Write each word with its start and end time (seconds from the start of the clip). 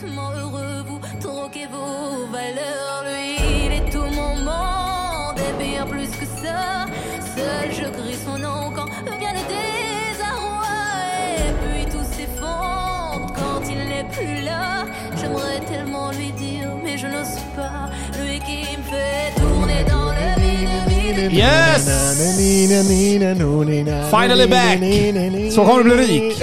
faussement 0.00 0.30
heureux, 0.32 0.84
vous 0.86 1.00
troquez 1.20 1.66
vos 1.66 2.26
valeurs. 2.32 3.04
Lui, 3.06 3.64
il 3.64 3.72
est 3.72 3.90
tout 3.90 3.98
mon 3.98 4.36
monde, 4.36 5.38
et 5.38 5.62
bien 5.62 5.86
plus 5.86 6.08
que 6.08 6.26
ça. 6.42 6.86
Seul 7.36 7.70
je 7.72 7.88
crie 7.90 8.18
son 8.24 8.38
nom 8.38 8.70
quand 8.74 8.86
vient 9.18 9.32
le 9.32 9.44
désarroi. 9.54 10.76
Et 11.38 11.52
puis 11.60 11.84
tout 11.92 12.04
s'effondre 12.12 13.32
quand 13.34 13.62
il 13.68 13.78
n'est 13.88 14.08
plus 14.12 14.44
là. 14.44 14.86
J'aimerais 15.20 15.60
tellement 15.70 16.10
lui 16.12 16.32
dire, 16.32 16.68
mais 16.82 16.96
je 16.96 17.06
n'ose 17.06 17.38
pas. 17.56 17.90
Lui 18.20 18.38
qui 18.40 18.76
me 18.76 18.82
fait 18.82 19.34
tourner 19.36 19.84
dans 19.88 20.10
le 20.18 20.28
vide. 20.40 21.32
Yes! 21.32 21.88
Finally 24.10 24.46
back! 24.46 24.78
Så 25.52 25.64
kommer 25.64 25.84
du 25.84 25.90
bli 25.90 26.06
rik. 26.06 26.42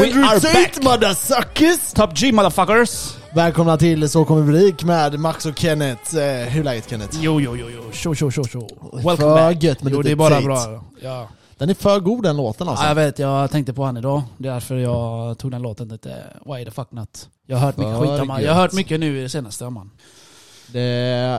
Andrew 0.00 0.40
Tate 0.40 0.80
motherfuckers! 0.82 1.92
Top 1.94 2.14
G 2.18 2.32
motherfuckers! 2.32 3.16
Välkomna 3.34 3.76
till 3.76 4.08
Så 4.08 4.24
kommer 4.24 4.42
vi 4.42 4.58
rik 4.58 4.84
med 4.84 5.18
Max 5.20 5.46
och 5.46 5.58
Kenneth. 5.58 6.16
Eh, 6.16 6.22
hur 6.48 6.60
är 6.60 6.64
läget 6.64 6.90
Kenneth? 6.90 7.16
Jo, 7.20 7.40
jo, 7.40 7.56
jo, 7.56 7.66
jo. 7.74 7.92
Tjo, 7.92 8.14
tjo, 8.14 8.30
tjo, 8.30 8.44
tjo. 8.44 8.68
Welcome 8.92 9.16
För 9.16 9.34
back. 9.34 9.62
gött 9.62 9.82
med 9.82 9.92
Jo, 9.92 9.98
lite 9.98 10.08
det 10.08 10.12
är 10.12 10.16
bara 10.16 10.34
Tate. 10.34 10.44
bra. 10.44 10.84
Ja. 11.02 11.28
Den 11.58 11.70
är 11.70 11.74
för 11.74 12.00
god 12.00 12.22
den 12.22 12.36
låten 12.36 12.68
alltså. 12.68 12.84
ja, 12.84 12.88
jag 12.88 12.94
vet. 12.94 13.18
Jag 13.18 13.50
tänkte 13.50 13.72
på 13.72 13.84
han 13.84 13.96
idag. 13.96 14.22
Det 14.38 14.48
är 14.48 14.52
därför 14.52 14.76
jag 14.76 15.38
tog 15.38 15.50
den 15.50 15.62
låten 15.62 15.88
lite 15.88 16.14
why 16.46 16.64
the 16.64 16.70
fuck 16.70 16.92
not. 16.92 17.28
Jag 17.46 17.56
har 17.56 17.66
hört 17.66 17.76
mycket 17.76 17.92
För 17.98 18.00
skit 18.06 18.20
om 18.22 18.30
han. 18.30 18.42
Jag 18.42 18.54
har 18.54 18.60
hört 18.62 18.72
mycket 18.72 19.00
nu 19.00 19.18
i 19.18 19.22
det 19.22 19.28
senaste 19.28 19.64
om 19.64 19.76
han. 19.76 19.90
Det 20.72 20.80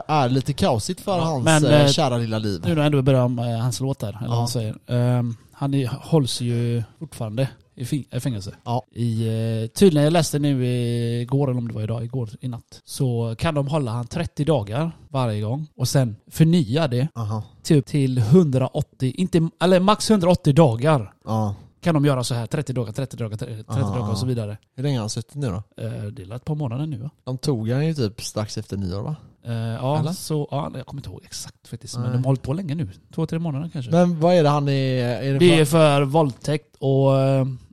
är 0.08 0.28
lite 0.28 0.52
kaosigt 0.52 1.00
för 1.00 1.12
Ja, 1.18 1.24
hans 1.24 1.44
men, 1.44 1.64
eh, 1.64 1.80
eh, 1.84 1.88
kära 1.90 2.16
lilla 2.16 2.38
liv. 2.38 2.60
Nu 2.64 2.68
när 2.70 2.76
jag 2.76 2.86
ändå 2.86 3.02
börjar 3.02 3.20
om 3.24 3.38
eh, 3.38 3.44
hans 3.58 3.80
låtar, 3.80 4.08
eller 4.08 4.18
Ja. 4.22 4.28
vad 4.28 4.38
han 4.38 4.48
säger. 4.48 4.74
Ehm, 4.86 5.36
han 5.52 5.74
är, 5.74 5.86
hålls 6.00 6.40
ju 6.40 6.82
fortfarande 6.98 7.48
i 7.78 8.20
fängelse. 8.20 8.54
Ja. 8.64 8.84
I, 8.92 9.28
eh, 9.28 9.66
tydligen, 9.68 10.04
jag 10.04 10.12
läste 10.12 10.38
nu 10.38 10.66
igår, 10.66 11.50
eller 11.50 11.58
om 11.58 11.68
det 11.68 11.74
var 11.74 11.82
idag, 11.82 12.04
igår 12.04 12.30
i 12.40 12.48
natt. 12.48 12.80
Så 12.84 13.34
kan 13.38 13.54
de 13.54 13.68
hålla 13.68 13.90
han 13.90 14.06
30 14.06 14.44
dagar 14.44 14.90
varje 15.08 15.40
gång 15.40 15.66
och 15.76 15.88
sen 15.88 16.16
förnya 16.30 16.88
det 16.88 17.08
Aha. 17.14 17.42
typ 17.62 17.86
till 17.86 18.18
180, 18.18 19.12
inte, 19.16 19.48
eller 19.60 19.80
max 19.80 20.10
180 20.10 20.52
dagar. 20.54 21.12
Ja. 21.24 21.54
Kan 21.80 21.94
de 21.94 22.04
göra 22.04 22.24
så 22.24 22.34
här 22.34 22.46
30 22.46 22.72
dagar, 22.72 22.92
30 22.92 23.16
dagar, 23.16 23.36
30 23.36 23.64
Aha. 23.68 23.96
dagar 23.96 24.10
och 24.10 24.18
så 24.18 24.26
vidare. 24.26 24.58
Hur 24.76 24.82
länge 24.82 24.96
har 24.96 25.02
han 25.02 25.10
suttit 25.10 25.34
nu 25.34 25.46
då? 25.46 25.82
Eh, 25.84 26.02
det 26.02 26.22
är 26.22 26.34
ett 26.36 26.44
par 26.44 26.54
månader 26.54 26.86
nu 26.86 26.98
va? 26.98 27.10
De 27.24 27.38
tog 27.38 27.70
han 27.70 27.86
ju 27.86 27.94
typ 27.94 28.22
strax 28.22 28.58
efter 28.58 28.76
nyår 28.76 29.02
va? 29.02 29.16
Eh, 29.46 29.52
ja, 29.54 30.00
Eller? 30.00 30.12
så, 30.12 30.48
ja, 30.50 30.70
jag 30.76 30.86
kommer 30.86 31.00
inte 31.00 31.10
ihåg 31.10 31.20
exakt 31.24 31.68
faktiskt. 31.68 31.94
Men 31.94 32.02
Nej. 32.04 32.12
de 32.12 32.16
har 32.18 32.24
hållit 32.24 32.42
på 32.42 32.52
länge 32.52 32.74
nu. 32.74 32.88
Två, 33.14 33.26
tre 33.26 33.38
månader 33.38 33.70
kanske. 33.72 33.90
Men 33.90 34.20
vad 34.20 34.34
är 34.34 34.42
det 34.42 34.48
han 34.48 34.68
är... 34.68 35.04
är 35.04 35.32
det 35.32 35.38
Det 35.38 35.60
är 35.60 35.64
för... 35.64 36.02
våldtäkt 36.02 36.76
och, 36.78 37.10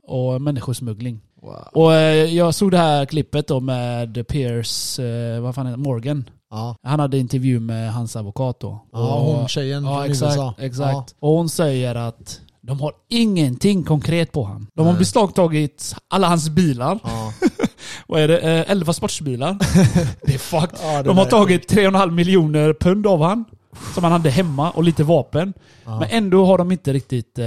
och 0.06 0.42
människosmuggling. 0.42 1.20
Wow. 1.42 1.68
Och 1.72 1.94
eh, 1.94 2.34
jag 2.34 2.54
såg 2.54 2.70
det 2.70 2.78
här 2.78 3.04
klippet 3.04 3.48
då 3.48 3.60
med 3.60 4.28
Piers, 4.28 4.98
eh, 4.98 5.40
vad 5.40 5.54
fan 5.54 5.66
heter 5.66 5.78
Morgan. 5.78 6.24
Ja. 6.50 6.76
Han 6.82 7.00
hade 7.00 7.18
intervju 7.18 7.60
med 7.60 7.92
hans 7.92 8.16
advokat 8.16 8.60
då. 8.60 8.86
Ja, 8.92 9.14
Och- 9.14 9.34
hon 9.34 9.48
tjejen 9.48 9.84
Ja 9.84 9.94
från 10.02 10.10
exakt, 10.10 10.32
USA. 10.32 10.54
exakt. 10.58 11.14
Och 11.20 11.30
hon 11.30 11.48
säger 11.48 11.94
att 11.94 12.40
de 12.60 12.80
har 12.80 12.92
ingenting 13.08 13.84
konkret 13.84 14.32
på 14.32 14.44
han. 14.44 14.66
De 14.74 14.86
har 14.86 14.92
Nej. 14.92 14.98
beslagtagit 14.98 15.94
alla 16.08 16.28
hans 16.28 16.48
bilar. 16.48 16.98
Ja. 17.04 17.32
Vad 18.08 18.20
är 18.20 18.28
det? 18.28 18.38
Eh, 18.38 18.70
11 18.70 18.92
sportsbilar. 18.92 19.56
det 20.26 20.34
är 20.34 20.38
fucked. 20.38 20.78
Ja, 20.82 21.02
De 21.02 21.18
har 21.18 21.24
tagit 21.24 21.72
3,5 21.72 22.10
miljoner 22.10 22.74
pund 22.80 23.06
av 23.06 23.22
han. 23.22 23.44
Som 23.94 24.04
han 24.04 24.12
hade 24.12 24.30
hemma 24.30 24.70
och 24.70 24.84
lite 24.84 25.04
vapen. 25.04 25.52
Ja. 25.84 25.98
Men 26.00 26.08
ändå 26.10 26.46
har 26.46 26.58
de 26.58 26.72
inte 26.72 26.92
riktigt 26.92 27.38
eh, 27.38 27.46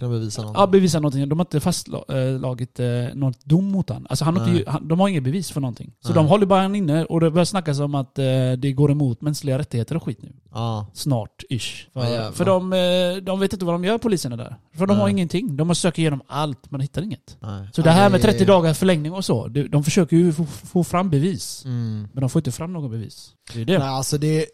Du 0.00 0.08
bevisa 0.08 0.42
något? 0.42 0.52
ja, 0.56 0.66
bevisat 0.66 1.02
någonting. 1.02 1.28
De 1.28 1.38
har 1.38 1.44
inte 1.46 1.60
fastslagit 1.60 2.80
eh, 2.80 2.86
något 3.14 3.44
dom 3.44 3.64
mot 3.64 3.88
han. 3.90 4.06
Alltså 4.10 4.24
han 4.24 4.36
har 4.36 4.48
inte, 4.48 4.70
han, 4.70 4.88
de 4.88 5.00
har 5.00 5.08
inget 5.08 5.22
bevis 5.22 5.50
för 5.50 5.60
någonting. 5.60 5.92
Så 6.00 6.08
Nej. 6.08 6.14
de 6.14 6.26
håller 6.26 6.46
bara 6.46 6.62
han 6.62 6.74
inne 6.74 7.04
och 7.04 7.20
det 7.20 7.30
börjar 7.30 7.44
snackas 7.44 7.80
om 7.80 7.94
att 7.94 8.18
eh, 8.18 8.24
det 8.58 8.72
går 8.72 8.90
emot 8.90 9.20
mänskliga 9.20 9.58
rättigheter 9.58 9.96
och 9.96 10.02
skit 10.04 10.18
nu. 10.22 10.32
Ja. 10.54 10.86
Snart, 10.94 11.42
ish. 11.50 11.86
Ja, 11.92 12.00
För, 12.02 12.10
jävlar. 12.10 12.32
för 12.32 12.44
de, 12.44 12.72
eh, 12.72 13.22
de 13.24 13.40
vet 13.40 13.52
inte 13.52 13.64
vad 13.64 13.74
de 13.74 13.84
gör 13.84 13.98
poliserna 13.98 14.36
där. 14.36 14.56
För 14.74 14.86
de 14.86 14.92
Nej. 14.94 15.00
har 15.02 15.08
ingenting. 15.08 15.56
De 15.56 15.68
har 15.68 15.74
sökt 15.74 15.98
igenom 15.98 16.22
allt 16.26 16.70
men 16.70 16.80
hittar 16.80 17.02
inget. 17.02 17.36
Nej. 17.40 17.68
Så 17.72 17.80
Ja, 17.80 17.84
det 17.84 17.90
här 17.90 18.10
med 18.10 18.18
är- 18.20 18.22
30 18.22 18.44
dagar 18.44 18.74
förlängning 18.74 19.12
och 19.12 19.24
så, 19.24 19.48
de 19.48 19.84
försöker 19.84 20.16
ju 20.16 20.32
få, 20.32 20.44
få 20.44 20.84
fram 20.84 21.10
bevis. 21.10 21.62
Mm. 21.64 22.08
Men 22.12 22.20
de 22.20 22.30
får 22.30 22.40
inte 22.40 22.52
fram 22.52 22.72
någon 22.72 22.90
bevis. 22.90 23.30
Det 23.54 23.60
är 23.60 23.64
det. 23.64 23.78
Nej, 23.78 23.88
alltså 23.88 24.18
det, 24.18 24.46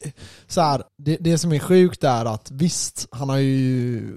så 0.47 0.61
här, 0.61 0.83
det, 0.99 1.17
det 1.21 1.39
som 1.39 1.53
är 1.53 1.59
sjukt 1.59 2.05
är 2.05 2.25
att 2.25 2.51
visst, 2.51 3.09
han 3.11 3.29
har 3.29 3.39
ju 3.39 4.09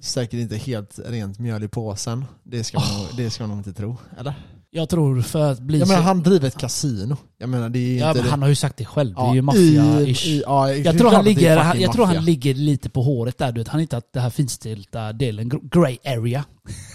säkert 0.00 0.40
inte 0.40 0.53
helt 0.56 0.98
rent 1.06 1.38
mjöl 1.38 1.64
i 1.64 1.68
påsen. 1.68 2.24
Det 2.42 2.64
ska 2.64 2.78
man, 2.80 2.88
nog- 2.98 3.08
det 3.16 3.30
ska 3.30 3.42
man 3.42 3.50
nog 3.50 3.58
inte 3.58 3.72
tro. 3.72 3.96
Eller? 4.18 4.34
Jag 4.70 4.88
tror 4.88 5.22
för 5.22 5.52
att 5.52 5.58
bli 5.60 5.78
Jag 5.78 5.88
menar 5.88 6.02
han 6.02 6.22
driver 6.22 6.48
ett 6.48 6.58
kasino. 6.58 7.16
Jag 7.38 7.48
menar 7.48 7.68
det 7.68 7.78
är 7.78 8.00
ja, 8.00 8.08
inte 8.10 8.20
men 8.22 8.30
han 8.30 8.42
har 8.42 8.48
ju 8.48 8.54
sagt 8.54 8.76
det 8.76 8.84
själv. 8.84 9.14
det 9.14 9.20
är 9.20 9.24
Ja, 9.24 9.34
ju 9.34 9.42
maffia-ish. 9.42 10.42
ja, 10.46 10.72
Jag 10.72 10.98
tror, 10.98 11.10
han 11.10 11.24
ligger, 11.24 11.56
han, 11.56 11.80
jag 11.80 11.92
tror 11.92 12.06
han 12.06 12.24
ligger 12.24 12.54
lite 12.54 12.90
på 12.90 13.02
håret 13.02 13.38
där. 13.38 13.52
Du 13.52 13.60
vet. 13.60 13.68
Han 13.68 13.78
har 13.78 13.80
hittat 13.80 14.12
det 14.12 14.20
här 14.20 14.30
finstilta 14.30 15.12
delen, 15.12 15.50
gr- 15.50 15.68
grey 15.80 15.98
area. 16.04 16.44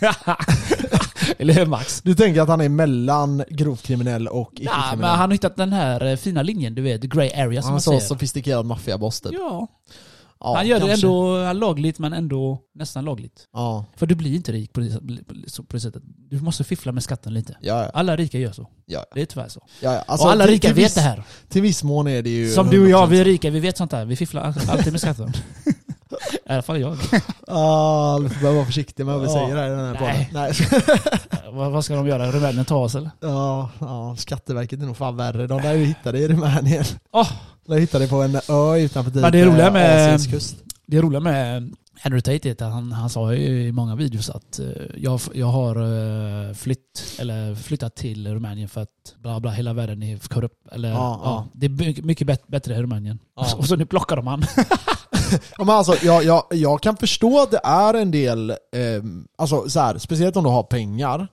Eller 1.38 1.54
hur 1.54 1.66
Max? 1.66 2.02
Du 2.02 2.16
tänker 2.16 2.42
att 2.42 2.48
han 2.50 2.62
är 2.62 2.70
mellan 2.70 3.44
grovt 3.50 3.84
kriminell 3.84 4.28
och 4.28 4.52
Ja, 4.54 4.62
icke-kriminell? 4.62 5.00
men 5.00 5.10
han 5.10 5.20
har 5.20 5.32
hittat 5.32 5.56
den 5.56 5.74
här 5.74 6.06
eh, 6.06 6.16
fina 6.16 6.42
linjen, 6.44 6.76
du 6.76 6.82
vet, 6.82 7.02
grey 7.02 7.32
area 7.34 7.62
som 7.62 7.66
han 7.68 7.72
är 7.72 7.74
man 7.74 7.82
så 7.82 7.90
säger. 7.92 8.02
sofistikerad 8.02 8.66
maffiaboss 8.66 9.22
typ. 9.22 9.32
Ja, 9.34 9.68
Ja, 10.42 10.56
han 10.56 10.68
gör 10.68 10.80
det 10.80 10.88
kanske. 10.88 11.08
ändå 11.08 11.54
lagligt 11.54 12.00
men 12.00 12.14
ändå 12.14 12.60
nästan 12.76 13.06
lagligt. 13.06 13.48
Ja, 13.54 13.86
För 13.96 14.06
du 14.06 14.16
blir 14.16 14.36
inte 14.36 14.52
rik 14.52 14.74
på 14.74 14.80
det, 14.80 15.00
på 15.68 15.74
det 15.76 15.80
sättet. 15.80 16.04
Du 16.06 16.42
måste 16.42 16.64
fiffla 16.64 16.92
med 16.92 17.04
skatten 17.04 17.34
lite. 17.34 17.58
ja, 17.62 17.84
ja. 17.84 17.90
Alla 17.94 18.16
rika 18.16 18.38
gör 18.40 18.52
så. 18.52 18.68
ja, 18.86 19.06
Det 19.14 19.22
är 19.22 19.26
tyvärr 19.26 19.48
så. 19.50 19.62
Alltså, 20.08 20.26
och 20.28 20.32
alla 20.32 20.44
till- 20.44 20.54
rika 20.54 20.68
till 20.68 20.76
vet 20.76 20.86
viss- 20.92 20.96
det 20.96 21.02
här. 21.02 21.24
Till 21.50 21.62
viss 21.62 21.84
mån 21.84 22.08
är 22.08 22.22
det 22.22 22.30
ju... 22.30 22.50
Som 22.50 22.70
du 22.70 22.84
och 22.84 22.90
jag, 22.90 23.08
100%. 23.08 23.10
vi 23.10 23.20
är 23.20 23.26
rika, 23.26 23.50
vi 23.50 23.60
vet 23.60 23.78
sånt 23.78 23.92
här. 23.92 24.06
Vi 24.06 24.16
fifflar 24.16 24.42
alltid 24.70 24.92
med 24.94 25.02
skatten. 25.02 25.34
I 26.46 26.52
alla 26.52 26.62
fall 26.62 26.80
jag. 26.82 26.98
Ja, 27.48 28.20
du 28.24 28.30
får 28.30 28.54
vara 28.54 28.66
försiktig 28.66 29.06
med 29.06 29.16
vad 29.16 29.24
vi 29.24 29.30
säger 29.34 29.56
här 29.56 29.68
i 29.68 29.70
den 29.70 29.80
här 29.86 29.94
podden. 29.96 30.16
Nej. 30.16 30.30
Nej. 30.34 31.52
vad, 31.52 31.72
vad 31.72 31.86
ska 31.86 31.96
de 31.96 32.08
göra? 32.08 32.32
Rumänien 32.32 32.66
ta 32.66 32.76
oss 32.78 32.96
eller? 32.96 33.12
Ja, 33.20 33.70
ja, 33.80 34.16
Skatteverket 34.18 34.82
är 34.82 34.86
nog 34.86 34.98
fan 34.98 35.18
värre. 35.18 35.48
De 35.48 35.62
lär 35.62 35.74
ju 35.74 35.86
hitta 35.86 36.12
det 36.12 36.20
i 36.20 36.28
Rumänien. 36.28 36.84
Åh! 37.12 37.32
De 37.70 37.74
lär 37.76 37.82
hitta 37.82 38.00
det 38.00 38.08
på 38.08 38.22
en 38.24 38.36
ö 38.36 38.78
utanför 38.78 39.12
typ 39.12 39.22
Men 39.22 39.32
det 39.32 39.46
roliga 39.46 39.72
med- 39.72 40.06
Asiens 40.06 40.28
kust. 40.28 40.56
Det 40.88 41.02
roliga 41.02 41.20
med 41.20 41.74
Andrew 42.04 42.22
Tate 42.22 42.50
är 42.50 42.52
att 42.52 42.74
han, 42.74 42.92
han 42.92 43.10
sa 43.10 43.34
ju 43.34 43.64
i 43.68 43.72
många 43.72 43.96
videos 43.96 44.30
att 44.30 44.60
eh, 44.60 44.66
jag, 44.98 45.20
jag 45.34 45.48
har 45.48 45.76
eh, 45.76 46.54
flytt, 46.54 47.16
eller 47.20 47.56
flyttat 47.56 47.96
till 47.96 48.28
Rumänien 48.34 48.70
för 48.70 48.82
att 48.82 49.16
bla 49.22 49.40
bla, 49.40 49.52
hela 49.52 49.74
världen 49.74 50.04
är 50.04 50.18
korrupt. 50.18 50.68
Eller, 50.72 50.90
Ja, 50.90 51.22
ja. 51.24 51.48
Det 51.54 51.66
är 51.66 52.02
mycket, 52.04 52.48
bättre 52.48 52.76
i 52.76 52.82
Rumänien. 52.82 53.20
Ja. 53.36 53.48
Och 53.58 53.66
så 53.66 53.76
nu 53.76 53.86
plockar 53.86 54.16
de 54.16 54.28
han. 54.28 54.44
Ja, 55.58 55.64
men 55.64 55.70
alltså, 55.76 55.96
jag, 56.06 56.24
jag, 56.24 56.44
jag 56.52 56.82
kan 56.82 56.98
förstå 56.98 57.42
att 57.42 57.52
det 57.52 57.60
är 57.64 57.94
en 57.94 58.12
del, 58.12 58.54
ehm, 58.76 59.26
alltså 59.38 59.70
så 59.70 59.80
här, 59.80 59.98
speciellt 59.98 60.36
om 60.38 60.44
du 60.44 60.50
har 60.50 60.64
pengar, 60.64 61.28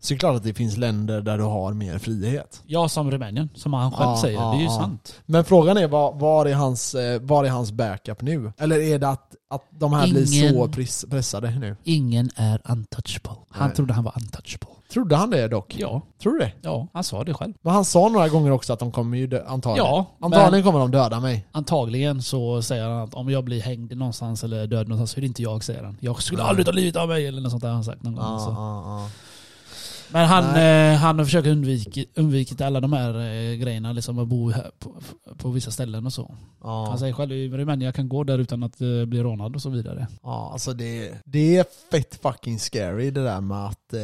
så 0.00 0.12
är 0.12 0.16
det 0.16 0.18
klart 0.18 0.36
att 0.36 0.42
det 0.42 0.54
finns 0.54 0.76
länder 0.76 1.20
där 1.20 1.38
du 1.38 1.44
har 1.44 1.72
mer 1.72 1.98
frihet. 1.98 2.62
Ja, 2.66 2.88
som 2.88 3.10
Rumänien, 3.10 3.48
som 3.54 3.72
han 3.72 3.90
själv 3.92 4.10
Ja, 4.10 4.18
säger. 4.22 4.38
ja, 4.38 4.50
det 4.52 4.58
är 4.58 4.62
ju 4.62 4.68
sant. 4.68 5.14
Men 5.26 5.44
frågan 5.44 5.76
är 5.76 5.88
var, 5.88 6.12
var, 6.12 6.46
är 6.46 6.54
hans, 6.54 6.94
eh, 6.94 7.20
var 7.20 7.44
är 7.44 7.48
hans 7.48 7.72
backup 7.72 8.22
nu? 8.22 8.52
Eller 8.58 8.78
är 8.80 8.98
det 8.98 9.08
att, 9.08 9.34
att 9.50 9.62
de 9.70 9.92
här 9.92 10.06
blir 10.08 10.34
Ingen- 10.36 10.54
så 10.54 10.68
press, 10.68 11.04
pressade 11.10 11.50
nu? 11.50 11.76
Ingen 11.84 12.30
är 12.36 12.60
untouchable. 12.64 13.32
Han 13.50 13.66
Nej. 13.68 13.76
trodde 13.76 13.94
han 13.94 14.04
var 14.04 14.12
untouchable. 14.16 14.66
Trodde 14.92 15.16
han 15.16 15.30
det 15.30 15.48
dock? 15.48 15.76
Ja, 15.78 16.02
Tror 16.22 16.32
du 16.32 16.38
det? 16.38 16.52
ja, 16.62 16.86
han 16.92 17.04
sa 17.04 17.24
det 17.24 17.34
själv. 17.34 17.52
Men 17.62 17.72
han 17.72 17.84
sa 17.84 18.08
några 18.08 18.28
gånger 18.28 18.50
också 18.50 18.72
att 18.72 18.78
de 18.78 18.92
kommer 18.92 19.18
ju 19.18 19.26
dö, 19.26 19.44
antagligen. 19.48 19.86
Ja, 19.86 20.06
antagligen 20.20 20.64
kommer 20.64 20.78
de 20.78 20.90
döda 20.90 21.20
mig. 21.20 21.46
antagligen 21.52 22.22
så 22.22 22.62
säger 22.62 22.88
han 22.88 23.00
att 23.02 23.14
om 23.14 23.30
jag 23.30 23.44
blir 23.44 23.60
hängd 23.62 23.96
någonstans 23.96 24.44
eller 24.44 24.66
död 24.66 24.88
någonstans 24.88 25.10
så 25.10 25.16
är 25.18 25.20
det 25.20 25.26
inte 25.26 25.42
jag, 25.42 25.64
säger 25.64 25.82
han. 25.82 25.96
Jag 26.00 26.22
skulle 26.22 26.42
aldrig 26.42 26.66
ta 26.66 26.72
livet 26.72 26.96
av 26.96 27.08
mig 27.08 27.26
eller 27.26 27.40
något 27.40 27.50
sånt 27.50 27.62
där 27.62 27.70
han 27.70 27.84
sagt 27.84 28.02
någon 28.02 28.14
gång. 28.16 28.40
Så. 28.40 28.50
ja, 28.50 28.82
ja. 28.86 29.08
Men 30.12 30.26
han, 30.26 30.44
eh, 30.44 30.98
han 30.98 31.18
har 31.18 31.24
försökt 31.24 31.46
undvika 31.46 32.04
undvikit 32.14 32.60
alla 32.60 32.80
de 32.80 32.92
här 32.92 33.14
eh, 33.14 33.54
grejerna, 33.54 33.92
liksom 33.92 34.18
att 34.18 34.28
bo 34.28 34.50
här 34.50 34.70
på, 34.78 34.94
på 35.36 35.50
vissa 35.50 35.70
ställen 35.70 36.06
och 36.06 36.12
så. 36.12 36.34
Ja. 36.62 36.86
Han 36.88 36.98
säger 36.98 37.12
själv 37.12 37.32
i 37.32 37.48
Rumänien, 37.48 37.80
jag 37.80 37.94
kan 37.94 38.08
gå 38.08 38.24
där 38.24 38.38
utan 38.38 38.62
att 38.62 38.80
eh, 38.80 39.04
bli 39.04 39.22
rånad 39.22 39.54
och 39.54 39.62
så 39.62 39.70
vidare. 39.70 40.06
Ja, 40.22 40.50
alltså 40.52 40.72
det, 40.72 41.12
det 41.24 41.56
är 41.56 41.64
fett 41.90 42.18
fucking 42.22 42.58
scary 42.58 43.10
det 43.10 43.24
där 43.24 43.40
med 43.40 43.66
att 43.66 43.79
eh, 43.94 44.00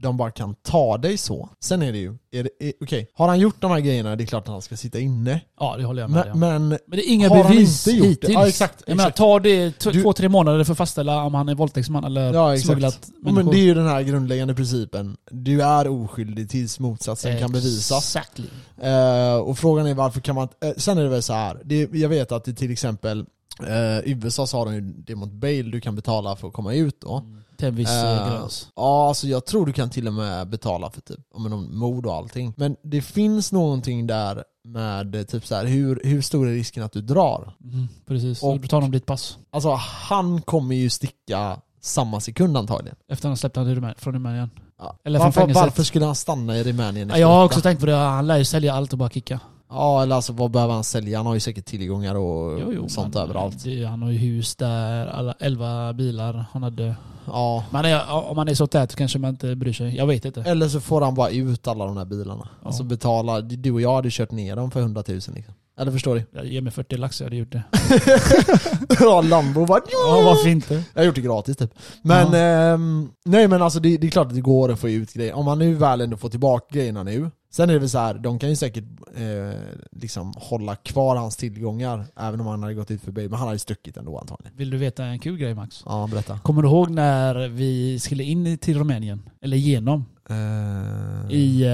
de 0.00 0.16
bara 0.16 0.30
kan 0.30 0.54
ta 0.54 0.98
dig 0.98 1.16
så. 1.18 1.48
Sen 1.60 1.82
är 1.82 1.92
det 1.92 1.98
ju, 1.98 2.18
är 2.32 2.42
det, 2.44 2.50
är, 2.68 2.72
okej, 2.80 3.08
har 3.14 3.28
han 3.28 3.38
gjort 3.38 3.60
de 3.60 3.70
här 3.70 3.80
grejerna, 3.80 4.16
det 4.16 4.24
är 4.24 4.26
klart 4.26 4.42
att 4.42 4.52
han 4.52 4.62
ska 4.62 4.76
sitta 4.76 4.98
inne. 4.98 5.40
Ja, 5.60 5.76
det 5.76 5.84
håller 5.84 6.02
jag 6.02 6.10
med 6.10 6.24
Men, 6.24 6.32
om. 6.32 6.38
men 6.40 6.68
Men 6.68 6.80
det 6.98 7.08
är 7.10 7.12
inga 7.12 7.28
har 7.28 7.36
han 7.44 7.52
bevis 7.52 7.88
inte 7.88 7.98
gjort 7.98 8.04
det? 8.04 8.08
hittills. 8.10 8.32
Ja, 8.32 8.48
exakt, 8.48 8.82
Jag 8.86 8.96
menar, 8.96 9.08
exakt. 9.08 9.18
ta 9.18 9.38
det 9.40 9.80
Du- 9.92 10.02
två, 10.02 10.12
tre 10.12 10.28
månader 10.28 10.64
för 10.64 10.72
att 10.72 10.78
fastställa 10.78 11.22
om 11.22 11.34
han 11.34 11.48
är 11.48 11.54
våldtäktsman 11.54 12.04
eller 12.04 12.34
Ja, 12.34 12.54
exakt. 12.54 12.66
smugglat 12.66 12.98
ja, 13.02 13.12
men 13.22 13.34
människor. 13.34 13.52
det 13.52 13.58
är 13.58 13.62
ju 13.64 13.74
den 13.74 13.86
här 13.86 14.02
grundläggande 14.02 14.54
principen. 14.54 15.16
Du 15.30 15.62
är 15.62 15.88
oskyldig 15.88 16.50
tills 16.50 16.78
motsatsen 16.80 17.38
kan 17.38 17.52
bevisas. 17.52 18.16
Exactly. 18.16 18.46
Eh, 18.82 19.36
och 19.36 19.58
frågan 19.58 19.86
är 19.86 19.94
varför 19.94 20.20
kan 20.20 20.34
man 20.34 20.48
eh, 20.64 20.70
Sen 20.76 20.98
är 20.98 21.02
det 21.02 21.08
väl 21.08 21.22
så 21.22 21.32
här. 21.32 21.60
Det, 21.64 21.88
jag 21.92 22.08
vet 22.08 22.32
att 22.32 22.44
det 22.44 22.54
till 22.54 22.70
exempel 22.72 23.24
eh, 23.66 23.98
i 24.10 24.18
USA 24.24 24.46
så 24.46 24.56
har 24.58 24.64
de 24.66 24.74
ju 24.74 24.80
det 24.80 25.14
mot 25.14 25.32
bail 25.32 25.70
du 25.70 25.80
kan 25.80 25.96
betala 25.96 26.36
för 26.36 26.48
att 26.48 26.54
komma 26.54 26.74
ut 26.74 27.00
då. 27.00 27.22
Till 27.60 27.68
en 27.68 27.74
viss 27.74 27.90
Eh, 27.90 28.22
uh, 28.26 28.30
gräns. 28.30 28.68
Ja, 28.76 29.08
alltså 29.08 29.26
jag 29.26 29.46
tror 29.46 29.66
du 29.66 29.72
kan 29.72 29.90
till 29.90 30.06
och 30.06 30.12
med 30.14 30.48
betala 30.48 30.90
för 30.90 31.00
typ, 31.00 31.20
om 31.34 31.78
mord 31.78 32.06
och 32.06 32.14
allting. 32.14 32.54
Men 32.56 32.76
det 32.82 33.02
finns 33.02 33.52
någonting 33.52 34.06
där 34.06 34.44
med 34.64 35.14
eh, 35.14 35.22
typ 35.22 35.46
så 35.46 35.54
här, 35.54 35.64
hur, 35.64 36.00
hur 36.04 36.22
stor 36.22 36.48
är 36.48 36.52
risken 36.52 36.82
att 36.82 36.92
du 36.92 37.00
drar? 37.00 37.54
Mm, 37.64 37.88
precis. 38.06 38.42
Och- 38.42 38.60
Du 38.60 38.68
tar 38.68 38.80
de 38.80 38.90
ditt 38.90 39.06
pass. 39.06 39.38
Alltså 39.50 39.70
han 40.08 40.42
kommer 40.42 40.74
ju 40.74 40.90
sticka 40.90 41.60
samma 41.80 42.20
sekund 42.20 42.56
antagligen. 42.56 42.96
Efter 43.08 43.28
han 43.28 43.36
släppte 43.36 43.60
han 43.60 43.94
från 43.98 44.14
Rumänien. 44.14 44.50
Ja. 44.78 44.96
Eller 45.04 45.18
från 45.18 45.26
varför, 45.26 45.40
fängelset. 45.40 45.62
varför 45.62 45.82
skulle 45.82 46.04
han 46.04 46.14
stanna 46.14 46.56
i 46.56 46.64
Rumänien 46.64 47.08
Ja, 47.08 47.18
jag 47.18 47.28
har 47.28 47.44
också 47.44 47.60
tänkt 47.60 47.80
på 47.80 47.86
det, 47.86 47.94
han 47.94 48.26
lär 48.26 48.36
ju 48.36 48.44
sälja 48.44 48.74
allt 48.74 48.92
och 48.92 48.98
bara 48.98 49.10
kicka. 49.10 49.40
Ja, 49.70 50.02
eller 50.02 50.16
alltså 50.16 50.32
vad 50.32 50.50
behöver 50.50 50.74
han 50.74 50.84
sälja? 50.84 51.18
Han 51.18 51.26
har 51.26 51.34
ju 51.34 51.40
säkert 51.40 51.64
tillgångar 51.64 52.14
och 52.14 52.90
sånt 52.90 53.14
men 53.14 53.22
överallt. 53.22 53.64
Det, 53.64 53.84
han 53.84 54.02
har 54.02 54.10
ju 54.10 54.18
hus 54.18 54.56
där, 54.56 55.06
alla 55.06 55.34
elva 55.38 55.92
bilar 55.92 56.44
han 56.52 56.62
hade. 56.62 56.94
Ja. 57.26 57.64
Men 57.70 57.84
är, 57.84 58.12
om 58.30 58.36
man 58.36 58.48
är 58.48 58.54
så 58.54 58.66
tät 58.66 58.96
kanske 58.96 59.18
man 59.18 59.30
inte 59.30 59.56
bryr 59.56 59.72
sig. 59.72 59.96
Jag 59.96 60.06
vet 60.06 60.24
inte. 60.24 60.42
Eller 60.42 60.68
så 60.68 60.80
får 60.80 61.00
han 61.00 61.14
bara 61.14 61.30
ut 61.30 61.68
alla 61.68 61.86
de 61.86 61.96
här 61.96 62.04
bilarna. 62.04 62.48
Ja. 62.60 62.66
Alltså 62.66 62.82
betala, 62.82 63.40
du 63.40 63.72
och 63.72 63.80
jag 63.80 63.94
hade 63.94 64.08
kört 64.10 64.30
ner 64.30 64.56
dem 64.56 64.70
för 64.70 64.80
100 64.80 65.04
000 65.08 65.16
liksom. 65.16 65.54
Eller 65.80 65.92
förstår 65.92 66.14
du? 66.14 66.24
Jag 66.32 66.46
ger 66.46 66.60
mig 66.60 66.72
40 66.72 66.96
lax 66.96 67.20
jag 67.20 67.26
hade 67.26 67.36
gjort 67.36 67.52
det. 67.52 67.62
ja, 69.00 69.20
Lambo 69.20 69.66
bara 69.66 69.80
Ja, 70.06 70.22
varför 70.24 70.48
inte? 70.48 70.74
Jag 70.94 71.00
har 71.00 71.06
gjort 71.06 71.14
det 71.14 71.20
gratis 71.20 71.56
typ. 71.56 71.74
Men, 72.02 72.34
ehm, 72.34 73.10
nej 73.24 73.48
men 73.48 73.62
alltså 73.62 73.80
det, 73.80 73.96
det 73.96 74.06
är 74.06 74.10
klart 74.10 74.26
att 74.26 74.34
det 74.34 74.40
går 74.40 74.72
att 74.72 74.80
få 74.80 74.88
ut 74.88 75.12
grejer. 75.12 75.32
Om 75.32 75.44
man 75.44 75.58
nu 75.58 75.74
väl 75.74 76.00
ändå 76.00 76.16
får 76.16 76.28
tillbaka 76.28 76.66
grejerna 76.70 77.02
nu. 77.02 77.30
Sen 77.52 77.70
är 77.70 77.74
det 77.74 77.78
väl 77.78 77.88
så 77.88 77.98
här, 77.98 78.14
de 78.14 78.38
kan 78.38 78.48
ju 78.48 78.56
säkert 78.56 78.84
eh, 79.16 79.60
liksom 79.92 80.34
hålla 80.36 80.76
kvar 80.76 81.16
hans 81.16 81.36
tillgångar. 81.36 82.06
Även 82.16 82.40
om 82.40 82.46
han 82.46 82.62
hade 82.62 82.74
gått 82.74 82.90
ut 82.90 83.02
förbi. 83.02 83.22
Men 83.22 83.32
han 83.32 83.40
hade 83.40 83.54
ju 83.54 83.58
stuckit 83.58 83.96
ändå 83.96 84.18
antagligen. 84.18 84.56
Vill 84.56 84.70
du 84.70 84.76
veta 84.76 85.04
en 85.04 85.18
kul 85.18 85.36
grej 85.36 85.54
Max? 85.54 85.82
Ja, 85.86 86.08
berätta. 86.10 86.38
Kommer 86.38 86.62
du 86.62 86.68
ihåg 86.68 86.90
när 86.90 87.48
vi 87.48 87.98
skulle 88.00 88.24
in 88.24 88.58
till 88.58 88.78
Rumänien? 88.78 89.30
Eller 89.42 89.56
genom? 89.56 90.04
Eh, 90.30 91.30
I 91.36 91.62
eh, 91.62 91.70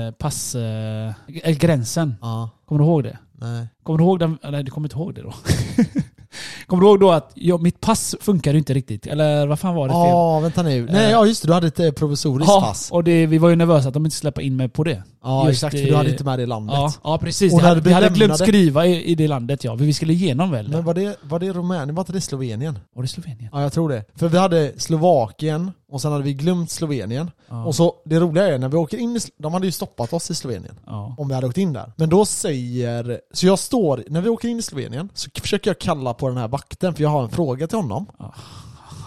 Nej. 0.00 0.12
pass... 0.12 0.54
Eh, 0.54 1.12
äh, 1.42 1.56
gränsen. 1.56 2.14
Ja, 2.20 2.50
Kommer 2.66 2.78
du 2.82 2.84
ihåg 2.88 3.02
det? 3.04 3.18
nej. 3.38 3.66
Kommer 3.82 3.98
du 3.98 4.04
ihåg 4.04 4.18
den? 4.18 4.38
Nej, 4.50 4.64
du 4.64 4.70
kommer 4.70 4.86
inte 4.88 4.96
ihåg 4.96 5.14
det 5.14 5.22
då. 5.22 5.32
kommer 6.66 6.80
du 6.82 6.86
ihåg 6.88 7.00
då 7.00 7.10
att 7.12 7.30
ja, 7.34 7.58
mitt 7.58 7.80
pass 7.80 8.14
funkar 8.20 8.52
ju 8.52 8.58
inte 8.58 8.74
riktigt? 8.74 9.06
Eller 9.06 9.46
vad 9.46 9.58
fan 9.58 9.74
var 9.74 9.88
det? 9.88 9.94
Ja, 9.94 10.40
vänta 10.40 10.62
nu. 10.62 10.86
Nej, 10.90 11.04
Eh. 11.04 11.10
ja 11.10 11.26
just 11.26 11.42
det. 11.42 11.48
Du 11.48 11.52
hade 11.52 11.66
ett 11.66 11.80
eh, 11.80 11.90
provisoriskt 11.90 12.48
Ja, 12.52 12.60
pass. 12.60 12.90
och 12.90 13.04
det, 13.04 13.26
vi 13.26 13.38
var 13.38 13.48
ju 13.48 13.56
nervösa 13.56 13.88
att 13.88 13.94
de 13.94 14.04
inte 14.04 14.16
släpper 14.16 14.42
in 14.42 14.56
mig 14.56 14.68
på 14.68 14.84
det. 14.84 15.02
Ja, 15.22 15.48
just 15.48 15.56
exakt. 15.58 15.72
det- 15.76 15.82
För 15.82 15.88
du 15.88 15.96
hade 15.96 16.10
inte 16.10 16.24
med 16.24 16.38
det 16.38 16.42
i 16.42 16.46
landet. 16.46 16.74
Ja, 16.76 16.92
ja 17.04 17.18
precis. 17.18 17.52
Och 17.54 17.58
Vi 17.60 17.64
hade, 17.64 17.80
vi 17.80 17.92
hade 17.92 18.08
glömt 18.08 18.38
skriva 18.38 18.86
i, 18.86 19.04
i 19.04 19.14
det 19.14 19.28
landet 19.28 19.64
ja, 19.64 19.74
vi 19.74 19.92
skulle 19.92 20.12
igenom 20.12 20.50
väl? 20.50 20.68
Men 20.68 20.84
var 20.84 20.94
det, 20.94 21.16
var 21.22 21.38
det 21.38 21.52
Rumänien? 21.52 21.94
Var 21.94 22.02
inte 22.02 22.12
det 22.12 22.20
Slovenien? 22.20 22.78
Var 22.94 23.02
det 23.02 23.08
Slovenien? 23.08 23.48
Ja, 23.52 23.62
jag 23.62 23.72
tror 23.72 23.88
det. 23.88 24.04
För 24.14 24.28
vi 24.28 24.38
hade 24.38 24.72
Slovakien 24.76 25.70
och 25.92 26.00
sen 26.02 26.12
hade 26.12 26.24
vi 26.24 26.34
glömt 26.34 26.70
Slovenien. 26.70 27.30
Ja. 27.48 27.64
Och 27.64 27.74
så, 27.74 27.94
det 28.04 28.20
roliga 28.20 28.46
är 28.54 28.58
när 28.58 28.68
vi 28.68 28.76
åker 28.76 28.98
in 28.98 29.16
i, 29.16 29.20
de 29.38 29.52
hade 29.54 29.66
ju 29.66 29.72
stoppat 29.72 30.12
oss 30.12 30.30
i 30.30 30.34
Slovenien. 30.34 30.74
ja. 30.86 31.14
Om 31.18 31.28
vi 31.28 31.34
hade 31.34 31.46
åkt 31.46 31.58
in 31.58 31.72
där. 31.72 31.92
Men 31.96 32.08
då 32.08 32.24
säger, 32.24 33.20
så 33.34 33.46
jag 33.46 33.58
står, 33.58 34.04
när 34.08 34.20
vi 34.20 34.28
åker 34.28 34.48
in 34.48 34.58
i 34.58 34.62
Slovenien 34.62 35.08
så 35.14 35.30
försöker 35.40 35.70
jag 35.70 35.78
kalla 35.78 36.14
på 36.14 36.28
den 36.28 36.36
här 36.36 36.48
vakten 36.48 36.94
för 36.94 37.02
jag 37.02 37.10
har 37.10 37.22
en 37.22 37.30
fråga 37.30 37.66
till 37.66 37.78
honom. 37.78 38.06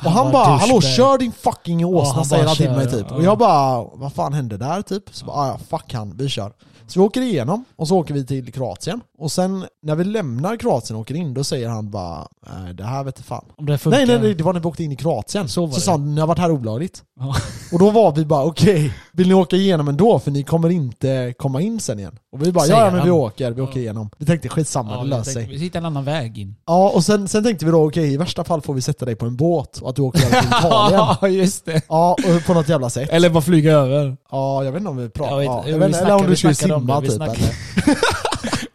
Och 0.06 0.12
han 0.12 0.26
var 0.26 0.32
bara 0.34 0.44
'Hallå 0.46 0.74
douchebag." 0.74 0.84
kör 0.96 1.18
din 1.18 1.32
fucking 1.32 1.80
Ja, 1.80 1.88
åsna' 1.88 2.14
han 2.16 2.26
säger 2.26 2.46
han 2.48 2.56
till 2.56 2.72
mig 2.72 2.92
typ. 2.92 3.06
ja. 3.10 3.16
Och 3.16 3.24
jag 3.24 3.38
bara 3.38 3.84
'Vad 3.94 4.14
fan 4.14 4.34
hände 4.34 4.58
där?' 4.58 4.82
typ. 4.82 5.04
Så 5.12 5.26
bara, 5.26 5.38
"Ah, 5.38 5.48
ja 5.48 5.58
fuck 5.70 5.94
han, 5.94 6.18
vi 6.18 6.30
kör. 6.30 6.54
Så 6.88 7.00
vi 7.00 7.06
åker 7.06 7.22
igenom 7.22 7.66
och 7.76 7.88
så 7.88 7.98
åker 7.98 8.14
vi 8.14 8.26
till 8.26 8.54
Kroatien. 8.54 9.02
Och 9.20 9.32
sen 9.32 9.66
när 9.84 9.96
vi 9.96 10.04
lämnar 10.04 10.56
Kroatien 10.58 10.96
och 10.96 11.02
åker 11.02 11.16
in 11.16 11.34
då 11.34 11.44
säger 11.44 11.70
han 11.70 11.90
bara 11.92 12.28
'Nej 12.48 12.74
det 12.74 12.84
här 12.84 13.04
vet 13.04 13.16
jag 13.18 13.26
fan' 13.26 13.46
Om 13.58 13.66
det 13.66 13.78
funkar. 13.78 13.98
Nej 13.98 14.08
nej 14.08 14.20
nej, 14.20 14.34
det 14.36 14.44
var 14.44 14.54
när 14.54 14.60
vi 14.60 14.68
åkte 14.68 14.84
in 14.84 14.92
i 14.92 14.96
Kroatien. 14.96 15.48
Så 15.48 15.54
Så, 15.54 15.66
var 15.66 15.76
det. 15.76 15.82
sa 15.82 15.92
han 15.92 16.16
'Ni 16.16 16.22
har 16.22 16.28
varit 16.28 16.40
här 16.40 16.52
olagligt' 16.52 17.04
Ja. 17.20 17.36
Och 17.74 17.80
då 17.80 17.90
var 17.92 18.12
vi 18.12 18.26
bara 18.26 18.44
okej, 18.46 18.94
vill 19.14 19.28
ni 19.28 19.34
åka 19.34 19.56
igenom 19.56 19.88
ändå? 19.88 20.20
För 20.20 20.32
ni 20.32 20.44
kommer 20.44 20.70
inte 20.70 21.34
komma 21.38 21.62
in 21.62 21.80
sen 21.80 22.00
igen. 22.00 22.16
Och 22.32 22.46
vi 22.48 22.52
bara 22.52 22.66
Säger 22.66 22.80
ja, 22.80 22.86
ja 22.86 22.92
men 22.92 23.04
vi 23.06 23.12
åker, 23.12 23.52
vi 23.52 23.62
Ja. 23.62 23.68
åker 23.68 23.80
igenom. 23.80 24.10
Vi 24.18 24.26
tänkte 24.26 24.50
skitsamma, 24.50 24.92
Ja, 24.92 24.98
det 25.04 25.08
löser 25.10 25.32
sig. 25.32 25.48
Vi 25.48 25.58
hittar 25.58 25.80
en 25.80 25.86
annan 25.86 26.04
väg 26.06 26.38
in. 26.38 26.56
Ja 26.68 26.90
och 26.90 27.04
sen, 27.04 27.28
sen 27.28 27.44
tänkte 27.44 27.66
vi 27.66 27.72
då 27.72 27.88
okej, 27.88 28.14
i 28.14 28.18
värsta 28.18 28.44
fall 28.44 28.62
får 28.62 28.74
vi 28.74 28.82
sätta 28.82 29.06
dig 29.06 29.16
på 29.16 29.26
en 29.26 29.36
båt 29.36 29.78
och 29.78 29.90
att 29.90 29.96
du 29.96 30.02
åker 30.02 30.20
till 30.20 30.28
Italien. 30.60 31.02
Ja, 31.22 31.28
just 31.28 31.66
det. 31.66 31.82
Ja, 31.90 32.12
och 32.38 32.46
på 32.46 32.54
något 32.54 32.70
jävla 32.70 32.90
sätt. 32.90 33.10
Eller 33.12 33.30
bara 33.30 33.42
flyga 33.42 33.72
över. 33.74 34.18
Ja, 34.32 34.64
jag 34.64 34.72
vet 34.72 34.80
inte 34.80 34.90
om 34.90 34.98
vi 34.98 35.10
pratar... 35.10 35.32
Jag 35.42 35.60
vet- 35.60 35.80
ja, 35.80 35.86
inte, 35.86 36.00
eller 36.00 36.16
om 36.16 36.22
du 36.22 36.48
om 36.48 36.56
simma 36.56 37.02
typ 37.02 37.10
eller? 37.12 37.36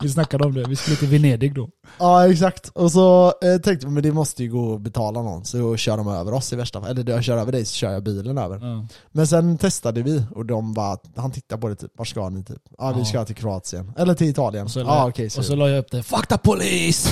Vi 0.04 0.10
snackade 0.10 0.44
om 0.44 0.54
det, 0.54 0.64
vi 0.68 0.76
skulle 0.76 0.96
till 0.96 1.08
Venedig 1.08 1.54
då. 1.54 1.68
Ja 1.98 2.30
exakt. 2.30 2.68
Och 2.68 2.92
så 2.92 3.26
eh, 3.42 3.60
tänkte 3.60 3.86
vi 3.86 3.92
men 3.92 4.02
det 4.02 4.12
måste 4.12 4.42
ju 4.44 4.50
gå 4.52 4.74
att 4.74 4.80
betala 4.80 5.22
någon, 5.22 5.44
så 5.44 5.76
kör 5.76 5.96
de 5.96 6.08
över 6.08 6.32
oss 6.34 6.52
i 6.52 6.56
värsta 6.56 6.80
fall. 6.80 6.90
Eller 6.90 7.12
jag 7.12 7.24
kör 7.24 7.36
över 7.38 7.52
dig 7.52 7.64
så 7.64 7.74
kör 7.74 7.92
jag 7.92 8.02
bilen 8.02 8.38
över. 8.38 8.58
Ja. 8.66 8.86
Men 9.12 9.26
sen 9.26 9.58
testade 9.58 10.02
vi 10.02 10.22
och 10.34 10.46
de 10.46 10.74
bara, 10.74 10.98
han 11.16 11.30
tittade 11.32 11.60
på 11.60 11.68
det 11.68 11.74
typ, 11.76 11.90
var 11.98 12.04
ska 12.04 12.28
ni 12.28 12.44
typ? 12.44 12.62
Ja 12.78 12.92
vi 12.92 12.98
Ja. 12.98 13.04
ska 13.04 13.24
till 13.24 13.34
Kroatien. 13.36 13.92
Eller 13.98 14.14
till 14.14 14.26
Italien. 14.28 14.64
Och 14.64 14.70
så, 14.70 15.04
okej, 15.08 15.30
så. 15.30 15.38
och 15.40 15.44
så 15.44 15.54
la 15.56 15.68
jag 15.68 15.78
upp 15.78 15.90
det, 15.90 16.02
'Fuck 16.02 16.26
the 16.26 16.38
police!' 16.38 17.08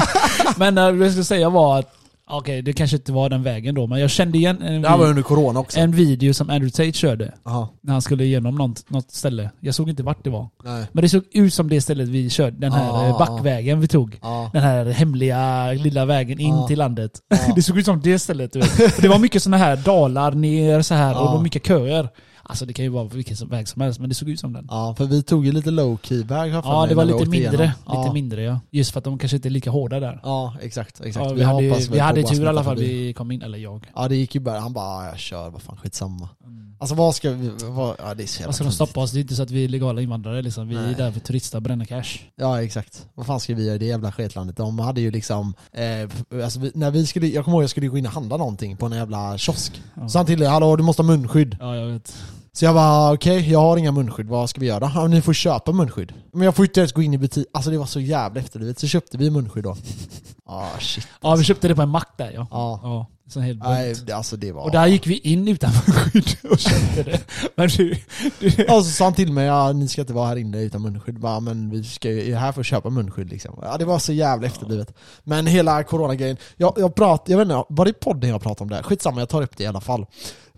Men 0.56 0.78
äh, 0.78 0.92
det 0.92 1.04
jag 1.04 1.10
skulle 1.10 1.24
säga 1.24 1.48
var 1.50 1.78
att, 1.78 1.88
okej 2.30 2.62
det 2.62 2.72
kanske 2.72 2.96
inte 2.96 3.12
var 3.12 3.28
den 3.28 3.42
vägen 3.42 3.74
då, 3.74 3.86
men 3.86 4.00
jag 4.00 4.10
kände 4.10 4.38
igen 4.38 4.62
en, 4.62 4.82
Det 4.82 4.88
var 4.88 5.06
under 5.06 5.22
corona 5.22 5.60
också. 5.60 5.78
en 5.80 5.92
video 5.92 6.34
som 6.34 6.50
Andrew 6.50 6.70
Tate 6.70 6.98
körde. 6.98 7.34
Jaha. 7.44 7.68
När 7.80 7.92
han 7.92 8.02
skulle 8.02 8.24
igenom 8.24 8.54
något, 8.54 8.90
något 8.90 9.10
ställe. 9.10 9.50
Jag 9.60 9.74
såg 9.74 9.88
inte 9.88 10.02
vart 10.02 10.24
det 10.24 10.30
var. 10.30 10.48
Nej. 10.64 10.84
Men 10.92 11.02
det 11.02 11.08
såg 11.08 11.22
ut 11.32 11.54
som 11.54 11.68
det 11.68 11.80
stället 11.80 12.08
vi 12.08 12.30
körde, 12.30 12.56
den 12.58 12.72
här 12.72 12.86
Ja, 12.86 13.06
eh, 13.06 13.18
backvägen 13.18 13.80
vi 13.80 13.88
tog. 13.88 14.18
Ja. 14.22 14.50
Den 14.52 14.62
här 14.62 14.84
hemliga 14.86 15.72
lilla 15.72 16.04
vägen 16.04 16.40
in 16.40 16.48
Ja. 16.54 16.66
till 16.66 16.78
landet. 16.78 17.10
Ja. 17.28 17.36
Det 17.54 17.62
såg 17.62 17.78
ut 17.78 17.84
som 17.86 18.00
det 18.00 18.18
stället 18.18 18.52
du 18.52 18.60
vet. 18.60 19.02
Det 19.02 19.08
var 19.08 19.18
mycket 19.18 19.42
sådana 19.42 19.56
här 19.64 19.76
dalar 19.76 20.32
ner 20.32 20.82
så 20.82 20.94
här 20.94 21.18
och 21.20 21.26
det 21.26 21.32
var 21.36 21.42
mycket 21.42 21.66
köer. 21.66 22.08
Alltså 22.50 22.66
det 22.66 22.72
kan 22.72 22.84
ju 22.84 22.88
vara 22.88 23.04
vilken 23.04 23.48
väg 23.48 23.68
som 23.68 23.80
helst 23.80 24.00
men 24.00 24.08
det 24.08 24.14
såg 24.14 24.28
ut 24.28 24.40
som 24.40 24.52
den. 24.52 24.66
Ja, 24.70 24.94
för 24.98 25.04
vi 25.04 25.22
tog 25.22 25.46
ju 25.46 25.52
lite 25.52 25.70
low 25.70 25.98
key 26.02 26.22
väg 26.22 26.52
Ja 26.52 26.86
det 26.88 26.94
var 26.94 27.04
vi 27.04 27.12
lite 27.12 27.30
mindre. 27.30 27.38
igenom. 27.38 27.66
Lite 27.66 27.76
ja. 27.86 28.12
mindre 28.12 28.42
ja. 28.42 28.60
Just 28.70 28.92
för 28.92 28.98
att 28.98 29.04
de 29.04 29.18
kanske 29.18 29.36
inte 29.36 29.48
är 29.48 29.50
lika 29.50 29.70
hårda 29.70 30.00
där. 30.00 30.20
Ja, 30.22 30.54
exakt. 30.60 31.00
exakt. 31.00 31.26
Ja, 31.26 31.32
vi, 31.32 31.42
hade, 31.42 31.62
vi 31.90 31.98
hade 31.98 32.22
på 32.22 32.28
bara 32.28 32.34
tur 32.34 32.44
i 32.44 32.46
alla 32.46 32.64
fall 32.64 32.76
vi 32.76 33.12
kom 33.12 33.30
in, 33.30 33.42
eller 33.42 33.58
jag. 33.58 33.86
Ja 33.94 34.08
det 34.08 34.16
gick 34.16 34.34
ju 34.34 34.40
bara, 34.40 34.60
han 34.60 34.72
bara 34.72 35.06
jag 35.06 35.18
kör, 35.18 35.50
vad 35.50 35.62
fan 35.62 35.76
skitsamma. 35.76 36.28
Mm. 36.44 36.76
Alltså 36.80 36.94
vad 36.94 37.14
ska 37.14 37.30
vi, 37.30 37.50
vad, 37.64 37.96
ja 37.98 38.14
det 38.14 38.22
är 38.22 38.26
så 38.26 38.44
Vad 38.44 38.54
ska 38.54 38.64
de 38.64 38.72
stoppa 38.72 39.00
oss? 39.00 39.12
Det 39.12 39.18
är 39.18 39.20
inte 39.20 39.34
så 39.34 39.42
att 39.42 39.50
vi 39.50 39.64
är 39.64 39.68
legala 39.68 40.00
invandrare 40.00 40.42
liksom. 40.42 40.68
Vi 40.68 40.76
är 40.76 40.82
Nej. 40.82 40.94
där 40.94 41.12
för 41.12 41.20
turister 41.20 41.58
och 41.58 41.62
bränna 41.62 41.84
cash. 41.84 42.18
Ja 42.36 42.62
exakt. 42.62 43.06
Vad 43.14 43.26
fan 43.26 43.40
ska 43.40 43.54
vi 43.54 43.64
göra 43.64 43.74
i 43.74 43.78
det 43.78 43.86
jävla 43.86 44.12
sketlandet? 44.12 44.56
De 44.56 44.78
hade 44.78 45.00
ju 45.00 45.10
liksom, 45.10 45.54
eh, 45.72 46.42
alltså, 46.44 46.60
vi, 46.60 46.70
när 46.74 46.90
vi 46.90 47.06
skulle, 47.06 47.26
jag 47.26 47.44
kommer 47.44 47.56
ihåg 47.56 47.62
jag 47.62 47.70
skulle 47.70 47.86
gå 47.86 47.98
in 47.98 48.06
och 48.06 48.12
handla 48.12 48.36
någonting 48.36 48.76
på 48.76 48.86
en 48.86 48.92
jävla 48.92 49.38
kiosk. 49.38 49.82
Ja. 49.94 50.08
Så 50.08 50.18
han 50.18 50.26
till 50.26 50.46
hallå 50.46 50.76
du 50.76 50.82
måste 50.82 51.02
ha 51.02 51.06
munskydd. 51.06 51.56
Ja 51.60 51.76
jag 51.76 51.86
vet. 51.86 52.14
Så 52.60 52.66
jag 52.66 52.74
bara 52.74 53.12
okej, 53.12 53.50
jag 53.50 53.58
har 53.60 53.76
inga 53.76 53.92
munskydd, 53.92 54.28
vad 54.28 54.50
ska 54.50 54.60
vi 54.60 54.66
göra? 54.66 54.92
Ja, 54.94 55.06
ni 55.06 55.22
får 55.22 55.32
köpa 55.32 55.72
munskydd. 55.72 56.12
Men 56.32 56.42
jag 56.42 56.56
får 56.56 56.64
inte 56.64 56.80
ens 56.80 56.92
gå 56.92 57.02
in 57.02 57.14
i 57.14 57.18
butik, 57.18 57.46
alltså 57.52 57.70
det 57.70 57.78
var 57.78 57.86
så 57.86 58.00
jävla 58.00 58.40
efterblivet. 58.40 58.78
Så 58.78 58.86
köpte 58.86 59.18
vi 59.18 59.30
munskydd 59.30 59.64
då. 59.64 59.76
Ah 60.46 60.78
shit. 60.78 61.08
Ja 61.20 61.34
vi 61.34 61.44
köpte 61.44 61.68
det 61.68 61.74
på 61.74 61.82
en 61.82 61.88
mack 61.88 62.08
där 62.18 62.32
ja. 62.34 62.46
Ja. 62.50 62.80
Ja. 62.82 63.06
Så 63.28 63.40
helt 63.40 63.62
Nej, 63.62 63.94
alltså 64.12 64.36
det 64.36 64.52
var... 64.52 64.62
Och 64.62 64.70
där 64.70 64.86
gick 64.86 65.06
vi 65.06 65.18
in 65.18 65.48
utan 65.48 65.70
munskydd 65.86 66.50
och 66.50 66.58
köpte 66.58 67.02
det. 67.02 67.20
Men 67.54 67.68
du, 67.68 67.96
du, 68.38 68.64
Och 68.64 68.84
så 68.84 68.90
sa 68.90 69.04
han 69.04 69.14
till 69.14 69.32
mig, 69.32 69.46
ja, 69.46 69.72
ni 69.72 69.88
ska 69.88 70.00
inte 70.00 70.12
vara 70.12 70.26
här 70.28 70.36
inne 70.36 70.62
utan 70.62 70.82
munskydd. 70.82 71.20
Bara, 71.20 71.40
men 71.40 71.70
vi 71.70 71.84
ska 71.84 72.10
ju 72.10 72.32
är 72.32 72.36
här 72.36 72.52
för 72.52 72.60
att 72.60 72.66
köpa 72.66 72.90
munskydd 72.90 73.30
liksom. 73.30 73.58
Ja, 73.62 73.76
det 73.78 73.84
var 73.84 73.98
så 73.98 74.12
jävla 74.12 74.46
efterblivet. 74.46 74.94
Men 75.24 75.46
hela 75.46 75.82
coronagrejen, 75.82 76.36
jag, 76.56 76.74
jag 76.76 76.94
prat, 76.94 77.24
jag 77.26 77.38
vet 77.38 77.44
inte, 77.44 77.64
var 77.68 77.84
det 77.84 77.90
i 77.90 77.94
podden 77.94 78.30
jag 78.30 78.42
pratade 78.42 78.62
om 78.62 78.70
det? 78.70 78.82
Skitsamma, 78.82 79.20
jag 79.20 79.28
tar 79.28 79.42
upp 79.42 79.56
det 79.56 79.64
i 79.64 79.66
alla 79.66 79.80
fall. 79.80 80.06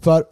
För, 0.00 0.24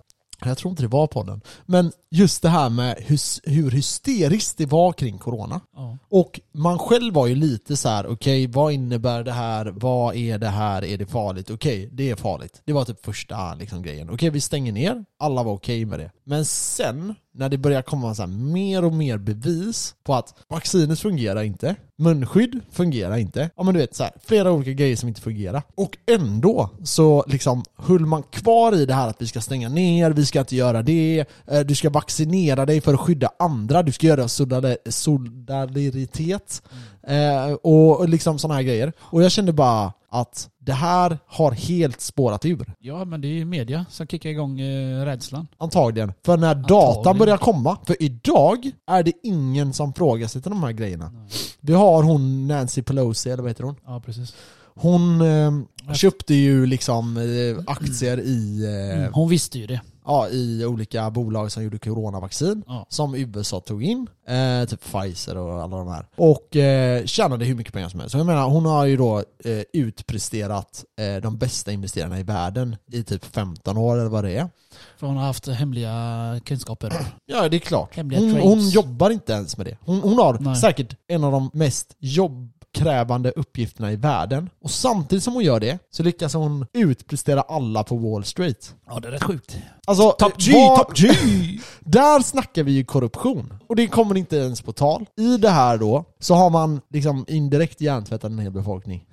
jag 0.49 0.59
tror 0.59 0.71
inte 0.71 0.83
det 0.83 0.89
var 0.89 1.07
podden, 1.07 1.41
men 1.67 1.93
just 2.11 2.43
det 2.43 2.49
här 2.49 2.71
med 2.71 2.97
hur, 2.99 3.51
hur 3.51 3.71
hysteriskt 3.71 4.59
det 4.59 4.67
var 4.67 4.93
kring 4.93 5.19
corona. 5.19 5.61
ja. 5.77 5.99
Och 6.09 6.41
man 6.53 6.79
själv 6.79 7.15
var 7.15 7.27
ju 7.27 7.35
lite 7.35 7.77
så 7.77 7.89
här: 7.89 8.07
okej 8.07 8.47
vad 8.47 8.73
innebär 8.73 9.25
det 9.25 9.33
här? 9.33 9.67
Vad 9.67 10.17
är 10.17 10.39
det 10.39 10.49
här? 10.49 10.85
Är 10.85 10.99
det 10.99 11.07
farligt? 11.07 11.51
Okej, 11.51 11.89
det 11.93 12.11
är 12.11 12.17
farligt. 12.17 12.63
Det 12.65 12.73
var 12.73 12.85
typ 12.85 13.05
första 13.05 13.55
liksom, 13.55 13.83
grejen. 13.83 14.11
Okej, 14.11 14.31
vi 14.31 14.41
stänger 14.41 14.73
ner. 14.73 15.05
Alla 15.19 15.43
var 15.43 15.53
okej 15.53 15.85
med 15.85 15.99
det. 15.99 16.11
Men 16.25 16.45
sen, 16.45 17.15
när 17.35 17.49
det 17.49 17.59
börjar 17.59 17.83
komma 17.83 18.15
så 18.15 18.27
mer 18.27 18.85
och 18.85 18.93
mer 18.93 19.19
bevis 19.19 19.95
på 20.05 20.15
att 20.15 20.35
vaccinet 20.49 21.01
fungerar 21.01 21.43
inte, 21.43 21.77
munskydd 21.99 22.61
fungerar 22.71 23.17
inte, 23.17 23.51
ja 23.57 23.63
men 23.63 23.75
du 23.75 23.81
vet 23.81 23.95
så 23.95 24.03
här, 24.03 24.13
flera 24.25 24.53
olika 24.53 24.73
grejer 24.73 24.97
som 24.97 25.09
inte 25.09 25.21
fungerar. 25.21 25.63
Och 25.75 25.99
ändå 26.07 26.71
så 26.85 27.25
liksom 27.27 27.65
höll 27.77 28.07
man 28.07 28.23
kvar 28.23 28.75
i 28.75 28.87
det 28.87 28.95
här 28.95 29.09
att 29.09 29.23
vi 29.23 29.27
ska 29.27 29.41
stänga 29.41 29.69
ner, 29.69 30.11
vi 30.11 30.27
ska 30.27 30.41
inte 30.41 30.57
göra 30.57 30.83
det, 30.83 31.25
eh, 31.47 31.61
du 31.61 31.75
ska 31.75 31.91
vaccinera 32.01 32.67
dig 32.67 32.81
för 32.81 32.95
att 32.95 33.01
skydda 33.01 33.31
andra, 33.39 33.83
du 33.83 33.93
ska 33.93 34.07
göra 34.07 34.25
solidar- 34.29 34.77
solidaritet 34.91 36.63
eh, 37.07 37.53
och 37.53 38.09
liksom 38.09 38.39
sådana 38.39 38.55
här 38.55 38.63
grejer. 38.63 38.93
Och 39.01 39.23
jag 39.23 39.33
kände 39.33 39.53
bara 39.53 39.93
att 40.11 40.49
det 40.59 40.73
här 40.73 41.19
har 41.27 41.53
helt 41.53 42.01
spårat 42.01 42.45
ur. 42.45 42.75
ja 42.81 43.05
men 43.05 43.21
det 43.21 43.29
är 43.29 43.33
ju 43.33 43.45
media 43.45 43.87
som 43.91 44.07
kickar 44.07 44.31
igång 44.31 44.61
eh, 44.61 45.05
rädslan. 45.05 45.47
Antagligen. 45.59 46.13
För 46.25 46.37
när 46.37 46.55
datan 46.55 47.19
börjar 47.19 47.37
komma, 47.37 47.77
för 47.87 47.97
idag 48.03 48.71
är 48.91 49.03
det 49.03 49.13
ingen 49.23 49.73
som 49.73 49.93
frågar 49.93 50.29
sig 50.29 50.43
till 50.43 50.51
de 50.51 50.63
här 50.63 50.73
grejerna. 50.73 51.13
Vi 51.61 51.73
har 51.73 52.03
hon 52.03 52.49
Nancy 52.49 52.83
Pelosi, 52.83 53.31
eller 53.31 53.43
vad 53.43 53.51
heter 53.51 53.65
hon? 53.65 53.77
Ja 53.87 54.03
precis. 54.07 54.35
Hon 54.75 55.21
eh, 55.21 55.95
köpte 55.95 56.35
ju 56.35 56.67
liksom 56.67 57.17
eh, 57.17 57.63
aktier 57.67 58.21
i, 58.21 58.65
eh, 58.65 58.99
Mm, 58.99 59.13
hon 59.13 59.29
visste 59.29 59.59
ju 59.59 59.67
det. 59.67 59.81
Ja, 60.05 60.29
i 60.29 60.65
olika 60.65 61.11
bolag 61.11 61.53
som 61.53 61.63
gjorde 61.63 61.79
coronavaccin. 61.79 62.63
Ja. 62.67 62.87
Som 62.89 63.15
USA 63.15 63.61
tog 63.61 63.83
in, 63.85 64.07
eh, 64.31 64.65
typ 64.69 64.81
Pfizer 64.85 65.37
och 65.37 65.63
alla 65.63 65.77
de 65.77 65.89
här. 65.89 66.07
Och 66.17 66.57
eh, 66.57 67.05
tjänade 67.05 67.45
hur 67.45 67.55
mycket 67.55 67.73
pengar 67.73 67.89
som 67.89 68.01
helst. 68.01 68.13
Så 68.13 68.19
jag 68.19 68.27
menar, 68.27 68.49
hon 68.49 68.67
har 68.67 68.85
ju 68.87 68.97
då 68.97 69.19
eh, 69.19 69.63
utpresterat 69.73 70.85
eh, 71.01 71.23
de 71.23 71.39
bästa 71.39 71.73
investerarna 71.73 72.21
i 72.21 72.23
världen 72.23 72.77
i 72.93 73.03
typ 73.03 73.25
15 73.25 73.77
år 73.77 73.99
eller 73.99 74.11
vad 74.11 74.25
det 74.25 74.37
är. 74.37 74.49
För 74.99 75.07
hon 75.07 75.17
har 75.17 75.25
haft 75.27 75.49
hemliga 75.49 76.41
kunskaper. 76.45 76.93
Ja, 77.27 77.49
det 77.49 77.57
är 77.57 77.59
klart. 77.59 77.97
Hemliga 77.97 78.21
Hon, 78.21 78.31
hon 78.41 78.69
jobbar 78.69 79.11
inte 79.11 79.33
ens 79.33 79.57
med 79.57 79.67
det. 79.67 79.77
Hon, 79.81 80.01
hon 80.01 80.19
har 80.19 80.39
Nej. 80.41 80.57
säkert 80.57 80.97
en 81.09 81.25
av 81.25 81.33
de 81.33 81.51
mest 81.53 81.97
jobbkrävande 81.99 83.31
uppgifterna 83.31 83.93
i 83.93 83.97
världen. 83.97 84.51
Och 84.63 84.71
samtidigt 84.71 85.25
som 85.25 85.35
hon 85.35 85.45
gör 85.45 85.61
det 85.61 85.79
så 85.91 86.03
lyckas 86.03 86.35
hon 86.35 86.67
utprestera 86.73 87.41
alla 87.41 87.85
på 87.85 87.97
Wall 87.97 88.25
Street. 88.25 88.75
Ja, 88.89 89.01
det 89.01 89.09
är 89.09 89.13
rätt 89.13 89.23
sjukt. 89.23 89.57
Alltså, 89.87 90.11
Top 90.11 90.33
G, 90.39 90.53
vad- 90.53 90.79
top 90.79 90.97
G! 90.97 91.09
Där 91.81 92.23
snackar 92.23 92.63
vi 92.63 92.73
ju 92.73 92.85
korruption. 92.85 93.55
Och 93.67 93.77
det 93.77 93.87
kommer 93.87 94.17
inte 94.21 94.37
ens 94.37 94.63
på 94.63 94.73
tal. 94.73 95.07
I 95.19 95.37
det 95.37 95.51
här 95.51 95.79
då, 95.79 96.05
så 96.21 96.35
har 96.35 96.51
man 96.51 96.81
liksom 96.91 97.25
indirekt 97.29 97.81
hjärntvättat 97.81 98.31
en 98.31 98.39
hel 98.39 98.53
befolkning. 98.53 99.05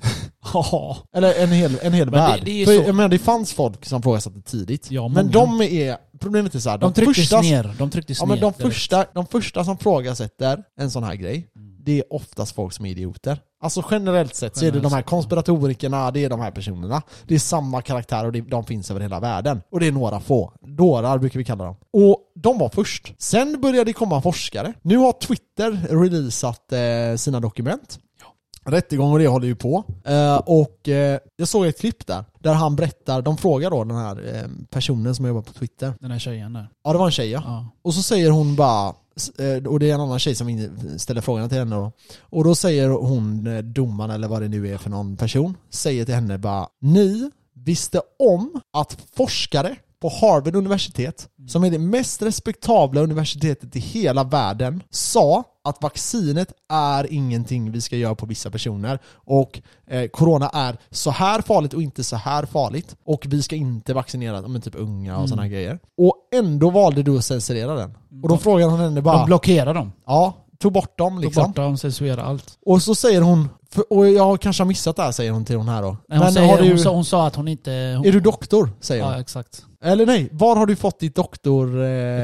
Ja. 0.54 0.98
Eller 1.16 1.34
en 1.44 1.50
hel, 1.50 1.78
en 1.82 1.94
hel 1.94 2.06
Men 2.12 2.14
det- 2.14 2.20
värld. 2.28 2.42
det 2.46 2.52
ju 2.52 2.66
För, 2.66 2.74
jag 2.74 2.96
menar, 2.96 3.10
det 3.10 3.20
fanns 3.20 3.54
folk 3.54 3.86
som 3.86 4.00
ifrågasatte 4.00 4.42
tidigt. 4.42 4.92
Ja, 4.92 5.08
men 5.08 5.32
de 5.32 5.62
är, 5.62 5.98
problemet 6.20 6.56
är 6.56 6.60
så 6.60 6.70
här, 6.70 6.78
De 6.78 6.94
trycktes 6.94 7.18
första, 7.18 7.42
ner. 7.42 7.76
De 7.80 7.90
trycktes 7.90 8.20
Ja 8.20 8.26
men 8.26 8.36
ner. 8.36 8.42
de 8.42 8.52
direkt. 8.58 8.74
första, 8.74 9.06
de 9.14 9.26
första 9.28 9.64
som 9.66 9.78
frågasätter 9.78 10.64
en 10.80 10.92
sån 10.92 11.04
här 11.04 11.16
grej, 11.16 11.48
det 11.88 12.00
är 12.00 12.14
oftast 12.14 12.56
folk 12.56 12.74
som 12.74 12.86
är 12.86 12.90
idioter. 12.90 13.40
Alltså 13.62 13.84
generellt 13.92 14.36
sett 14.36 14.58
så 14.58 14.66
är 14.66 14.72
det 14.72 14.80
de 14.80 14.94
här 14.94 15.02
konspiratorikerna, 15.02 16.12
det 16.12 16.24
är 16.26 16.30
de 16.30 16.40
här 16.40 16.52
personerna. 16.52 17.02
Det 17.28 17.36
är 17.36 17.40
samma 17.40 17.82
karaktär 17.82 18.26
och 18.26 18.34
de 18.34 18.66
finns 18.66 18.92
över 18.92 19.02
hela 19.02 19.20
världen. 19.20 19.62
Och 19.72 19.80
det 19.80 19.88
är 19.88 19.92
några 19.92 20.20
få. 20.20 20.54
Dårar 20.62 21.18
brukar 21.18 21.40
vi 21.40 21.46
kalla 21.46 21.64
dem. 21.66 21.76
Och 21.94 22.20
de 22.36 22.58
var 22.58 22.70
först. 22.70 23.14
Sen 23.18 23.62
började 23.62 23.84
det 23.84 23.94
komma 23.94 24.22
forskare. 24.22 24.74
Nu 24.82 24.98
har 24.98 25.12
Twitter 25.12 25.72
releasat 25.90 26.74
eh, 26.74 27.16
sina 27.18 27.40
dokument. 27.40 28.00
Rättegång 28.66 29.14
och 29.14 29.20
det 29.20 29.28
håller 29.28 29.48
ju 29.48 29.56
på. 29.56 29.84
Eh, 30.06 30.38
och 30.38 30.90
eh, 30.90 31.20
jag 31.36 31.48
såg 31.48 31.66
ett 31.66 31.80
klipp 31.80 32.08
där, 32.08 32.26
där 32.40 32.54
han 32.54 32.76
berättar, 32.76 33.22
de 33.22 33.38
frågar 33.38 33.70
då 33.70 33.84
den 33.84 33.98
här 33.98 34.50
personen 34.70 35.16
som 35.16 35.26
jobbar 35.26 35.42
på 35.42 35.54
Twitter. 35.54 35.94
Den 36.00 36.12
här 36.12 36.20
tjejen 36.20 36.54
där. 36.54 36.70
Ja 36.84 36.92
det 36.92 36.98
var 36.98 37.06
en 37.06 37.12
tjej 37.12 37.32
ja. 37.32 37.42
Ja. 37.46 37.68
Och 37.84 37.94
så 37.94 38.04
säger 38.04 38.32
hon 38.32 38.56
bara, 38.56 38.94
Eh, 39.38 39.68
och 39.68 39.80
det 39.80 39.90
är 39.90 39.94
en 39.94 40.02
annan 40.02 40.20
tjej 40.20 40.36
som 40.36 40.70
ställer 40.98 41.22
frågan 41.22 41.50
till 41.50 41.58
henne 41.58 41.76
då. 41.76 41.92
Och 42.20 42.44
då 42.44 42.56
säger 42.56 42.90
hon, 42.90 43.48
eh, 43.48 43.64
domaren 43.64 44.12
eller 44.12 44.28
vad 44.28 44.42
det 44.42 44.48
nu 44.48 44.74
är 44.74 44.78
för 44.78 44.90
någon 44.90 45.18
person, 45.18 45.58
säger 45.70 46.06
till 46.06 46.16
henne 46.16 46.38
bara 46.38 46.68
Ni 46.82 47.32
visste 47.54 48.02
om 48.20 48.62
att 48.74 48.98
forskare 49.16 49.76
på 50.02 50.10
Harvard 50.22 50.56
universitet, 50.56 51.28
som 51.48 51.64
är 51.64 51.70
det 51.72 51.80
mest 51.80 52.22
respektabla 52.22 53.02
universitetet 53.02 53.76
i 53.76 53.80
hela 53.80 54.24
världen, 54.24 54.84
sa 54.90 55.44
att 55.64 55.82
vaccinet 55.82 56.54
är 56.74 57.14
ingenting 57.14 57.72
vi 57.72 57.82
ska 57.82 57.96
göra 57.96 58.16
på 58.16 58.26
vissa 58.26 58.50
personer 58.52 59.00
och 59.14 59.62
eh, 59.88 60.08
corona 60.08 60.50
är 60.50 60.78
så 60.92 61.12
här 61.12 61.42
farligt 61.42 61.74
och 61.74 61.82
inte 61.82 62.04
så 62.04 62.16
här 62.16 62.46
farligt 62.46 62.96
och 63.06 63.26
vi 63.30 63.42
ska 63.44 63.56
inte 63.56 63.94
vaccinera 63.94 64.48
men 64.48 64.62
typ 64.62 64.76
unga 64.76 65.14
och 65.14 65.18
Mm. 65.20 65.28
sådana 65.28 65.48
grejer. 65.48 65.80
Och 65.98 66.16
ändå 66.36 66.70
valde 66.70 67.04
du 67.04 67.18
att 67.18 67.26
censurera 67.26 67.76
den. 67.76 67.98
Och 68.24 68.30
då 68.30 68.38
frågar 68.38 68.68
hon 68.68 68.80
henne 68.80 69.02
bara, 69.02 69.18
De 69.18 69.26
blockerar 69.26 69.74
dem. 69.74 69.92
ja, 70.06 70.34
tog 70.60 70.74
bort 70.74 70.98
dem 70.98 71.14
Tog 71.16 71.24
liksom. 71.26 71.44
bort 71.44 71.56
dem, 71.56 71.78
censurerar 71.78 72.24
allt. 72.24 72.58
Och 72.66 72.82
så 72.82 72.96
säger 72.96 73.22
hon, 73.22 73.50
och 73.90 74.10
jag 74.10 74.42
kanske 74.42 74.64
har 74.64 74.68
missat 74.68 74.96
det 74.96 75.04
här 75.04 75.12
säger 75.12 75.32
hon 75.32 75.46
till 75.46 75.56
hon 75.56 75.70
här 75.70 75.82
då. 75.82 75.88
Nej, 76.08 76.18
hon, 76.18 76.20
Men 76.20 76.34
säger, 76.34 76.48
har 76.50 76.58
du, 76.64 76.70
hon, 76.70 76.80
sa, 76.80 76.90
hon 76.94 77.06
sa 77.06 77.28
att 77.28 77.36
hon 77.36 77.48
inte... 77.48 77.72
Hon, 77.98 78.06
är 78.08 78.12
du 78.12 78.20
doktor? 78.20 78.70
Säger 78.80 79.04
hon. 79.04 79.14
Ja, 79.14 79.20
exakt. 79.20 79.66
Eller 79.84 80.06
nej, 80.06 80.30
var 80.32 80.56
har 80.56 80.66
du 80.66 80.76
fått 80.76 81.00
ditt 81.00 81.16
doktor... 81.16 81.84
Eh, 81.84 82.24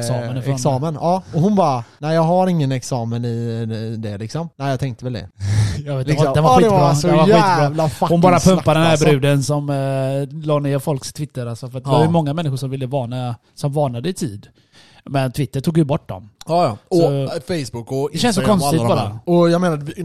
examen? 0.54 0.94
Ja, 0.94 1.24
och 1.34 1.42
hon 1.42 1.56
bara, 1.56 1.84
nej 1.98 2.16
jag 2.16 2.22
har 2.22 2.48
ingen 2.48 2.72
examen 2.72 3.26
i 3.26 3.66
det 3.98 4.18
liksom. 4.18 4.50
Nej 4.56 4.70
jag 4.70 4.80
tänkte 4.80 5.06
väl 5.06 5.14
det. 5.14 5.30
Jag 5.86 5.98
vet, 5.98 6.08
Liksom. 6.08 6.34
det 6.34 6.42
var, 6.42 6.62
det 6.62 6.70
var 6.70 6.80
Ja, 6.80 6.94
skitbra. 6.94 7.12
var 7.12 7.25
det 7.27 7.34
var 7.34 7.39
skitbra. 7.39 7.62
jävla 7.63 7.89
Hon 8.00 8.22
bara 8.22 8.39
slakt, 8.39 8.65
den 8.65 8.75
här 8.77 8.92
alltså. 8.92 9.06
bruden 9.06 9.44
som 9.44 9.70
eh, 9.70 10.46
la 10.46 10.60
ner 10.60 10.80
folks 10.80 11.13
Twitter. 11.13 11.46
Alltså, 11.46 11.70
för 11.70 11.77
att 11.77 11.84
det 11.84 11.89
Ja. 11.89 11.98
var 11.98 12.06
ju 12.06 12.10
många 12.12 12.34
människor 12.34 12.58
som 12.58 12.70
ville 12.70 12.86
varna, 12.86 13.36
som 13.56 13.74
varnade 13.74 14.10
i 14.10 14.13
tid. 14.13 14.48
Men 15.06 15.32
Twitter 15.32 15.62
tog 15.62 15.77
ju 15.77 15.84
bort 15.84 16.10
dem. 16.10 16.30
Ja, 16.48 16.63
ja. 16.65 16.77
Och 16.89 16.98
Så- 16.98 17.13
eh, 17.13 17.63
Facebook 17.63 17.92
och 17.92 18.10
Det 18.12 18.18
känns 18.18 18.36
så 18.36 18.42
Instagram 18.42 18.56
och 18.56 18.62
konstigt 18.62 18.82
alla 18.82 19.20
bara. 19.25 19.36
Och 19.38 19.50
jag 19.50 19.62
menar, 19.62 20.03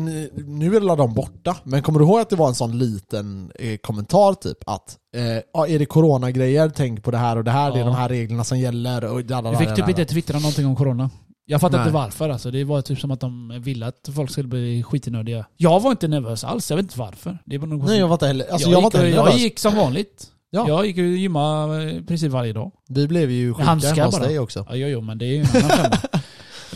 nu 0.58 0.76
är 0.76 0.80
alla 0.80 0.96
de 0.96 1.14
borta. 1.14 1.56
Men 1.64 1.82
kommer 1.82 1.98
du 1.98 2.04
ihåg 2.04 2.20
att 2.20 2.30
det 2.30 2.36
var 2.36 2.48
en 2.48 2.54
sån 2.54 2.78
liten 2.78 3.50
eh, 3.58 3.76
kommentar 3.76 4.34
typ 4.34 4.58
att 4.66 4.96
eh, 5.16 5.22
ja, 5.54 5.66
är 5.66 5.78
det 5.78 5.86
coronagrejer, 5.86 6.70
tänk 6.76 7.02
på 7.04 7.10
det 7.10 7.18
här 7.18 7.36
och 7.36 7.44
det 7.44 7.50
här, 7.50 7.70
det 7.70 7.76
är 7.76 7.80
Ja. 7.80 7.86
de 7.86 7.94
här 7.94 8.08
reglerna 8.08 8.44
som 8.44 8.58
gäller 8.58 9.04
och 9.04 9.30
alla 9.30 9.50
Vi 9.50 9.56
fick 9.56 9.74
typ 9.74 9.88
inte 9.88 10.04
twittra 10.04 10.38
någonting 10.38 10.66
om 10.66 10.76
corona. 10.76 11.10
Jag 11.50 11.60
fattar 11.60 11.78
Nej. 11.78 11.86
inte 11.86 11.94
varför 11.94 12.28
alltså. 12.28 12.50
Det 12.50 12.64
var 12.64 12.82
typ 12.82 12.98
som 12.98 13.10
att 13.10 13.20
de 13.20 13.60
ville 13.60 13.86
att 13.86 14.08
folk 14.14 14.30
skulle 14.30 14.48
bli 14.48 14.82
skitnödiga. 14.82 15.46
Jag 15.56 15.80
var 15.80 15.90
inte 15.90 16.08
nervös 16.08 16.44
alls, 16.44 16.70
jag 16.70 16.76
vet 16.76 16.84
inte 16.84 16.98
varför. 16.98 17.38
Det 17.44 17.58
var 17.58 17.66
nog 17.66 17.84
Nej 17.84 17.98
jag 17.98 18.08
var 18.08 18.14
inte 18.14 18.26
heller, 18.26 18.52
alltså 18.52 18.70
jag, 18.70 18.76
jag, 18.76 18.82
var 18.82 18.90
gick, 18.90 18.94
inte 18.94 19.16
heller 19.16 19.30
jag 19.30 19.38
gick 19.38 19.58
som 19.58 19.76
vanligt. 19.76 20.26
Ja. 20.50 20.68
Jag 20.68 20.86
gick 20.86 20.98
och 20.98 21.04
gymmade 21.04 21.92
i 21.92 22.02
princip 22.02 22.32
varje 22.32 22.52
dag. 22.52 22.72
Vi 22.88 23.08
blev 23.08 23.30
ju 23.30 23.54
sjuka 23.54 23.70
hemma 23.70 24.04
hos 24.04 24.18
dig 24.18 24.38
också. 24.38 24.66
Ja, 24.68 24.76
jo, 24.76 24.88
jo, 24.88 25.00
men 25.00 25.18
det 25.18 25.26
är 25.26 25.32
ju 25.32 25.40
en 25.40 25.46
annan 25.46 25.70
femma. 25.70 25.96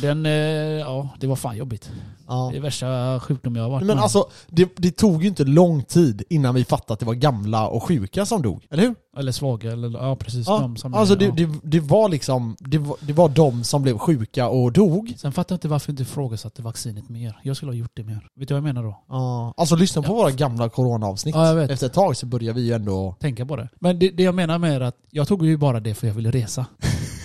Den, 0.03 0.27
eh, 0.27 0.33
ja, 0.33 1.09
det 1.21 1.27
var 1.27 1.37
fan 1.37 1.57
jobbigt. 1.57 1.91
Ja. 2.29 2.49
Det 2.53 2.59
är 2.59 2.63
värsta 2.63 3.21
sjukdom 3.21 3.57
jag 3.57 3.63
har 3.63 3.71
varit 3.71 3.87
Men 3.87 3.97
med. 3.97 4.03
alltså, 4.03 4.25
det, 4.49 4.69
det 4.77 4.91
tog 4.97 5.23
ju 5.23 5.29
inte 5.29 5.45
lång 5.45 5.83
tid 5.83 6.23
innan 6.31 6.55
vi 6.55 6.65
fattade 6.65 6.93
att 6.93 7.01
det 7.01 7.07
var 7.07 7.15
gamla 7.15 7.69
och 7.69 7.83
sjuka 7.83 8.27
som 8.27 8.43
dog, 8.43 8.67
eller 8.71 8.83
hur? 8.83 8.95
Eller 9.19 9.33
svaga, 9.33 9.73
eller 9.73 9.99
ja 9.99 10.17
precis. 10.17 10.47
Ja, 10.47 10.59
De 10.59 10.77
som 10.77 10.95
alltså 10.95 11.15
det, 11.15 11.25
ja. 11.25 11.33
det, 11.37 11.49
det 11.63 11.81
var 11.81 12.09
liksom, 12.09 12.57
det 12.61 12.79
var, 12.79 12.97
det 13.01 13.13
var 13.13 13.29
de 13.29 13.65
som 13.65 13.83
blev 13.83 13.99
sjuka 13.99 14.49
och 14.49 14.73
dog. 14.73 15.15
Sen 15.19 15.33
fattar 15.33 15.53
jag 15.55 15.57
inte 15.57 15.69
varför 15.69 15.91
inte 15.91 16.03
ifrågasatte 16.03 16.63
vaccinet 16.63 17.09
mer. 17.09 17.39
Jag 17.43 17.57
skulle 17.57 17.73
ha 17.73 17.77
gjort 17.77 17.91
det 17.95 18.05
mer. 18.05 18.29
Vet 18.37 18.49
du 18.49 18.55
vad 18.55 18.59
jag 18.59 18.75
menar 18.75 18.83
då? 18.83 18.99
Ja. 19.09 19.55
Alltså 19.57 19.77
lyssna 19.77 20.03
på 20.03 20.13
Ja. 20.13 20.17
våra 20.17 20.31
gamla 20.31 20.69
coronaavsnitt. 20.69 21.35
Ja, 21.35 21.47
jag 21.47 21.55
vet. 21.55 21.71
Efter 21.71 21.87
ett 21.87 21.93
tag 21.93 22.17
så 22.17 22.27
börjar 22.27 22.53
vi 22.55 22.61
ju 22.67 22.73
ändå, 22.73 23.17
Tänka 23.21 23.47
på 23.47 23.57
det. 23.57 23.69
Men 23.81 23.99
det, 23.99 24.11
det 24.11 24.23
jag 24.23 24.35
menar 24.35 24.59
med 24.59 24.73
är 24.77 24.81
att 24.81 24.97
jag 25.11 25.29
tog 25.29 25.47
ju 25.47 25.57
bara 25.57 25.81
det 25.81 25.95
för 25.95 26.07
jag 26.07 26.15
ville 26.15 26.31
resa. 26.31 26.67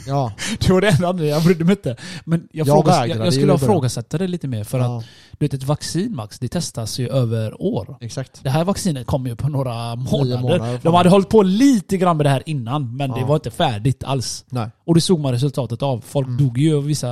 ja. 0.07 0.31
Det 0.59 0.69
var 0.73 0.81
det 0.81 0.87
enda 0.89 1.07
anledningen, 1.07 1.35
jag 1.35 1.43
brydde 1.43 1.65
mig 1.65 1.71
inte. 1.75 1.95
Men 2.25 2.47
jag, 2.51 2.67
Jag 2.67 2.75
frågas, 2.75 3.07
jag, 3.07 3.25
jag 3.25 3.33
skulle 3.33 3.51
ha 3.51 3.57
ifrågasätta 3.57 4.17
det 4.17 4.27
lite 4.27 4.47
mer. 4.47 4.63
För 4.63 4.79
att 4.79 4.85
ja. 4.85 5.03
du 5.31 5.45
vet, 5.45 5.53
ett 5.53 5.63
vaccin 5.63 6.15
Max, 6.15 6.39
det 6.39 6.47
testas 6.47 6.99
ju 6.99 7.09
över 7.09 7.61
år. 7.61 7.97
Exakt. 8.01 8.43
Det 8.43 8.49
här 8.49 8.63
vaccinet 8.63 9.07
kom 9.07 9.27
ju 9.27 9.35
på 9.35 9.49
några 9.49 9.95
månader. 9.95 10.41
månader, 10.41 10.79
De 10.83 10.93
hade 10.93 11.09
hållit 11.09 11.29
på 11.29 11.43
lite 11.43 11.97
grann 11.97 12.17
med 12.17 12.25
det 12.25 12.29
här 12.29 12.43
innan, 12.45 12.95
men 12.97 13.11
det 13.11 13.19
Ja. 13.19 13.25
var 13.25 13.35
inte 13.35 13.51
färdigt 13.51 14.03
alls. 14.03 14.45
Nej. 14.49 14.69
Och 14.85 14.95
det 14.95 15.01
såg 15.01 15.19
man 15.19 15.31
resultatet 15.31 15.81
av. 15.83 16.03
Folk 16.07 16.27
Mm. 16.27 16.37
dog 16.45 16.57
ju 16.57 16.77
av 16.77 16.85
vissa 16.85 17.07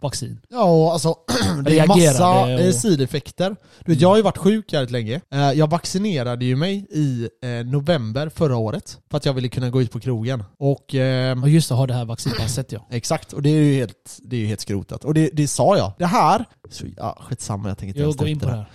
vaccin. 0.00 0.38
Ja, 0.50 0.62
och 0.64 0.92
alltså 0.92 1.14
det 1.64 1.78
är 1.78 1.86
massa 1.86 2.30
och- 2.40 2.50
eh, 2.50 2.70
sideffekter. 2.72 3.56
Du 3.84 3.92
vet, 3.92 4.00
jag 4.00 4.08
har 4.08 4.16
ju 4.16 4.22
varit 4.22 4.38
sjuk 4.38 4.72
jävligt 4.72 4.90
länge. 4.90 5.20
Eh, 5.34 5.52
Jag 5.52 5.70
vaccinerade 5.70 6.44
ju 6.44 6.56
mig 6.56 6.86
i 6.90 7.28
eh, 7.42 7.66
november 7.66 8.28
förra 8.34 8.56
året 8.56 8.98
för 9.10 9.16
att 9.16 9.24
jag 9.26 9.32
ville 9.32 9.48
kunna 9.48 9.70
gå 9.70 9.82
ut 9.82 9.90
på 9.92 10.00
krogen. 10.00 10.44
Och 10.58 10.94
eh, 10.94 11.42
Och 11.42 11.48
just 11.48 11.68
det, 11.68 11.74
ha 11.74 11.86
det 11.86 11.94
här 11.94 12.04
vaccinpasset 12.26 12.72
ja. 12.72 12.86
Exakt, 12.90 13.32
och 13.32 13.42
det 13.42 13.50
är 13.50 13.54
ju 13.62 13.74
helt, 13.74 14.18
det 14.22 14.36
är 14.36 14.40
ju 14.40 14.46
helt 14.46 14.60
skrotat. 14.60 15.04
Och 15.04 15.14
det, 15.14 15.30
det 15.32 15.48
sa 15.48 15.76
jag. 15.76 15.92
Det 15.98 16.06
här, 16.06 16.44
så, 16.70 16.86
ja 16.96 17.18
skitsamma 17.20 17.68
jag 17.68 17.78
tänker 17.78 17.88
inte 17.88 18.00
ens 18.02 18.16
upp 18.16 18.28
in 18.28 18.38
på 18.40 18.46
det 18.46 18.52
här. 18.56 18.70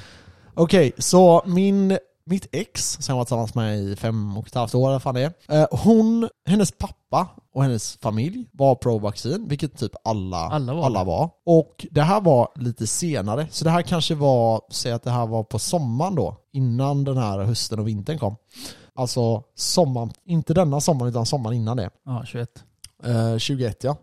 Okej, 0.53 0.91
så 0.97 1.43
min, 1.45 1.97
mitt 2.25 2.47
ex, 2.51 2.97
som 3.01 3.13
jag 3.13 3.17
var 3.17 3.25
tillsammans 3.25 3.55
med 3.55 3.79
i 3.79 3.95
fem 3.95 4.37
och 4.37 4.47
ett 4.47 4.55
halvt 4.55 4.75
år, 4.75 4.89
vad 4.89 5.01
fan 5.03 5.15
det 5.15 5.33
är. 5.47 5.61
Eh, 5.61 5.67
hon, 5.71 6.29
hennes 6.45 6.71
pappa 6.71 7.27
och 7.53 7.63
hennes 7.63 7.97
familj 8.01 8.45
var 8.51 8.75
pro-vaccin, 8.75 9.45
vilket 9.47 9.77
typ 9.77 9.91
alla, 10.03 10.37
Alla 10.37 10.73
var 10.73 10.85
alla 10.85 10.99
det. 10.99 11.05
var. 11.05 11.29
Och 11.45 11.85
det 11.91 12.01
här 12.01 12.21
var 12.21 12.47
lite 12.55 12.87
senare, 12.87 13.47
så 13.51 13.63
det 13.65 13.71
här 13.71 13.81
kanske 13.81 14.15
var, 14.15 14.61
säg 14.71 14.91
att 14.91 15.03
det 15.03 15.11
här 15.11 15.27
var 15.27 15.43
på 15.43 15.59
sommaren 15.59 16.15
då, 16.15 16.37
innan 16.53 17.03
den 17.03 17.17
här 17.17 17.39
hösten 17.39 17.79
och 17.79 17.87
vintern 17.87 18.17
kom. 18.19 18.35
Alltså 18.95 19.43
sommaren, 19.55 20.11
inte 20.25 20.53
denna 20.53 20.81
sommaren 20.81 21.09
utan 21.11 21.25
sommaren 21.25 21.55
innan 21.57 21.77
det. 21.77 21.89
Ja, 22.05 22.23
21. 22.25 22.49
Eh, 23.03 23.37
21 23.37 23.83
ja. 23.83 23.97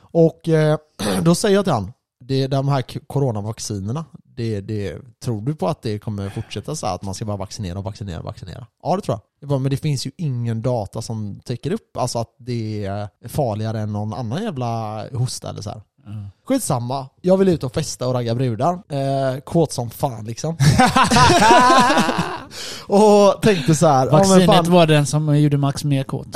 Och 0.00 0.48
eh, 0.48 0.78
då 1.22 1.34
säger 1.34 1.54
jag 1.54 1.64
till 1.64 1.72
han, 1.72 1.92
det 2.20 2.42
är 2.42 2.48
de 2.48 2.68
här 2.68 2.82
coronavaccinerna, 3.06 4.04
det, 4.36 4.60
det, 4.60 4.98
tror 5.20 5.42
du 5.42 5.54
på 5.54 5.68
att 5.68 5.82
det 5.82 5.98
kommer 5.98 6.30
fortsätta 6.30 6.76
så 6.76 6.86
här, 6.86 6.94
att 6.94 7.02
man 7.02 7.14
ska 7.14 7.24
bara 7.24 7.36
vaccinera 7.36 7.78
och 7.78 7.84
vaccinera 7.84 8.18
och 8.18 8.24
vaccinera? 8.24 8.66
Ja 8.82 8.96
det 8.96 9.02
tror 9.02 9.14
jag. 9.14 9.20
Jag 9.40 9.48
bara, 9.48 9.58
men 9.58 9.70
det 9.70 9.76
finns 9.76 10.06
ju 10.06 10.10
ingen 10.16 10.62
data 10.62 11.02
som 11.02 11.40
täcker 11.44 11.72
upp 11.72 11.96
alltså 11.96 12.18
att 12.18 12.34
det 12.38 12.84
är 12.84 13.08
farligare 13.28 13.80
än 13.80 13.92
någon 13.92 14.14
annan 14.14 14.42
jävla 14.42 15.04
hosta 15.12 15.50
eller 15.50 15.62
så 15.62 15.70
här. 15.70 15.82
Mm. 16.06 16.26
Skitsamma, 16.44 17.08
jag 17.20 17.36
vill 17.36 17.48
ut 17.48 17.64
och 17.64 17.74
festa 17.74 18.08
och 18.08 18.14
ragga 18.14 18.34
brudar. 18.34 18.72
Eh, 18.88 19.40
kåt 19.40 19.72
som 19.72 19.90
fan 19.90 20.24
liksom. 20.24 20.56
och 22.86 23.42
tänkte 23.42 23.74
så 23.74 23.86
här, 23.86 24.06
ja, 24.06 24.12
Vaccinet 24.12 24.46
fan, 24.46 24.70
var 24.70 24.86
den 24.86 25.06
som 25.06 25.38
gjorde 25.40 25.56
Max 25.56 25.84
mer 25.84 26.02
kåt. 26.04 26.28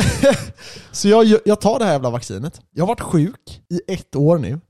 så 0.92 1.08
jag, 1.08 1.26
jag 1.44 1.60
tar 1.60 1.78
det 1.78 1.84
här 1.84 1.92
jävla 1.92 2.10
vaccinet. 2.10 2.60
Jag 2.74 2.82
har 2.82 2.88
varit 2.88 3.00
sjuk 3.00 3.60
i 3.70 3.92
ett 3.92 4.16
år 4.16 4.38
nu. 4.38 4.60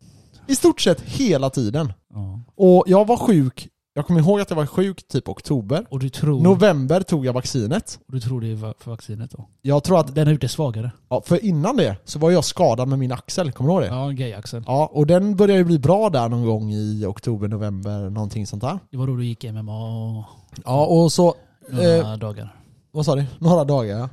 I 0.47 0.57
stort 0.57 0.81
sett 0.81 1.01
hela 1.01 1.51
tiden. 1.51 1.93
Ja. 2.15 2.41
Och 2.57 2.85
jag 2.87 3.07
var 3.07 3.17
sjuk 3.17 3.69
Jag 3.95 4.07
kommer 4.07 4.21
ihåg 4.21 4.41
att 4.41 4.51
jag 4.51 4.57
var 4.57 4.67
sjuk 4.67 5.09
typ 5.09 5.29
oktober. 5.29 5.87
Och 5.91 5.99
du 5.99 6.09
tror, 6.09 6.41
November 6.41 7.01
tog 7.03 7.27
jag 7.27 7.33
vaccinet. 7.33 7.99
och 8.07 8.13
du 8.13 8.21
tror 8.21 8.41
det 8.41 8.47
är 8.53 8.57
för 8.57 8.91
vaccinet 8.91 9.31
då? 9.31 9.49
Jag 9.63 9.85
tror 9.85 10.01
att, 10.01 10.15
Den 10.15 10.31
gjort 10.31 10.41
dig 10.41 10.51
svagare. 10.51 10.91
ja, 11.11 11.23
för 11.27 11.45
innan 11.45 11.77
det 11.77 11.97
så 12.05 12.19
var 12.19 12.31
jag 12.31 12.45
skadad 12.45 12.89
med 12.89 12.99
min 12.99 13.13
axel, 13.13 13.53
kommer 13.53 13.71
du 13.71 13.75
ihåg 13.75 13.83
det? 13.83 13.97
Ja, 13.97 14.09
gayaxeln. 14.09 14.65
Ja, 14.67 14.91
och 14.93 15.07
den 15.07 15.37
började 15.37 15.59
ju 15.59 15.65
bli 15.65 15.79
bra 15.79 16.11
där 16.11 16.29
någon 16.29 16.47
gång 16.47 16.73
i 16.73 17.05
oktober, 17.07 17.49
november, 17.49 18.11
någonting 18.11 18.47
sånt 18.47 18.63
där. 18.63 18.79
Det 18.91 18.97
var 18.97 19.07
då 19.07 19.17
du 19.17 19.25
gick 19.25 19.45
MMA 19.53 20.19
och 20.19 20.25
Ja, 20.65 20.87
och 20.87 21.13
så, 21.13 21.35
några 21.71 22.17
dagar. 22.17 22.57
vad 22.91 23.05
sa 23.05 23.17
du? 23.17 23.25
Några 23.39 23.65
dagar 23.65 23.99
ja. 23.99 24.09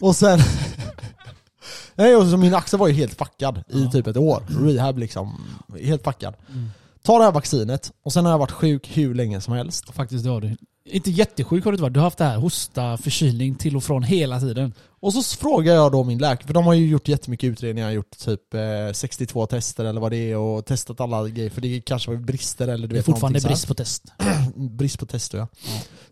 Och 0.00 0.16
sen... 0.16 0.38
Nej, 1.94 2.16
och 2.16 2.26
så 2.26 2.36
min 2.36 2.54
axel 2.54 2.78
var 2.78 2.88
ju 2.88 2.94
helt 2.94 3.14
fuckad 3.14 3.58
i 3.68 3.82
Ja. 3.84 3.90
typ 3.90 4.06
ett 4.06 4.16
år. 4.16 4.42
Rehab 4.48 4.98
liksom, 4.98 5.40
helt 5.82 6.04
fuckad. 6.04 6.34
Mm. 6.48 6.70
Ta 7.02 7.18
det 7.18 7.24
här 7.24 7.32
vaccinet, 7.32 7.92
och 8.04 8.12
sen 8.12 8.24
har 8.24 8.32
jag 8.32 8.38
varit 8.38 8.50
sjuk 8.50 8.90
hur 8.96 9.14
länge 9.14 9.40
som 9.40 9.54
helst. 9.54 9.90
Faktiskt 9.90 10.24
det 10.24 10.30
har 10.30 10.40
du. 10.40 10.56
Inte 10.84 11.10
jättesjuk 11.10 11.64
har 11.64 11.72
du 11.72 11.74
inte 11.74 11.82
varit. 11.82 11.94
Du 11.94 12.00
har 12.00 12.04
haft 12.04 12.18
det 12.18 12.24
här 12.24 12.36
hosta, 12.36 12.96
förkylning 12.96 13.54
till 13.54 13.76
och 13.76 13.84
från 13.84 14.02
hela 14.02 14.40
tiden. 14.40 14.72
Och 15.00 15.12
så 15.12 15.36
frågar 15.36 15.74
jag 15.74 15.92
då 15.92 16.04
min 16.04 16.18
läkare, 16.18 16.46
för 16.46 16.54
de 16.54 16.66
har 16.66 16.74
ju 16.74 16.86
gjort 16.86 17.08
jättemycket 17.08 17.48
utredningar, 17.48 17.90
gjort 17.90 18.18
typ 18.18 18.54
eh, 18.54 18.92
62 18.92 19.46
tester 19.46 19.84
eller 19.84 20.00
vad 20.00 20.12
det 20.12 20.30
är 20.30 20.36
och 20.36 20.66
testat 20.66 21.00
alla 21.00 21.28
grejer, 21.28 21.50
för 21.50 21.60
det 21.60 21.80
kanske 21.80 22.10
var 22.10 22.16
brister 22.16 22.68
eller 22.68 22.88
du 22.88 22.88
Det 22.88 22.94
är 22.94 22.96
vet 22.96 23.06
fortfarande 23.06 23.40
brist 23.40 23.68
på 23.68 23.74
test. 23.74 24.04
brist 24.54 24.98
på 24.98 25.06
tester 25.06 25.38
ja. 25.38 25.48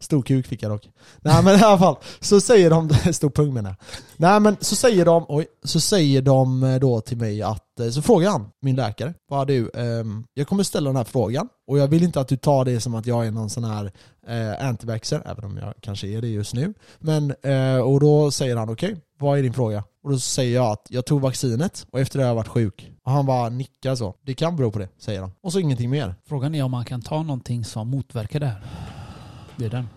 Stor 0.01 0.23
kuk 0.23 0.47
fick 0.47 0.63
jag 0.63 0.71
dock. 0.71 0.89
Nej 1.21 1.45
men 1.45 1.59
i 1.61 1.63
alla 1.63 1.79
fall, 1.79 1.97
så 2.21 2.41
säger 2.41 2.71
de, 2.71 2.89
stor 3.13 3.31
pung 3.31 3.55
menar 3.55 3.71
jag. 3.71 3.77
Nej 4.17 4.41
men 4.41 4.57
så 4.61 4.77
säger 4.77 5.05
de, 5.05 5.25
oj, 5.29 5.47
så 5.65 5.81
säger 5.81 6.23
de 6.23 6.63
eh, 6.63 6.79
då 6.79 7.01
till 7.01 7.17
mig 7.17 7.43
att, 7.43 7.81
eh, 7.81 7.91
så 7.91 8.03
frågar 8.03 8.31
han 8.31 8.47
min 8.63 8.77
läkare, 8.77 9.15
vad 9.29 9.47
du, 9.47 9.71
ehm, 9.75 10.25
jag 10.35 10.49
kommer 10.49 10.63
ställa 10.63 10.89
den 10.89 10.97
här 10.97 11.05
frågan 11.05 11.49
och 11.67 11.79
jag 11.79 11.89
vill 11.89 12.03
inte 12.03 12.21
att 12.21 12.29
du 12.29 12.37
tar 12.37 12.65
det 12.65 12.81
som 12.81 12.95
att 12.95 13.07
jag 13.07 13.27
är 13.27 13.31
någon 13.31 13.51
sån 13.51 13.65
här 13.65 13.93
eh, 14.29 14.69
antivaxxer, 14.69 15.23
även 15.27 15.45
om 15.45 15.57
jag 15.57 15.75
kanske 15.81 16.07
är 16.07 16.21
det 16.21 16.29
just 16.29 16.55
nu. 16.55 16.75
Men, 16.99 17.35
eh, 17.43 17.79
och 17.79 18.01
då 18.01 18.31
säger 18.31 18.57
han 18.57 18.69
okej, 18.69 18.97
vad 19.19 19.39
är 19.39 19.43
din 19.43 19.53
fråga? 19.53 19.85
Och 20.05 20.11
då 20.11 20.19
säger 20.19 20.55
jag 20.55 20.67
att 20.67 20.87
jag 20.89 21.07
tog 21.07 21.21
vaccinet 21.21 21.87
och 21.91 22.01
efter 22.01 22.19
det 22.19 22.25
har 22.25 22.29
jag 22.29 22.35
varit 22.35 22.49
sjuk. 22.49 22.93
Och 23.05 23.13
han 23.13 23.27
bara 23.27 23.49
nickar 23.49 23.95
så. 23.95 24.15
Det 24.23 24.35
kan 24.35 24.57
bero 24.57 24.71
på 24.71 24.79
det, 24.79 24.89
säger 24.99 25.21
han. 25.21 25.33
Och 25.43 25.53
så 25.53 25.59
ingenting 25.59 25.91
mer. 25.91 26.15
Frågan 26.29 26.55
är 26.55 26.63
om 26.63 26.71
man 26.71 26.85
kan 26.85 27.03
ta 27.03 27.23
någonting 27.23 27.65
som 27.65 27.89
motverkar 27.89 28.41
det 28.41 28.47
här. 28.47 28.88
Det 29.59 29.65
är 29.67 29.71
den. 29.71 29.89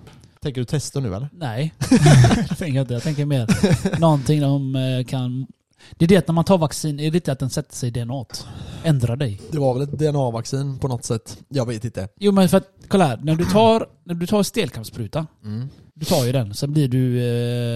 Tänker 0.41 0.62
du 0.62 0.65
testa 0.65 1.00
nu 1.00 1.15
eller? 1.15 1.30
Nej, 1.34 1.74
jag 2.50 2.58
tänker 2.58 2.82
inte. 2.82 2.94
Jag 2.94 3.03
tänker 3.03 3.25
mer 3.25 3.48
någonting 4.00 4.41
de 4.41 4.75
eh, 4.75 5.03
kan... 5.06 5.48
Det 5.91 6.06
är 6.06 6.10
det 6.10 6.18
att 6.18 6.27
när 6.27 6.34
man 6.34 6.44
tar 6.44 6.58
vaccin, 6.58 7.00
är 7.00 7.12
det 7.12 7.18
inte 7.18 7.32
att 7.32 7.39
den 7.39 7.50
sätter 7.50 7.75
sig 7.75 7.89
i 7.89 7.91
DNA? 7.91 8.25
Ändrar 8.84 9.15
dig. 9.15 9.41
Det 9.51 9.60
var 9.60 9.74
väl 9.74 9.84
ett 9.84 9.91
DNA-vaccin 10.00 10.80
på 10.80 10.88
något 10.88 11.06
sätt. 11.06 11.38
Jag 11.50 11.68
vet 11.68 11.86
inte. 11.86 12.08
Jo 12.20 12.32
men 12.32 12.50
för 12.50 12.58
att, 12.58 12.68
kolla 12.88 13.08
här. 13.08 13.20
När 13.24 13.36
du 13.36 13.46
tar, 13.46 13.88
när 14.03 14.15
du 14.15 14.27
tar 14.27 14.44
stelkrampsspruta, 14.44 15.27
Mm. 15.44 15.70
Du 16.01 16.05
tar 16.05 16.25
ju 16.25 16.31
den, 16.31 16.53
sen 16.53 16.74
blir 16.74 16.88
du... 16.88 17.24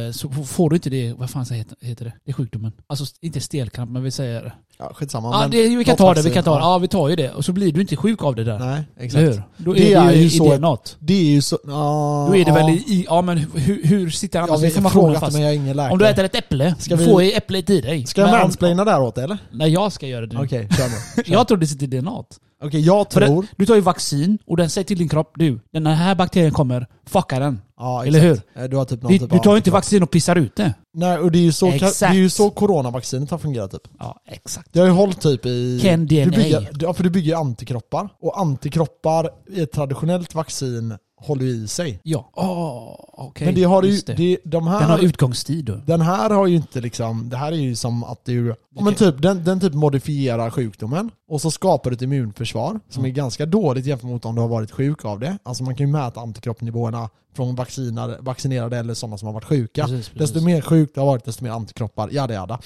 Eh, 0.08 0.12
så 0.12 0.30
får 0.30 0.70
du 0.70 0.76
inte 0.76 0.90
det, 0.90 1.14
vad 1.14 1.30
fan 1.30 1.46
heter, 1.52 1.78
heter 1.82 2.06
det? 2.06 2.14
Det 2.26 2.32
är 2.32 2.34
sjukdomen. 2.34 2.72
Alltså 2.88 3.06
inte 3.22 3.42
stelkramp, 3.42 3.92
men 3.92 4.04
vi 4.04 4.12
säger... 4.12 4.56
Ja, 4.80 4.92
skitsamma. 4.96 5.30
Ja, 5.42 5.48
det, 5.48 5.76
vi 5.76 5.84
kan 5.86 5.92
något 5.92 5.98
ta 5.98 6.14
det, 6.14 6.22
vi 6.22 6.30
kan 6.32 6.44
ta 6.44 6.54
det. 6.56 6.60
Ja, 6.62 6.78
vi 6.78 6.88
tar 6.88 7.10
ju 7.10 7.16
det. 7.16 7.32
Och 7.32 7.46
så 7.46 7.52
blir 7.54 7.72
du 7.72 7.82
inte 7.82 7.96
sjuk 7.96 8.24
av 8.24 8.36
det 8.36 8.44
där. 8.44 8.60
Nej, 8.60 8.84
exakt. 9.00 9.24
hur? 9.24 9.44
Då 9.58 9.72
är 9.72 9.80
Det 9.80 9.84
det, 9.86 9.94
är 9.94 10.12
ju 10.12 10.22
ju 10.22 10.30
så- 10.30 10.58
DNA. 10.58 10.78
Det 11.00 11.14
är 11.14 11.24
ju 11.26 11.42
så... 11.42 11.60
Ja, 11.68 12.26
Då 12.30 12.36
är 12.36 12.46
det 12.46 12.52
ja. 12.52 12.56
väl 12.56 12.70
i... 12.70 13.06
Ja 13.10 13.22
men 13.22 13.38
hur, 13.38 13.84
hur 13.84 14.10
sitter 14.10 14.40
annars 14.42 14.62
vet, 14.62 14.64
informationen 14.76 15.06
frågat 15.06 15.20
fast? 15.20 15.34
men 15.34 15.42
jag 15.42 15.52
är 15.52 15.56
ingen 15.56 15.76
läkare. 15.78 15.92
Om 15.92 15.98
du 16.00 16.08
äter 16.08 16.24
ett 16.26 16.36
äpple, 16.36 16.76
Ska 16.80 16.96
vi- 16.96 17.06
får 17.06 17.24
ju 17.24 17.32
äpplet 17.32 17.70
i 17.70 17.82
dig. 17.82 18.06
Ska 18.06 18.22
jag 18.22 18.32
mansplaina 18.32 18.86
där 18.86 19.02
åt 19.02 19.18
eller? 19.18 19.38
Nej, 19.52 19.70
jag 19.70 19.92
ska 19.92 20.08
göra 20.08 20.26
det. 20.26 20.38
Okej, 20.38 20.70
kör 20.78 20.88
nu. 20.90 21.24
Jag 21.34 21.48
tror 21.48 21.58
det 21.58 21.68
sitter 21.68 21.86
i 21.86 22.02
DNA. 22.02 22.24
Okej, 22.64 22.82
jag 22.82 23.14
För 23.14 23.20
det- 23.22 23.28
tror... 23.28 23.46
Du 23.58 23.66
tar 23.66 23.76
ju 23.76 23.82
vaccin 23.82 24.38
och 24.46 24.58
den 24.58 24.70
säger 24.70 24.86
till 24.86 24.98
din 24.98 25.10
kropp, 25.10 25.32
du, 25.36 25.60
den 25.74 25.86
här 25.86 26.16
bakterien 26.16 26.52
kommer, 26.52 26.88
fucka 27.06 27.40
den. 27.40 27.62
Ja, 27.78 28.06
Eller 28.06 28.32
exakt. 28.32 28.48
Eh, 28.56 28.64
Du 28.64 28.78
har 28.78 28.86
typ 28.86 29.02
någon 29.02 29.12
Du, 29.12 29.20
typ 29.20 29.30
du 29.32 29.40
tar 29.40 29.52
ju 29.52 29.58
inte 29.58 29.72
vaccin 29.72 30.04
och 30.04 30.12
pissar 30.12 30.36
ut 30.36 30.56
det. 30.56 30.74
Nej, 30.94 31.18
och 31.20 31.32
det 31.32 31.38
är 31.40 31.44
ju 31.44 31.52
så, 31.52 31.66
det 31.72 32.02
är 32.02 32.14
ju 32.14 32.30
så 32.30 32.50
coronavaccinet 32.50 33.32
har 33.32 33.38
fungerat 33.38 33.72
typ. 33.72 33.82
Ja, 34.00 34.20
exakt. 34.28 34.74
Det 34.74 34.80
har 34.80 34.86
ju 34.88 34.92
hållit 34.94 35.22
typ 35.22 35.46
i... 35.46 35.80
Ken 35.82 36.06
Du 36.08 36.26
DNA. 36.26 36.38
bygger, 36.38 36.70
ja, 36.80 36.94
för 36.94 37.04
du 37.04 37.10
bygger 37.10 37.28
ju 37.32 37.36
antikroppar. 37.38 38.10
Och 38.22 38.40
antikroppar 38.40 39.30
i 39.50 39.62
ett 39.62 39.72
traditionellt 39.72 40.36
vaccin 40.36 40.98
håller 41.18 41.46
i 41.46 41.68
sig. 41.68 42.00
Ja. 42.04 42.30
Åh, 42.34 42.96
okej. 43.28 43.46
Men 43.46 43.56
det 43.56 43.64
har 43.64 43.84
ju... 43.84 43.90
Just 43.90 44.08
det. 44.08 44.14
Det, 44.14 44.38
de 44.44 44.68
här, 44.68 44.80
Den 44.80 44.90
har 44.90 45.00
utgångstid 45.00 45.66
då. 45.66 45.76
Den 45.76 46.02
här 46.02 46.30
har 46.30 46.48
ju 46.48 46.56
inte 46.56 46.82
liksom, 46.82 47.30
det 47.30 47.38
här 47.38 47.52
är 47.52 47.56
ju 47.56 47.76
som 47.76 48.04
att 48.04 48.26
du, 48.26 48.56
ja, 48.76 48.84
men 48.84 48.96
typ, 48.96 49.22
den, 49.22 49.44
den 49.44 49.60
typ 49.60 49.74
modifierar 49.74 50.50
sjukdomen 50.50 51.12
och 51.30 51.42
så 51.42 51.52
skapar 51.52 51.90
du 51.90 51.96
ett 51.96 52.02
immunförsvar 52.02 52.80
som 52.90 53.04
Ja. 53.04 53.10
är 53.10 53.14
ganska 53.14 53.46
dåligt 53.46 53.86
jämfört 53.86 54.10
mot 54.10 54.26
om 54.26 54.36
du 54.36 54.42
har 54.42 54.48
varit 54.50 54.72
sjuk 54.72 55.06
av 55.06 55.20
det. 55.20 55.38
Alltså 55.44 55.64
man 55.64 55.76
kan 55.76 55.88
ju 55.88 55.92
mäta 55.94 56.20
antikroppsnivåerna 56.20 57.10
från 57.36 57.56
vaccinerade, 57.56 58.18
vaccinerade 58.22 58.78
eller 58.78 58.94
sådana 58.94 59.18
som 59.18 59.26
har 59.26 59.34
varit 59.34 59.46
sjuka. 59.46 59.82
Precis, 59.84 60.10
precis. 60.10 60.34
Desto 60.34 60.46
mer 60.46 60.62
sjuk 60.62 60.92
du 60.94 61.00
har 61.00 61.08
varit, 61.08 61.26
desto 61.26 61.44
mer 61.44 61.52
antikroppar, 61.52 62.10
jada 62.12 62.34
jada. 62.34 62.60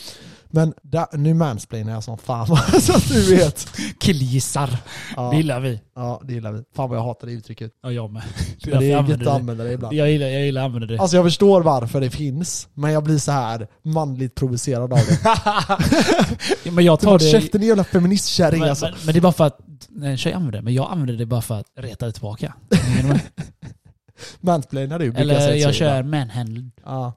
Men 0.52 0.74
där, 0.84 1.06
nu 1.18 1.34
mansplainar 1.34 1.94
jag 1.94 2.04
som 2.04 2.18
fan 2.18 2.48
så 2.82 2.94
att 2.96 3.08
du 3.10 3.36
vet. 3.36 3.68
Killgissar. 4.00 4.78
Ja, 5.16 5.30
Det 5.30 5.38
gillar 5.38 5.60
vi. 5.60 5.80
ja, 5.96 6.22
det 6.26 6.34
gillar 6.34 6.52
vi. 6.52 6.64
Fan 6.76 6.90
vad 6.90 6.98
jag 6.98 7.04
hatar 7.04 7.28
det 7.28 7.34
uttrycket. 7.34 7.72
Ja, 7.84 7.92
jag 7.92 8.12
med. 8.12 8.24
Det 8.64 8.72
Men 8.72 8.80
det 8.80 8.86
jag 8.88 9.06
är 9.06 9.10
gött 9.10 9.22
att 9.22 9.28
använda 9.28 9.64
det 9.64 9.74
ibland. 9.74 9.96
Jag 9.96 10.12
gillar, 10.12 10.28
jag 10.28 10.42
gillar 10.46 10.62
att 10.62 10.66
använda 10.66 10.88
det. 10.88 11.00
Alltså 11.00 11.16
jag 11.18 11.26
förstår 11.26 11.62
varför 11.62 12.02
det 12.02 12.10
finns, 12.10 12.68
men 12.74 12.92
jag 12.92 13.04
blir 13.04 13.18
så 13.18 13.32
här 13.32 13.68
manligt 13.84 14.36
provocerad 14.36 14.94
av 14.94 15.00
det. 15.00 15.20
Ja, 15.24 15.78
men 16.72 16.86
jag 16.86 17.00
Ta 17.00 17.08
tar 17.08 17.20
det... 17.20 17.32
käften 17.32 17.62
din 17.62 17.68
jävla 17.70 17.84
feministkärring 17.84 18.60
Men, 18.60 18.70
alltså. 18.70 18.86
men, 18.86 18.96
men 19.06 19.14
det 19.14 19.20
är 19.20 19.22
bara 19.22 19.34
för 19.34 19.48
att 19.48 19.60
en 20.04 20.18
tjej 20.18 20.34
använder 20.34 20.58
det, 20.60 20.64
men 20.64 20.74
jag 20.74 20.92
använder 20.92 21.14
det 21.14 21.26
bara 21.26 21.42
för 21.42 21.60
att 21.60 21.68
reta 21.80 22.06
det 22.06 22.12
tillbaka. 22.12 22.54
Mansplainar 24.42 25.00
du 25.00 25.14
Eller 25.14 25.54
jag 25.56 25.74
så 25.74 25.80
kör 25.80 26.00
ibland. 26.00 26.10
manhandle. 26.10 26.70
Ja. 26.86 27.14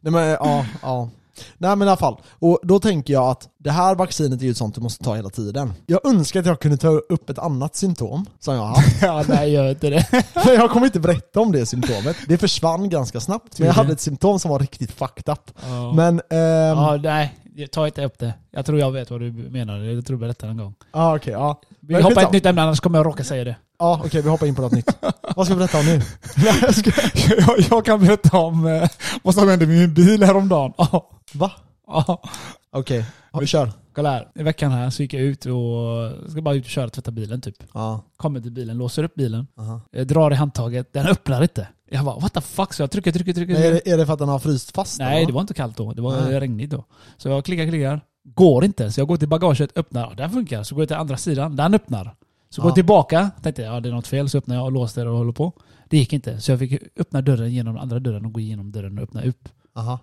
Nej 0.00 0.12
men 0.12 0.28
ja, 0.28 0.66
ja. 0.82 1.10
Nej 1.58 1.76
men 1.76 1.88
i 1.88 1.90
alla 1.90 1.96
fall. 1.96 2.20
Och 2.38 2.60
då 2.62 2.78
tänker 2.78 3.12
jag 3.12 3.30
att 3.30 3.48
det 3.58 3.70
här 3.70 3.94
vaccinet 3.94 4.40
är 4.40 4.44
ju 4.44 4.54
sånt 4.54 4.74
du 4.74 4.80
måste 4.80 5.04
ta 5.04 5.14
hela 5.14 5.30
tiden. 5.30 5.74
Jag 5.86 6.06
önskar 6.06 6.40
att 6.40 6.46
jag 6.46 6.60
kunde 6.60 6.76
ta 6.76 6.88
upp 6.88 7.30
ett 7.30 7.38
annat 7.38 7.76
symptom 7.76 8.26
som 8.40 8.54
jag 8.54 8.60
har 8.62 8.68
haft. 8.68 9.02
Ja, 9.02 9.24
nej 9.28 9.52
gör 9.52 9.70
inte 9.70 9.90
det. 9.90 10.06
Men 10.12 10.22
jag 10.54 10.70
kommer 10.70 10.86
inte 10.86 11.00
berätta 11.00 11.40
om 11.40 11.52
det 11.52 11.66
symptomet. 11.66 12.16
Det 12.28 12.38
försvann 12.38 12.88
ganska 12.88 13.20
snabbt. 13.20 13.58
Men 13.58 13.66
jag 13.66 13.74
hade 13.74 13.92
ett 13.92 14.00
symptom 14.00 14.38
som 14.38 14.50
var 14.50 14.58
riktigt 14.58 14.92
fucked 14.92 15.32
up. 15.32 15.50
Ja. 15.66 15.92
Men, 15.92 16.20
ehm, 16.30 16.78
ja, 16.78 16.98
nej. 17.02 17.38
Ta 17.72 17.86
inte 17.86 18.04
upp 18.04 18.18
det. 18.18 18.34
Jag 18.50 18.66
tror 18.66 18.78
jag 18.78 18.92
vet 18.92 19.10
vad 19.10 19.20
du 19.20 19.32
menar. 19.32 19.78
Jag 19.78 20.06
tror 20.06 20.16
du 20.16 20.20
berättar 20.20 20.48
en 20.48 20.56
gång. 20.56 20.74
ja 20.92 21.16
okej, 21.16 21.32
ja. 21.32 21.60
Vi 21.80 21.94
Men 21.94 22.02
hoppar 22.02 22.22
ett 22.22 22.32
nytt 22.32 22.46
ämne 22.46 22.62
annars 22.62 22.80
kommer 22.80 22.98
jag 22.98 23.06
råka 23.06 23.24
säga 23.24 23.44
det. 23.44 23.56
Ja 23.78 24.00
okej, 24.04 24.22
vi 24.22 24.28
hoppar 24.28 24.46
in 24.46 24.54
på 24.54 24.62
något 24.62 24.72
nytt. 24.72 24.96
Vad 25.36 25.46
ska 25.46 25.54
vi 25.54 25.58
berätta 25.58 25.78
om 25.78 25.86
nu? 25.86 26.00
Jag 27.46 27.60
jag, 27.70 27.84
kan 27.84 28.00
berätta 28.00 28.36
om 28.38 28.66
eh, 28.66 28.88
vad 29.22 29.34
som 29.34 29.48
hände 29.48 29.66
med 29.66 29.76
min 29.76 29.94
bil 29.94 30.22
häromdagen. 30.22 30.72
Ja. 30.76 31.10
Va? 31.34 31.52
Ja. 31.86 32.22
Okej, 32.70 33.04
ja, 33.32 33.46
kör. 33.46 33.72
Kolla 33.94 34.10
här. 34.10 34.28
I 34.34 34.42
veckan 34.42 34.70
här 34.72 34.90
så 34.90 35.02
gick 35.02 35.14
jag 35.14 35.22
ut 35.22 35.46
och 35.46 36.30
ska 36.30 36.42
bara 36.42 36.54
ut 36.54 36.64
och 36.64 36.70
köra 36.70 36.84
och 36.86 36.92
tvätta 36.92 37.10
bilen 37.10 37.40
typ. 37.40 37.56
Ja, 37.74 38.02
Kommer 38.16 38.40
till 38.40 38.52
bilen, 38.52 38.76
låser 38.78 39.04
upp 39.04 39.14
bilen. 39.14 39.46
aha. 39.58 39.80
Jag 39.90 40.06
drar 40.06 40.30
i 40.30 40.34
handtaget, 40.34 40.92
den 40.92 41.06
öppnar 41.06 41.42
inte. 41.42 41.68
Jag 41.90 42.04
bara 42.04 42.18
what 42.18 42.32
the 42.32 42.40
fuck? 42.40 42.72
Så 42.74 42.82
jag 42.82 42.90
trycker, 42.90 43.12
trycker, 43.12 43.32
trycker. 43.32 43.52
Men 43.54 43.62
är, 43.62 43.70
det, 43.72 43.88
är 43.90 43.96
det 43.98 44.06
för 44.06 44.12
att 44.12 44.18
den 44.18 44.28
har 44.28 44.38
fryst 44.38 44.74
fast? 44.74 44.98
Nej, 44.98 45.16
eller? 45.16 45.26
det 45.26 45.32
var 45.32 45.40
inte 45.40 45.54
kallt 45.54 45.76
då. 45.76 45.92
Det 45.92 46.02
var 46.02 46.20
Nej. 46.20 46.40
regnigt 46.40 46.70
då. 46.70 46.84
Så 47.16 47.28
jag 47.28 47.44
klickar, 47.44 47.66
klickar. 47.68 48.00
Går 48.24 48.64
inte. 48.64 48.92
Så 48.92 49.00
jag 49.00 49.08
går 49.08 49.16
till 49.16 49.28
bagaget, 49.28 49.78
öppnar. 49.78 50.14
Den 50.14 50.30
funkar. 50.30 50.62
Så 50.62 50.74
går 50.74 50.82
jag 50.82 50.88
till 50.88 50.96
andra 50.96 51.16
sidan. 51.16 51.56
Den 51.56 51.74
öppnar. 51.74 52.14
Så 52.50 52.62
går 52.62 52.66
Ja. 52.66 52.70
jag 52.70 52.74
tillbaka. 52.74 53.30
Tänkte 53.42 53.62
ja, 53.62 53.80
det 53.80 53.88
är 53.88 53.92
något 53.92 54.06
fel. 54.06 54.28
Så 54.28 54.38
öppnar 54.38 54.56
jag 54.56 54.64
och 54.64 54.72
låser 54.72 55.06
och 55.06 55.16
håller 55.18 55.32
på. 55.32 55.52
Det 55.88 55.96
gick 55.98 56.12
inte. 56.12 56.40
Så 56.40 56.52
jag 56.52 56.58
fick 56.58 56.82
öppna 57.00 57.22
dörren 57.22 57.52
genom 57.52 57.76
andra 57.76 57.98
dörren 57.98 58.26
och 58.26 58.32
gå 58.32 58.40
igenom 58.40 58.72
dörren 58.72 58.98
och 58.98 59.04
öppna 59.04 59.22
upp. 59.22 59.48
Aha. 59.74 59.98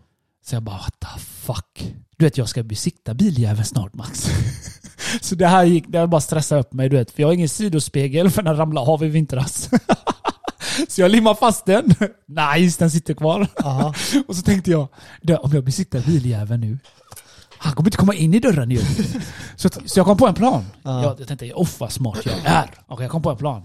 Så 0.45 0.55
jag 0.55 0.63
bara 0.63 0.77
what 0.77 0.99
the 0.99 1.19
fuck. 1.19 1.93
Du 2.17 2.25
vet 2.25 2.37
jag 2.37 2.49
ska 2.49 2.63
besikta 2.63 3.13
biljäveln 3.13 3.65
snart 3.65 3.93
Max. 3.93 4.27
så 5.21 5.35
det 5.35 5.47
här 5.47 5.63
gick, 5.63 5.85
det 5.87 5.99
här 5.99 6.07
bara 6.07 6.21
stressade 6.21 6.61
upp 6.61 6.73
mig 6.73 6.89
du 6.89 6.97
vet. 6.97 7.11
För 7.11 7.21
jag 7.21 7.27
har 7.27 7.33
ingen 7.33 7.49
sidospegel 7.49 8.29
för 8.29 8.41
den 8.41 8.57
ramlade 8.57 8.87
av 8.87 9.03
i 9.03 9.07
vintras. 9.07 9.69
så 10.87 11.01
jag 11.01 11.11
limmar 11.11 11.33
fast 11.35 11.65
den. 11.65 11.85
Nice, 12.55 12.79
den 12.79 12.91
sitter 12.91 13.13
kvar. 13.13 13.47
Aha. 13.63 13.93
Och 14.27 14.35
så 14.35 14.41
tänkte 14.41 14.71
jag, 14.71 14.87
"Du, 15.21 15.35
om 15.35 15.51
jag 15.53 15.63
besiktar 15.63 16.01
biljäveln 16.01 16.61
nu, 16.61 16.79
han 17.61 17.73
kommer 17.73 17.87
inte 17.87 17.97
komma 17.97 18.13
in 18.13 18.33
i 18.33 18.39
dörren 18.39 18.71
ju. 18.71 18.79
så, 19.55 19.69
så 19.85 19.99
jag 19.99 20.05
kom 20.05 20.17
på 20.17 20.27
en 20.27 20.33
plan. 20.33 20.65
Ja. 20.83 21.03
Jag, 21.03 21.19
jag 21.19 21.27
tänkte, 21.27 21.51
oh 21.55 21.67
vad 21.79 21.91
smart 21.91 22.19
jag 22.25 22.35
är. 22.45 22.69
Okej, 22.87 23.03
jag 23.03 23.11
kom 23.11 23.21
på 23.21 23.29
en 23.29 23.37
plan. 23.37 23.61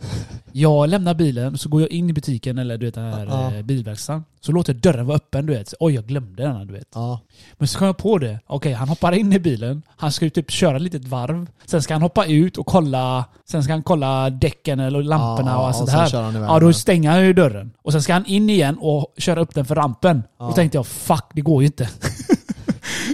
Jag 0.53 0.89
lämnar 0.89 1.15
bilen, 1.15 1.59
så 1.59 1.69
går 1.69 1.81
jag 1.81 1.91
in 1.91 2.11
i 2.11 2.13
butiken 2.13 2.59
eller 2.59 2.79
du 2.79 2.87
vet 2.87 2.95
den 2.95 3.13
här 3.13 3.27
Ja. 3.27 3.55
eh, 3.55 3.63
bilverkstaden. 3.63 4.25
Så 4.41 4.53
låter 4.53 4.73
jag 4.75 4.81
dörren 4.83 5.07
vara 5.07 5.17
öppen, 5.17 5.47
du 5.47 5.53
vet. 5.53 5.69
Så, 5.69 5.77
Oj, 5.81 5.95
jag 5.95 6.05
glömde 6.07 6.43
den, 6.43 6.67
du 6.67 6.73
vet. 6.73 6.89
Ja. 6.95 7.21
Men 7.59 7.69
så 7.69 7.79
kom 7.79 7.87
jag 7.87 7.97
på 7.97 8.19
det. 8.19 8.39
Okej, 8.47 8.73
han 8.73 8.89
hoppar 8.89 9.13
in 9.13 9.33
i 9.33 9.39
bilen. 9.39 9.83
Han 9.97 10.13
ska 10.13 10.25
ju 10.25 10.31
typ 10.31 10.51
köra 10.51 10.77
ett 10.77 10.83
litet 10.83 11.05
varv. 11.05 11.47
Sen 11.67 11.83
ska 11.83 11.95
han 11.95 12.03
hoppa 12.03 12.27
ut 12.27 12.59
och 12.59 12.67
kolla. 12.67 13.25
Sen 13.51 13.63
ska 13.65 13.73
han 13.73 13.83
kolla 13.83 14.31
däcken 14.31 14.81
eller 14.81 15.03
lamporna 15.03 15.51
Ja, 15.51 15.59
och 15.59 15.67
allt 15.67 15.77
sånt 15.77 15.91
här. 15.91 16.41
Ja, 16.43 16.61
då 16.61 16.73
stänger 16.73 17.11
han 17.11 17.25
ju 17.25 17.33
dörren. 17.33 17.71
Och 17.83 17.93
sen 17.93 18.03
ska 18.03 18.13
han 18.13 18.27
in 18.27 18.51
igen 18.51 18.79
och 18.81 19.15
köra 19.19 19.41
upp 19.41 19.55
den 19.55 19.65
för 19.65 19.75
rampen. 19.75 20.23
Ja. 20.39 20.45
Då 20.47 20.53
tänkte 20.53 20.79
jag, 20.79 20.87
fuck, 20.87 21.25
det 21.33 21.41
går 21.41 21.63
ju 21.63 21.67
inte. 21.67 21.89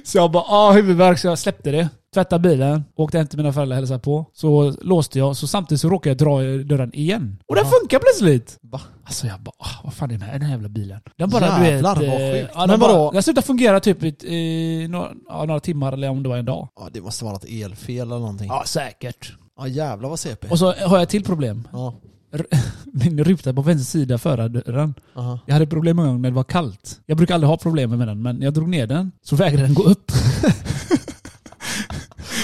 Så 0.05 0.19
jag 0.19 0.31
bara, 0.31 0.45
ah 0.47 0.73
huvudvärk, 0.73 1.19
så 1.19 1.27
jag 1.27 1.39
släppte 1.39 1.71
det. 1.71 1.89
tvättade 2.15 2.49
bilen, 2.49 2.85
åkte 2.97 3.19
hem 3.19 3.27
till 3.27 3.39
mina 3.39 3.53
föräldrar 3.53 3.75
och 3.77 3.79
hälsade 3.79 4.01
på. 4.01 4.27
Så 4.33 4.75
låste 4.81 5.19
jag, 5.19 5.37
så 5.37 5.47
samtidigt 5.47 5.81
så 5.81 5.89
råkade 5.89 6.11
jag 6.11 6.19
dra 6.19 6.45
i 6.45 6.63
dörren 6.65 6.95
igen. 6.95 7.39
Och 7.49 7.55
den 7.57 7.65
funkar 7.65 7.99
plötsligt! 7.99 8.59
Va? 8.63 8.81
Alltså 9.05 9.27
jag 9.27 9.41
bara, 9.41 9.53
ah, 9.59 9.81
vad 9.85 9.95
fan 9.95 10.11
är 10.11 10.15
den 10.15 10.23
här, 10.23 10.33
den 10.33 10.43
här 10.43 10.51
jävla 10.51 10.69
bilen? 10.69 11.01
Den 11.17 11.31
bara 11.31 11.69
Jävlar, 11.69 11.95
du 11.95 12.01
vet... 12.01 12.11
vad 12.11 12.29
eh, 12.29 12.33
sjukt. 12.33 12.51
Ja, 12.55 12.61
Men 12.61 12.69
den, 12.69 12.81
vadå? 12.81 12.95
bara, 12.95 13.11
den 13.11 13.23
slutade 13.23 13.47
fungera 13.47 13.81
typ 13.81 14.03
i, 14.03 14.35
i 14.35 14.89
några, 14.89 15.11
ja, 15.29 15.45
några 15.45 15.61
timmar 15.61 15.93
eller 15.93 16.09
om 16.09 16.23
det 16.23 16.29
var 16.29 16.37
en 16.37 16.45
dag. 16.45 16.69
Ja, 16.81 16.89
det 16.93 17.01
måste 17.01 17.25
vara 17.25 17.33
något 17.35 17.45
elfel 17.45 17.97
eller 17.97 18.19
någonting. 18.19 18.49
Ja, 18.49 18.63
säkert. 18.67 19.33
Ja 19.59 19.67
jävlar 19.69 20.09
vad 20.09 20.19
CP. 20.19 20.49
Och 20.49 20.59
så 20.59 20.67
har 20.67 20.97
jag 20.97 21.03
ett 21.03 21.09
till 21.09 21.25
problem. 21.25 21.69
Ja. 21.73 21.95
Min 22.93 23.25
ruta 23.25 23.53
på 23.55 23.63
vänster 23.63 23.99
sida 23.99 24.19
förardörren. 24.19 24.95
Aha. 25.17 25.39
Jag 25.47 25.53
hade 25.55 25.67
problem 25.67 25.99
en 25.99 26.07
gång 26.07 26.23
när 26.23 26.31
det 26.31 26.37
var 26.37 26.45
kallt. 26.45 27.01
Jag 27.07 27.17
brukar 27.17 27.35
aldrig 27.35 27.49
ha 27.49 27.57
problem 27.57 27.91
med 27.99 28.09
den, 28.09 28.23
men 28.23 28.43
jag 28.43 28.55
drog 28.55 28.69
ner 28.69 28.87
den 28.87 29.13
så 29.23 29.37
vägrade 29.37 29.63
den 29.67 29.75
gå 29.75 29.83
upp. 29.83 30.13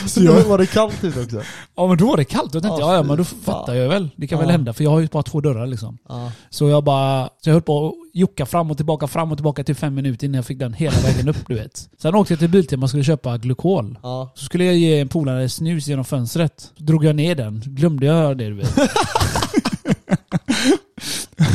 Så 0.07 0.21
då 0.21 0.33
var 0.49 0.59
det 0.59 0.67
kallt 0.67 1.05
ute 1.05 1.21
också? 1.21 1.43
Ja 1.77 1.87
men 1.87 1.97
då 1.99 2.07
var 2.07 2.17
det 2.17 2.25
kallt. 2.25 2.53
Då 2.53 2.61
tänkte 2.61 2.81
Ja, 2.81 2.93
jag, 2.95 2.99
ja 2.99 3.03
men 3.03 3.17
då 3.17 3.25
fattar 3.25 3.75
jag 3.75 3.89
väl. 3.89 4.09
Det 4.17 4.27
kan 4.27 4.39
Ja. 4.39 4.43
väl 4.45 4.51
hända, 4.51 4.73
för 4.73 4.85
jag 4.85 4.91
har 4.91 5.01
ju 5.01 5.07
bara 5.07 5.23
två 5.23 5.41
dörrar 5.41 5.67
liksom. 5.67 5.99
Ja. 6.09 6.33
Så 6.51 6.69
jag 6.69 6.85
bara, 6.85 7.25
så 7.27 7.49
jag 7.49 7.53
höll 7.53 7.63
på 7.63 7.89
att 7.89 7.95
jucka 8.15 8.47
fram 8.47 8.71
och 8.71 8.77
tillbaka, 8.77 9.07
fram 9.07 9.33
och 9.33 9.39
tillbaka 9.39 9.65
till 9.65 9.75
fem 9.75 9.95
minuter 9.95 10.27
innan 10.27 10.35
jag 10.37 10.47
fick 10.47 10.59
den 10.59 10.73
hela 10.73 10.97
vägen 11.01 11.29
upp 11.29 11.37
du 11.49 11.55
vet. 11.55 11.89
Sen 12.03 12.15
åkte 12.15 12.33
jag 12.33 12.39
till 12.41 12.49
Biltema 12.49 12.83
och 12.83 12.89
skulle 12.89 13.05
köpa 13.05 13.39
glukol. 13.39 13.99
Ja. 14.03 14.33
Så 14.35 14.45
skulle 14.45 14.65
jag 14.65 14.75
ge 14.77 15.01
en 15.01 15.09
polare 15.09 15.49
snus 15.49 15.87
genom 15.89 16.05
fönstret. 16.05 16.73
Så 16.79 16.85
drog 16.85 17.05
jag 17.05 17.17
ner 17.17 17.35
den. 17.35 17.63
Glömde 17.67 18.07
jag 18.07 18.39
det 18.39 18.45
du 18.49 18.55
vet. 18.55 18.75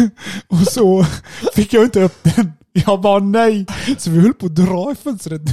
och 0.47 0.67
så 0.67 1.05
fick 1.55 1.73
jag 1.73 1.83
inte 1.83 2.01
upp 2.01 2.23
den. 2.23 2.53
Jag 2.73 3.01
bara 3.01 3.19
nej. 3.19 3.65
Så 3.97 4.10
vi 4.12 4.19
höll 4.21 4.34
på 4.34 4.45
att 4.45 4.55
dra 4.55 4.91
i 4.91 4.95
fönstret. 4.95 5.41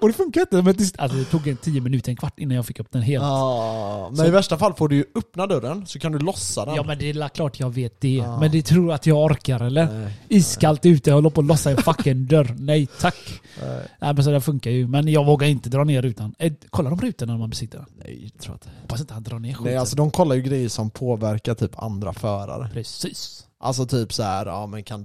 Och 0.00 0.08
det 0.08 0.14
funkar 0.14 0.40
inte. 0.40 0.62
Men 0.62 0.76
det, 0.76 0.94
alltså, 0.98 1.18
det 1.18 1.24
tog 1.24 1.48
en 1.48 1.56
tio 1.56 1.80
minuter, 1.80 2.10
en 2.10 2.16
kvart 2.16 2.38
innan 2.38 2.56
jag 2.56 2.66
fick 2.66 2.80
upp 2.80 2.92
den 2.92 3.02
helt. 3.02 3.22
Ja, 3.24 4.06
men 4.08 4.16
Så- 4.16 4.26
i 4.26 4.30
värsta 4.30 4.58
fall 4.58 4.74
får 4.74 4.88
du 4.88 4.96
ju 4.96 5.04
öppna 5.14 5.46
dörren 5.46 5.86
så 5.86 5.98
kan 5.98 6.12
du 6.12 6.18
lossa 6.18 6.64
den. 6.64 6.74
Ja 6.74 6.82
men 6.82 6.98
det 6.98 7.10
är 7.10 7.14
la- 7.14 7.28
klart 7.28 7.60
jag 7.60 7.70
vet 7.70 8.00
det. 8.00 8.14
Ja. 8.14 8.40
Men 8.40 8.50
det 8.50 8.62
tror 8.62 8.92
att 8.92 9.06
jag 9.06 9.18
orkar 9.24 9.60
eller? 9.60 9.86
Nej. 9.98 10.12
Iskallt 10.28 10.86
ute, 10.86 11.10
jag 11.10 11.14
håller 11.14 11.30
på 11.30 11.40
att 11.40 11.46
lossa 11.46 11.70
en 11.70 11.76
fucking 11.76 12.26
dörr. 12.26 12.56
Nej 12.58 12.88
tack. 13.00 13.16
Nej. 13.62 13.80
Nej 14.00 14.14
men 14.14 14.24
så 14.24 14.30
det 14.30 14.40
funkar 14.40 14.70
ju. 14.70 14.86
Men 14.88 15.08
jag 15.08 15.24
vågar 15.26 15.48
inte 15.48 15.68
dra 15.70 15.84
ner 15.84 16.02
rutan. 16.02 16.34
Eh, 16.38 16.52
kolla 16.70 16.90
de 16.90 17.00
rutorna 17.00 17.32
när 17.32 17.38
man 17.40 17.50
besitter 17.50 17.78
den. 17.78 17.86
Nej, 18.04 18.20
jag 18.34 18.42
tror 18.42 18.54
inte. 18.54 18.68
Hoppas 18.82 19.00
inte 19.00 19.14
han 19.14 19.22
drar 19.22 19.38
ner 19.38 19.50
skiten. 19.52 19.64
Nej, 19.64 19.76
alltså 19.76 19.96
de 19.96 20.10
kollar 20.10 20.34
ju 20.36 20.42
grejer 20.42 20.68
som 20.68 20.90
påverkar 20.90 21.54
typ 21.54 21.82
andra 21.82 22.12
förare. 22.12 22.70
Precis. 22.72 23.46
Alltså 23.64 23.86
typ 23.86 24.12
så 24.12 24.22
här, 24.22 24.46
ja 24.46 24.66
men 24.66 24.82
kan, 24.82 25.04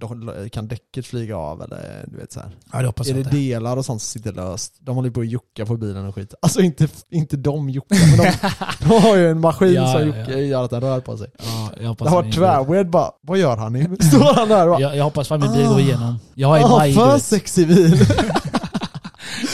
kan 0.51 0.67
däcket 0.67 1.05
flyga 1.05 1.37
av 1.37 1.61
eller 1.61 2.05
du 2.07 2.17
vet 2.17 2.31
så 2.31 2.39
här. 2.39 2.49
Ja 2.73 2.79
det 2.79 2.85
hoppas 2.85 3.07
Är 3.09 3.13
det 3.13 3.19
inte. 3.19 3.31
delar 3.31 3.77
och 3.77 3.85
sånt 3.85 4.01
som 4.01 4.07
sitter 4.21 4.33
löst? 4.33 4.73
De 4.79 4.95
håller 4.95 5.09
ju 5.09 5.13
på 5.13 5.19
att 5.21 5.27
jucka 5.27 5.65
på 5.65 5.77
bilen 5.77 6.05
och 6.07 6.15
skit. 6.15 6.33
Alltså 6.41 6.61
inte, 6.61 6.87
inte 7.09 7.37
de 7.37 7.69
juckar, 7.69 8.17
men 8.17 8.25
de, 8.25 8.31
de 8.79 9.01
har 9.01 9.15
ju 9.15 9.29
en 9.31 9.39
maskin 9.39 9.73
Ja, 9.73 9.91
som 9.93 10.05
juckar, 10.05 10.31
ja. 10.31 10.37
gör 10.37 10.63
att 10.63 10.71
den 10.71 10.81
rör 10.81 10.99
på 10.99 11.17
sig. 11.17 11.27
Ja, 11.39 11.69
jag 11.81 11.87
hoppas 11.87 12.05
Det 12.05 12.09
har 12.15 12.23
varit 12.23 12.35
tvärwed 12.35 12.89
bara, 12.89 13.11
vad 13.21 13.37
gör 13.37 13.57
han 13.57 13.73
nu? 13.73 13.97
Står 13.99 14.33
han 14.33 14.49
där 14.49 14.67
och 14.67 14.71
bara, 14.73 14.81
jag, 14.81 14.95
jag 14.95 15.03
hoppas 15.03 15.31
att 15.31 15.41
min 15.41 15.53
bil 15.53 15.65
Ah. 15.65 15.69
går 15.69 15.79
igenom. 15.79 16.19
Jag 16.35 16.47
har 16.47 16.57
i 16.59 16.63
ah, 16.63 16.67
maj, 16.77 16.93
för 16.93 17.17
sexig 17.17 17.67
bil. 17.67 17.99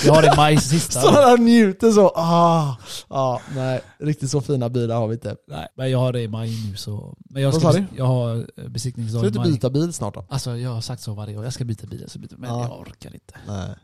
Jag 0.05 0.13
har 0.13 0.33
i 0.33 0.37
maj 0.37 0.57
sista. 0.57 0.99
Står 1.01 1.29
han 1.29 1.45
njuter 1.45 1.91
så, 1.91 2.07
ah. 2.15 2.75
Ja, 3.09 3.41
nej, 3.55 3.81
riktigt 3.99 4.31
så 4.31 4.41
fina 4.41 4.69
bilar 4.69 4.95
har 4.95 5.07
vi 5.07 5.13
inte. 5.13 5.35
Nej, 5.47 5.67
men 5.75 5.91
jag 5.91 5.99
har 5.99 6.13
det 6.13 6.21
i 6.21 6.27
maj 6.27 6.49
nu 6.71 6.75
så. 6.75 7.17
Men 7.29 7.41
jag, 7.43 7.51
Vad 7.51 7.61
ska 7.61 7.71
sa 7.71 7.77
bes- 7.79 7.85
jag 7.97 8.05
har 8.05 8.35
eh, 8.37 8.67
besiktningsdag 8.69 9.19
Ska 9.19 9.21
du 9.21 9.27
i 9.27 9.29
inte 9.29 9.39
maj. 9.39 9.51
byta 9.51 9.69
bil 9.69 9.93
snart 9.93 10.13
då? 10.13 10.25
Alltså 10.29 10.57
jag 10.57 10.69
har 10.69 10.81
sagt 10.81 11.01
så 11.01 11.13
varje 11.13 11.37
år. 11.37 11.43
Jag 11.43 11.53
ska 11.53 11.65
byta 11.65 11.87
bil, 11.87 12.05
så 12.07 12.19
byta, 12.19 12.35
men 12.37 12.49
Ja. 12.49 12.61
jag 12.69 12.79
orkar 12.79 13.13
inte. 13.13 13.33
Nej. 13.47 13.75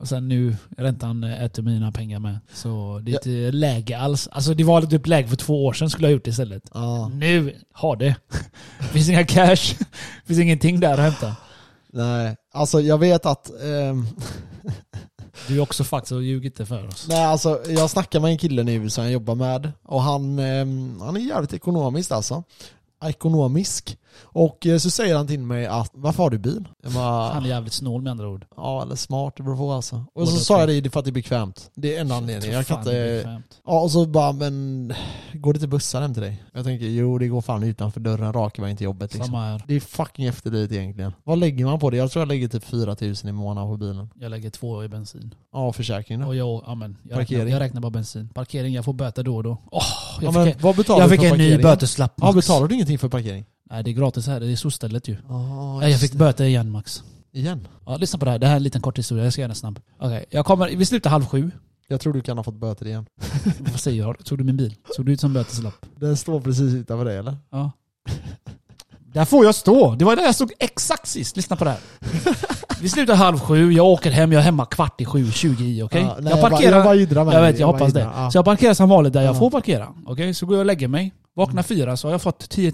Och 0.00 0.08
sen 0.08 0.28
nu, 0.28 0.56
räntan 0.76 1.24
äter 1.24 1.62
mina 1.62 1.92
pengar 1.92 2.18
med. 2.18 2.38
Så 2.54 3.00
det 3.04 3.10
är 3.10 3.14
inte 3.14 3.56
läge 3.56 3.98
alls. 3.98 4.28
Alltså 4.32 4.54
det 4.54 4.64
var 4.64 4.82
typ 4.82 5.06
läge 5.06 5.28
för 5.28 5.36
två 5.36 5.66
år 5.66 5.72
sedan 5.72 5.90
skulle 5.90 6.06
jag 6.06 6.10
ha 6.10 6.14
gjort 6.14 6.24
det 6.24 6.30
istället. 6.30 6.62
Ja, 6.74 7.08
Nu, 7.14 7.56
ha 7.74 7.96
det. 7.96 8.14
finns 8.92 9.08
inga 9.08 9.24
cash. 9.24 9.74
finns 10.26 10.38
ingenting 10.40 10.80
där 10.80 10.92
att 10.92 10.98
hämta. 10.98 11.36
nej. 11.92 12.36
Alltså 12.52 12.80
jag 12.80 12.98
vet 12.98 13.26
att, 13.26 13.50
ehm, 13.62 14.06
Du 15.46 15.56
är 15.56 15.60
också 15.60 15.84
faktiskt 15.84 16.08
så 16.08 16.20
ljug 16.22 16.44
inte 16.44 16.66
för 16.66 16.88
oss. 16.88 17.06
nej 17.08 17.24
alltså 17.24 17.62
jag 17.68 17.90
snackar 17.90 18.20
med 18.20 18.30
en 18.30 18.38
kille 18.38 18.62
nu 18.62 18.90
som 18.90 19.04
jag 19.04 19.12
jobbar 19.12 19.34
med 19.34 19.72
och 19.82 20.02
han, 20.02 20.38
eh, 20.38 20.66
han 21.04 21.16
är 21.16 21.20
jävligt 21.20 21.52
ekonomisk 21.52 22.10
alltså. 22.10 22.42
Ekonomisk. 23.04 23.98
Och 24.22 24.66
eh, 24.66 24.78
så 24.78 24.90
säger 24.90 25.16
han 25.16 25.26
till 25.26 25.40
mig 25.40 25.66
att, 25.66 25.90
varför 25.94 26.22
har 26.22 26.30
du 26.30 26.38
bil? 26.38 26.68
Bara, 26.94 27.32
Han 27.32 27.44
är 27.44 27.48
jävligt 27.48 27.72
snål 27.72 28.02
med 28.02 28.10
andra 28.10 28.28
ord. 28.28 28.46
Ja, 28.56 28.82
eller 28.82 28.96
smart, 28.96 29.34
det 29.36 29.42
beror 29.42 29.56
på 29.56 29.72
alltså. 29.72 29.96
Och 29.96 30.04
Båda 30.14 30.26
så 30.26 30.38
sa 30.38 30.60
jag 30.60 30.82
det, 30.82 30.90
för 30.90 30.98
att 30.98 31.04
det 31.04 31.10
är 31.10 31.12
bekvämt. 31.12 31.70
Det 31.74 31.96
är 31.96 32.00
en 32.00 32.12
anledning. 32.12 32.52
Jag 32.52 32.66
kan 32.66 32.78
inte... 32.78 33.42
Ja, 33.66 33.80
och 33.80 33.90
så 33.90 34.06
bara, 34.06 34.32
men 34.32 34.92
går 35.34 35.52
det 35.52 35.56
inte 35.56 35.68
bussar 35.68 36.00
hem 36.00 36.14
till 36.14 36.22
dig? 36.22 36.44
Jag 36.54 36.64
tänker, 36.64 36.86
jo 36.86 37.18
det 37.18 37.28
går 37.28 37.40
fan 37.40 37.62
utanför 37.62 38.00
dörren 38.00 38.32
raka 38.32 38.62
vägen 38.62 38.76
till 38.76 38.84
jobbet 38.84 39.14
liksom. 39.14 39.26
Samma 39.26 39.44
här. 39.44 39.62
Det 39.66 39.74
är 39.74 39.80
fucking 39.80 40.26
efterdyrt 40.26 40.72
egentligen. 40.72 41.12
Vad 41.24 41.38
lägger 41.38 41.64
man 41.64 41.78
på 41.78 41.90
det? 41.90 41.96
Jag 41.96 42.10
tror 42.10 42.20
jag 42.20 42.28
lägger 42.28 42.48
typ 42.48 42.64
4000 42.64 43.28
i 43.28 43.32
månaden 43.32 43.70
på 43.70 43.76
bilen. 43.76 44.10
Jag 44.14 44.30
lägger 44.30 44.50
två 44.50 44.84
i 44.84 44.88
bensin. 44.88 45.34
Ja, 45.52 45.72
försäkring 45.72 46.20
då. 46.20 46.26
Och 46.26 46.36
jag, 46.36 46.62
ja, 46.66 46.74
men, 46.74 46.96
jag, 47.02 47.18
Parkering. 47.18 47.40
räknar, 47.40 47.52
jag 47.52 47.60
räknar 47.60 47.80
bara 47.80 47.90
bensin. 47.90 48.28
Parkering, 48.28 48.74
jag 48.74 48.84
får 48.84 48.92
böter 48.92 49.22
då 49.22 49.36
och 49.36 49.42
då. 49.42 49.58
Ja, 49.70 49.82
jag, 50.20 50.34
men 50.34 50.46
fick, 50.46 50.62
vad 50.62 50.76
betalar 50.76 51.00
jag 51.00 51.10
du 51.10 51.16
fick 51.16 51.32
en 51.32 51.38
ny 51.38 51.58
böteslapp 51.58 52.12
Ja, 52.16 52.32
betalar 52.32 52.68
du 52.68 52.74
ingenting 52.74 52.98
för 52.98 53.08
parkering? 53.08 53.44
Nej 53.70 53.82
det 53.84 53.90
är 53.90 53.92
gratis 53.92 54.26
här, 54.26 54.40
det 54.40 54.46
är 54.52 54.56
SOS-stället 54.56 55.08
ju. 55.08 55.16
Nej, 55.80 55.90
jag 55.90 56.00
fick 56.00 56.12
böter 56.12 56.44
igen 56.44 56.70
Max. 56.70 57.02
Igen? 57.32 57.68
Ja, 57.86 57.96
lyssna 57.96 58.18
på 58.18 58.24
det 58.24 58.30
här, 58.30 58.38
det 58.38 58.46
här 58.46 58.52
är 58.52 58.56
en 58.56 58.62
liten 58.62 58.80
kort 58.82 58.98
historia, 58.98 59.24
jag 59.24 59.32
ska 59.32 59.42
göra 59.42 59.48
den 59.48 59.56
snabb. 59.56 59.80
Okej, 60.00 60.24
jag 60.30 60.46
kommer, 60.46 60.68
vi 60.68 60.86
slutar 60.86 61.10
halv 61.10 61.24
sju. 61.26 61.50
Jag 61.88 62.00
tror 62.00 62.12
du 62.12 62.20
kan 62.20 62.36
ha 62.36 62.44
fått 62.44 62.54
böter 62.54 62.86
igen. 62.86 63.06
Vad 63.58 63.80
säger 63.80 64.02
jag? 64.02 64.16
Såg 64.24 64.38
du 64.38 64.44
min 64.44 64.56
bil? 64.56 64.74
Såg 64.96 65.06
du 65.06 65.12
ut 65.12 65.20
som 65.20 65.32
böteslapp? 65.32 65.74
Den 65.96 66.16
står 66.16 66.40
precis 66.40 66.74
utanför 66.74 67.04
dig 67.04 67.16
eller? 67.18 67.36
Ja. 67.50 67.70
Där 69.12 69.24
får 69.24 69.44
jag 69.44 69.54
stå! 69.54 69.94
Det 69.94 70.04
var 70.04 70.16
där 70.16 70.22
jag 70.22 70.34
stod 70.34 70.52
exakt 70.58 71.06
sist. 71.08 71.36
Lyssna 71.36 71.56
på 71.56 71.64
det 71.64 71.70
här. 71.70 71.80
Vi 72.80 72.88
slutar 72.88 73.14
halv 73.14 73.38
sju, 73.38 73.72
jag 73.72 73.86
åker 73.86 74.10
hem, 74.10 74.32
jag 74.32 74.40
är 74.40 74.44
hemma 74.44 74.64
kvart 74.66 75.00
i 75.00 75.04
sju, 75.04 75.30
20 75.30 75.64
i, 75.64 75.82
okej? 75.82 76.02
Ja, 76.02 76.16
nej, 76.20 76.30
jag 76.32 76.40
bara- 76.40 76.50
parkerar... 76.50 76.76
jag 76.76 76.84
bara 76.84 76.94
jiddrar 76.94 77.24
med 77.24 77.34
jag 77.34 77.42
vet, 77.42 77.58
jag 77.58 77.68
bara 77.68 77.78
hoppas 77.78 77.92
det. 77.92 78.00
Ja. 78.00 78.30
Så 78.30 78.38
jag 78.38 78.44
parkerar 78.44 78.74
som 78.74 78.88
vanligt 78.88 79.12
där 79.12 79.22
jag 79.22 79.34
Ja. 79.34 79.38
får 79.38 79.50
parkera. 79.50 79.88
Okej? 80.06 80.34
Så 80.34 80.46
går 80.46 80.56
jag 80.56 80.60
och 80.60 80.66
lägger 80.66 80.88
mig. 80.88 81.12
Vaknar 81.38 81.62
fyra 81.62 81.96
så 81.96 82.08
har 82.08 82.12
jag 82.12 82.22
fått 82.22 82.48
10 82.50 82.72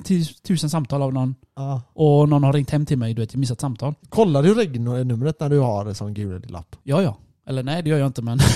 000 0.48 0.58
samtal 0.58 1.02
av 1.02 1.12
någon. 1.12 1.34
Ja. 1.56 1.82
Och 1.94 2.28
någon 2.28 2.44
har 2.44 2.52
ringt 2.52 2.70
hem 2.70 2.86
till 2.86 2.98
mig, 2.98 3.14
du 3.14 3.22
vet, 3.22 3.32
jag 3.32 3.40
missat 3.40 3.60
samtal. 3.60 3.94
Kollar 4.08 4.42
du 4.42 4.54
regnumret 4.54 5.40
när 5.40 5.48
du 5.50 5.58
har 5.58 5.86
en 5.86 5.94
sån 5.94 6.14
gul 6.14 6.44
lapp? 6.48 6.76
Ja, 6.82 7.02
ja. 7.02 7.16
Eller 7.46 7.62
nej, 7.62 7.82
det 7.82 7.90
gör 7.90 7.98
jag 7.98 8.06
inte 8.06 8.22
men... 8.22 8.38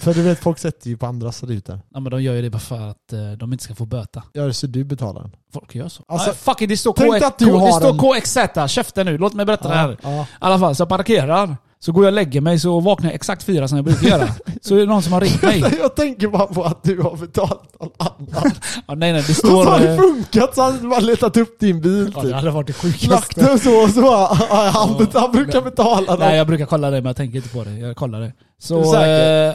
För 0.00 0.14
du 0.14 0.22
vet, 0.22 0.38
folk 0.38 0.58
sätter 0.58 0.88
ju 0.90 0.96
på 0.96 1.06
andras 1.06 1.42
rutor. 1.42 1.80
ja, 1.94 2.00
men 2.00 2.10
de 2.10 2.22
gör 2.22 2.34
ju 2.34 2.42
det 2.42 2.50
bara 2.50 2.58
för 2.58 2.80
att 2.90 3.12
eh, 3.12 3.32
de 3.32 3.52
inte 3.52 3.64
ska 3.64 3.74
få 3.74 3.86
böta. 3.86 4.22
Ja, 4.32 4.52
så 4.52 4.66
du 4.66 4.84
betalar 4.84 5.22
den. 5.22 5.30
Folk 5.52 5.74
gör 5.74 5.88
så. 5.88 6.02
Alltså, 6.08 6.32
fuck 6.32 6.62
it, 6.62 6.68
det 6.68 6.76
står, 6.76 6.92
tänk 6.96 7.14
KX, 7.14 7.26
att 7.26 7.38
du 7.38 7.44
det 7.46 7.52
har 7.58 7.80
står 7.80 8.14
en- 8.14 8.20
KXZ. 8.20 8.72
Käften 8.74 9.06
nu, 9.06 9.18
låt 9.18 9.34
mig 9.34 9.46
berätta 9.46 9.68
det 9.68 9.74
här. 9.74 9.96
Ja. 10.02 10.22
I 10.22 10.26
alla 10.38 10.58
fall, 10.58 10.74
så 10.74 10.80
jag 10.80 10.88
parkerar. 10.88 11.56
Så 11.80 11.92
går 11.92 12.04
jag 12.04 12.10
och 12.10 12.14
lägger 12.14 12.40
mig 12.40 12.58
så 12.58 12.80
vaknar 12.80 13.08
jag 13.10 13.14
exakt 13.14 13.42
fyra 13.42 13.68
som 13.68 13.76
jag 13.78 13.84
brukar 13.84 14.08
göra. 14.08 14.28
Så 14.62 14.74
är 14.74 14.78
det 14.78 14.86
någon 14.86 15.02
som 15.02 15.12
har 15.12 15.20
ringt 15.20 15.42
mig. 15.42 15.64
Jag 15.80 15.96
tänker 15.96 16.28
bara 16.28 16.46
på 16.46 16.64
att 16.64 16.82
du 16.82 17.00
har 17.02 17.16
betalat 17.16 17.80
någon 17.80 17.90
annan. 17.98 18.50
Ja, 18.86 18.94
nej 18.94 19.12
nej, 19.12 19.12
det 19.12 19.18
Och 19.18 19.24
så 19.24 19.46
står... 19.46 19.64
har 19.64 19.78
det 19.80 19.90
eh, 19.92 19.96
funkat 20.00 20.54
så 20.54 20.62
hade 20.62 20.78
du 20.78 20.88
bara 20.88 21.00
letat 21.00 21.36
upp 21.36 21.60
din 21.60 21.80
bil 21.80 22.12
Ja, 22.14 22.20
det 22.20 22.26
typ. 22.26 22.34
hade 22.36 22.50
varit 22.50 22.66
det 22.66 22.72
Lagt 22.84 23.00
sjukaste. 23.00 23.40
den 23.40 23.58
så 23.58 23.82
och 23.84 23.90
så 23.90 24.00
bara, 24.02 24.28
ja, 24.50 24.70
han, 24.74 24.96
bet- 24.98 25.14
han 25.20 25.32
brukar 25.32 25.60
betala 25.60 26.16
Nej 26.16 26.36
jag 26.36 26.46
brukar 26.46 26.66
kolla 26.66 26.90
det 26.90 26.96
men 26.96 27.06
jag 27.06 27.16
tänker 27.16 27.36
inte 27.36 27.48
på 27.48 27.64
det. 27.64 27.70
Jag 27.78 27.96
kollar 27.96 28.20
det. 28.20 28.32
Så... 28.62 28.78
du 28.78 28.84
säker? 28.84 29.48
Eh, 29.48 29.54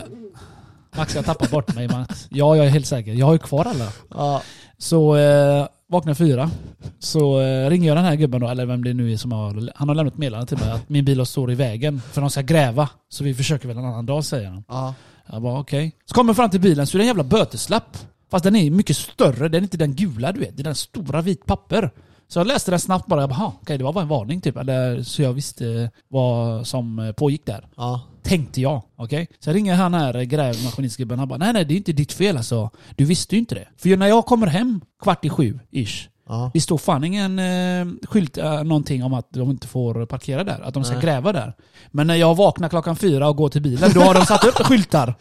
Max 0.98 1.16
jag 1.16 1.26
tappar 1.26 1.48
bort 1.48 1.76
mig 1.76 1.88
Max. 1.88 2.28
Ja 2.30 2.56
jag 2.56 2.66
är 2.66 2.70
helt 2.70 2.88
säker. 2.88 3.14
Jag 3.14 3.26
har 3.26 3.34
ju 3.34 3.40
kvar 3.40 3.66
alla. 3.66 3.88
Ja. 4.16 4.42
Så 4.78 5.16
eh, 5.16 5.66
vaknar 5.94 6.14
fyra. 6.14 6.50
Så 7.00 7.40
eh, 7.42 7.70
ringer 7.70 7.88
jag 7.88 7.98
den 7.98 8.06
här 8.06 8.16
gubben 8.16 8.42
då, 8.42 8.48
eller 8.48 8.66
vem 8.66 8.84
det 8.84 8.94
nu 8.94 9.14
är 9.14 9.18
som 9.18 9.32
har... 9.32 9.72
Han 9.76 9.88
har 9.88 9.96
lämnat 9.96 10.18
meddelande 10.18 10.48
till 10.48 10.58
mig 10.58 10.72
att 10.72 10.90
min 10.90 11.06
bil 11.06 11.26
står 11.26 11.52
i 11.52 11.56
vägen. 11.56 12.02
För 12.12 12.22
de 12.22 12.30
ska 12.30 12.42
gräva. 12.42 12.90
Så 13.10 13.24
vi 13.24 13.34
försöker 13.34 13.68
väl 13.68 13.78
en 13.78 13.86
annan 13.86 14.06
dag 14.06 14.26
säger 14.26 14.50
han. 14.50 14.64
Ja. 14.68 14.94
Jag 15.32 15.42
bara 15.42 15.60
okej. 15.60 15.92
Så 16.06 16.16
kommer 16.16 16.30
jag 16.30 16.36
fram 16.36 16.50
till 16.50 16.60
bilen 16.62 16.88
så 16.88 16.98
är 16.98 17.00
det 17.00 17.04
en 17.04 17.08
jävla 17.08 17.24
böteslapp. 17.24 17.98
Fast 18.32 18.44
den 18.44 18.56
är 18.56 18.72
mycket 18.72 18.98
större, 18.98 19.48
den 19.50 19.54
är 19.60 19.62
inte 19.64 19.78
den 19.78 19.96
gula 19.96 20.32
du 20.32 20.40
vet. 20.40 20.58
Det 20.58 20.62
är 20.62 20.64
den 20.64 20.76
stora 20.76 21.22
vit 21.22 21.46
papper. 21.46 21.92
Så 22.28 22.40
jag 22.40 22.48
läste 22.48 22.72
den 22.72 22.80
snabbt 22.80 23.08
bara, 23.08 23.22
jag 23.22 23.30
bara 23.30 23.36
"Ha, 23.36 23.54
okej 23.62 23.78
det 23.78 23.84
var 23.84 23.94
bara 23.94 24.02
en 24.02 24.08
varning 24.08 24.42
typ. 24.42 24.58
Eller, 24.58 25.04
så 25.04 25.22
jag 25.22 25.34
visste 25.34 25.92
vad 26.08 26.68
som 26.68 27.00
eh, 27.00 27.12
pågick 27.12 27.46
där. 27.46 27.68
Ja. 27.78 28.02
Tänkte 28.24 28.62
jag. 28.62 28.82
Okej? 28.96 29.28
Så 29.40 29.50
jag 29.50 29.56
ringer 29.56 29.76
han 29.76 29.94
här 29.94 30.16
eh, 30.16 30.22
grävmaskinistgubben. 30.22 31.20
Han 31.20 31.28
bara 31.28 31.38
nej 31.38 31.54
nej 31.54 31.66
det 31.66 31.74
är 31.74 31.78
inte 31.78 31.94
ditt 31.94 32.14
fel 32.14 32.38
alltså. 32.38 32.70
Du 32.96 33.06
visste 33.06 33.36
ju 33.36 33.40
inte 33.40 33.56
det. 33.56 33.68
För 33.78 33.98
när 33.98 34.08
jag 34.08 34.26
kommer 34.26 34.48
hem 34.48 34.82
kvart 35.04 35.26
i 35.26 35.30
sju 35.30 35.60
ish. 35.72 36.10
Ja. 36.28 36.52
Det 36.54 36.62
står 36.62 36.78
fan 36.78 37.04
ingen 37.04 37.40
eh, 37.40 38.08
skylt 38.10 38.38
eh, 38.38 38.64
någonting 38.64 39.04
om 39.04 39.14
att 39.14 39.28
de 39.30 39.50
inte 39.50 39.68
får 39.68 40.06
parkera 40.06 40.44
där. 40.44 40.62
Att 40.64 40.74
de 40.74 40.84
ska 40.84 40.94
Nej. 40.94 41.04
gräva 41.04 41.34
där. 41.34 41.54
Men 41.92 42.08
när 42.08 42.16
jag 42.16 42.36
vaknar 42.36 42.70
klockan 42.70 42.96
fyra 42.96 43.30
och 43.30 43.36
går 43.36 43.50
till 43.50 43.62
bilen, 43.62 43.92
då 43.94 44.02
har 44.02 44.14
de 44.14 44.26
satt 44.26 44.44
upp 44.44 44.56
skyltar. 44.56 45.16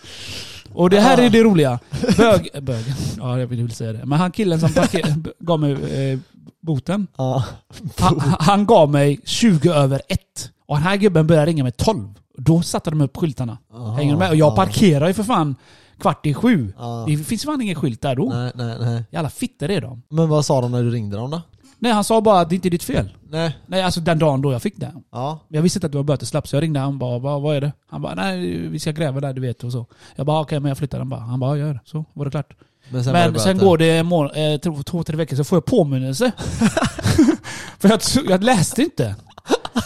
Och 0.72 0.90
det 0.90 1.00
här 1.00 1.18
är 1.18 1.30
det 1.30 1.42
roliga. 1.42 1.78
Bög... 2.16 2.50
Bög. 2.62 2.84
Ja, 3.18 3.38
jag 3.40 3.46
vill 3.46 3.70
säga 3.70 3.92
det. 3.92 4.04
Men 4.04 4.18
han 4.18 4.32
killen 4.32 4.60
som 4.60 4.72
parker, 4.72 5.14
gav 5.38 5.60
mig 5.60 5.72
eh, 5.72 6.18
boten. 6.60 7.06
Ja. 7.16 7.44
Han, 7.98 8.20
han 8.20 8.66
gav 8.66 8.90
mig 8.90 9.20
20 9.24 9.72
över 9.72 10.02
1. 10.08 10.20
Och 10.66 10.76
den 10.76 10.84
här 10.84 10.96
gubben 10.96 11.26
började 11.26 11.46
ringa 11.46 11.62
mig 11.62 11.72
12. 11.72 12.08
Då 12.44 12.62
satte 12.62 12.90
de 12.90 13.00
upp 13.00 13.16
skyltarna. 13.16 13.59
Aha, 13.74 13.92
Hänger 13.96 14.12
du 14.12 14.18
med? 14.18 14.31
Och 14.31 14.37
jag 14.37 14.52
ja. 14.52 14.57
parkerar 14.57 15.09
ju 15.09 15.14
för 15.14 15.22
fan 15.22 15.57
kvart 16.00 16.26
i 16.26 16.35
sju. 16.35 16.72
Ja. 16.78 17.05
Det 17.09 17.16
finns 17.16 17.44
fan 17.44 17.62
ingen 17.62 17.74
skylt 17.74 18.00
där 18.00 18.16
då. 18.16 18.24
Nej, 18.24 18.52
nej, 18.55 18.76
nej. 18.81 19.05
Jävla 19.11 19.31
fittor 19.31 19.70
är 19.70 19.81
de. 19.81 20.02
Men 20.09 20.28
vad 20.28 20.44
sa 20.46 20.61
de 20.61 20.72
när 20.72 20.83
du 20.83 20.90
ringde 20.90 21.16
dem 21.16 21.31
då? 21.31 21.42
Nej 21.78 21.92
han 21.92 22.05
sa 22.05 22.20
bara 22.20 22.40
att 22.40 22.48
det 22.48 22.55
inte 22.55 22.68
är 22.68 22.70
ditt 22.70 22.83
fel. 22.83 23.12
Nej. 23.31 23.57
Nej 23.66 23.83
alltså 23.83 24.00
den 24.00 24.18
dagen 24.18 24.42
då 24.42 24.52
jag 24.52 24.62
fick 24.62 24.76
det. 24.76 24.92
Ja. 25.12 25.38
Jag 25.48 25.62
visste 25.62 25.76
inte 25.76 25.87
att 25.87 25.92
det 25.92 25.98
var 25.98 26.05
böteslapp 26.05 26.48
så 26.48 26.57
jag 26.57 26.62
ringde 26.62 26.81
han 26.81 26.98
bara 26.98 27.18
vad, 27.18 27.42
vad 27.42 27.57
är 27.57 27.61
det? 27.61 27.72
Han 27.90 28.02
bara 28.02 28.14
nej 28.14 28.57
vi 28.68 28.78
ska 28.78 28.90
gräva 28.92 29.20
där 29.20 29.33
du 29.33 29.40
vet 29.40 29.64
och 29.64 29.72
så. 29.72 29.87
Jag 30.16 30.26
bara 30.26 30.40
okej 30.40 30.61
men 30.61 30.68
jag 30.68 30.78
flyttar 30.78 30.98
den 30.98 31.09
bara. 31.09 31.20
Han 31.20 31.40
bara 31.40 31.57
gör 31.57 31.74
det. 31.74 31.81
Så 31.85 32.05
var 32.12 32.24
det 32.24 32.31
klart. 32.31 32.52
Men 32.88 33.05
sen, 33.05 33.12
Men 33.12 33.33
det 33.33 33.40
sen 33.40 33.59
går 33.59 33.78
det 33.78 34.02
må- 34.02 34.31
eh, 34.33 34.59
två, 34.59 34.83
två, 34.83 35.02
tre 35.05 35.16
veckor 35.16 35.37
så 35.37 35.44
får 35.44 35.57
jag 35.57 35.64
påminnelse. 35.64 36.33
För 37.78 37.88
jag, 37.88 38.00
jag 38.28 38.44
läste 38.44 38.83
inte. 38.83 39.16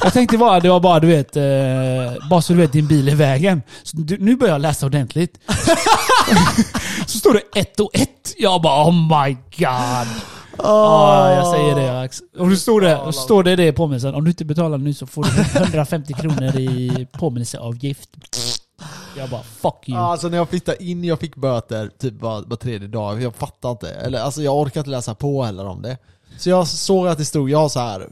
Jag 0.02 0.12
tänkte 0.12 0.38
bara, 0.38 0.60
det 0.60 0.68
var 0.68 0.80
bara 0.80 1.00
du 1.00 1.06
vet, 1.06 1.36
eh, 1.36 2.28
bara 2.30 2.42
så 2.42 2.52
du 2.52 2.58
vet 2.58 2.72
din 2.72 2.86
bil 2.86 3.08
i 3.08 3.14
vägen. 3.14 3.62
Så 3.82 3.96
du, 3.96 4.18
nu 4.18 4.36
börjar 4.36 4.54
jag 4.54 4.60
läsa 4.60 4.86
ordentligt. 4.86 5.38
så 7.06 7.18
står 7.18 7.32
det 7.32 7.60
ett 7.60 7.80
och 7.80 7.90
ett. 7.92 8.34
Jag 8.38 8.62
bara 8.62 8.88
oh 8.88 8.92
my 8.92 9.32
god. 9.56 10.08
Ja, 10.58 11.34
jag 11.34 11.46
säger 11.46 11.74
det 11.74 12.00
Ax. 12.00 12.20
Och 12.38 12.50
då 12.50 12.56
står 12.56 12.80
det, 12.80 13.12
står 13.12 13.42
det 13.42 13.56
det 13.56 13.66
i 13.66 13.72
påminnelsen. 13.72 14.14
Om 14.14 14.24
du 14.24 14.30
inte 14.30 14.44
betalar 14.44 14.78
nu 14.78 14.94
så 14.94 15.06
får 15.06 15.24
du 15.24 15.60
150 15.60 16.12
kronor 16.14 16.56
i 16.56 17.06
påminnelseavgift. 17.12 18.10
Jag 19.16 19.30
bara 19.30 19.42
fuck 19.42 19.88
you. 19.88 19.98
Alltså 19.98 20.28
när 20.28 20.36
jag 20.36 20.48
flyttade 20.48 20.84
in, 20.84 21.04
jag 21.04 21.20
fick 21.20 21.36
böter 21.36 21.90
typ 21.98 22.20
var, 22.20 22.44
var 22.46 22.56
tredje 22.56 22.88
dag. 22.88 23.22
Jag 23.22 23.34
fattar 23.34 23.70
inte. 23.70 23.90
Eller 23.90 24.20
alltså 24.20 24.42
jag 24.42 24.56
orkar 24.56 24.80
inte 24.80 24.90
läsa 24.90 25.14
på 25.14 25.42
heller 25.42 25.66
om 25.66 25.82
det. 25.82 25.98
Så 26.36 26.50
jag 26.50 26.68
såg 26.68 27.08
att 27.08 27.18
det 27.18 27.24
stod, 27.24 27.50
jag 27.50 27.58
har 27.58 27.68
så 27.68 27.80
här 27.80 28.08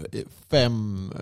fem, 0.51 1.13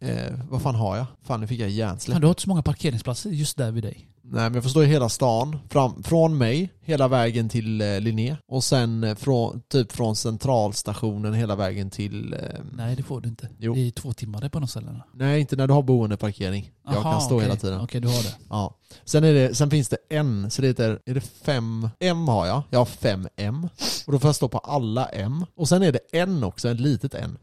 eh, 0.00 0.08
eh, 0.08 0.32
vad 0.50 0.62
fan 0.62 0.74
har 0.74 0.96
jag? 0.96 1.06
Fan 1.22 1.40
nu 1.40 1.46
fick 1.46 1.60
jag 1.60 1.70
hjärnsläpp. 1.70 2.14
Fan, 2.14 2.20
du 2.20 2.26
har 2.26 2.32
inte 2.32 2.42
så 2.42 2.48
många 2.48 2.62
parkeringsplatser 2.62 3.30
just 3.30 3.56
där 3.56 3.70
vid 3.70 3.84
dig. 3.84 4.08
Nej 4.30 4.42
men 4.42 4.54
jag 4.54 4.62
förstår 4.62 4.84
ju 4.84 4.88
hela 4.88 5.08
stan, 5.08 5.58
fram, 5.68 6.02
från 6.02 6.38
mig 6.38 6.72
hela 6.80 7.08
vägen 7.08 7.48
till 7.48 7.80
eh, 7.80 8.00
Linné 8.00 8.36
och 8.48 8.64
sen 8.64 9.04
eh, 9.04 9.14
från, 9.14 9.62
typ 9.68 9.92
från 9.92 10.16
centralstationen 10.16 11.34
hela 11.34 11.56
vägen 11.56 11.90
till... 11.90 12.32
Eh, 12.32 12.38
Nej 12.72 12.96
det 12.96 13.02
får 13.02 13.20
du 13.20 13.28
inte. 13.28 13.48
Jo. 13.58 13.74
Det 13.74 13.80
är 13.80 13.90
två 13.90 14.12
timmar 14.12 14.40
det 14.40 14.50
på 14.50 14.58
de 14.58 14.68
ställena. 14.68 15.04
nej 15.14 15.40
inte 15.40 15.56
när 15.56 15.66
du 15.66 15.72
har 15.74 15.82
boendeparkering. 15.82 16.70
Jag 16.84 16.96
Aha, 16.96 17.12
kan 17.12 17.20
stå 17.20 17.34
okej. 17.34 17.46
hela 17.48 17.56
tiden. 17.60 17.80
Okej, 17.80 18.00
du 18.00 18.08
har 18.08 18.22
det. 18.22 18.34
Ja. 18.50 18.74
Sen, 19.04 19.24
är 19.24 19.32
det, 19.34 19.54
sen 19.54 19.70
finns 19.70 19.88
det 19.88 19.96
en, 20.10 20.50
så 20.50 20.62
det 20.62 20.68
heter, 20.68 20.98
är 21.06 21.14
det 21.14 21.20
fem 21.20 21.88
M 22.00 22.28
har 22.28 22.46
jag. 22.46 22.62
Jag 22.70 22.78
har 22.78 22.86
fem 22.86 23.28
M. 23.36 23.68
Och 24.06 24.12
då 24.12 24.18
får 24.18 24.28
jag 24.28 24.34
stå 24.36 24.48
på 24.48 24.58
alla 24.58 25.06
M. 25.06 25.44
Och 25.56 25.68
sen 25.68 25.82
är 25.82 25.92
det 25.92 26.00
en 26.12 26.44
också, 26.44 26.68
ett 26.68 26.80
litet 26.80 27.14
N. 27.14 27.38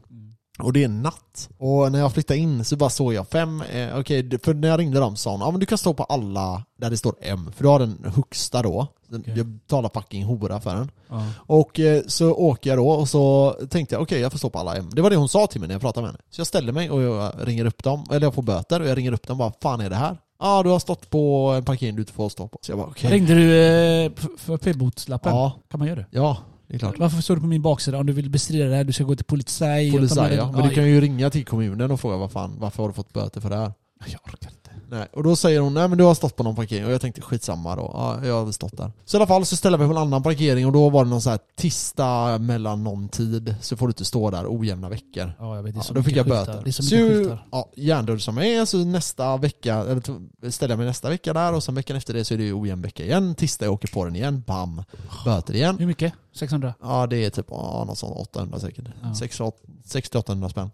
Och 0.58 0.72
det 0.72 0.84
är 0.84 0.88
natt. 0.88 1.48
Och 1.58 1.92
när 1.92 1.98
jag 1.98 2.12
flyttade 2.12 2.38
in 2.40 2.64
så 2.64 2.76
bara 2.76 2.90
såg 2.90 3.14
jag 3.14 3.28
fem, 3.28 3.62
eh, 3.62 3.98
okej, 3.98 4.22
d- 4.22 4.38
för 4.42 4.54
när 4.54 4.68
jag 4.68 4.80
ringde 4.80 5.00
dem 5.00 5.16
sa 5.16 5.30
hon, 5.30 5.40
ja 5.40 5.50
men 5.50 5.60
du 5.60 5.66
kan 5.66 5.78
stå 5.78 5.94
på 5.94 6.04
alla 6.04 6.62
där 6.78 6.90
det 6.90 6.96
står 6.96 7.14
M, 7.20 7.50
för 7.56 7.64
du 7.64 7.68
har 7.68 7.78
den 7.78 8.12
högsta 8.16 8.62
då. 8.62 8.86
Den- 9.08 9.20
Okej. 9.20 9.34
Jag 9.36 9.46
betalar 9.46 9.90
fucking 9.94 10.24
hora 10.24 10.60
för 10.60 10.74
den. 10.74 10.90
Ja. 11.08 11.24
Och 11.36 11.80
eh, 11.80 12.02
så 12.06 12.32
åker 12.34 12.70
jag 12.70 12.78
då 12.78 12.88
och 12.90 13.08
så 13.08 13.54
tänkte 13.70 13.94
jag 13.94 14.02
okej 14.02 14.20
jag 14.20 14.32
får 14.32 14.38
stå 14.38 14.50
på 14.50 14.58
alla 14.58 14.76
M. 14.76 14.90
Det 14.92 15.02
var 15.02 15.10
det 15.10 15.16
hon 15.16 15.28
sa 15.28 15.46
till 15.46 15.60
mig 15.60 15.68
när 15.68 15.74
jag 15.74 15.82
pratade 15.82 16.02
med 16.02 16.10
henne. 16.10 16.20
Så 16.30 16.40
jag 16.40 16.46
ställer 16.46 16.72
mig 16.72 16.90
och 16.90 17.02
jag 17.02 17.32
ringer 17.40 17.64
upp 17.64 17.82
dem, 17.82 18.04
eller 18.10 18.26
jag 18.26 18.34
får 18.34 18.42
böter 18.42 18.80
och 18.80 18.88
jag 18.88 18.98
ringer 18.98 19.12
upp 19.12 19.26
dem 19.26 19.40
och 19.40 19.50
bara 19.50 19.58
fan 19.62 19.80
är 19.80 19.90
det 19.90 19.96
här? 19.96 20.18
Ja 20.40 20.62
du 20.62 20.68
har 20.70 20.78
stått 20.78 21.10
på 21.10 21.52
en 21.56 21.64
parkering 21.64 21.96
du 21.96 22.02
inte 22.02 22.12
får 22.12 22.28
stå 22.28 22.48
på. 22.48 22.58
Så 22.62 22.72
jag 22.72 22.78
bara 22.78 22.88
okej. 22.88 23.10
Ringde 23.10 23.34
du 23.34 23.56
eh, 24.04 24.12
för 24.38 24.56
p-botslappen? 24.56 25.32
Ja, 25.32 25.52
Kan 25.70 25.78
man 25.80 25.88
göra 25.88 25.96
det? 26.00 26.06
ja 26.10 26.36
det 26.68 26.74
är 26.74 26.78
klart. 26.78 26.98
Varför 26.98 27.22
står 27.22 27.34
det 27.34 27.40
på 27.40 27.46
min 27.46 27.62
baksida 27.62 27.98
om 27.98 28.06
du 28.06 28.12
vill 28.12 28.30
bestrida 28.30 28.64
det 28.64 28.76
här? 28.76 28.84
Du 28.84 28.92
ska 28.92 29.04
gå 29.04 29.16
till 29.16 29.24
Polizei 29.24 29.92
med 29.92 30.32
ja. 30.32 30.52
Men 30.52 30.68
du 30.68 30.74
kan 30.74 30.88
ju 30.88 31.00
ringa 31.00 31.30
till 31.30 31.44
kommunen 31.44 31.90
och 31.90 32.00
fråga 32.00 32.16
vad 32.16 32.32
fan, 32.32 32.56
varför 32.58 32.82
har 32.82 32.88
du 32.88 32.94
fått 32.94 33.12
böter 33.12 33.40
för 33.40 33.50
det 33.50 33.56
här? 33.56 33.72
Jag 34.06 34.20
orkar 34.24 34.50
inte. 34.50 34.65
Nej, 34.90 35.06
och 35.12 35.22
då 35.22 35.36
säger 35.36 35.60
hon 35.60 35.74
nej 35.74 35.88
men 35.88 35.98
du 35.98 36.04
har 36.04 36.14
stått 36.14 36.36
på 36.36 36.42
någon 36.42 36.56
parkering 36.56 36.86
och 36.86 36.92
jag 36.92 37.00
tänkte 37.00 37.20
skitsamma 37.20 37.76
då, 37.76 37.90
ja, 37.94 38.26
jag 38.26 38.34
har 38.34 38.44
väl 38.44 38.52
stått 38.52 38.76
där. 38.76 38.92
Så 39.04 39.16
i 39.16 39.18
alla 39.18 39.26
fall 39.26 39.46
så 39.46 39.56
ställer 39.56 39.78
jag 39.78 39.86
mig 39.88 39.94
på 39.94 40.00
en 40.00 40.06
annan 40.06 40.22
parkering 40.22 40.66
och 40.66 40.72
då 40.72 40.90
var 40.90 41.04
det 41.04 41.10
någon 41.10 41.22
så 41.22 41.30
här 41.30 41.38
tisdag 41.56 42.38
mellan 42.38 42.84
någon 42.84 43.08
tid 43.08 43.54
så 43.60 43.76
får 43.76 43.86
du 43.86 43.90
inte 43.90 44.04
stå 44.04 44.30
där 44.30 44.46
ojämna 44.48 44.88
veckor. 44.88 45.32
Ja, 45.38 45.56
jag 45.56 45.62
vet. 45.62 45.74
Det 45.74 45.78
är 45.78 45.80
Ja, 45.80 45.84
så 45.84 45.94
då 45.94 46.02
fick 46.02 46.16
jag 46.16 46.24
skyltar. 46.26 46.46
böter. 46.46 46.60
Det 46.64 46.70
är 46.70 46.72
så 46.72 46.82
Så 46.82 46.94
mycket 46.94 47.10
ju- 47.10 47.18
skyltar. 47.18 47.46
ja, 47.52 47.70
hjärndöd 47.76 48.22
som 48.22 48.36
jag 48.36 48.46
är 48.46 48.64
så 48.64 48.76
nästa 48.84 49.36
vecka, 49.36 49.74
eller 49.74 50.02
ställer 50.50 50.72
jag 50.72 50.78
mig 50.78 50.86
nästa 50.86 51.08
vecka 51.10 51.32
där 51.32 51.52
och 51.54 51.62
sen 51.64 51.74
veckan 51.74 51.96
efter 51.96 52.14
det 52.14 52.24
så 52.24 52.34
är 52.34 52.38
det 52.38 52.44
ju 52.44 52.52
ojämn 52.52 52.82
vecka 52.82 53.04
igen. 53.04 53.34
Tisdag 53.34 53.66
jag 53.66 53.72
åker 53.74 53.88
på 53.88 54.04
den 54.04 54.16
igen, 54.16 54.42
bam, 54.46 54.82
böter 55.24 55.54
igen. 55.54 55.78
Hur 55.78 55.86
mycket? 55.86 56.12
600? 56.34 56.74
Ja 56.82 57.06
det 57.06 57.24
är 57.24 57.30
typ 57.30 57.46
ja, 57.50 57.84
något 57.86 57.98
sånt 57.98 58.16
800 58.16 58.58
säkert. 58.60 58.84
Ja. 59.02 59.08
600-800 59.08 60.48
spänn. 60.48 60.70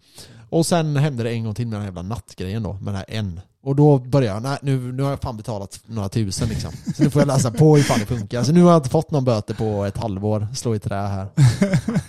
Och 0.51 0.67
sen 0.67 0.97
hände 0.97 1.23
det 1.23 1.31
en 1.31 1.45
gång 1.45 1.55
till 1.55 1.67
med 1.67 1.73
den 1.75 1.81
här 1.81 1.87
jävla 1.89 2.03
nattgrejen 2.03 2.63
då, 2.63 2.73
med 2.73 2.85
den 2.85 2.95
här 2.95 3.05
en. 3.09 3.41
Och 3.65 3.77
då 3.77 3.99
började 3.99 4.35
jag, 4.35 4.43
nej 4.43 4.59
nu, 4.63 4.93
nu 4.93 5.03
har 5.03 5.11
jag 5.11 5.21
fan 5.21 5.37
betalat 5.37 5.81
några 5.87 6.09
tusen 6.09 6.49
liksom. 6.49 6.71
Så 6.97 7.03
nu 7.03 7.11
får 7.11 7.23
jag 7.23 7.27
läsa 7.27 7.51
på 7.51 7.79
ifall 7.79 7.99
det 8.01 8.07
funkar. 8.07 8.43
Så 8.43 8.53
nu 8.53 8.63
har 8.63 8.71
jag 8.71 8.79
inte 8.79 8.89
fått 8.91 9.11
någon 9.11 9.25
böter 9.25 9.55
på 9.55 9.85
ett 9.85 9.97
halvår, 9.97 10.49
slå 10.55 10.75
i 10.75 10.79
trä 10.79 10.95
här. 10.97 11.27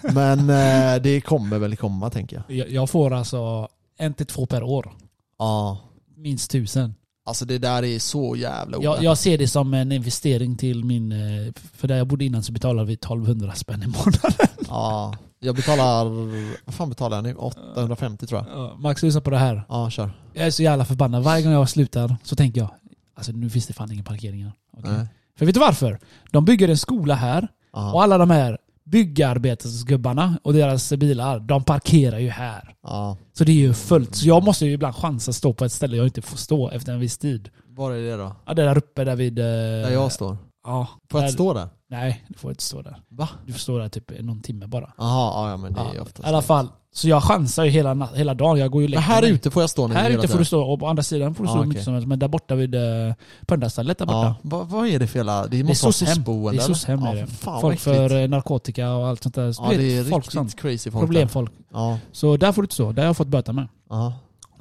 Men 0.13 0.39
eh, 0.39 1.01
det 1.01 1.21
kommer 1.21 1.59
väl 1.59 1.75
komma 1.75 2.09
tänker 2.09 2.43
jag. 2.47 2.57
Jag, 2.57 2.69
jag 2.69 2.89
får 2.89 3.13
alltså 3.13 3.67
en 3.97 4.13
till 4.13 4.25
två 4.25 4.45
per 4.45 4.63
år. 4.63 4.91
Ja. 5.39 5.77
Minst 6.17 6.51
tusen. 6.51 6.95
Alltså 7.25 7.45
det 7.45 7.57
där 7.57 7.83
är 7.83 7.99
så 7.99 8.35
jävla 8.35 8.77
Jag, 8.81 8.91
ovärt. 8.93 9.03
jag 9.03 9.17
ser 9.17 9.37
det 9.37 9.47
som 9.47 9.73
en 9.73 9.91
investering 9.91 10.55
till 10.57 10.83
min... 10.85 11.11
eh, 11.11 11.53
För 11.73 11.87
där 11.87 11.97
jag 11.97 12.07
bodde 12.07 12.25
innan 12.25 12.43
så 12.43 12.51
betalade 12.51 12.87
vi 12.87 12.93
1200 12.93 13.53
spänn 13.55 13.83
i 13.83 13.87
månaden. 13.87 14.47
Ja. 14.67 15.15
Jag 15.43 15.55
betalar, 15.55 16.05
vad 16.65 16.75
fan 16.75 16.89
betalar 16.89 17.17
jag 17.17 17.23
nu? 17.23 17.35
850 17.35 18.27
tror 18.27 18.41
jag. 18.47 18.57
Ja, 18.59 18.75
Max, 18.79 19.03
lyssna 19.03 19.21
på 19.21 19.29
det 19.29 19.37
här. 19.37 19.63
Ja, 19.69 19.89
kör. 19.89 20.11
Jag 20.33 20.47
är 20.47 20.51
så 20.51 20.63
jävla 20.63 20.85
förbannad. 20.85 21.23
Varje 21.23 21.43
gång 21.43 21.53
jag 21.53 21.69
slutar 21.69 22.15
så 22.23 22.35
tänker 22.35 22.61
jag, 22.61 22.69
alltså 23.15 23.31
nu 23.31 23.49
finns 23.49 23.67
det 23.67 23.73
fan 23.73 23.91
ingen 23.91 24.05
parkeringar. 24.05 24.51
Okej. 24.77 24.91
Nej. 24.91 25.07
För 25.37 25.45
vet 25.45 25.55
du 25.55 25.59
varför? 25.61 25.99
De 26.31 26.45
bygger 26.45 26.67
en 26.69 26.77
skola 26.77 27.15
här 27.15 27.47
Ja. 27.73 27.93
och 27.93 28.03
alla 28.03 28.17
de 28.17 28.29
här 28.29 28.57
byggarbetarsgubbarna 28.85 30.39
och 30.43 30.53
deras 30.53 30.93
bilar, 30.93 31.39
de 31.39 31.63
parkerar 31.63 32.19
ju 32.19 32.29
här. 32.29 32.75
ja. 32.83 33.17
Så 33.33 33.43
det 33.43 33.51
är 33.51 33.55
ju 33.55 33.73
fullt. 33.73 34.15
Så 34.15 34.27
jag 34.27 34.43
måste 34.43 34.65
ju 34.65 34.71
ibland 34.71 34.95
chansa 34.95 35.29
att 35.29 35.35
stå 35.35 35.53
på 35.53 35.65
ett 35.65 35.71
ställe 35.71 35.97
jag 35.97 36.05
inte 36.07 36.21
får 36.21 36.37
stå 36.37 36.69
efter 36.69 36.93
en 36.93 36.99
viss 36.99 37.17
tid. 37.17 37.49
Var 37.67 37.91
är 37.91 38.01
det 38.11 38.17
då? 38.17 38.35
Ja, 38.45 38.53
det 38.53 38.63
där 38.63 38.77
uppe 38.77 39.03
där 39.03 39.15
vid... 39.15 39.39
eh, 39.39 39.45
Där 39.45 39.91
jag 39.91 40.11
står. 40.11 40.37
Ja. 40.65 40.87
Får 41.11 41.19
jag 41.21 41.27
där- 41.29 41.33
stå 41.33 41.53
där? 41.53 41.69
Nej, 41.89 42.25
du 42.27 42.37
får 42.37 42.51
inte 42.51 42.63
stå 42.63 42.81
där. 42.81 42.95
Va? 43.09 43.29
Du 43.45 43.51
får 43.53 43.59
stå 43.59 43.77
där 43.77 43.89
typ 43.89 44.11
någon 44.21 44.41
timme 44.41 44.67
bara. 44.67 44.93
Jaha, 44.97 45.51
ja 45.51 45.57
men 45.57 45.73
det 45.73 45.79
är 45.79 45.95
Ja, 45.95 46.01
oftast 46.01 46.19
I 46.19 46.29
alla 46.29 46.41
fall. 46.41 46.67
Så 46.95 47.07
jag 47.09 47.23
chansar 47.23 47.63
ju 47.63 47.69
hela, 47.71 48.09
hela 48.15 48.33
dagen. 48.33 48.59
Jag 48.59 48.71
går 48.71 48.81
ju 48.81 48.87
Men 48.87 49.03
här 49.03 49.21
mig. 49.21 49.31
ute 49.31 49.51
får 49.51 49.63
jag 49.63 49.69
stå 49.69 49.87
nu 49.87 49.93
Här 49.93 50.03
hela 50.03 50.15
ute 50.23 50.27
får 50.27 50.39
du 50.39 50.45
stå 50.45 50.61
och 50.73 50.79
på 50.79 50.87
andra 50.87 51.03
sidan 51.03 51.35
får 51.35 51.43
du 51.43 51.47
stå 51.47 51.57
Ja, 51.57 51.61
hur 51.61 51.67
mycket 51.69 51.83
som 51.83 51.93
helst. 51.93 52.07
Men 52.07 52.19
där 52.19 52.27
borta 52.27 52.55
vid 52.55 52.75
uh, 52.75 53.13
där 53.99 54.05
borta. 54.05 54.17
Ja, 54.27 54.35
vad, 54.41 54.67
vad 54.67 54.87
är 54.87 54.99
det 54.99 55.07
för 55.07 55.19
jävla... 55.19 55.41
Det 55.41 55.47
Det 55.47 55.59
är 55.59 55.63
måste 55.63 55.85
vara 55.85 55.93
Det 56.51 56.57
är 56.57 56.61
är 57.11 57.13
det. 57.13 57.19
Ja, 57.19 57.25
för 57.27 57.33
fan, 57.35 57.61
folk 57.61 57.79
för 57.79 58.21
eh, 58.23 58.29
narkotika 58.29 58.93
och 58.93 59.07
allt 59.07 59.23
sånt 59.23 59.35
där. 59.35 59.55
Ja 59.59 59.69
Du 59.69 59.77
det 59.77 59.97
är 59.97 60.03
folk 60.03 60.15
riktigt 60.25 60.33
sånt. 60.33 60.59
crazy 60.59 60.91
folk 60.91 61.05
Problemfolk. 61.05 61.51
där. 61.51 61.65
Ja. 61.79 61.99
Så 62.11 62.37
där 62.37 62.51
får 62.51 62.61
du 62.61 62.65
inte 62.65 62.73
stå. 62.75 62.91
Där 62.91 63.01
har 63.03 63.07
jag 63.07 63.17
fått 63.17 63.27
böta 63.27 63.53
med. 63.53 63.67
Ja. 63.89 64.13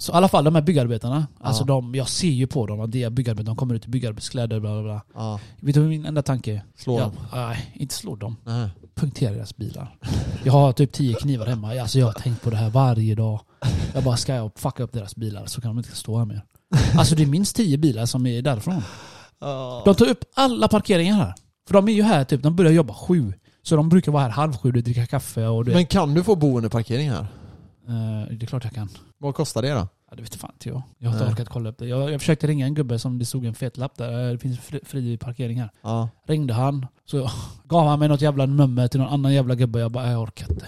Så 0.03 0.13
i 0.13 0.15
alla 0.15 0.29
fall 0.29 0.45
de 0.45 0.55
här 0.55 0.63
byggarbetarna. 0.63 1.27
Alltså 1.41 1.63
Ja. 1.63 1.67
de, 1.67 1.95
jag 1.95 2.09
ser 2.09 2.29
ju 2.29 2.47
på 2.47 2.67
dem 2.67 2.81
att 2.81 2.93
det 2.93 3.03
är 3.03 3.11
byggarbetare. 3.11 3.47
De 3.47 3.57
kommer 3.57 3.75
ut 3.75 3.87
i 3.87 3.89
byggarbetskläder 3.89 4.61
bla 4.61 4.73
bla 4.73 4.83
bla. 4.83 5.03
Ja. 5.15 5.41
Vet 5.61 5.75
du 5.75 5.81
vad 5.81 5.89
min 5.89 6.07
enda 6.07 6.23
tanke 6.23 6.53
är? 6.53 6.63
Slå 6.77 6.99
Ja, 6.99 7.01
dem. 7.05 7.13
nej, 7.33 7.73
inte 7.75 7.95
slå 7.95 8.17
dem. 8.17 8.37
Nej. 8.45 8.69
Punktera 8.95 9.33
deras 9.35 9.57
bilar. 9.57 9.97
Jag 10.45 10.53
har 10.53 10.73
typ 10.73 10.93
tio 10.93 11.15
knivar 11.15 11.47
hemma. 11.47 11.81
Alltså 11.81 11.99
jag 11.99 12.07
har 12.07 12.13
tänkt 12.13 12.43
på 12.43 12.51
det 12.51 12.57
här 12.57 12.71
varje 12.71 13.15
dag. 13.15 13.41
Jag 13.95 14.05
bara, 14.05 14.17
ska 14.17 14.35
jag 14.35 14.51
fucka 14.57 14.83
upp 14.83 14.93
deras 14.93 15.17
bilar 15.17 15.47
så 15.47 15.61
kan 15.61 15.71
de 15.71 15.79
inte 15.79 15.97
stå 15.97 16.19
här 16.19 16.25
mer. 16.25 16.43
Alltså 16.99 17.15
det 17.15 17.23
är 17.23 17.27
minst 17.27 17.57
tio 17.57 17.79
bilar 17.79 18.07
som 18.07 18.27
är 18.27 18.43
därifrån. 18.43 18.83
De 19.85 19.95
tar 19.95 20.09
upp 20.09 20.25
alla 20.35 20.69
parkeringar 20.69 21.15
här. 21.17 21.35
För 21.67 21.75
de 21.75 21.89
är 21.89 21.93
ju 21.93 22.03
här 22.03 22.25
typ, 22.25 22.43
de 22.43 22.57
börjar 22.57 22.73
jobba 22.73 22.95
sju. 22.95 23.33
Så 23.63 23.77
de 23.77 23.89
brukar 23.89 24.13
vara 24.13 24.23
här 24.23 24.31
halv 24.31 24.57
sju, 24.57 24.69
och 24.69 24.83
dricka 24.83 25.07
kaffe 25.07 25.47
och 25.47 25.65
det. 25.65 25.73
Men 25.75 25.87
kan 25.87 26.15
du 26.15 26.25
få 26.25 26.37
boendeparkering 26.37 27.11
här? 27.11 27.27
Eh, 27.89 28.29
det 28.39 28.45
är 28.45 28.47
klart 28.47 28.65
jag 28.65 28.73
kan. 28.73 28.89
Vad 29.23 29.35
kostar 29.35 29.63
det 29.63 29.71
då? 29.71 29.89
Ja, 30.11 30.17
det 30.17 30.23
vet 30.23 30.35
fan 30.35 30.51
inte 30.55 30.69
jag. 30.69 30.83
Jag 30.99 31.09
har 31.09 31.15
inte 31.15 31.25
Nej. 31.25 31.33
orkat 31.33 31.49
kolla 31.49 31.71
upp 31.71 31.79
det. 31.79 31.87
Jag, 31.87 32.13
jag 32.13 32.21
försökte 32.21 32.47
ringa 32.47 32.67
en 32.67 32.75
gubbe 32.75 32.99
som 32.99 33.19
det 33.19 33.25
stod 33.25 33.45
en 33.45 33.55
fet 33.55 33.77
lapp 33.77 33.97
där. 33.97 34.33
Det 34.33 34.39
finns 34.39 34.59
fri, 34.61 34.81
fri 34.85 35.17
parkering 35.19 35.61
här. 35.61 35.71
Ja. 35.83 36.09
Ringde 36.29 36.55
han. 36.55 36.87
Så 37.05 37.31
gav 37.65 37.87
han 37.87 37.99
mig 37.99 38.09
något 38.09 38.21
jävla 38.21 38.47
nummer 38.47 38.89
till 38.89 39.01
någon 39.01 39.09
annan 39.13 39.35
jävla 39.35 39.55
gubbe. 39.55 39.81
Jag 39.81 39.91
bara, 39.91 40.11
jag 40.11 40.23
orkar 40.23 40.51
inte. 40.53 40.67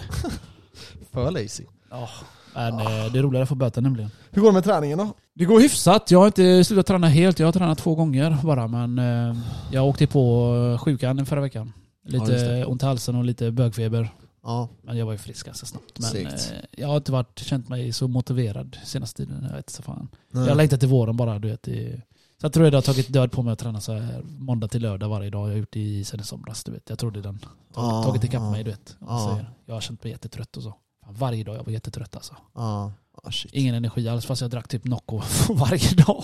För 1.11 1.31
lazy. 1.31 1.63
Ja, 1.89 2.09
men 2.53 2.73
eh, 2.79 3.11
det 3.13 3.19
är 3.19 3.23
roligare 3.23 3.43
att 3.43 3.49
få 3.49 3.55
böter 3.55 3.81
nämligen. 3.81 4.09
Hur 4.31 4.41
går 4.41 4.49
det 4.49 4.53
med 4.53 4.63
träningen 4.63 4.97
då? 4.97 5.13
Det 5.33 5.45
går 5.45 5.59
hyfsat. 5.59 6.11
Jag 6.11 6.19
har 6.19 6.25
inte 6.25 6.63
slutat 6.63 6.85
träna 6.85 7.07
helt. 7.07 7.39
Jag 7.39 7.47
har 7.47 7.51
tränat 7.53 7.77
två 7.77 7.95
gånger 7.95 8.37
bara. 8.43 8.67
Men 8.67 8.99
eh, 8.99 9.37
jag 9.71 9.85
åkte 9.85 10.07
på 10.07 10.53
eh, 10.73 10.83
sjukan 10.83 11.25
förra 11.25 11.41
veckan. 11.41 11.73
Ja, 12.03 12.11
Lite 12.11 12.31
det. 12.31 12.65
ont 12.65 12.83
i 12.83 12.85
halsen 12.85 13.15
och 13.15 13.23
lite 13.25 13.51
bögfeber. 13.51 14.09
Ja. 14.45 14.69
Men 14.81 14.97
jag 14.97 15.05
var 15.05 15.11
ju 15.13 15.17
frisk 15.17 15.45
ganska 15.45 15.65
snabbt. 15.65 15.99
Men 15.99 16.09
Segt. 16.09 16.51
eh, 16.53 16.59
jag 16.71 16.87
har 16.87 16.97
inte 16.97 17.11
varit, 17.11 17.39
känt 17.39 17.69
mig 17.69 17.91
så 17.93 18.07
motiverad 18.07 18.77
senaste 18.85 19.25
tiden. 19.25 19.45
Jag 19.49 19.55
vet 19.55 19.69
så 19.69 19.81
fan. 19.83 20.07
Nej. 20.31 20.43
Jag 20.43 20.49
har 20.51 20.55
längtat 20.55 20.79
till 20.79 20.89
våren 20.89 21.17
bara. 21.17 21.39
Du 21.39 21.47
vet, 21.49 21.63
det, 21.63 22.01
så 22.39 22.45
jag 22.45 22.53
tror 22.53 22.71
det 22.71 22.77
har 22.77 22.81
tagit 22.81 23.13
död 23.13 23.31
på 23.31 23.43
mig 23.43 23.53
att 23.53 23.59
träna 23.59 23.81
så 23.81 23.93
här 23.93 24.21
måndag 24.23 24.67
till 24.67 24.81
lördag 24.81 25.09
varje 25.09 25.29
dag. 25.29 25.47
Jag 25.47 25.53
har 25.53 25.57
gjort 25.57 25.73
det 25.73 25.79
i 25.79 26.03
sen 26.03 26.19
i 26.19 26.23
somras. 26.23 26.63
Du 26.63 26.71
vet. 26.71 26.89
Jag 26.89 26.99
trodde 26.99 27.21
den 27.21 27.39
Ja, 27.75 28.03
tagit 28.03 28.23
ikapp 28.23 28.41
ja. 28.41 28.51
mig. 28.51 28.63
Du 28.63 28.69
vet. 28.71 28.97
Ja. 28.99 29.29
säger. 29.31 29.53
Jag 29.65 29.73
har 29.73 29.81
känt 29.81 30.03
mig 30.03 30.11
jättetrött 30.11 30.57
och 30.57 30.63
så. 30.63 30.73
Varje 31.09 31.43
dag 31.43 31.55
jag 31.55 31.63
var 31.63 31.71
jättetrött 31.71 32.15
alltså. 32.15 32.35
Ja. 32.55 32.91
Ah, 33.23 33.31
shit. 33.31 33.53
Ingen 33.53 33.75
energi 33.75 34.07
alls 34.09 34.25
fast 34.25 34.41
jag 34.41 34.51
drack 34.51 34.67
typ 34.67 34.83
Nocco 34.85 35.21
varje 35.49 35.89
dag. 35.95 36.23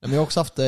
men 0.00 0.10
jag 0.10 0.18
har 0.18 0.24
också 0.24 0.40
haft, 0.40 0.58
eh, 0.58 0.66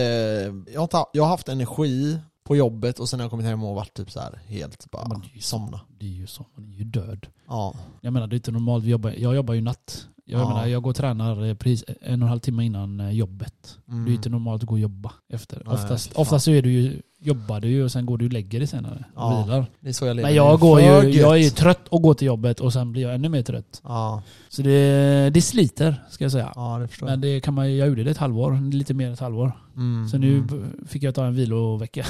inte, 0.83 1.05
jag 1.13 1.23
har 1.23 1.29
haft 1.29 1.49
energi 1.49 2.19
på 2.49 2.57
jobbet 2.57 2.99
och 2.99 3.09
sen 3.09 3.21
har 3.21 3.25
jag 3.25 3.31
kommit 3.31 3.47
hem 3.47 3.63
och 3.65 3.75
varit 3.75 3.95
typ 3.95 4.11
så 4.11 4.21
här 4.21 4.41
helt 4.47 4.91
bara 4.91 5.03
är 5.05 5.31
ju 5.35 5.41
somna. 5.41 5.81
Det 5.99 6.07
är 6.07 6.11
ju 6.11 6.27
så, 6.27 6.47
man 6.55 6.69
är 6.69 6.73
ju 6.77 6.85
död. 6.85 7.27
Ja. 7.49 7.75
Jag 8.01 8.13
menar 8.13 8.27
det 8.27 8.35
är 8.35 8.39
inte 8.39 8.51
normalt, 8.53 8.85
vi 8.85 8.91
jobbar, 8.91 9.11
jag 9.19 9.35
jobbar 9.37 9.55
ju 9.55 9.61
natt. 9.61 10.07
Jag, 10.25 10.41
Ja. 10.41 10.49
menar, 10.49 10.67
jag 10.67 10.83
går 10.83 10.91
och 10.91 10.97
tränar 10.97 11.45
eh, 11.47 11.55
precis 11.55 11.85
en 12.01 12.23
och 12.23 12.27
en 12.27 12.29
halv 12.29 12.41
timme 12.41 12.65
innan 12.65 13.01
eh, 13.01 13.11
jobbet. 13.11 13.79
Mm. 13.89 14.05
Det 14.05 14.11
är 14.11 14.15
inte 14.15 14.29
normalt 14.31 14.63
att 14.63 14.69
gå 14.69 14.75
och 14.75 14.79
jobba 14.81 15.13
efter. 15.29 15.63
Nej, 15.67 15.75
oftast, 15.75 16.13
oftast 16.13 16.45
så 16.45 16.51
är 16.51 16.63
du 16.63 16.73
ju, 16.73 17.03
jobbar 17.21 17.61
du 17.61 17.69
ju 17.69 17.85
och 17.85 17.93
sen 17.93 18.07
går 18.07 18.19
du 18.19 18.27
och 18.27 18.33
lägger 18.33 18.59
dig 18.59 18.69
senare 18.69 19.05
och 19.15 19.23
Ja. 19.23 19.43
vilar. 19.45 19.67
Det 19.81 19.89
är 19.89 19.93
så 19.93 20.07
jag 20.07 20.17
lever. 20.17 20.29
Men 20.29 20.37
jag, 20.37 20.61
går 20.61 20.81
ju, 20.81 20.87
jag 21.21 21.33
är 21.33 21.43
ju 21.43 21.51
trött 21.51 21.89
och 21.89 22.03
går 22.03 22.15
till 22.15 22.27
jobbet 22.27 22.61
och 22.61 22.73
sen 22.73 22.93
blir 22.93 23.03
jag 23.03 23.15
ännu 23.15 23.29
mer 23.29 23.43
trött. 23.43 23.81
Ja, 23.85 24.23
Så 24.49 24.63
det, 24.63 25.31
det 25.35 25.41
sliter, 25.43 26.05
ska 26.11 26.25
jag 26.25 26.33
säga. 26.33 26.53
ja 26.55 26.79
det 26.79 26.89
jag. 27.01 27.07
Men 27.07 27.21
det 27.21 27.41
kan 27.41 27.55
man, 27.55 27.77
jag 27.77 27.89
gjorde 27.89 28.05
det 28.05 28.11
ett 28.11 28.17
halvår, 28.19 28.71
lite 28.73 28.95
mer 28.95 29.07
än 29.07 29.13
ett 29.13 29.21
halvår. 29.21 29.53
Mm. 29.77 30.09
Så 30.09 30.19
nu 30.19 30.39
Mm. 30.39 30.87
fick 30.89 31.03
jag 31.03 31.15
ta 31.15 31.25
en 31.27 31.35
vilovecka. 31.35 32.05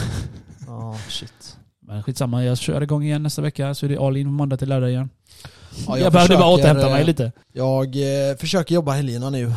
Ja, 0.66 0.97
shit. 1.09 1.57
Men 1.87 2.03
skitsamma, 2.03 2.44
jag 2.44 2.59
kör 2.59 2.81
igång 2.83 3.03
igen 3.05 3.23
nästa 3.23 3.42
vecka 3.42 3.75
så 3.75 3.87
är 3.87 3.90
det 3.90 3.99
all 3.99 4.16
in 4.16 4.33
måndag 4.33 4.57
till 4.57 4.68
lördag 4.68 4.90
igen. 4.90 5.09
Ja, 5.87 5.99
jag 5.99 6.12
behövde 6.12 6.37
bara 6.37 6.49
återhämta 6.55 6.88
mig 6.90 7.01
eh, 7.01 7.07
lite. 7.07 7.33
Jag 7.53 7.97
eh, 7.97 8.37
försöker 8.37 8.75
jobba 8.75 8.92
helgerna 8.92 9.31
nu. 9.31 9.53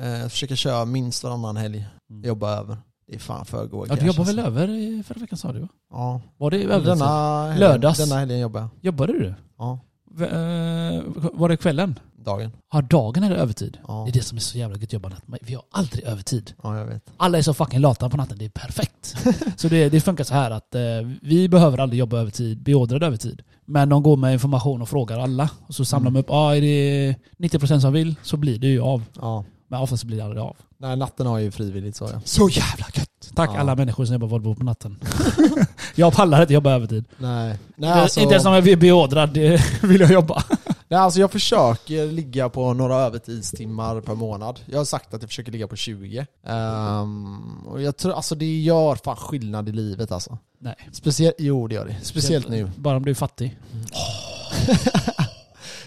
Eh, 0.00 0.08
jag 0.08 0.30
försöker 0.32 0.54
köra 0.56 0.84
minst 0.84 1.24
varannan 1.24 1.56
helg. 1.56 1.86
Jobba 2.24 2.58
över. 2.58 2.76
Det 3.06 3.14
är 3.14 3.18
fan 3.18 3.44
för 3.44 3.66
goa 3.66 3.86
Ja, 3.88 3.96
du 3.96 4.06
jobbar 4.06 4.24
väl 4.24 4.38
alltså. 4.38 4.52
över 4.60 5.02
förra 5.02 5.20
veckan 5.20 5.38
sa 5.38 5.52
du 5.52 5.60
va? 5.60 5.68
Ja. 5.90 6.20
Var 6.36 6.50
det 6.50 6.62
över? 6.64 6.80
Denna 6.86 7.42
helgen, 7.42 7.60
Lördags. 7.60 7.98
Denna 7.98 8.14
helgen 8.20 8.38
jobbar 8.38 8.60
jag. 8.60 8.68
Jobbade 8.80 9.12
du? 9.12 9.34
Ja. 9.58 9.78
V- 10.10 10.24
eh, 10.24 11.02
var 11.32 11.48
det 11.48 11.56
kvällen? 11.56 11.98
Dagen. 12.24 12.50
Ja, 12.72 12.80
dagen 12.80 13.22
är 13.24 13.30
det 13.30 13.36
övertid. 13.36 13.78
Ja. 13.88 14.02
Det 14.06 14.10
är 14.10 14.12
det 14.12 14.22
som 14.22 14.36
är 14.36 14.40
så 14.40 14.58
jävla 14.58 14.76
gött 14.76 14.84
att 14.84 14.92
jobba 14.92 15.08
natt. 15.08 15.22
Men 15.26 15.38
Vi 15.42 15.54
har 15.54 15.62
aldrig 15.70 16.04
övertid. 16.04 16.52
Ja, 16.62 16.78
jag 16.78 16.86
vet. 16.86 17.10
Alla 17.16 17.38
är 17.38 17.42
så 17.42 17.54
fucking 17.54 17.80
lata 17.80 18.10
på 18.10 18.16
natten, 18.16 18.38
det 18.38 18.44
är 18.44 18.48
perfekt. 18.48 19.16
så 19.60 19.68
det, 19.68 19.88
det 19.88 20.00
funkar 20.00 20.24
så 20.24 20.34
här 20.34 20.50
att 20.50 20.74
eh, 20.74 20.80
vi 21.22 21.48
behöver 21.48 21.78
aldrig 21.78 22.00
jobba 22.00 22.18
övertid, 22.18 22.62
beordrad 22.62 23.02
övertid. 23.02 23.42
Men 23.66 23.88
de 23.88 24.02
går 24.02 24.16
med 24.16 24.32
information 24.32 24.82
och 24.82 24.88
frågar 24.88 25.18
alla. 25.18 25.50
Och 25.66 25.74
så 25.74 25.84
samlar 25.84 26.10
de 26.10 26.20
upp, 26.20 26.30
ah, 26.30 26.54
är 26.56 26.60
det 26.60 27.14
90% 27.38 27.80
som 27.80 27.92
vill 27.92 28.14
så 28.22 28.36
blir 28.36 28.58
det 28.58 28.66
ju 28.66 28.80
av. 28.80 29.02
Ja. 29.20 29.44
Men 29.68 29.80
oftast 29.80 30.04
blir 30.04 30.16
det 30.18 30.24
aldrig 30.24 30.42
av. 30.42 30.56
Nej, 30.78 30.96
natten 30.96 31.26
har 31.26 31.38
jag 31.38 31.44
ju 31.44 31.50
frivilligt 31.50 31.96
så 31.96 32.08
ja. 32.12 32.20
Så 32.24 32.48
jävla 32.48 32.86
gött! 32.94 33.08
Tack 33.34 33.50
Ja. 33.54 33.58
alla 33.60 33.74
människor 33.76 34.04
som 34.04 34.12
jobbar 34.12 34.28
Volvo 34.28 34.54
på 34.54 34.64
natten. 34.64 34.98
jag 35.94 36.12
pallar 36.12 36.40
inte 36.42 36.54
jobba 36.54 36.70
övertid. 36.72 37.04
Nej. 37.18 37.46
Nej, 37.76 37.90
Inte- 37.90 37.94
alltså, 38.02 38.20
Inte 38.20 38.32
ens 38.34 38.46
om 38.46 38.52
jag 38.52 38.68
är 38.68 38.76
beordrad 38.76 39.36
vill 39.82 40.00
jag 40.00 40.10
jobba. 40.12 40.42
nej, 40.88 41.00
alltså 41.00 41.20
jag 41.20 41.30
försöker 41.32 42.06
ligga 42.06 42.48
på 42.48 42.72
några 42.74 42.94
övertidstimmar 42.96 44.00
per 44.00 44.14
månad. 44.14 44.60
Jag 44.66 44.78
har 44.78 44.84
sagt 44.84 45.14
att 45.14 45.22
jag 45.22 45.30
försöker 45.30 45.52
ligga 45.52 45.66
på 45.68 45.76
20. 45.76 46.26
Ehm, 46.46 47.66
och 47.66 47.82
jag 47.82 47.96
tror, 47.96 48.12
alltså 48.12 48.34
det 48.34 48.60
gör 48.60 48.96
fan 48.96 49.16
skillnad 49.16 49.68
i 49.68 49.72
livet 49.72 50.12
alltså. 50.12 50.38
Nej. 50.58 50.74
Speciellt, 50.92 51.34
jo 51.38 51.68
det 51.68 51.74
gör 51.74 51.86
det. 51.86 51.96
Speciellt 52.02 52.48
nu. 52.48 52.70
Bara 52.76 52.96
om 52.96 53.04
du 53.04 53.10
är 53.10 53.14
fattig. 53.14 53.58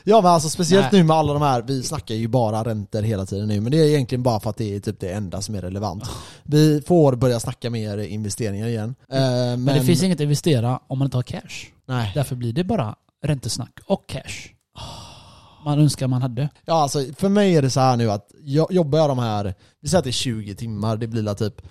Ja 0.09 0.21
men 0.21 0.31
alltså 0.31 0.49
speciellt 0.49 0.91
Nej. 0.91 1.01
nu 1.01 1.07
med 1.07 1.15
alla 1.15 1.33
de 1.33 1.41
här, 1.41 1.61
vi 1.61 1.83
snackar 1.83 2.15
ju 2.15 2.27
bara 2.27 2.63
räntor 2.63 3.01
hela 3.01 3.25
tiden 3.25 3.47
nu 3.47 3.61
men 3.61 3.71
det 3.71 3.77
är 3.77 3.85
egentligen 3.85 4.23
bara 4.23 4.39
för 4.39 4.49
att 4.49 4.57
det 4.57 4.75
är 4.75 4.79
typ 4.79 4.99
det 4.99 5.09
enda 5.09 5.41
som 5.41 5.55
är 5.55 5.61
relevant. 5.61 6.03
Vi 6.43 6.81
får 6.81 7.15
börja 7.15 7.39
snacka 7.39 7.69
mer 7.69 7.97
investeringar 7.97 8.67
igen. 8.67 8.95
Eh, 9.11 9.19
men, 9.19 9.63
Men, 9.63 9.77
det 9.77 9.83
finns 9.83 10.03
inget 10.03 10.17
att 10.17 10.21
investera 10.21 10.79
om 10.87 10.99
man 10.99 11.05
inte 11.05 11.17
har 11.17 11.23
cash. 11.23 11.67
Nej. 11.87 12.11
Därför 12.15 12.35
blir 12.35 12.53
det 12.53 12.63
bara 12.63 12.95
räntesnack 13.23 13.79
och 13.85 14.07
cash. 14.07 14.49
Man 15.65 15.79
önskar 15.79 16.07
man 16.07 16.21
hade. 16.21 16.49
Ja 16.65 16.73
alltså 16.73 17.03
för 17.17 17.29
mig 17.29 17.55
är 17.55 17.61
det 17.61 17.69
så 17.69 17.79
här 17.79 17.97
nu 17.97 18.11
att 18.11 18.31
jag 18.43 18.71
jobbar 18.71 18.99
jag 18.99 19.09
de 19.09 19.19
här, 19.19 19.53
vi 19.81 19.89
säger 19.89 19.99
att 19.99 20.03
det 20.03 20.09
är 20.09 20.11
20 20.11 20.55
timmar, 20.55 20.97
det 20.97 21.07
blir 21.07 21.33
typ, 21.33 21.61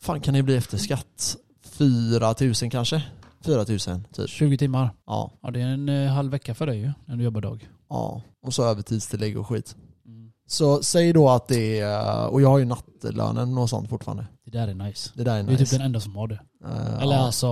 fan 0.00 0.20
kan 0.20 0.34
det 0.34 0.42
bli 0.42 0.56
efter 0.56 0.78
skatt? 0.78 1.36
4000 1.78 2.70
kanske? 2.70 3.02
4000 3.44 4.04
typ. 4.12 4.28
20 4.30 4.58
timmar. 4.58 4.90
Ja. 5.06 5.30
Ja, 5.42 5.50
det 5.50 5.60
är 5.60 5.66
en 5.66 5.88
eh, 5.88 6.10
halv 6.12 6.30
vecka 6.30 6.54
för 6.54 6.66
dig 6.66 6.78
ju, 6.78 6.92
när 7.06 7.16
du 7.16 7.24
jobbar 7.24 7.40
dag. 7.40 7.68
ja. 7.88 8.22
Och 8.46 8.54
så 8.54 8.64
övertidstillägg 8.64 9.38
och 9.38 9.46
skit. 9.48 9.76
Mm. 10.06 10.32
Så 10.48 10.82
säg 10.82 11.12
då 11.12 11.28
att 11.30 11.48
det 11.48 11.80
är, 11.80 12.26
och 12.26 12.42
jag 12.42 12.48
har 12.48 12.58
ju 12.58 12.64
nattlönen 12.64 13.58
och 13.58 13.70
sånt 13.70 13.88
fortfarande. 13.88 14.26
Det 14.44 14.50
där 14.50 14.68
är 14.68 14.74
nice. 14.74 15.10
Det 15.14 15.24
där 15.24 15.38
är 15.38 15.42
Du 15.42 15.48
är 15.48 15.52
nice. 15.52 15.64
typ 15.64 15.70
den 15.70 15.80
enda 15.86 16.00
som 16.00 16.16
har 16.16 16.28
det. 16.28 16.40
Eh, 16.64 17.02
Eller 17.02 17.16
ja. 17.16 17.20
alltså, 17.26 17.48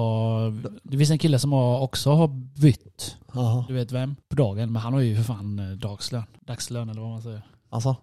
det 0.82 0.98
finns 0.98 1.10
en 1.10 1.18
kille 1.18 1.38
som 1.38 1.52
har 1.52 1.80
också 1.80 2.10
har 2.10 2.28
bytt. 2.60 3.16
Jaha. 3.34 3.64
Du 3.68 3.74
vet 3.74 3.92
vem? 3.92 4.16
På 4.28 4.36
dagen. 4.36 4.72
Men 4.72 4.82
han 4.82 4.92
har 4.92 5.00
ju 5.00 5.16
för 5.16 5.22
fan 5.22 5.58
eh, 5.58 5.76
dagslön. 5.76 6.22
Dagslön 6.46 6.88
eller 6.90 7.00
vad 7.00 7.10
man 7.10 7.22
säger. 7.22 7.42
Alltså? 7.70 7.96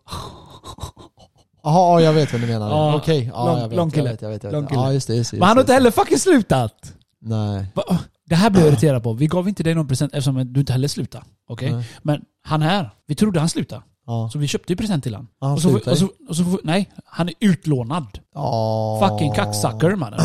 Jaha, 1.64 2.02
jag 2.02 2.14
vet 2.14 2.32
vad 2.34 2.42
du 2.42 2.48
menar. 2.48 2.96
Okej, 2.96 3.26
lång- 3.34 3.60
jag 3.60 3.68
vet, 3.70 3.78
lång 3.78 3.88
jag 3.88 3.94
kille. 3.94 4.10
vet, 4.12 4.22
jag 4.22 4.30
vet, 4.30 4.44
jag 4.44 4.62
vet. 4.62 4.94
just 4.94 5.08
det, 5.08 5.16
just 5.16 5.32
det. 5.32 5.38
Men 5.38 5.48
han 5.48 5.58
har 5.58 5.62
just 5.62 5.64
inte 5.64 5.72
det. 5.72 5.74
heller 5.74 5.92
fucking 5.92 6.18
slutat! 6.18 6.94
Nej. 7.28 7.66
Va? 7.74 8.00
Det 8.26 8.36
här 8.36 8.50
blir 8.50 8.62
jag 8.62 8.72
irriterad 8.72 9.04
på. 9.04 9.14
Vi 9.14 9.28
gav 9.28 9.48
inte 9.50 9.64
dig 9.64 9.76
någon 9.76 9.88
present 9.88 10.14
eftersom 10.14 10.54
du 10.54 10.60
inte 10.60 10.74
heller 10.74 10.88
slutade. 10.88 11.26
Nej. 11.62 11.86
Men 12.02 12.22
han 12.44 12.62
här, 12.62 12.90
vi 13.08 13.16
trodde 13.16 13.40
han 13.40 13.50
slutade. 13.50 13.82
Ja. 14.06 14.30
Så 14.34 14.40
vi 14.40 14.48
köpte 14.48 14.74
ju 14.74 14.78
present 14.78 15.04
till 15.04 15.16
han. 15.16 15.28
Ja, 15.42 15.48
han 15.48 15.56
och 15.56 15.62
så, 15.62 15.76
och 15.76 15.88
ju. 15.88 15.96
så, 15.96 16.10
och 16.30 16.36
så, 16.36 16.60
nej, 16.64 16.90
han 17.06 17.30
är 17.30 17.34
utlånad. 17.40 18.20
Ja. 18.34 19.08
Fucking 19.10 19.32
kacksucker 19.32 19.96
mannen. 19.96 20.20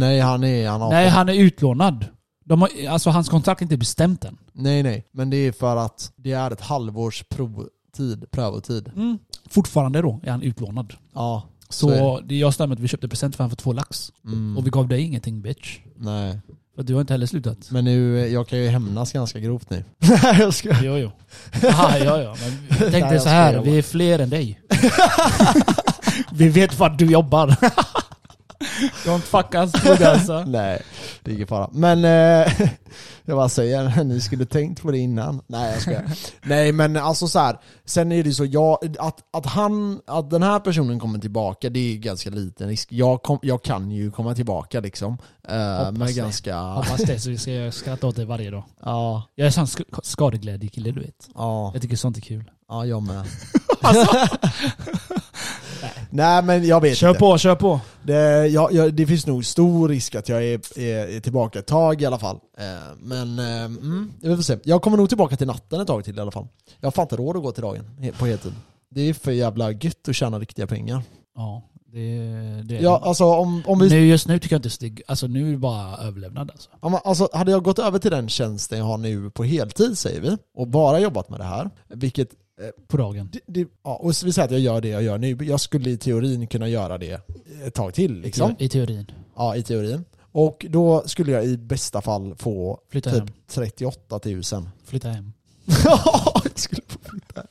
Nej 0.00 0.20
han 0.20 0.44
är, 0.44 0.68
han 0.68 0.80
har 0.80 0.90
Nej, 0.90 1.08
han 1.08 1.28
är 1.28 1.34
utlånad. 1.34 2.04
De 2.44 2.62
har, 2.62 2.70
alltså 2.88 3.10
hans 3.10 3.28
kontrakt 3.28 3.60
är 3.60 3.64
inte 3.64 3.76
bestämt 3.76 4.24
än. 4.24 4.38
nej 4.52 4.82
nej. 4.82 5.06
Men 5.12 5.30
det 5.30 5.36
är 5.36 5.52
för 5.52 5.76
att 5.76 6.12
det 6.16 6.32
är 6.32 6.50
ett 6.50 6.60
halvårs 6.60 7.24
provtid, 7.28 8.30
prövotid. 8.30 8.90
Mm. 8.96 9.18
Fortfarande 9.50 10.02
då 10.02 10.20
är 10.22 10.30
han 10.30 10.42
utlånad. 10.42 10.94
Ja. 11.14 11.42
Så, 11.68 11.88
Så 11.88 12.20
det 12.20 12.36
jag 12.36 12.54
stämmer 12.54 12.74
att 12.74 12.80
vi 12.80 12.88
köpte 12.88 13.08
present 13.08 13.36
för 13.36 13.44
han 13.44 13.50
för 13.50 13.56
två 13.56 13.72
lax. 13.72 14.12
Mm. 14.24 14.56
Och 14.58 14.66
vi 14.66 14.70
gav 14.70 14.88
dig 14.88 15.02
ingenting 15.02 15.42
bitch. 15.42 15.78
Nej. 16.00 16.40
För 16.76 16.82
du 16.82 16.94
har 16.94 17.00
inte 17.00 17.12
heller 17.12 17.26
slutat. 17.26 17.70
Men 17.70 17.84
nu, 17.84 18.28
jag 18.28 18.48
kan 18.48 18.58
ju 18.58 18.68
hämnas 18.68 19.12
ganska 19.12 19.38
grovt 19.38 19.70
nu. 19.70 19.84
Nej 19.98 20.36
jag 20.38 20.54
ska. 20.54 20.68
Jo, 20.82 20.96
jo. 20.96 21.10
Aha, 21.68 21.98
ja, 21.98 22.22
ja. 22.22 22.36
Men 22.40 22.90
tänk 22.90 23.08
dig 23.08 23.20
så 23.20 23.28
här, 23.28 23.52
skojar 23.52 23.72
vi 23.72 23.78
är 23.78 23.82
fler 23.82 24.18
än 24.18 24.30
dig. 24.30 24.60
vi 26.32 26.48
vet 26.48 26.78
vart 26.78 26.98
du 26.98 27.04
jobbar. 27.06 27.56
Don't 29.06 29.18
fuck 29.20 29.54
us 29.54 29.74
with 29.84 30.08
alltså. 30.08 30.44
Nej, 30.46 30.82
det 31.22 31.30
är 31.30 31.34
ingen 31.34 31.46
fara. 31.46 31.68
Men 31.72 32.04
eh, 32.04 32.52
jag 33.24 33.36
bara 33.36 33.48
säger, 33.48 34.04
ni 34.04 34.20
skulle 34.20 34.46
tänkt 34.46 34.82
på 34.82 34.90
det 34.90 34.98
innan. 34.98 35.42
Nej 35.46 35.72
jag 35.72 35.82
skojar. 35.82 36.04
Nej 36.42 36.72
men 36.72 36.96
alltså 36.96 37.28
så 37.28 37.38
här. 37.38 37.58
sen 37.84 38.12
är 38.12 38.22
det 38.22 38.28
ju 38.28 38.34
så, 38.34 38.44
jag, 38.44 38.96
att, 38.98 39.18
att 39.32 39.46
han, 39.46 40.00
att 40.06 40.30
den 40.30 40.42
här 40.42 40.60
personen 40.60 41.00
kommer 41.00 41.18
tillbaka, 41.18 41.70
det 41.70 41.94
är 41.94 41.96
ganska 41.96 42.30
liten 42.30 42.68
risk. 42.68 42.88
Jag, 42.92 43.22
kom, 43.22 43.38
jag 43.42 43.62
kan 43.62 43.90
ju 43.90 44.10
komma 44.10 44.34
tillbaka 44.34 44.80
liksom. 44.80 45.18
Eh, 45.48 45.90
det. 45.92 46.12
ganska, 46.12 46.56
Hoppas 46.58 46.96
det 47.02 47.20
så 47.20 47.36
ska 47.36 47.50
jag 47.52 47.74
skratta 47.74 48.06
åt 48.06 48.16
dig 48.16 48.24
varje 48.24 48.50
dag. 48.50 48.64
ja, 48.84 49.22
Jag 49.34 49.46
är 49.46 49.50
sån 49.50 49.64
sk- 49.64 50.00
skadeglädjekille 50.02 50.90
du 50.90 51.00
vet. 51.00 51.28
ja, 51.34 51.70
Jag 51.74 51.82
tycker 51.82 51.96
sånt 51.96 52.16
är 52.16 52.20
kul. 52.20 52.50
ja 52.68 52.86
jag 52.86 53.02
med. 53.02 53.24
Nej 56.10 56.42
men 56.42 56.66
jag 56.66 56.80
vet 56.80 56.96
Kör 56.96 57.08
inte. 57.08 57.18
på, 57.18 57.38
kör 57.38 57.54
på. 57.54 57.80
Det, 58.02 58.46
jag, 58.46 58.72
jag, 58.72 58.94
det 58.94 59.06
finns 59.06 59.26
nog 59.26 59.44
stor 59.44 59.88
risk 59.88 60.14
att 60.14 60.28
jag 60.28 60.44
är, 60.44 60.78
är, 60.80 61.16
är 61.16 61.20
tillbaka 61.20 61.58
ett 61.58 61.66
tag 61.66 62.02
i 62.02 62.06
alla 62.06 62.18
fall. 62.18 62.36
Eh, 62.58 62.64
men 62.98 63.38
eh, 63.38 63.64
mm, 63.64 64.12
vi 64.22 64.36
får 64.36 64.42
se. 64.42 64.58
Jag 64.64 64.82
kommer 64.82 64.96
nog 64.96 65.08
tillbaka 65.08 65.36
till 65.36 65.46
natten 65.46 65.80
ett 65.80 65.86
tag 65.86 66.04
till 66.04 66.18
i 66.18 66.20
alla 66.20 66.30
fall. 66.30 66.46
Jag 66.80 66.86
har 66.86 66.90
fan 66.92 67.02
inte 67.02 67.16
råd 67.16 67.36
att 67.36 67.42
gå 67.42 67.52
till 67.52 67.62
dagen 67.62 67.84
på 68.18 68.26
heltid. 68.26 68.52
Det 68.90 69.00
är 69.00 69.14
för 69.14 69.32
jävla 69.32 69.70
gött 69.72 70.08
att 70.08 70.16
tjäna 70.16 70.38
riktiga 70.38 70.66
pengar. 70.66 71.02
Ja, 71.36 71.62
det, 71.92 71.98
det 72.64 72.76
är 72.76 72.82
Ja, 72.82 73.00
alltså 73.04 73.24
om, 73.24 73.62
om 73.66 73.78
vi... 73.78 73.88
nu, 73.88 74.06
Just 74.06 74.28
nu 74.28 74.38
tycker 74.38 74.54
jag 74.54 74.66
inte 74.66 74.86
är- 74.86 75.02
alltså 75.10 75.26
nu 75.26 75.48
är 75.48 75.52
det 75.52 75.58
bara 75.58 75.96
överlevnad 75.96 76.50
alltså. 76.50 76.70
om 76.80 76.92
man- 76.92 77.00
Alltså, 77.04 77.28
hade 77.32 77.50
jag 77.50 77.62
gått 77.62 77.78
över 77.78 77.98
till 77.98 78.10
den 78.10 78.28
tjänsten 78.28 78.78
jag 78.78 78.84
har 78.84 78.98
nu 78.98 79.30
på 79.30 79.44
heltid 79.44 79.98
säger 79.98 80.20
vi, 80.20 80.36
och 80.56 80.68
bara 80.68 81.00
jobbat 81.00 81.30
med 81.30 81.40
det 81.40 81.44
här, 81.44 81.70
vilket 81.88 82.28
På 82.88 82.96
dagen. 82.96 83.28
det, 83.32 83.40
det, 83.46 83.68
ja, 83.84 83.96
och 83.96 84.10
vi 84.10 84.32
säger 84.32 84.44
att 84.44 84.50
jag 84.50 84.60
gör 84.60 84.80
det 84.80 84.88
jag 84.88 85.02
gör 85.02 85.18
nu, 85.18 85.36
jag 85.40 85.60
skulle 85.60 85.90
i 85.90 85.96
teorin 85.96 86.46
kunna 86.46 86.68
göra 86.68 86.98
det 86.98 87.20
ett 87.66 87.74
tag 87.74 87.94
till 87.94 88.20
liksom. 88.20 88.56
I 88.58 88.68
teorin. 88.68 89.06
Ja, 89.36 89.56
i 89.56 89.62
teorin. 89.62 90.04
Och 90.32 90.66
då 90.68 91.02
skulle 91.06 91.32
jag 91.32 91.44
i 91.44 91.56
bästa 91.56 92.00
fall 92.00 92.34
få 92.38 92.80
Flytta 92.90 93.10
typ 93.10 93.18
hem. 93.18 93.28
38 93.48 94.20
000. 94.24 94.42
Flytta 94.84 95.08
hem. 95.08 95.32
Ja, 95.84 96.40
jag 96.44 96.58
skulle 96.58 96.82
få 96.88 96.98
flytta. 97.10 97.42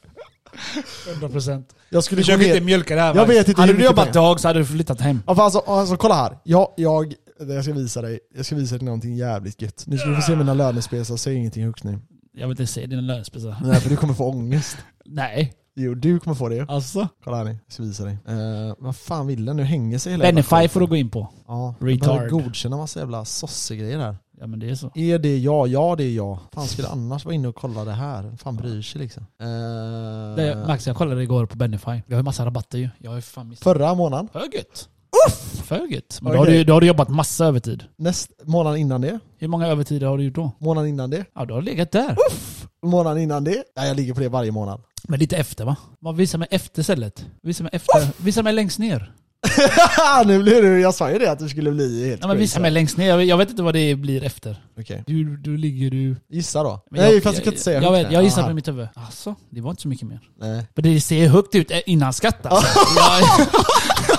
100%. 1.22 1.64
Jag 1.90 2.04
skulle 2.04 2.22
Försök 2.22 2.42
inte 2.42 2.62
mjölka 2.62 2.96
det 2.96 3.02
här 3.02 3.16
Jag 3.16 3.26
vet 3.26 3.48
inte 3.48 3.62
Hade 3.62 3.74
du 3.74 3.84
jobbat 3.84 4.14
dag 4.14 4.40
så 4.40 4.48
hade 4.48 4.60
du 4.60 4.66
flyttat 4.66 5.02
hem. 5.02 5.24
Ja, 5.28 5.44
alltså, 5.44 5.60
alltså, 5.60 5.98
kolla 5.98 6.16
här. 6.16 6.38
Jag, 6.44 6.74
jag, 6.78 7.14
jag 7.40 7.64
ska 7.64 7.74
visa 7.74 8.02
dig, 8.02 8.20
jag 8.36 8.46
ska 8.46 8.56
visa 8.56 8.78
dig 8.78 8.86
någonting 8.86 9.16
jävligt 9.16 9.62
gött. 9.62 9.84
Nu 9.88 9.98
ska 9.98 10.10
du 10.10 10.16
få 10.16 10.22
se 10.22 10.36
mina 10.36 10.54
lönespesar, 10.54 11.18
säg 11.18 11.36
ingenting 11.36 11.66
högt 11.66 11.84
nu. 11.84 12.00
Jag 12.34 12.48
vill 12.48 12.62
inte 12.62 12.74
se 12.74 12.86
dina 12.86 13.02
lönespecial. 13.02 13.56
Nej, 13.64 13.82
för 13.82 13.90
du 13.90 13.96
kommer 13.96 14.14
få 14.14 14.30
ångest. 14.30 14.78
Nej. 15.12 15.54
Jo, 15.76 15.94
du 15.94 16.20
kommer 16.20 16.36
få 16.36 16.50
det. 16.50 16.66
Alltså. 16.70 17.08
Kolla 17.24 17.38
här 17.38 17.44
nu, 17.44 17.50
jag 17.66 17.74
ska 17.74 17.84
visa 17.84 18.04
dig. 18.06 18.18
Uh, 18.30 18.74
vad 18.78 18.96
fan 18.96 19.28
vill 19.28 19.46
den? 19.46 19.58
Nu 19.58 19.64
hänger 19.64 19.98
sig 19.98 20.12
hela 20.12 20.26
jävla 20.26 20.36
Benify 20.36 20.68
får 20.68 20.80
du 20.80 20.86
gå 20.88 20.96
in 20.96 21.10
på. 21.10 21.28
Ja, 21.48 21.76
jag 21.80 21.90
Retard. 21.90 22.08
behöver 22.10 22.30
godkänna 22.30 22.78
massa 22.78 23.00
jävla 23.00 23.26
sossegrejer 23.26 24.00
här. 24.00 24.18
Ja 24.42 24.48
men 24.48 24.60
det 24.60 24.70
är 24.70 24.76
så. 24.76 24.92
Är 24.96 25.20
det 25.20 25.38
jag? 25.38 25.68
Ja 25.68 25.96
det 25.96 26.04
är 26.04 26.16
jag. 26.16 26.40
Fan 26.54 26.68
skulle 26.68 26.88
annars 26.88 27.26
vara 27.26 27.36
inne 27.36 27.48
och 27.48 27.56
kolla 27.56 27.86
det 27.86 27.92
här? 27.92 28.24
Vem 28.24 28.38
Fan 28.38 28.56
bryr 28.56 28.82
sig 28.82 29.02
liksom. 29.02 29.26
Eh, 29.42 29.48
Det, 30.36 30.64
Max, 30.68 30.88
jag 30.88 30.96
kollade 30.96 31.24
igår 31.24 31.46
på 31.46 31.58
Benify. 31.58 32.02
Vi 32.08 32.14
har 32.14 32.20
ju 32.20 32.24
massa 32.24 32.46
rabatter 32.46 32.78
ju. 32.78 32.90
Jag 32.98 33.12
har 33.12 33.16
ju 33.16 33.22
fan 33.22 33.48
missat. 33.50 33.64
Förra 33.64 33.94
månaden, 33.96 34.28
För 34.34 34.40
gött! 34.40 34.90
För 35.64 35.88
gött. 35.88 36.20
Men 36.22 36.32
då, 36.32 36.38
har 36.38 36.46
Okej. 36.46 36.58
du, 36.58 36.64
då 36.64 36.74
har 36.74 36.82
du 36.82 36.88
jobbat 36.88 37.10
massa 37.10 37.46
övertid. 37.46 37.84
näst, 37.98 38.32
månaden 38.44 38.80
innan 38.80 39.02
det, 39.02 39.20
Hur 39.38 39.48
många 39.48 39.68
övertider 39.68 40.08
har 40.08 40.18
du 40.18 40.24
gjort 40.24 40.36
då? 40.36 40.52
månaden 40.60 40.90
innan 40.90 41.10
det, 41.10 41.26
Ja, 41.36 41.46
du 41.46 41.54
har 41.54 41.62
legat 41.62 41.92
där. 41.92 42.16
Månaden 42.84 43.24
innan 43.24 43.44
det. 43.44 43.64
Ja, 43.76 43.86
jag 43.86 43.98
ligger 43.98 44.14
på 44.14 44.20
det 44.20 44.30
varje 44.30 44.52
månad. 44.52 44.82
Men 45.08 45.20
lite 45.20 45.38
efter 45.38 45.66
va? 45.66 45.76
Man 46.02 46.16
visar 46.16 46.38
mig 46.40 46.48
efter 46.52 46.84
stället. 46.84 47.26
Visa 47.44 47.64
mig 47.64 47.70
efter. 47.74 48.08
Visa 48.24 48.44
mig 48.44 48.54
längst 48.54 48.80
ner. 48.80 49.14
nu 50.26 50.44
blir 50.44 50.62
du, 50.62 50.80
jag 50.82 50.94
sa 50.94 51.12
ju 51.12 51.20
det 51.20 51.32
att 51.32 51.40
du 51.40 51.50
skulle 51.50 51.72
bli 51.72 52.10
helt 52.10 52.22
Ja, 52.22 52.28
men 52.28 52.38
visa 52.38 52.60
mig 52.60 52.72
längst 52.72 52.98
ner. 52.98 53.08
Jag, 53.10 53.24
jag 53.26 53.38
vet 53.38 53.50
inte 53.50 53.64
vad 53.64 53.74
det 53.74 53.96
blir 53.96 54.24
efter. 54.24 54.64
Okej, 54.80 55.04
Du, 55.08 55.38
du 55.38 55.58
ligger 55.58 55.92
du... 55.92 56.16
gissa 56.30 56.64
då. 56.64 56.84
Men 56.92 57.02
Nej 57.02 57.14
jag, 57.14 57.24
fast 57.24 57.38
du 57.38 57.44
kan 57.44 57.54
inte 57.54 57.64
säga 57.64 57.82
jag, 57.82 57.92
vet, 57.92 58.12
jag 58.12 58.24
gissar 58.24 58.48
på 58.48 58.54
mitt 58.54 58.68
huvud. 58.68 58.88
Alltså, 58.96 59.36
det 59.50 59.62
var 59.62 59.70
inte 59.70 59.82
så 59.82 59.88
mycket 59.88 60.08
mer. 60.08 60.20
Nej. 60.40 60.66
Men 60.76 60.84
det 60.84 61.02
ser 61.02 61.28
högt 61.28 61.56
ut 61.56 61.72
eh, 61.72 61.80
innan 61.86 62.14
skatt 62.14 62.46
alltså. 62.46 62.68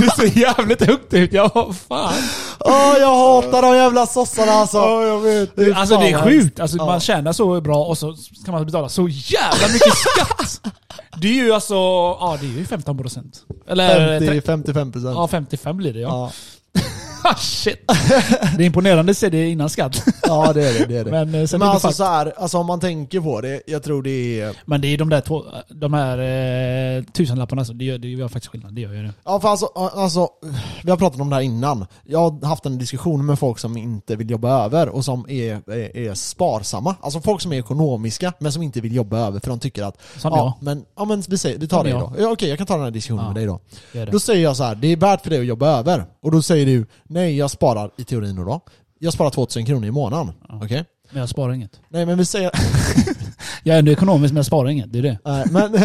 Det 0.00 0.10
ser 0.16 0.38
jävligt 0.38 0.82
högt 0.86 1.14
ut. 1.14 1.32
Ja, 1.32 1.50
vad 1.54 1.76
fan. 1.76 2.12
Åh 2.60 2.94
jag 3.00 3.16
hatar 3.16 3.62
de 3.62 3.76
jävla 3.76 4.06
sossarna 4.06 4.52
alltså! 4.52 4.76
Ja 4.76 5.02
jag 5.06 5.20
vet. 5.20 5.56
Det 5.56 5.64
är 5.64 5.74
Alltså 5.74 5.96
det 5.96 6.08
är 6.10 6.22
sjukt. 6.22 6.60
Alltså. 6.60 6.76
Man 6.76 7.00
tjänar 7.00 7.32
så 7.32 7.60
bra 7.60 7.84
och 7.84 7.98
så 7.98 8.14
ska 8.14 8.52
man 8.52 8.66
betala 8.66 8.88
så 8.88 9.08
jävla 9.08 9.68
mycket 9.72 9.94
skatt. 9.94 10.72
Det 11.20 11.28
är 11.28 11.32
ju 11.44 11.52
alltså, 11.52 11.74
ja 11.74 12.38
det 12.40 12.46
är 12.46 12.50
ju 12.50 12.64
15%. 12.64 13.24
Eller 13.68 14.18
50, 14.20 14.26
tre- 14.26 14.40
55 14.42 14.92
procent. 14.92 15.14
ja, 15.16 15.28
55 15.28 15.76
blir 15.76 15.92
det 15.92 16.00
ja. 16.00 16.32
Ah, 17.30 17.36
Shit. 17.36 17.80
Det 18.56 18.62
är 18.64 18.66
imponerande 18.66 19.10
att 19.10 19.16
se 19.18 19.28
det 19.28 19.48
innan 19.50 19.70
skatt. 19.70 20.04
ja 20.22 20.52
det 20.52 20.68
är 20.68 20.78
det. 20.78 20.86
det, 20.86 20.96
är 20.98 21.04
det. 21.04 21.10
Men, 21.10 21.34
eh, 21.34 21.46
sen 21.46 21.58
Men 21.58 21.68
är 21.68 21.70
det 21.70 21.74
alltså 21.74 21.88
fakt- 21.88 21.96
så 21.96 22.04
här, 22.04 22.32
alltså 22.36 22.58
om 22.58 22.66
man 22.66 22.80
tänker 22.80 23.20
på 23.20 23.40
det, 23.40 23.62
jag 23.66 23.82
tror 23.82 24.02
det 24.02 24.40
är... 24.40 24.56
Men 24.64 24.80
det 24.80 24.88
är 24.94 24.98
de 24.98 25.08
där 25.08 25.20
två, 25.20 25.44
de 25.68 25.92
här 25.94 26.18
eh, 26.98 27.02
tusenlapparna, 27.04 27.60
alltså, 27.60 27.74
det, 27.74 27.84
gör, 27.84 27.98
det 27.98 28.08
gör 28.08 28.28
faktiskt 28.28 28.52
skillnad. 28.52 28.74
Det 28.74 28.80
gör 28.80 28.92
ju 28.92 29.02
det. 29.02 29.12
Ja 29.24 29.40
för 29.40 29.48
alltså, 29.48 29.66
alltså, 29.74 30.28
vi 30.84 30.90
har 30.90 30.96
pratat 30.98 31.20
om 31.20 31.30
det 31.30 31.36
här 31.36 31.42
innan. 31.42 31.86
Jag 32.04 32.18
har 32.18 32.46
haft 32.46 32.66
en 32.66 32.78
diskussion 32.78 33.26
med 33.26 33.38
folk 33.38 33.58
som 33.58 33.76
inte 33.76 34.16
vill 34.16 34.30
jobba 34.30 34.64
över 34.64 34.88
och 34.88 35.04
som 35.04 35.26
är, 35.30 35.70
är, 35.72 35.96
är 35.96 36.14
sparsamma. 36.14 36.94
Alltså 37.00 37.20
folk 37.20 37.40
som 37.40 37.52
är 37.52 37.58
ekonomiska 37.58 38.32
men 38.38 38.52
som 38.52 38.62
inte 38.62 38.80
vill 38.80 38.94
jobba 38.94 39.18
över 39.18 39.40
för 39.40 39.48
de 39.50 39.58
tycker 39.58 39.82
att 39.82 39.96
Som 40.16 40.32
ja, 40.32 40.58
men, 40.60 40.84
ja 40.96 41.04
men 41.04 41.22
vi, 41.28 41.38
säger, 41.38 41.58
vi 41.58 41.68
tar 41.68 41.76
Som 41.78 41.84
det 41.84 41.90
jag. 41.90 42.00
då. 42.00 42.14
Ja, 42.18 42.32
Okej 42.32 42.48
jag 42.48 42.58
kan 42.58 42.66
ta 42.66 42.74
den 42.74 42.84
här 42.84 42.90
diskussionen 42.90 43.24
Ja. 43.24 43.28
med 43.32 43.36
dig 43.36 43.46
då. 43.46 43.60
jag. 43.92 44.06
Det. 44.06 44.12
Då 44.12 44.20
säger 44.20 44.42
jag 44.42 44.56
så 44.56 44.64
här, 44.64 44.74
det 44.74 44.88
är 44.92 44.96
värt 44.96 45.22
för 45.22 45.30
dig 45.30 45.40
att 45.40 45.46
jobba 45.46 45.66
över. 45.78 46.04
Och 46.22 46.30
då 46.32 46.42
säger 46.42 46.66
du, 46.66 46.86
nej 47.04 47.19
jag 47.28 47.50
sparar, 47.50 47.90
i 47.98 48.04
teorin 48.04 48.36
då, 48.36 48.44
då 48.44 48.60
jag 48.98 49.12
sparar 49.12 49.30
2000 49.30 49.66
kronor 49.66 49.86
i 49.86 49.90
månaden. 49.90 50.32
Ja. 50.48 50.60
Okej? 50.64 50.84
Men 51.10 51.20
jag 51.20 51.28
sparar 51.28 51.52
inget. 51.52 51.80
Nej 51.88 52.06
men 52.06 52.18
vi 52.18 52.24
säger, 52.24 52.50
Jag 53.62 53.74
är 53.74 53.78
ändå 53.78 53.92
ekonomisk 53.92 54.32
men 54.32 54.36
jag 54.36 54.46
sparar 54.46 54.68
inget. 54.68 54.92
Det 54.92 54.98
är 54.98 55.02
det. 55.02 55.18
nej 55.24 55.46
men... 55.50 55.72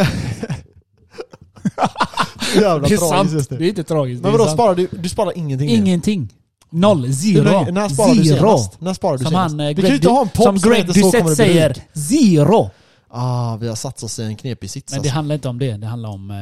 Jävla 2.56 2.88
Det 2.88 2.94
är 2.94 2.98
tragiskt 2.98 3.10
sant. 3.10 3.50
Det 3.50 3.58
det. 3.58 3.66
är 3.66 3.70
inte 3.70 3.84
tragiskt. 3.84 4.24
Men 4.24 4.32
vadå 4.32 4.46
sparar 4.48 4.76
du? 4.76 4.88
Du 4.92 5.10
sparar 5.10 5.38
ingenting 5.38 5.68
nu? 5.68 5.74
Ingenting. 5.74 6.34
Noll. 6.70 7.06
Hur 7.06 7.14
Zero. 7.14 7.72
När 7.72 7.90
sparade 7.90 8.16
du 8.16 8.26
Zero. 8.26 8.38
senast? 8.40 8.82
När 8.82 8.94
sparade 8.94 9.18
du 9.18 9.24
Som 9.24 9.32
senast? 9.32 9.52
han, 9.52 9.60
eh, 9.60 9.68
vi 9.68 9.74
kan 9.76 9.82
Greg, 9.82 9.90
ju 9.92 9.96
inte 9.96 10.10
ha 10.10 10.22
en 10.22 10.30
podd 10.30 10.46
som 10.46 10.60
som 10.60 10.72
Greg 10.72 10.86
bli 11.26 11.36
säger. 11.36 11.76
Zero. 11.94 12.70
Ah, 13.10 13.56
vi 13.56 13.68
har 13.68 13.76
satt 13.76 14.04
oss 14.04 14.20
i 14.20 14.24
en 14.24 14.36
knepig 14.36 14.70
sits 14.70 14.94
Men 14.94 15.02
det 15.02 15.08
alltså. 15.08 15.16
handlar 15.16 15.36
inte 15.36 15.50
om 15.50 15.60
det. 15.60 15.78
Det 15.78 15.88
handlar 15.88 16.10
om... 16.10 16.32
Eh, 16.32 16.36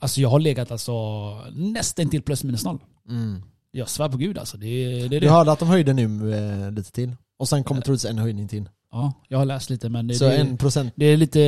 alltså 0.00 0.20
jag 0.20 0.28
har 0.28 0.40
legat 0.40 0.70
alltså 0.70 0.92
nästan 1.52 2.08
till 2.10 2.22
plus 2.22 2.44
minus 2.44 2.64
noll. 2.64 2.78
mm. 3.08 3.42
Jag 3.74 3.88
svär 3.88 4.08
på 4.08 4.16
gud 4.16 4.38
alltså. 4.38 4.56
Det, 4.56 4.66
är- 4.66 5.08
det 5.08 5.16
är 5.16 5.20
Jag 5.20 5.22
det. 5.22 5.28
hörde 5.30 5.52
att 5.52 5.58
de 5.58 5.68
höjde 5.68 5.92
nu 5.92 6.34
eh, 6.34 6.70
lite 6.72 6.92
till. 6.92 7.16
Och 7.38 7.48
sen 7.48 7.64
kommer 7.64 7.80
troligtvis 7.80 8.10
en 8.10 8.18
höjning 8.18 8.48
till. 8.48 8.68
Ja, 8.92 9.12
jag 9.28 9.38
har 9.38 9.44
läst 9.44 9.70
lite 9.70 9.88
men 9.88 10.06
det, 10.08 10.14
Så 10.14 10.24
det, 10.24 10.36
en 10.36 10.56
procent. 10.56 10.92
det 10.96 11.06
är 11.06 11.16
lite... 11.16 11.40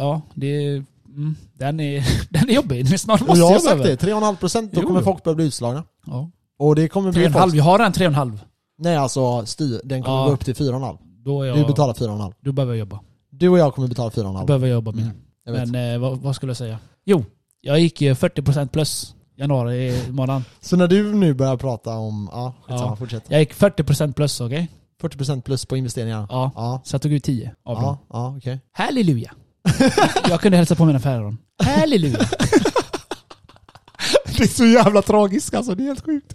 Ja, 0.00 0.20
det 0.34 0.46
är... 0.46 0.84
Mm, 1.08 1.34
den, 1.54 1.80
är, 1.80 2.04
den 2.30 2.48
är 2.50 2.54
jobbig. 2.54 3.00
Snart 3.00 3.20
Och 3.20 3.26
måste 3.26 3.40
jag 3.40 3.46
har 3.46 3.52
jag 3.52 3.62
sagt 3.62 3.74
över. 3.74 3.84
det, 3.84 3.96
3,5 4.02 4.36
procent 4.36 4.72
då 4.72 4.80
Jo, 4.80 4.86
kommer 4.88 5.00
folk 5.02 5.22
börja 5.24 5.34
bli 5.36 5.44
utslagna. 5.46 5.84
Ja. 6.06 6.30
Och 6.58 6.74
det 6.74 6.88
kommer 6.88 7.12
bli 7.12 7.24
3,5. 7.26 7.32
folk... 7.42 7.54
Jag 7.54 7.64
har 7.64 7.78
en 7.80 7.92
3,5. 7.92 8.38
Nej 8.78 8.96
alltså 8.96 9.46
styr, 9.46 9.80
den 9.84 10.02
kommer 10.02 10.18
Ja. 10.18 10.26
gå 10.26 10.32
upp 10.32 10.44
till 10.44 10.54
4,5. 10.54 10.98
Då, 11.24 11.42
är 11.42 11.46
jag, 11.46 11.56
Du 11.56 11.64
betalar 11.64 11.94
4,5. 11.94 12.32
då 12.40 12.52
behöver 12.52 12.72
jag 12.72 12.78
jobba. 12.78 13.00
Du 13.30 13.48
och 13.48 13.58
jag 13.58 13.74
kommer 13.74 13.88
betala 13.88 14.10
Då 14.14 14.22
4,5. 14.22 14.46
behöver 14.46 14.66
jag 14.66 14.74
jobba 14.74 14.92
mer. 14.92 15.02
Mm, 15.02 15.16
jag. 15.44 15.68
Men 15.72 15.94
eh, 15.94 15.98
vad, 16.00 16.18
vad 16.18 16.36
skulle 16.36 16.50
jag 16.50 16.56
säga? 16.56 16.78
Jo, 17.04 17.24
jag 17.60 17.80
gick 17.80 18.00
ju 18.00 18.12
40% 18.14 18.68
plus 18.68 19.14
januari 19.36 20.02
månaden. 20.10 20.44
Så 20.60 20.76
när 20.76 20.88
du 20.88 21.14
nu 21.14 21.34
börjar 21.34 21.56
prata 21.56 21.90
om... 21.96 22.28
Ja, 22.32 22.54
skitsamma, 22.66 22.90
Ja. 22.90 22.96
fortsätt. 22.96 23.24
Jag 23.28 23.40
gick 23.40 23.54
40% 23.54 24.12
plus, 24.12 24.40
okej? 24.40 24.68
40% 25.02 25.40
plus 25.42 25.66
på 25.66 25.76
investeringar. 25.76 26.26
Ja. 26.30 26.50
Ja. 26.54 26.80
Så 26.84 26.94
jag 26.94 27.02
tog 27.02 27.12
ut 27.12 27.24
10 27.24 27.54
av 27.64 27.74
dem. 27.74 27.84
Ja, 27.84 27.98
ja 28.12 28.34
okej. 28.38 28.60
Halleluja! 28.72 29.32
jag 30.28 30.40
kunde 30.40 30.56
hälsa 30.56 30.74
på 30.74 30.84
mina 30.84 31.00
päron. 31.00 31.38
Halleluja! 31.62 32.18
Det 34.36 34.42
är 34.42 34.48
så 34.48 34.64
jävla 34.64 35.02
tragiskt 35.02 35.54
alltså, 35.54 35.74
det 35.74 35.82
är 35.82 35.86
helt 35.86 36.04
sjukt. 36.04 36.32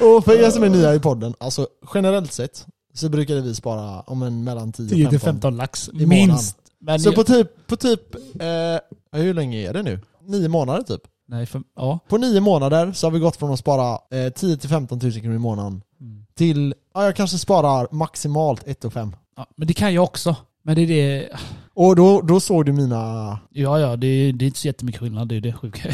Och 0.00 0.24
för 0.24 0.44
er 0.44 0.50
som 0.50 0.62
är 0.62 0.68
nya 0.68 0.94
i 0.94 1.00
podden, 1.00 1.34
alltså 1.40 1.66
generellt 1.94 2.32
sett 2.32 2.66
så 2.94 3.08
brukade 3.08 3.40
vi 3.40 3.54
spara 3.54 4.00
om 4.00 4.22
en 4.22 4.44
mellan 4.44 4.72
10 4.72 4.84
och 4.84 4.90
10 4.90 5.08
till 5.08 5.20
15. 5.20 5.20
15 5.34 5.56
lax. 5.56 5.88
månaden. 5.92 6.08
Minst. 6.08 6.56
Men 6.80 7.00
Så 7.00 7.08
jag, 7.08 7.14
på 7.14 7.24
typ, 7.24 7.66
på 7.66 7.76
typ, 7.76 8.14
eh, 8.14 9.20
hur 9.20 9.34
länge 9.34 9.58
är 9.58 9.72
det 9.72 9.82
nu? 9.82 10.00
Nio 10.26 10.48
månader 10.48 10.82
typ. 10.82 11.00
Nej, 11.28 11.46
för, 11.46 11.62
ja. 11.76 11.98
På 12.08 12.16
nio 12.18 12.40
månader 12.40 12.92
så 12.92 13.06
har 13.06 13.12
vi 13.12 13.18
gått 13.18 13.36
från 13.36 13.52
att 13.52 13.58
spara 13.58 13.98
eh, 14.18 14.32
10 14.32 14.56
till 14.56 14.68
15 14.68 14.98
000 15.02 15.12
kronor 15.12 15.34
i 15.34 15.38
månaden 15.38 15.82
Mm. 16.00 16.26
till, 16.34 16.74
ja 16.94 17.04
jag 17.04 17.16
kanske 17.16 17.38
sparar 17.38 17.88
maximalt 17.90 18.62
1 18.68 18.84
och 18.84 18.92
5. 18.92 19.16
ja. 19.36 19.46
Men 19.56 19.68
det 19.68 19.74
kan 19.74 19.94
jag 19.94 20.04
också. 20.04 20.36
Men 20.62 20.76
det 20.76 20.82
är 20.82 20.86
det... 20.86 21.28
Och 21.74 21.96
då, 21.96 22.20
då 22.20 22.40
såg 22.40 22.66
du 22.66 22.72
mina, 22.72 23.38
Ja, 23.50 23.78
ja, 23.80 23.96
det 23.96 24.06
är, 24.06 24.32
det 24.32 24.44
är 24.44 24.46
inte 24.46 24.58
så 24.58 24.66
jättemycket 24.66 25.00
skillnad. 25.00 25.28
Det 25.28 25.36
är 25.36 25.40
det 25.40 25.52
sjuka. 25.52 25.88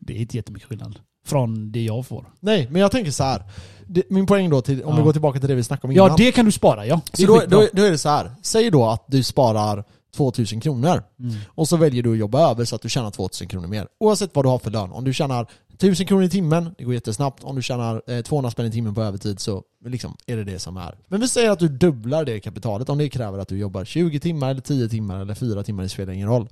det 0.00 0.12
är 0.16 0.20
inte 0.20 0.36
jättemycket 0.36 0.68
skillnad. 0.68 0.98
Från 1.26 1.72
det 1.72 1.82
jag 1.84 2.06
får. 2.06 2.24
nej 2.40 2.68
men 2.70 2.80
jag 2.82 2.90
tänker 2.90 3.10
så 3.10 3.24
här. 3.24 3.42
Det, 3.86 4.02
min 4.10 4.26
poäng 4.26 4.50
då, 4.50 4.60
till, 4.62 4.84
om 4.84 4.90
Ja. 4.90 4.96
vi 4.96 5.02
går 5.02 5.12
tillbaka 5.12 5.38
till 5.40 5.48
det 5.48 5.54
vi 5.54 5.62
snackade 5.64 5.86
om 5.86 5.92
innan. 5.92 6.08
Ja, 6.08 6.14
det 6.16 6.32
kan 6.32 6.44
du 6.44 6.52
spara 6.52 6.86
ja. 6.86 7.00
Så 7.12 7.26
då, 7.26 7.42
då, 7.48 7.68
då 7.72 7.82
är 7.82 7.90
det 7.90 7.98
så 7.98 8.08
här. 8.08 8.30
säg 8.42 8.70
då 8.70 8.84
att 8.86 9.04
du 9.08 9.22
sparar 9.22 9.84
2000 10.16 10.60
kronor. 10.60 11.02
Mm. 11.20 11.34
Och 11.48 11.68
så 11.68 11.76
väljer 11.76 12.02
du 12.02 12.12
att 12.12 12.18
jobba 12.18 12.50
över 12.50 12.64
så 12.64 12.76
att 12.76 12.82
du 12.82 12.88
tjänar 12.88 13.10
2000 13.10 13.48
kronor 13.48 13.66
mer. 13.68 13.88
Oavsett 14.00 14.30
vad 14.34 14.44
du 14.44 14.48
har 14.48 14.58
för 14.58 14.70
lön. 14.70 14.92
Om 14.92 15.04
du 15.04 15.12
tjänar 15.12 15.46
1000 15.74 16.06
kronor 16.06 16.24
i 16.24 16.30
timmen, 16.30 16.74
det 16.78 16.84
går 16.84 16.94
jättesnabbt. 16.94 17.44
Om 17.44 17.56
du 17.56 17.62
tjänar 17.62 18.02
eh, 18.06 18.22
200 18.22 18.50
spänn 18.50 18.66
i 18.66 18.70
timmen 18.70 18.94
på 18.94 19.02
övertid 19.02 19.40
så 19.40 19.62
liksom 19.86 20.16
är 20.26 20.36
det 20.36 20.44
det 20.44 20.58
som 20.58 20.76
är. 20.76 20.98
Men 21.08 21.20
vi 21.20 21.28
säger 21.28 21.50
att 21.50 21.58
du 21.58 21.68
dubblar 21.68 22.24
det 22.24 22.40
kapitalet. 22.40 22.88
Om 22.88 22.98
det 22.98 23.08
kräver 23.08 23.38
att 23.38 23.48
du 23.48 23.58
jobbar 23.58 23.84
20 23.84 24.20
timmar, 24.20 24.50
eller 24.50 24.60
10 24.60 24.88
timmar, 24.88 25.20
eller 25.20 25.34
4 25.34 25.62
timmar, 25.62 25.82
det 25.82 25.88
spelar 25.88 26.12
ingen 26.12 26.28
roll. 26.28 26.48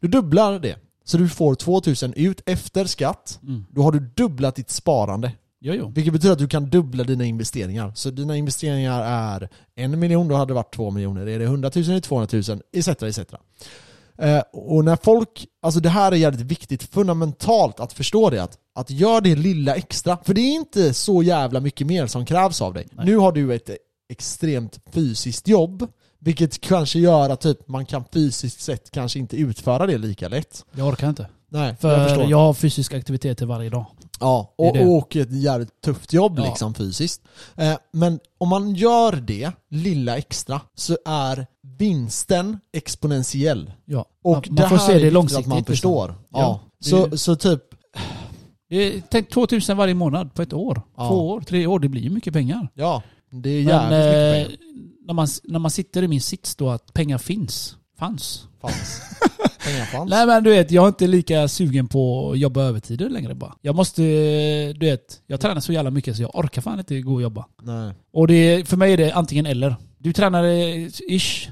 Du 0.00 0.08
dubblar 0.08 0.58
det. 0.58 0.76
Så 1.04 1.16
du 1.16 1.28
får 1.28 1.54
2000 1.54 2.12
ut 2.12 2.42
efter 2.46 2.84
skatt. 2.84 3.38
Mm. 3.42 3.64
Då 3.70 3.82
har 3.82 3.92
du 3.92 4.00
dubblat 4.00 4.56
ditt 4.56 4.70
sparande. 4.70 5.32
Jo, 5.60 5.74
jo. 5.74 5.92
Vilket 5.94 6.12
betyder 6.12 6.32
att 6.32 6.38
du 6.38 6.48
kan 6.48 6.70
dubbla 6.70 7.04
dina 7.04 7.24
investeringar. 7.24 7.92
Så 7.94 8.10
dina 8.10 8.36
investeringar 8.36 9.02
är 9.02 9.48
en 9.74 9.98
miljon, 9.98 10.28
då 10.28 10.34
hade 10.34 10.50
det 10.50 10.54
varit 10.54 10.74
två 10.74 10.90
miljoner. 10.90 11.26
Är 11.26 11.38
det 11.38 11.44
100 11.44 11.70
000 11.74 11.84
är 11.84 11.94
det 11.94 12.00
200 12.00 12.28
000, 12.32 12.60
etc. 12.72 12.88
etc. 12.88 13.18
Eh, 14.18 14.42
och 14.52 14.84
när 14.84 14.96
folk, 14.96 15.46
alltså 15.62 15.80
det 15.80 15.88
här 15.88 16.12
är 16.12 16.16
jävligt 16.16 16.40
viktigt, 16.40 16.82
fundamentalt 16.82 17.80
att 17.80 17.92
förstå 17.92 18.30
det. 18.30 18.42
Att, 18.42 18.58
att 18.74 18.90
gör 18.90 19.20
det 19.20 19.36
lilla 19.36 19.74
extra, 19.74 20.18
för 20.24 20.34
det 20.34 20.40
är 20.40 20.54
inte 20.54 20.94
så 20.94 21.22
jävla 21.22 21.60
mycket 21.60 21.86
mer 21.86 22.06
som 22.06 22.26
krävs 22.26 22.62
av 22.62 22.74
dig. 22.74 22.86
Nej. 22.92 23.06
Nu 23.06 23.16
har 23.16 23.32
du 23.32 23.54
ett 23.54 23.70
extremt 24.08 24.80
fysiskt 24.92 25.48
jobb, 25.48 25.88
vilket 26.18 26.60
kanske 26.60 26.98
gör 26.98 27.30
att 27.30 27.40
typ, 27.40 27.68
man 27.68 27.86
kan 27.86 28.04
fysiskt 28.12 28.60
sett 28.60 28.90
kanske 28.90 29.18
inte 29.18 29.36
utföra 29.36 29.86
det 29.86 29.98
lika 29.98 30.28
lätt. 30.28 30.64
Jag 30.72 30.88
orkar 30.88 31.08
inte. 31.08 31.26
Nej, 31.48 31.68
jag 31.68 31.78
För 31.80 32.08
förstår. 32.08 32.30
jag, 32.30 32.38
har 32.38 32.54
fysisk 32.54 32.94
aktivitet 32.94 33.40
varje 33.42 33.70
dag. 33.70 33.86
Ja, 34.20 34.54
och, 34.58 34.72
det. 34.76 34.86
och 34.86 35.16
ett 35.16 35.32
jävligt 35.32 35.80
tufft 35.80 36.12
jobb 36.12 36.38
Ja. 36.38 36.44
liksom 36.44 36.74
fysiskt. 36.74 37.22
Eh, 37.56 37.76
men 37.92 38.20
om 38.38 38.48
man 38.48 38.74
gör 38.74 39.12
det 39.12 39.50
lilla 39.70 40.16
extra 40.18 40.60
så 40.74 40.98
är 41.06 41.46
vinsten 41.78 42.60
exponentiell. 42.72 43.72
Ja. 43.84 44.04
Och 44.24 44.32
man, 44.32 44.42
det 44.56 44.62
man 44.62 44.70
får 44.70 44.78
se 44.78 44.98
det 44.98 45.10
långsiktigt. 45.10 45.44
att 45.44 45.48
man 45.48 45.58
liksom. 45.58 45.72
förstår. 45.72 46.14
Ja. 46.30 46.38
Ja, 46.38 46.60
så, 46.80 47.18
så 47.18 47.36
typ, 47.36 47.62
tänk 49.08 49.30
2000 49.30 49.76
varje 49.76 49.94
månad 49.94 50.34
på 50.34 50.42
ett 50.42 50.52
år. 50.52 50.82
Ja. 50.96 51.08
Två 51.08 51.28
år, 51.30 51.40
tre 51.40 51.66
år. 51.66 51.78
Det 51.78 51.88
blir 51.88 52.02
ju 52.02 52.10
mycket 52.10 52.32
pengar. 52.32 52.68
ja, 52.74 53.02
det 53.30 53.50
är 53.50 53.64
Men 53.64 53.74
jävligt 53.74 53.98
mycket 53.98 54.48
eh, 54.52 54.58
pengar. 54.58 54.76
när, 55.06 55.14
man, 55.14 55.28
när 55.44 55.58
man 55.58 55.70
sitter 55.70 56.02
i 56.02 56.08
min 56.08 56.20
sits 56.20 56.56
då 56.56 56.70
att 56.70 56.92
pengar 56.92 57.18
finns. 57.18 57.76
Fanns. 57.98 58.46
Fanns. 58.60 59.00
Pengar 59.72 59.84
fanns. 59.84 60.10
Nej 60.10 60.26
men 60.26 60.44
du 60.44 60.50
vet, 60.50 60.70
jag 60.70 60.84
är 60.84 60.88
inte 60.88 61.06
lika 61.06 61.48
sugen 61.48 61.88
på 61.88 62.30
att 62.30 62.38
jobba 62.38 62.62
övertider 62.62 63.08
längre 63.08 63.34
bara. 63.34 63.54
Jag 63.62 63.74
måste, 63.74 64.02
du 64.72 64.86
vet, 64.86 65.20
jag 65.26 65.40
tränar 65.40 65.60
så 65.60 65.72
jävla 65.72 65.90
mycket 65.90 66.16
så 66.16 66.22
jag 66.22 66.34
orkar 66.34 66.62
fan 66.62 66.78
inte 66.78 67.00
gå 67.00 67.14
och 67.14 67.22
jobba. 67.22 67.44
Nej. 67.62 67.94
Och 68.12 68.28
det, 68.28 68.68
för 68.68 68.76
mig 68.76 68.92
är 68.92 68.96
det 68.96 69.12
antingen 69.12 69.46
eller. 69.46 69.76
Du 69.98 70.12
tränar 70.12 70.44
eh, 70.44 70.86
ish, 71.08 71.48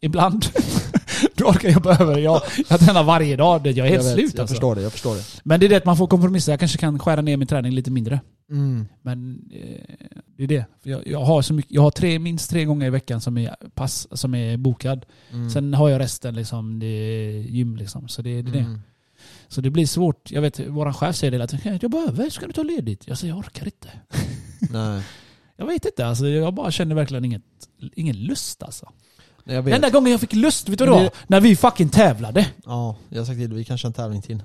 ibland. 0.00 0.46
du 1.34 1.44
orkar 1.44 1.68
jobba 1.68 1.96
över. 1.98 2.18
Jag, 2.18 2.42
jag 2.68 2.80
tränar 2.80 3.02
varje 3.04 3.36
dag. 3.36 3.66
Jag 3.66 3.78
är 3.78 3.82
helt 3.82 3.92
jag 3.94 4.02
vet, 4.02 4.14
slut 4.14 4.34
jag 4.34 4.40
alltså. 4.40 4.54
förstår 4.54 4.74
det, 4.74 4.82
jag 4.82 4.92
förstår 4.92 5.14
det. 5.14 5.24
Men 5.42 5.60
det 5.60 5.66
är 5.66 5.70
det 5.70 5.76
att 5.76 5.84
man 5.84 5.96
får 5.96 6.06
kompromissa. 6.06 6.52
Jag 6.52 6.60
kanske 6.60 6.78
kan 6.78 6.98
skära 6.98 7.20
ner 7.20 7.36
min 7.36 7.48
träning 7.48 7.72
lite 7.72 7.90
mindre. 7.90 8.20
Mm. 8.50 8.86
Men 9.02 9.50
eh, 9.52 9.94
det 10.36 10.42
är 10.42 10.48
det. 10.48 10.64
Jag, 10.82 11.06
jag 11.06 11.20
har, 11.24 11.42
så 11.42 11.54
mycket, 11.54 11.72
jag 11.72 11.82
har 11.82 11.90
tre, 11.90 12.18
minst 12.18 12.50
tre 12.50 12.64
gånger 12.64 12.86
i 12.86 12.90
veckan 12.90 13.20
som 13.20 13.38
är, 13.38 13.56
pass, 13.74 14.08
som 14.10 14.34
är 14.34 14.56
bokad. 14.56 15.06
Mm. 15.32 15.50
Sen 15.50 15.74
har 15.74 15.88
jag 15.88 16.00
resten 16.00 16.34
liksom, 16.34 16.78
det 16.78 16.86
är 16.86 17.30
gym 17.40 17.76
liksom. 17.76 18.08
Så 18.08 18.22
det, 18.22 18.42
det 18.42 18.50
är 18.50 18.52
det. 18.52 18.58
Mm. 18.58 18.80
Så 19.48 19.60
det 19.60 19.70
blir 19.70 19.86
svårt. 19.86 20.30
Jag 20.30 20.42
vet, 20.42 20.60
vår 20.60 20.92
chef 20.92 21.16
säger 21.16 21.38
det 21.38 21.44
att 21.44 21.82
jag 21.82 21.90
behöver, 21.90 22.30
ska 22.30 22.46
du 22.46 22.52
ta 22.52 22.62
ledigt? 22.62 23.08
Jag 23.08 23.18
säger 23.18 23.32
jag 23.34 23.38
orkar 23.38 23.64
inte. 23.64 23.88
Nej. 24.70 25.02
Jag 25.56 25.66
vet 25.66 25.84
inte, 25.84 26.06
alltså, 26.06 26.26
jag 26.26 26.54
bara 26.54 26.70
känner 26.70 26.94
verkligen 26.94 27.24
inget, 27.24 27.42
ingen 27.94 28.16
lust 28.16 28.62
alltså. 28.62 28.92
Nej, 29.44 29.54
Jag 29.56 29.64
Den 29.64 29.70
vet. 29.70 29.74
enda 29.74 29.90
gången 29.90 30.10
jag 30.10 30.20
fick 30.20 30.32
lust, 30.32 30.68
vet 30.68 30.78
du 30.78 30.86
vad 30.86 31.02
det? 31.02 31.10
När 31.26 31.40
vi 31.40 31.56
fucking 31.56 31.88
tävlade. 31.88 32.46
Ja, 32.64 32.96
jag 33.08 33.18
har 33.20 33.26
sagt 33.26 33.38
till 33.38 33.52
vi 33.52 33.64
kanske 33.64 33.86
en 33.86 33.92
tävling 33.92 34.22
till. 34.22 34.42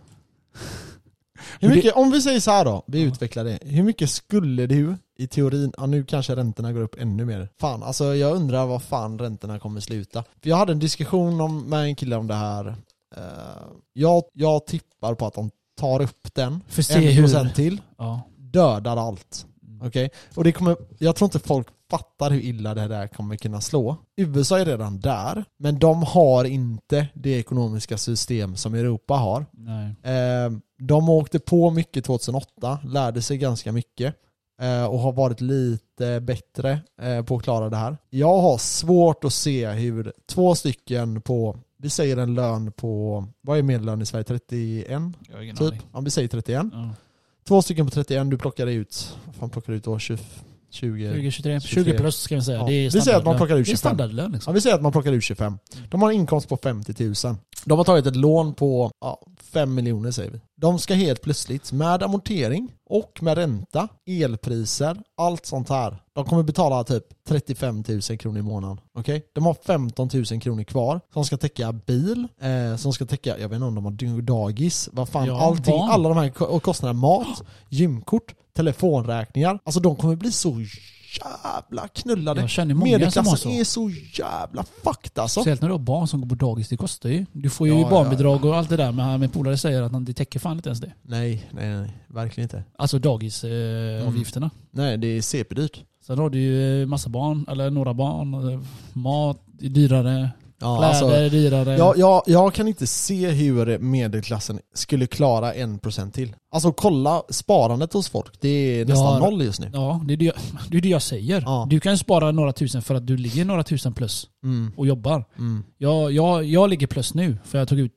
Hur 1.59 1.69
mycket, 1.69 1.95
om 1.95 2.11
vi 2.11 2.21
säger 2.21 2.39
så 2.39 2.51
här 2.51 2.65
då, 2.65 2.83
vi 2.87 3.01
utvecklar 3.01 3.43
det. 3.43 3.59
Hur 3.61 3.83
mycket 3.83 4.09
skulle 4.09 4.67
du 4.67 4.95
i 5.17 5.27
teorin, 5.27 5.73
ja 5.77 5.85
nu 5.85 6.03
kanske 6.03 6.35
räntorna 6.35 6.73
går 6.73 6.81
upp 6.81 6.95
ännu 6.99 7.25
mer. 7.25 7.49
Fan, 7.59 7.83
alltså 7.83 8.15
jag 8.15 8.35
undrar 8.35 8.65
vad 8.65 8.83
fan 8.83 9.19
räntorna 9.19 9.59
kommer 9.59 9.79
sluta. 9.79 10.23
För 10.43 10.49
jag 10.49 10.57
hade 10.57 10.71
en 10.71 10.79
diskussion 10.79 11.41
om, 11.41 11.61
med 11.69 11.83
en 11.83 11.95
kille 11.95 12.15
om 12.15 12.27
det 12.27 12.33
här. 12.35 12.67
Eh, 13.15 13.23
jag, 13.93 14.23
jag 14.33 14.65
tippar 14.65 15.13
på 15.15 15.25
att 15.25 15.33
de 15.33 15.51
tar 15.79 16.01
upp 16.01 16.27
den, 16.33 16.61
För 16.67 16.81
se 16.81 16.93
en 16.93 17.01
hur... 17.13 17.23
procent 17.23 17.55
till, 17.55 17.81
Ja. 17.97 18.21
dödar 18.37 18.97
allt. 18.97 19.45
Okej? 19.81 20.09
Och 20.35 20.43
det 20.43 20.51
kommer, 20.51 20.77
jag 20.97 21.15
tror 21.15 21.25
inte 21.25 21.39
folk 21.39 21.67
fattar 21.91 22.31
hur 22.31 22.39
illa 22.41 22.73
det 22.73 22.87
där 22.87 23.07
kommer 23.07 23.35
kunna 23.35 23.61
slå. 23.61 23.95
USA 24.17 24.59
är 24.59 24.65
redan 24.65 24.99
där, 24.99 25.45
men 25.59 25.79
de 25.79 26.03
har 26.03 26.45
inte 26.45 27.07
det 27.13 27.29
ekonomiska 27.39 27.97
system 27.97 28.55
som 28.55 28.73
Europa 28.73 29.13
har. 29.13 29.45
Nej. 29.51 29.85
Eh, 30.15 30.51
de 30.79 31.09
åkte 31.09 31.39
på 31.39 31.71
mycket 31.71 32.05
2008, 32.05 32.79
lärde 32.83 33.21
sig 33.21 33.37
ganska 33.37 33.71
mycket 33.71 34.15
eh, 34.61 34.85
och 34.85 34.99
har 34.99 35.11
varit 35.11 35.41
lite 35.41 36.19
bättre 36.19 36.79
eh, 37.01 37.23
på 37.23 37.35
att 37.35 37.43
klara 37.43 37.69
det 37.69 37.77
här. 37.77 37.97
Jag 38.09 38.39
har 38.41 38.57
svårt 38.57 39.23
att 39.23 39.33
se 39.33 39.69
hur 39.69 40.13
två 40.27 40.55
stycken 40.55 41.21
på, 41.21 41.57
vi 41.77 41.89
säger 41.89 42.17
en 42.17 42.33
lön 42.33 42.71
på, 42.71 43.25
vad 43.41 43.57
är 43.57 43.63
medellön 43.63 44.01
i 44.01 44.05
Sverige? 44.05 44.23
31? 44.23 45.01
Jag 45.29 45.57
Typ? 45.57 45.73
Ja, 45.93 45.99
vi 45.99 46.09
säger 46.09 46.27
31. 46.27 46.65
Ja. 46.71 46.89
Två 47.47 47.61
stycken 47.61 47.85
på 47.85 47.91
31, 47.91 48.29
du 48.29 48.37
plockar 48.37 48.67
ut, 48.67 49.17
vad 49.25 49.35
fan 49.35 49.49
plockar 49.49 49.73
du 49.73 49.77
ut 49.77 49.83
då? 49.83 49.99
20, 49.99 50.17
20, 50.69 51.13
20, 51.13 51.31
23, 51.31 51.59
23. 51.59 51.83
20 51.83 51.97
plus 51.97 52.21
ska 52.21 52.35
vi 52.35 52.41
säga. 52.41 52.57
Ja. 52.57 52.65
Vi 52.65 52.91
säger 52.91 53.17
att 53.17 53.25
man 53.25 53.37
plockar 53.37 53.55
ut 53.55 53.65
Det 53.65 53.71
är 53.71 53.75
25. 53.75 53.77
standardlön 53.77 54.25
Ja, 54.25 54.33
liksom. 54.33 54.53
vi 54.53 54.61
säger 54.61 54.75
att 54.75 54.81
man 54.81 54.91
plockar 54.91 55.11
ut 55.11 55.23
25. 55.23 55.57
De 55.89 56.01
har 56.01 56.09
en 56.09 56.15
inkomst 56.15 56.49
på 56.49 56.57
50 56.57 57.03
000. 57.03 57.15
De 57.69 57.77
har 57.77 57.85
tagit 57.85 58.05
ett 58.05 58.15
lån 58.15 58.53
på 58.53 58.91
ja, 59.01 59.21
5 59.41 59.75
miljoner 59.75 60.11
säger 60.11 60.31
vi. 60.31 60.39
De 60.57 60.79
ska 60.79 60.93
helt 60.93 61.21
plötsligt 61.21 61.71
med 61.71 62.03
amortering 62.03 62.71
och 62.89 63.23
med 63.23 63.37
ränta, 63.37 63.87
elpriser, 64.07 64.97
allt 65.17 65.45
sånt 65.45 65.69
här. 65.69 65.97
De 66.15 66.25
kommer 66.25 66.43
betala 66.43 66.83
typ 66.83 67.03
35 67.27 67.83
000 67.87 68.01
kronor 68.01 68.39
i 68.39 68.41
månaden. 68.41 68.79
Okej? 68.99 69.23
De 69.33 69.45
har 69.45 69.53
15 69.65 70.09
000 70.13 70.41
kronor 70.41 70.63
kvar 70.63 71.01
som 71.13 71.25
ska 71.25 71.37
täcka 71.37 71.71
bil, 71.71 72.27
eh, 72.41 72.75
som 72.77 72.93
ska 72.93 73.05
täcka, 73.05 73.39
jag 73.39 73.49
vet 73.49 73.55
inte 73.55 73.65
om 73.65 73.75
de 73.75 73.85
har 73.85 74.21
dagis, 74.21 74.89
vad 74.91 75.09
fan, 75.09 75.25
Ja, 75.27 75.41
allting, 75.41 75.71
barn. 75.77 75.89
alla 75.89 76.09
de 76.09 76.17
här 76.17 76.29
ko- 76.29 76.45
och 76.45 76.63
kostnader, 76.63 76.93
mat, 76.93 77.43
gymkort, 77.69 78.35
telefonräkningar. 78.55 79.59
Alltså 79.63 79.79
de 79.79 79.95
kommer 79.95 80.15
bli 80.15 80.31
så 80.31 80.49
jävla 81.17 81.87
knullade. 81.87 82.41
Jag 82.41 82.49
känner 82.49 82.73
många 82.75 82.85
som 82.85 82.91
har 82.93 82.99
Medelklassen 82.99 83.37
så. 83.37 83.49
är 83.49 83.63
så 83.63 83.89
jävla 84.23 84.63
fucked 84.83 85.19
alltså. 85.19 85.39
Speciellt 85.41 85.61
när 85.61 85.67
du 85.67 85.73
har 85.73 85.79
barn 85.79 86.07
som 86.07 86.21
går 86.21 86.27
på 86.29 86.35
dagis, 86.35 86.69
det 86.69 86.77
kostar 86.77 87.09
ju. 87.09 87.25
Du 87.31 87.49
får 87.49 87.67
ju 87.67 87.73
Ja, 87.73 87.79
ja, 87.79 87.89
barnbidrag 87.89 88.45
och 88.45 88.55
allt 88.57 88.69
det 88.69 88.77
där, 88.77 88.91
men 88.91 89.19
min 89.19 89.29
polare 89.29 89.57
säger 89.57 89.81
att 89.81 89.91
han- 89.91 90.05
det 90.05 90.13
täcker 90.13 90.39
fan 90.39 90.55
inte 90.57 90.69
ens 90.69 90.79
det. 90.79 90.93
Nej, 91.01 91.49
nej, 91.51 91.69
nej, 91.75 91.97
verkligen 92.07 92.45
inte. 92.45 92.63
Alltså 92.77 92.99
dagisavgifterna. 92.99 93.99
Eh, 94.01 94.07
avgifterna. 94.07 94.49
Nej, 94.71 94.97
det 94.97 95.07
är 95.07 95.21
CP-dyrt. 95.21 95.83
Sen 96.07 96.19
har 96.19 96.29
du 96.29 96.39
ju 96.39 96.85
massa 96.85 97.09
barn, 97.09 97.45
eller 97.49 97.69
några 97.69 97.93
barn. 97.93 98.33
eh, 98.53 98.59
Mat 98.93 99.41
är 99.61 99.69
dyrare, 99.69 100.29
Ja, 100.61 100.77
kläder 100.77 100.89
alltså, 100.89 101.05
är 101.05 101.29
dyrare. 101.29 101.77
jag, 101.77 101.97
jag, 101.97 102.23
jag 102.25 102.53
kan 102.53 102.67
inte 102.67 102.87
se 102.87 103.29
hur 103.29 103.77
medelklassen 103.79 104.59
skulle 104.73 105.07
klara 105.07 105.53
en 105.53 105.79
procent 105.79 106.13
till. 106.13 106.35
Alltså 106.51 106.71
kolla 106.71 107.23
sparandet 107.29 107.93
hos 107.93 108.09
folk, 108.09 108.33
det 108.41 108.49
är 108.49 108.85
nästan 108.85 109.13
Ja. 109.13 109.19
noll 109.19 109.41
just 109.43 109.59
nu. 109.59 109.69
Ja, 109.73 110.01
det 110.07 110.13
är 110.13 110.17
det, 110.17 110.25
jag, 110.25 110.35
det 110.71 110.77
är 110.77 110.81
det 110.81 110.89
jag 110.89 111.01
säger. 111.01 111.41
Ja. 111.41 111.67
Du 111.69 111.79
kan 111.79 111.97
spara 111.97 112.31
några 112.31 112.53
tusen 112.53 112.81
för 112.81 112.95
att 112.95 113.07
du 113.07 113.17
ligger 113.17 113.45
några 113.45 113.63
tusen 113.63 113.93
plus 113.93 114.27
Mm, 114.43 114.71
och 114.77 114.87
jobbar. 114.87 115.25
mm. 115.37 115.63
Jag, 115.77 116.11
jag, 116.11 116.43
jag 116.43 116.69
ligger 116.69 116.87
plus 116.87 117.13
nu 117.13 117.37
för 117.45 117.57
jag 117.59 117.67
tog 117.67 117.79
ut 117.79 117.91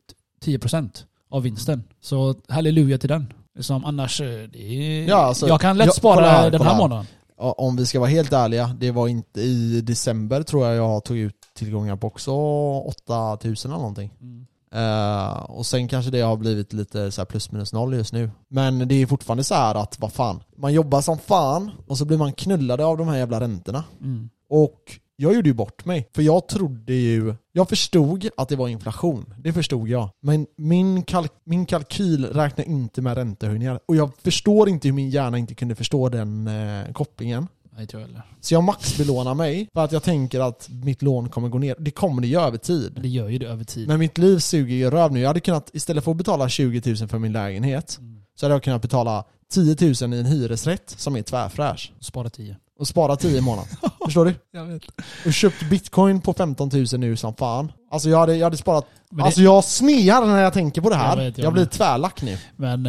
10% 0.44 0.90
av 1.30 1.42
vinsten. 1.42 1.82
Så 2.02 2.34
halleluja 2.48 2.98
till 2.98 3.08
den. 3.08 3.32
Som 3.60 3.84
annars, 3.84 4.20
eh, 4.20 4.26
är, 4.54 5.08
Ja, 5.08 5.16
alltså, 5.16 5.48
jag 5.48 5.60
kan 5.60 5.78
lätt 5.78 5.86
ja, 5.86 5.92
spara 5.92 6.24
här, 6.30 6.50
den 6.50 6.62
här 6.62 6.70
här. 6.70 6.78
månaden. 6.78 7.06
Om 7.38 7.76
vi 7.76 7.86
ska 7.86 8.00
vara 8.00 8.10
helt 8.10 8.32
ärliga, 8.32 8.76
det 8.80 8.90
var 8.90 9.08
inte 9.08 9.40
i 9.40 9.80
december 9.80 10.42
tror 10.42 10.66
jag 10.66 10.76
jag 10.76 11.04
tog 11.04 11.16
ut 11.16 11.34
tillgångar 11.64 11.96
på 11.96 12.06
också 12.06 12.32
8000 12.32 13.70
eller 13.70 13.78
någonting. 13.78 14.10
Mm. 14.20 14.46
Eh, 14.74 15.32
och 15.32 15.66
sen 15.66 15.88
kanske 15.88 16.10
det 16.10 16.20
har 16.20 16.36
blivit 16.36 16.72
lite 16.72 17.12
så 17.12 17.20
här 17.20 17.26
plus 17.26 17.52
minus 17.52 17.72
noll 17.72 17.94
just 17.94 18.12
nu. 18.12 18.30
Men 18.48 18.88
det 18.88 18.94
är 18.94 19.06
fortfarande 19.06 19.44
så 19.44 19.54
här 19.54 19.74
att, 19.74 19.98
vad 20.00 20.12
fan, 20.12 20.42
man 20.56 20.72
jobbar 20.72 21.00
som 21.00 21.18
fan 21.18 21.70
och 21.86 21.98
så 21.98 22.04
blir 22.04 22.18
man 22.18 22.32
knullade 22.32 22.84
av 22.84 22.98
de 22.98 23.08
här 23.08 23.16
jävla 23.16 23.40
räntorna. 23.40 23.84
Mm. 24.00 24.30
Och 24.48 24.98
jag 25.16 25.34
gjorde 25.34 25.48
ju 25.48 25.54
bort 25.54 25.84
mig. 25.84 26.08
För 26.14 26.22
jag 26.22 26.48
trodde 26.48 26.92
ju, 26.92 27.34
jag 27.52 27.68
förstod 27.68 28.28
att 28.36 28.48
det 28.48 28.56
var 28.56 28.68
inflation. 28.68 29.34
Det 29.38 29.52
förstod 29.52 29.88
jag. 29.88 30.10
Men 30.20 30.46
min, 30.56 31.02
kalk, 31.02 31.32
min 31.44 31.66
kalkyl 31.66 32.24
räknar 32.24 32.64
inte 32.64 33.02
med 33.02 33.16
räntehöjningar. 33.16 33.80
Och 33.86 33.96
jag 33.96 34.10
förstår 34.18 34.68
inte 34.68 34.88
hur 34.88 34.92
min 34.92 35.10
hjärna 35.10 35.38
inte 35.38 35.54
kunde 35.54 35.74
förstå 35.74 36.08
den 36.08 36.46
eh, 36.46 36.92
kopplingen. 36.92 37.48
Nej, 37.72 37.82
inte 37.82 37.96
jag 37.96 38.00
heller. 38.06 38.22
Så 38.40 38.54
jag 38.54 38.62
maxbelånar 38.64 39.34
mig 39.34 39.68
för 39.74 39.84
att 39.84 39.92
jag 39.92 40.02
tänker 40.02 40.40
att 40.40 40.68
mitt 40.84 41.02
lån 41.02 41.28
kommer 41.28 41.48
gå 41.48 41.58
ner. 41.58 41.76
Det 41.78 41.90
kommer 41.90 42.22
det 42.22 42.28
göra 42.28 42.46
över 42.46 42.58
tid. 42.58 42.98
Det 43.02 43.08
gör 43.08 43.28
ju 43.28 43.38
det 43.38 43.46
över 43.46 43.64
tid. 43.64 43.88
Men 43.88 43.98
mitt 43.98 44.18
liv 44.18 44.38
suger 44.38 44.74
ju 44.74 44.90
röv 44.90 45.12
nu. 45.12 45.20
Jag 45.20 45.28
hade 45.28 45.40
kunnat, 45.40 45.70
istället 45.72 46.04
för 46.04 46.10
att 46.10 46.16
betala 46.16 46.48
20 46.48 46.94
000 47.00 47.08
för 47.08 47.18
min 47.18 47.32
lägenhet, 47.32 47.96
Mm. 48.00 48.22
så 48.40 48.46
hade 48.46 48.54
jag 48.54 48.62
kunnat 48.62 48.82
betala 48.82 49.24
10 49.52 49.76
000 49.80 50.14
i 50.14 50.18
en 50.20 50.26
hyresrätt 50.26 50.94
som 50.96 51.16
är 51.16 51.22
tvärfräsch. 51.22 51.92
Spara 52.00 52.30
10. 52.30 52.56
Och 52.78 52.88
spara 52.88 53.16
10 53.16 53.38
i 53.38 53.40
månaden. 53.40 53.68
Förstår 54.04 54.24
du? 54.24 54.34
Jag 54.52 54.64
vet. 54.64 54.82
Och 55.26 55.32
köpt 55.32 55.70
bitcoin 55.70 56.20
på 56.20 56.34
15 56.34 56.70
000 56.72 56.86
nu 57.00 57.16
som 57.16 57.34
fan. 57.34 57.72
Alltså 57.90 58.08
jag 58.08 58.18
hade, 58.18 58.36
jag 58.36 58.46
hade 58.46 58.56
sparat... 58.56 58.86
Det, 59.10 59.22
Alltså 59.22 59.40
jag 59.40 59.64
snear 59.64 60.26
när 60.26 60.42
jag 60.42 60.52
tänker 60.52 60.80
på 60.80 60.90
det 60.90 60.96
här. 60.96 61.16
Jag 61.16 61.18
Jag, 61.26 61.30
vet, 61.30 61.38
jag 61.38 61.52
blir 61.52 61.62
med. 61.62 61.70
tvärlack 61.70 62.22
nu. 62.22 62.38
men 62.56 62.86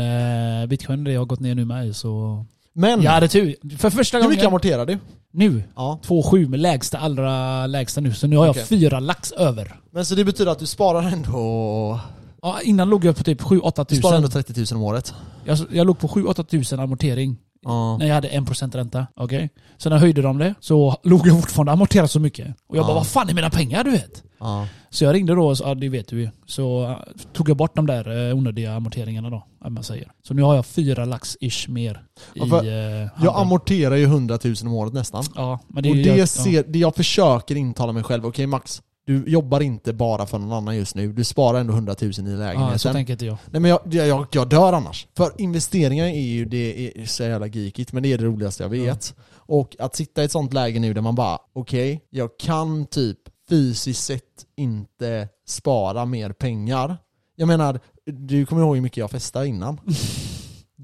eh, 0.62 0.68
bitcoin 0.68 1.04
det 1.04 1.16
har 1.16 1.26
gått 1.26 1.40
ner 1.40 1.56
nu 1.56 1.66
med 1.66 1.96
så... 1.96 2.46
Men, 2.76 3.02
Jag 3.02 3.12
hade 3.12 3.28
tur. 3.28 3.56
För 3.78 3.90
första 3.90 4.18
hur 4.18 4.30
mycket 4.30 4.46
amorterar 4.46 4.86
du? 4.86 5.00
Nu. 5.34 5.64
Ja. 5.76 6.00
2,7 6.04 6.50
med 6.50 6.60
lägsta, 6.60 6.98
allra 6.98 7.68
lägsta 7.68 8.02
nu. 8.02 8.14
Så 8.14 8.28
nu 8.28 8.38
har 8.38 8.46
jag 8.46 8.52
Okej. 8.52 8.66
fyra 8.66 9.00
lax 9.00 9.32
över. 9.32 9.76
Men 9.92 10.06
så 10.06 10.16
det 10.16 10.26
betyder 10.26 10.52
att 10.52 10.60
du 10.60 10.66
sparar 10.66 11.04
ändå... 11.04 12.00
Ja, 12.42 12.62
innan 12.64 12.90
låg 12.90 13.06
jag 13.06 13.18
på 13.18 13.24
typ 13.24 13.42
7-8 13.42 13.86
Du 13.90 13.96
sparar 13.96 14.16
ändå 14.16 14.28
tusen. 14.28 14.44
30 14.44 14.74
000 14.74 14.82
om 14.82 14.88
året. 14.88 15.14
Jag, 15.46 15.58
jag 15.72 15.88
låg 15.88 16.00
på 16.00 16.08
7-8 16.08 16.44
tusen 16.44 16.80
amortering. 16.80 17.38
Ja. 17.64 17.98
När 17.98 18.06
jag 18.08 18.16
hade 18.16 18.30
1% 18.30 18.76
ränta. 18.78 19.08
Okej? 19.16 19.50
Så 19.78 19.90
när 19.90 19.98
höjde 19.98 20.22
de 20.22 20.38
det 20.38 20.56
så 20.60 20.96
låg 21.04 21.28
jag 21.28 21.42
fortfarande 21.42 21.72
amorterat 21.72 22.12
så 22.12 22.20
mycket. 22.20 22.48
Och 22.68 22.78
jag 22.78 22.84
Ja. 22.84 22.88
bara, 22.88 22.94
vad 22.94 23.08
fan 23.08 23.30
är 23.30 23.34
mina 23.34 23.50
pengar 23.50 23.84
du 23.84 23.92
vet? 23.92 24.24
Ja. 24.40 24.68
Så 24.90 25.04
jag 25.04 25.14
ringde 25.16 25.36
då 25.36 25.48
och 25.48 25.58
sa, 25.58 25.68
ja 25.68 25.76
det 25.76 25.90
vet 25.90 26.08
du 26.08 26.22
ju. 26.22 26.30
Så 26.46 26.84
eh, 26.84 26.98
tog 27.34 27.50
jag 27.50 27.58
bort 27.58 27.76
de 27.76 27.86
där 27.88 28.30
eh, 28.30 28.36
onödiga 28.38 28.74
amorteringarna 28.76 29.30
då, 29.30 29.46
om 29.66 29.74
man 29.74 29.84
säger. 29.84 30.12
Så 30.28 30.34
nu 30.34 30.42
har 30.42 30.56
jag 30.56 30.66
fyra 30.66 31.06
lax 31.06 31.38
ish 31.42 31.70
mer 31.70 32.04
i 32.34 32.40
Ja, 32.40 32.46
för 32.46 32.64
eh, 33.04 33.10
Jag 33.24 33.36
amorterar 33.42 33.96
ju 33.96 34.04
100 34.04 34.40
000 34.44 34.56
om 34.64 34.74
året 34.74 34.94
nästan. 34.94 35.24
Ja, 35.36 35.60
men 35.68 35.84
det, 35.84 35.90
och 35.90 35.96
det 35.96 36.02
jag, 36.18 36.30
ser, 36.30 36.64
det 36.68 36.80
jag 36.80 36.96
försöker 36.96 37.56
intala 37.56 37.92
mig 37.92 38.04
själv, 38.04 38.26
okej 38.26 38.48
Max, 38.48 38.82
du 39.06 39.24
jobbar 39.28 39.62
inte 39.62 39.94
bara 39.94 40.26
för 40.26 40.40
någon 40.40 40.52
annan 40.52 40.76
just 40.78 40.96
nu, 40.96 41.14
du 41.14 41.24
sparar 41.24 41.60
ändå 41.60 41.74
100 41.74 41.96
000 42.02 42.12
i 42.12 42.14
ja, 42.16 42.30
ja, 42.32 42.38
lägenheten. 42.38 42.80
så 42.80 42.94
tänker 42.94 43.14
inte 43.14 43.26
jag. 43.26 43.38
Nej 43.46 43.62
men 43.62 43.72
jag, 43.72 43.82
jag, 43.86 44.28
jag, 44.32 44.50
dör 44.50 44.74
annars. 44.74 45.08
För 45.18 45.32
investeringar 45.38 46.06
är 46.06 46.22
ju 46.22 46.46
det 46.46 46.92
är 46.98 47.06
så 47.06 47.24
jävla 47.24 47.48
geekigt, 47.48 47.94
men 47.94 48.04
det 48.04 48.14
är 48.14 48.18
det 48.18 48.24
roligaste 48.24 48.64
jag 48.64 48.70
vet. 48.70 49.16
Och 49.36 49.76
att 49.80 49.96
sitta 49.96 50.22
i 50.22 50.26
ett 50.26 50.32
sånt 50.32 50.54
läge 50.54 50.80
nu 50.80 50.94
där 50.94 51.02
man 51.02 51.16
bara, 51.16 51.40
okej, 51.54 52.02
jag 52.10 52.30
kan 52.40 52.86
typ 52.86 53.18
fysiskt 53.50 54.04
sett 54.04 54.46
inte 54.58 55.30
spara 55.48 56.06
mer 56.06 56.30
pengar. 56.30 56.98
Jag 57.36 57.48
menar, 57.48 57.80
du 58.06 58.46
kommer 58.46 58.62
ihåg 58.62 58.76
hur 58.76 58.82
mycket 58.82 58.98
jag 58.98 59.12
festade 59.12 59.48
innan? 59.48 59.80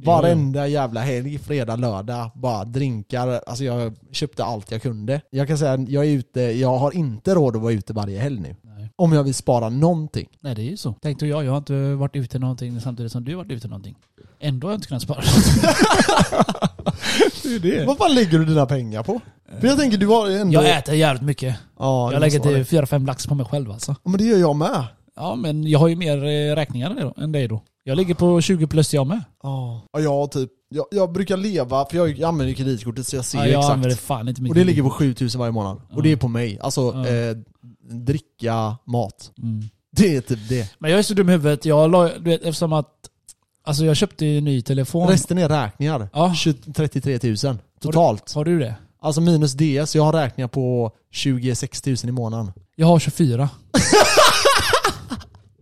Varenda 0.05 0.67
jävla 0.67 0.99
helg, 1.01 1.39
fredag, 1.39 1.75
lördag, 1.75 2.31
bara 2.35 2.65
drinkar. 2.65 3.41
Alltså 3.47 3.63
jag 3.63 3.95
köpte 4.11 4.43
allt 4.43 4.71
jag 4.71 4.81
kunde. 4.81 5.21
Jag 5.29 5.47
kan 5.47 5.57
säga 5.57 5.77
jag 5.87 6.05
är 6.05 6.09
ute, 6.09 6.41
jag 6.41 6.77
har 6.77 6.95
inte 6.95 7.35
råd 7.35 7.55
att 7.55 7.61
vara 7.61 7.73
ute 7.73 7.93
varje 7.93 8.19
helg 8.19 8.39
nu. 8.39 8.55
Nej. 8.61 8.89
Om 8.95 9.13
jag 9.13 9.23
vill 9.23 9.33
spara 9.33 9.69
någonting. 9.69 10.27
Nej 10.39 10.55
det 10.55 10.61
är 10.61 10.69
ju 10.69 10.77
så. 10.77 10.93
Tänkte 10.93 11.25
jag, 11.27 11.45
jag 11.45 11.51
har 11.51 11.57
inte 11.57 11.93
varit 11.93 12.15
ute 12.15 12.39
någonting 12.39 12.81
samtidigt 12.81 13.11
som 13.11 13.23
du 13.23 13.35
har 13.35 13.43
varit 13.43 13.51
ute 13.51 13.67
någonting. 13.67 13.95
Ändå 14.39 14.67
har 14.67 14.71
jag 14.71 14.77
inte 14.77 14.87
kunnat 14.87 15.03
spara. 15.03 15.21
Det 17.43 17.55
är 17.55 17.59
det. 17.59 17.85
Vad 17.85 17.97
fan 17.97 18.15
lägger 18.15 18.39
du 18.39 18.45
dina 18.45 18.65
pengar 18.65 19.03
på? 19.03 19.21
För 19.59 19.67
jag 19.67 19.77
tänker 19.77 19.97
du 19.97 20.07
har 20.07 20.29
ändå... 20.29 20.53
Jag 20.53 20.77
äter 20.77 20.95
jävligt 20.95 21.23
mycket. 21.23 21.55
Ja, 21.79 22.11
jag 22.13 22.19
lägger 22.19 22.39
till 22.39 22.53
det. 22.53 22.63
4-5 22.63 23.07
lax 23.07 23.27
på 23.27 23.35
mig 23.35 23.45
själv 23.45 23.71
alltså. 23.71 23.95
Men 24.03 24.17
det 24.17 24.23
gör 24.23 24.37
jag 24.37 24.55
med. 24.55 24.83
Ja 25.15 25.35
men 25.35 25.67
jag 25.67 25.79
har 25.79 25.87
ju 25.87 25.95
mer 25.95 26.17
eh, 26.25 26.55
räkningar 26.55 27.13
än 27.23 27.31
dig 27.31 27.47
då. 27.47 27.63
Jag 27.89 27.95
ligger 27.97 28.13
på 28.13 28.41
20 28.41 28.67
plus 28.67 28.93
jag 28.93 29.07
med. 29.07 29.23
Ja. 29.43 29.81
Ja, 29.93 29.99
jag 29.99 30.09
har 30.09 30.27
typ 30.27 30.49
Jag, 30.69 30.85
jag 30.91 31.11
brukar 31.11 31.37
leva, 31.37 31.85
för 31.85 31.97
jag, 31.97 32.09
jag 32.17 32.27
använder 32.27 32.53
kreditkortet 32.53 33.07
så 33.07 33.15
jag 33.15 33.25
ser 33.25 33.37
Ja, 33.37 33.45
jag 33.47 33.59
exakt. 33.59 33.73
använder 33.73 33.95
fan 33.97 34.27
inte 34.27 34.41
Och 34.41 34.55
det 34.55 34.63
ligger 34.63 34.83
på 34.83 34.89
kreditkort. 34.89 35.17
7000 35.17 35.39
varje 35.39 35.51
månad. 35.51 35.81
Ja. 35.89 35.95
Och 35.95 36.03
det 36.03 36.11
är 36.11 36.15
på 36.15 36.27
mig. 36.27 36.59
Alltså, 36.61 36.81
Ja. 36.81 37.07
eh, 37.07 37.37
dricka, 37.91 38.77
mat. 38.87 39.31
Mm. 39.43 39.63
Det 39.91 40.15
är 40.15 40.21
typ 40.21 40.49
det. 40.49 40.75
Men 40.79 40.91
jag 40.91 40.99
är 40.99 41.03
så 41.03 41.13
dum 41.13 41.29
i 41.29 41.31
huvudet. 41.31 41.65
Jag 41.65 41.91
la, 41.91 42.03
du 42.03 42.19
vet, 42.29 42.41
eftersom 42.41 42.73
att... 42.73 42.87
Alltså 43.63 43.85
jag 43.85 43.95
köpte 43.95 44.25
ju 44.25 44.37
en 44.37 44.43
ny 44.43 44.61
telefon. 44.61 45.07
Resten 45.07 45.37
är 45.37 45.49
räkningar. 45.49 46.09
Ja. 46.13 46.33
20, 46.33 46.73
33 46.73 47.19
000 47.43 47.57
totalt. 47.81 48.33
Har 48.33 48.45
du 48.45 48.59
det? 48.59 48.75
Alltså 49.01 49.21
minus 49.21 49.53
DS, 49.53 49.95
jag 49.95 50.03
har 50.03 50.13
räkningar 50.13 50.47
på 50.47 50.91
26 51.11 51.85
000 51.85 51.95
i 52.03 52.11
månaden. 52.11 52.51
Jag 52.75 52.87
har 52.87 52.99
24. 52.99 53.49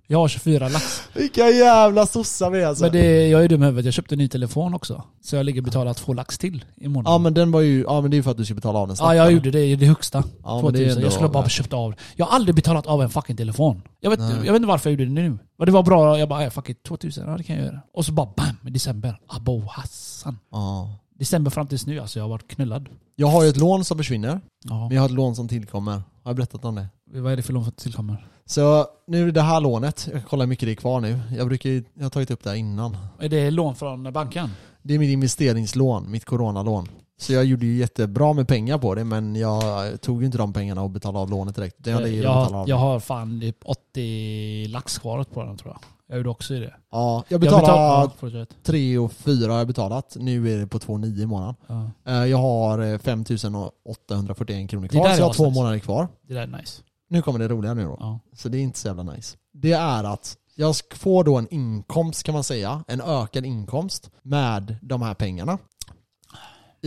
jag 0.07 0.17
har 0.19 0.27
24 0.27 0.69
lax. 0.69 1.01
Vilka 1.13 1.49
jävla 1.49 2.05
sossar 2.05 2.49
vi 2.49 2.61
är 2.61 2.67
alltså. 2.67 2.83
Men 2.83 2.93
det, 2.93 3.27
jag 3.27 3.43
är 3.43 3.49
dum 3.49 3.63
i 3.63 3.65
huvudet. 3.65 3.85
Jag 3.85 3.93
köpte 3.93 4.15
en 4.15 4.19
ny 4.19 4.27
telefon 4.27 4.73
också. 4.73 5.03
Så 5.21 5.35
jag 5.35 5.45
ligger 5.45 5.61
och 5.61 5.65
betalar 5.65 5.93
två 5.93 6.13
lax 6.13 6.37
till 6.37 6.65
i 6.75 6.87
månaden. 6.87 7.11
Ja 7.13 7.17
men 7.17 7.33
den 7.33 7.51
var 7.51 7.61
ju, 7.61 7.81
ja 7.81 8.01
men 8.01 8.11
det 8.11 8.15
är 8.15 8.17
ju 8.17 8.23
för 8.23 8.31
att 8.31 8.37
du 8.37 8.45
ska 8.45 8.53
betala 8.53 8.79
av 8.79 8.87
den 8.87 8.91
Ja, 8.93 8.95
snabbare. 8.97 9.15
jag 9.17 9.31
gjorde 9.31 9.51
det 9.51 9.65
i 9.65 9.75
det 9.75 9.85
högsta. 9.85 10.23
Ja, 10.43 10.53
men 10.55 10.61
2000. 10.61 10.73
det 10.73 10.89
är 10.89 10.95
ändå 10.95 11.05
jag 11.05 11.13
skulle 11.13 11.29
bara 11.29 11.43
ha 11.43 11.49
köpt 11.49 11.73
av. 11.73 11.93
Jag 12.15 12.25
har 12.25 12.35
aldrig 12.35 12.55
betalat 12.55 12.87
av 12.87 13.01
en 13.01 13.09
fucking 13.09 13.35
telefon. 13.37 13.81
Jag 13.99 14.09
vet, 14.09 14.19
Nej. 14.19 14.29
jag 14.31 14.53
vet 14.53 14.55
inte 14.55 14.67
varför 14.67 14.89
jag 14.89 14.99
gjorde 14.99 15.05
det 15.15 15.21
nu. 15.21 15.37
Men 15.57 15.65
det 15.65 15.71
var 15.71 15.83
bra. 15.83 16.19
Jag 16.19 16.29
bara, 16.29 16.43
ja, 16.43 16.49
fuck 16.49 16.69
it, 16.69 16.83
2000, 16.83 17.29
ja 17.29 17.37
det 17.37 17.43
kan 17.43 17.55
jag 17.55 17.65
göra. 17.65 17.79
Och 17.93 18.05
så 18.05 18.11
bara 18.11 18.29
bam, 18.37 18.57
i 18.67 18.69
december. 18.69 19.19
Abo 19.27 19.63
Hassan. 19.69 20.39
Ja. 20.51 20.95
December 21.19 21.51
fram 21.51 21.67
tills 21.67 21.85
nu 21.85 21.99
alltså, 21.99 22.19
jag 22.19 22.23
har 22.23 22.29
varit 22.29 22.47
knullad. 22.47 22.89
Jag 23.15 23.27
har 23.27 23.43
ju 23.43 23.49
ett 23.49 23.57
lån 23.57 23.85
som 23.85 23.97
försvinner, 23.97 24.41
Ja. 24.63 24.87
men 24.87 24.91
jag 24.95 25.01
har 25.01 25.05
ett 25.09 25.15
lån 25.15 25.35
som 25.35 25.47
tillkommer. 25.47 25.91
Har 25.91 26.01
jag 26.23 26.35
berättat 26.35 26.65
om 26.65 26.75
det? 26.75 26.87
Vad 27.13 27.31
är 27.31 27.35
det 27.37 27.43
för 27.43 27.53
lån 27.53 27.63
som 27.63 27.73
tillkommer? 27.73 28.27
Så 28.47 28.85
nu 29.07 29.31
det 29.31 29.41
här 29.41 29.61
lånet, 29.61 30.09
jag 30.13 30.25
kollar 30.25 30.45
hur 30.45 30.49
mycket 30.49 30.67
det 30.67 30.71
är 30.71 30.75
kvar 30.75 31.01
nu. 31.01 31.19
Jag 31.37 31.47
brukar 31.47 31.69
ju, 31.69 31.83
jag 31.93 32.03
har 32.03 32.09
tagit 32.09 32.31
upp 32.31 32.43
det 32.43 32.49
här 32.49 32.57
innan. 32.57 32.97
Är 33.19 33.29
det 33.29 33.51
lån 33.51 33.75
från 33.75 34.13
banken? 34.13 34.49
Det 34.81 34.93
är 34.93 34.99
mitt 34.99 35.09
investeringslån, 35.13 36.11
mitt 36.11 36.25
coronalån. 36.25 36.87
Så 37.19 37.33
jag 37.33 37.45
gjorde 37.45 37.65
ju 37.65 37.77
jättebra 37.77 38.33
med 38.33 38.47
pengar 38.47 38.77
på 38.77 38.95
det 38.95 39.03
men 39.03 39.35
jag 39.35 39.61
tog 40.01 40.19
ju 40.21 40.25
inte 40.25 40.37
de 40.37 40.53
pengarna 40.53 40.81
och 40.81 40.89
betalade 40.89 41.19
av 41.19 41.29
lånet 41.29 41.55
direkt. 41.55 41.75
Det 41.79 41.91
hade 41.91 42.09
jag, 42.09 42.15
jag 42.15 42.21
betalat 42.23 42.51
har, 42.51 42.59
av. 42.61 42.69
jag 42.69 42.75
har 42.75 42.99
fan 42.99 43.39
typ 43.41 43.57
80 43.65 44.67
lax 44.67 44.97
kvar 44.99 45.23
på 45.23 45.43
den 45.43 45.57
tror 45.57 45.73
jag. 45.73 45.79
Jag 46.09 46.17
gjorde 46.17 46.29
också 46.29 46.53
det. 46.53 46.73
Ja, 46.91 47.23
jag 47.27 47.33
Jag 47.35 47.41
betalade 47.41 47.67
betal- 47.67 47.77
ja, 47.77 48.11
fortsätt. 48.19 48.49
3 48.63 48.97
och 48.97 49.11
4 49.11 49.51
har 49.51 49.57
jag 49.57 49.67
betalat. 49.67 50.15
Nu 50.19 50.53
är 50.53 50.57
det 50.59 50.67
på 50.67 50.79
2,9 50.79 51.21
i 51.21 51.25
månaden. 51.25 51.55
Ja. 51.67 51.89
Eh, 52.07 52.25
Jag 52.25 52.37
har 52.37 52.79
eh, 52.93 52.97
5841 52.99 54.69
kronor 54.69 54.83
Det 54.83 54.89
kvar 54.89 55.07
där 55.07 55.15
så 55.15 55.21
jag 55.21 55.25
har 55.27 55.33
två 55.33 55.49
månader 55.49 55.79
kvar. 55.79 56.07
Det 56.27 56.33
där 56.33 56.41
är 56.41 56.47
nice. 56.47 56.81
Nu 57.09 57.21
kommer 57.21 57.39
det 57.39 57.47
roliga 57.47 57.73
nu 57.73 57.83
då. 57.83 57.97
Ja. 57.99 58.19
Så 58.33 58.49
det 58.49 58.57
är 58.57 58.61
inte 58.61 58.79
så 58.79 58.87
jävla 58.87 59.03
nice. 59.03 59.37
Det 59.53 59.71
är 59.71 60.03
att 60.03 60.37
jag 60.55 60.75
får 60.95 61.23
då 61.23 61.37
en 61.37 61.47
inkomst 61.53 62.23
kan 62.23 62.33
man 62.33 62.43
säga, 62.43 62.83
en 62.87 63.01
ökad 63.01 63.45
inkomst 63.45 64.11
med 64.21 64.75
de 64.81 65.01
här 65.01 65.13
pengarna. 65.13 65.57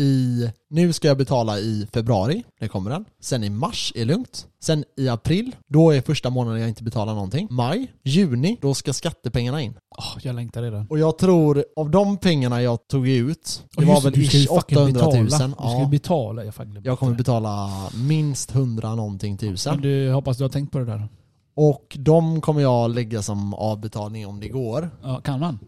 I, 0.00 0.50
nu 0.70 0.92
ska 0.92 1.08
jag 1.08 1.16
betala 1.18 1.58
i 1.58 1.86
februari, 1.92 2.44
det 2.60 2.68
kommer 2.68 2.90
den. 2.90 3.04
Sen 3.20 3.44
i 3.44 3.50
mars 3.50 3.92
är 3.96 4.04
lugnt. 4.04 4.46
Sen 4.62 4.84
i 4.96 5.08
april, 5.08 5.56
då 5.66 5.90
är 5.90 6.00
första 6.00 6.30
månaden 6.30 6.60
jag 6.60 6.68
inte 6.68 6.82
betalar 6.84 7.14
någonting. 7.14 7.48
Maj, 7.50 7.92
juni, 8.04 8.58
då 8.60 8.74
ska 8.74 8.92
skattepengarna 8.92 9.60
in. 9.62 9.74
Åh, 9.98 10.16
jag 10.22 10.34
längtar 10.34 10.62
redan. 10.62 10.86
Och 10.90 10.98
jag 10.98 11.18
tror, 11.18 11.64
av 11.76 11.90
de 11.90 12.16
pengarna 12.16 12.62
jag 12.62 12.88
tog 12.88 13.08
ut, 13.08 13.64
det 13.76 13.82
Och 13.82 13.88
var 13.88 14.00
väl 14.00 14.18
ish 14.20 14.30
fucking 14.48 14.78
800 14.78 15.00
000. 15.06 15.10
betala. 15.10 15.22
Du 15.24 15.30
ska 15.30 15.76
ju 15.76 15.82
Ja, 15.82 15.88
betala. 15.88 16.44
Jag, 16.44 16.54
fan 16.54 16.80
jag 16.84 16.98
kommer 16.98 17.14
betala 17.16 17.70
minst 17.94 18.54
100 18.54 18.94
någonting 18.94 19.30
Men 19.32 19.38
tusen. 19.38 19.80
du, 19.80 20.12
hoppas 20.12 20.36
du 20.36 20.44
har 20.44 20.48
tänkt 20.48 20.72
på 20.72 20.78
det 20.78 20.84
där. 20.84 21.08
Och 21.56 21.96
de 22.00 22.40
kommer 22.40 22.60
jag 22.60 22.90
lägga 22.94 23.22
som 23.22 23.54
avbetalning 23.54 24.26
om 24.26 24.40
det 24.40 24.48
går. 24.48 24.90
Ja, 25.02 25.20
kan 25.20 25.40
man? 25.40 25.58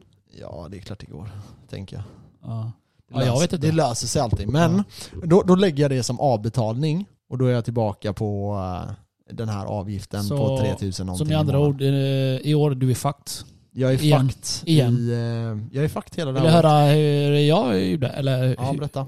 Ja, 0.41 0.67
det 0.71 0.77
är 0.77 0.81
klart 0.81 1.01
det 1.01 1.07
går, 1.13 1.31
tänker 1.71 1.97
jag. 1.97 2.05
Ja. 2.51 2.73
Ja, 3.15 3.25
jag 3.25 3.41
vet 3.41 3.53
inte. 3.53 3.67
det 3.67 3.73
löser 3.73 4.07
sig 4.07 4.23
alltid. 4.23 4.49
Men 4.49 4.85
då, 5.25 5.43
då 5.43 5.55
lägger 5.55 5.83
jag 5.85 5.91
det 5.91 6.03
som 6.03 6.21
avbetalning 6.21 7.07
och 7.31 7.39
då 7.39 7.47
är 7.47 7.53
jag 7.53 7.65
tillbaka 7.65 8.13
på 8.13 8.55
eh, 8.89 8.93
den 9.35 9.49
här 9.49 9.67
avgiften 9.67 10.23
Så- 10.25 10.37
på 10.37 10.59
3000 10.59 11.07
någonting 11.07 11.27
Som 11.27 11.33
i 11.33 11.35
andra 11.37 11.61
ord, 11.61 11.83
eh, 11.83 11.89
i 11.89 12.55
år 12.55 12.71
du 12.71 12.91
är 12.91 12.95
fucked. 12.95 13.33
Jag 13.75 13.93
är 13.95 14.03
igen. 14.03 14.29
fucked 14.29 14.69
Igen. 14.69 14.95
i... 14.99 15.11
eh, 15.13 15.77
Jag 15.77 15.85
är 15.85 15.89
fucked 15.89 16.17
hela 16.17 16.33
det 16.33 16.41
Vill 16.41 16.43
du 16.43 16.49
här 16.49 16.59
året. 16.65 16.73
höra 16.73 16.93
hur 16.93 17.33
jag 17.39 17.85
gjorde? 17.85 18.09
Eller, 18.09 18.57
Ja, 18.59 18.73
berätta. 18.79 19.07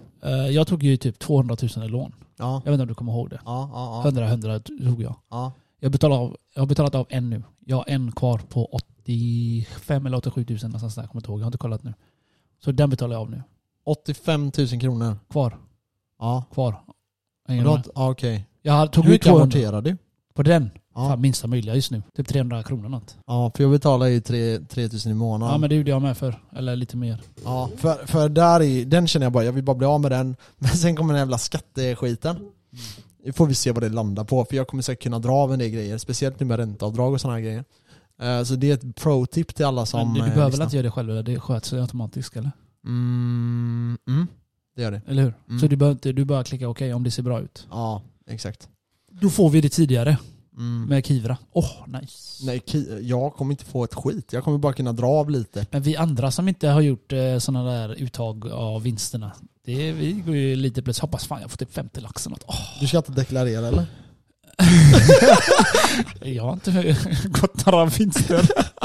jag 0.51 0.67
tog 0.67 0.83
ju 0.83 0.97
typ 0.97 1.19
200 1.19 1.57
000 1.77 1.87
i 1.87 1.89
lån. 1.89 2.13
Ja, 2.39 2.63
Jag 2.65 2.71
vet 2.73 2.75
inte 2.75 2.83
om 2.83 2.89
du 2.89 2.95
kommer 2.95 3.13
ihåg 3.13 3.31
det. 3.31 3.41
ja, 3.45 3.71
ja. 3.73 4.03
ja, 4.05 4.09
100 4.09 4.27
100 4.29 4.59
tog 4.61 5.03
jag. 5.03 5.15
ja. 5.31 5.53
Jag, 5.81 5.93
betalar 5.93 6.17
av, 6.17 6.37
jag 6.55 6.63
har 6.63 6.67
betalat 6.67 6.95
av 6.95 7.07
en 7.11 7.31
nu. 7.31 7.43
Jag 7.67 7.77
har 7.77 7.85
en 7.89 8.13
kvar 8.13 8.39
på 8.49 8.65
85 8.67 10.07
eller 10.07 10.17
87 10.17 10.47
000 10.49 10.59
någonstans 10.63 10.95
där. 10.95 11.03
Jag 11.03 11.11
kommer 11.11 11.21
inte 11.21 11.31
ihåg. 11.31 11.41
Jag 11.41 11.45
har 11.45 11.49
inte 11.49 11.59
kollat 11.59 11.83
nu. 11.83 11.95
Så 12.65 12.73
den 12.73 12.91
betalar 12.91 13.15
jag 13.15 13.21
av 13.23 13.31
nu. 13.31 13.43
85 13.85 14.53
000 14.59 14.69
kronor. 14.81 15.17
Kvar. 15.31 15.59
Ja. 16.19 16.45
Kvar. 16.53 16.73
Och 16.87 16.95
Hänger 17.49 17.61
du 17.63 17.65
du 17.65 17.69
har 17.71 17.77
med? 17.77 17.81
inte- 17.81 17.91
ja, 17.95 18.11
Okej. 18.11 18.47
Jag 18.63 18.93
tog 18.93 19.05
Hur 19.05 19.11
mycket 19.11 19.27
200 19.27 19.43
amorterar 19.43 19.81
du? 19.83 19.97
på 20.35 20.43
den. 20.43 20.71
Ja. 20.95 21.09
Fan, 21.09 21.21
minsta 21.21 21.47
möjliga 21.47 21.75
just 21.75 21.91
nu. 21.91 22.03
Typ 22.17 22.29
300 22.29 22.63
kronor 22.63 22.89
något. 22.89 23.17
ja, 23.27 23.51
för 23.57 23.63
jag 23.65 23.71
betalar 23.73 24.07
ju 24.07 24.21
3 24.21 24.59
3000 24.59 25.13
i 25.13 25.15
månaden. 25.15 25.53
Ja 25.55 25.59
men 25.59 25.69
det 25.71 25.77
gjorde 25.77 25.91
jag 25.91 26.03
med 26.03 26.17
för. 26.19 26.41
Eller 26.57 26.77
lite 26.77 26.97
mer. 26.97 27.21
Ja, 27.45 27.71
för, 27.77 28.07
för 28.07 28.29
där 28.29 28.63
i, 28.63 28.85
den 28.85 29.07
känner 29.07 29.27
jag 29.27 29.33
bara, 29.33 29.45
jag 29.45 29.53
vill 29.53 29.65
bara 29.65 29.77
bli 29.77 29.87
av 29.87 30.01
med 30.01 30.11
den. 30.11 30.37
Men 30.59 30.71
sen 30.71 30.97
kommer 30.97 31.15
den 31.15 31.21
jävla 31.21 31.39
skatteskiten. 31.39 32.37
Nu 33.25 33.33
får 33.33 33.47
vi 33.47 33.55
se 33.55 33.73
vad 33.73 33.83
det 33.83 33.89
landar 33.89 34.25
på, 34.25 34.45
för 34.45 34.57
jag 34.57 34.69
kommer 34.69 34.83
säkert 34.83 35.03
kunna 35.03 35.19
dra 35.19 35.33
av 35.33 35.53
en 35.53 35.59
del 35.59 35.69
grejer. 35.71 35.99
Speciellt 35.99 36.41
nu 36.41 36.47
med 36.47 36.57
ränteavdrag 36.59 37.13
och 37.13 37.21
sådana 37.21 37.37
här 37.37 37.43
grejer. 37.45 37.65
Eh, 38.23 38.43
Så 38.45 38.55
det 38.55 38.71
är 38.71 38.75
ett 38.75 38.97
pro-tip 38.97 39.55
till 39.55 39.65
alla 39.65 39.87
som 39.87 40.01
Men 40.01 40.15
du, 40.15 40.21
du 40.21 40.27
eh, 40.27 40.35
behöver 40.35 40.43
väl 40.43 40.51
lyssnar. 40.51 40.65
inte 40.65 40.77
göra 40.77 40.83
det 40.85 40.91
själv? 40.91 41.11
eller? 41.11 41.23
Det 41.23 41.41
sköts 41.41 41.73
automatiskt 41.73 42.37
eller? 42.37 42.51
Mm, 42.85 43.99
mm, 44.09 44.27
det 44.77 44.83
gör 44.83 44.91
det. 44.91 45.01
Eller 45.07 45.23
hur? 45.23 45.35
Mm. 45.49 45.61
Så 45.61 45.67
du 45.67 45.77
behöver 45.77 45.93
inte, 45.95 46.13
du 46.13 46.25
bara 46.25 46.45
klicka 46.45 46.69
okej 46.69 46.95
om 46.95 47.05
det 47.05 47.11
ser 47.11 47.23
bra 47.23 47.41
ut. 47.41 47.67
Ja, 47.71 48.03
exakt. 48.31 48.69
Då 49.21 49.31
får 49.31 49.51
vi 49.51 49.61
det 49.61 49.69
tidigare 49.69 50.19
Mm. 50.57 50.85
med 50.85 51.07
Kivra. 51.07 51.37
Åh, 51.53 51.71
nice. 52.01 52.47
Nej, 52.47 52.63
jag 53.03 53.35
kommer 53.35 53.53
inte 53.53 53.65
få 53.65 53.85
ett 53.85 53.95
skit. 53.95 54.33
Jag 54.33 54.45
kommer 54.45 54.59
bara 54.59 54.73
kunna 54.73 54.93
dra 54.93 55.07
av 55.07 55.31
lite. 55.31 55.67
Men 55.71 55.83
vi 55.83 55.97
andra 55.97 56.31
som 56.31 56.49
inte 56.49 56.69
har 56.69 56.81
gjort 56.81 57.13
eh, 57.13 57.39
sådana 57.39 57.71
där 57.71 57.95
uttag 57.95 58.49
av 58.49 58.83
vinsterna. 58.83 59.33
Det, 59.65 59.93
vi 59.93 60.13
går 60.13 60.37
ju 60.37 60.57
lite 60.57 60.83
plus. 60.83 60.99
Hoppas 61.01 61.27
fan 61.27 61.41
jag 61.41 61.51
får 61.51 61.57
typ 61.59 61.73
50 61.75 62.01
lax 62.01 62.27
eller 62.27 62.37
något. 62.37 62.45
Åh, 62.49 62.57
Du 62.81 62.87
ska 62.87 62.97
inte 62.97 63.13
deklarera 63.13 63.67
eller? 63.69 63.87
jag 66.35 66.43
har 66.45 66.53
inte 66.53 66.97
gått 67.41 67.67
några 67.67 67.85
vinster. 67.85 68.41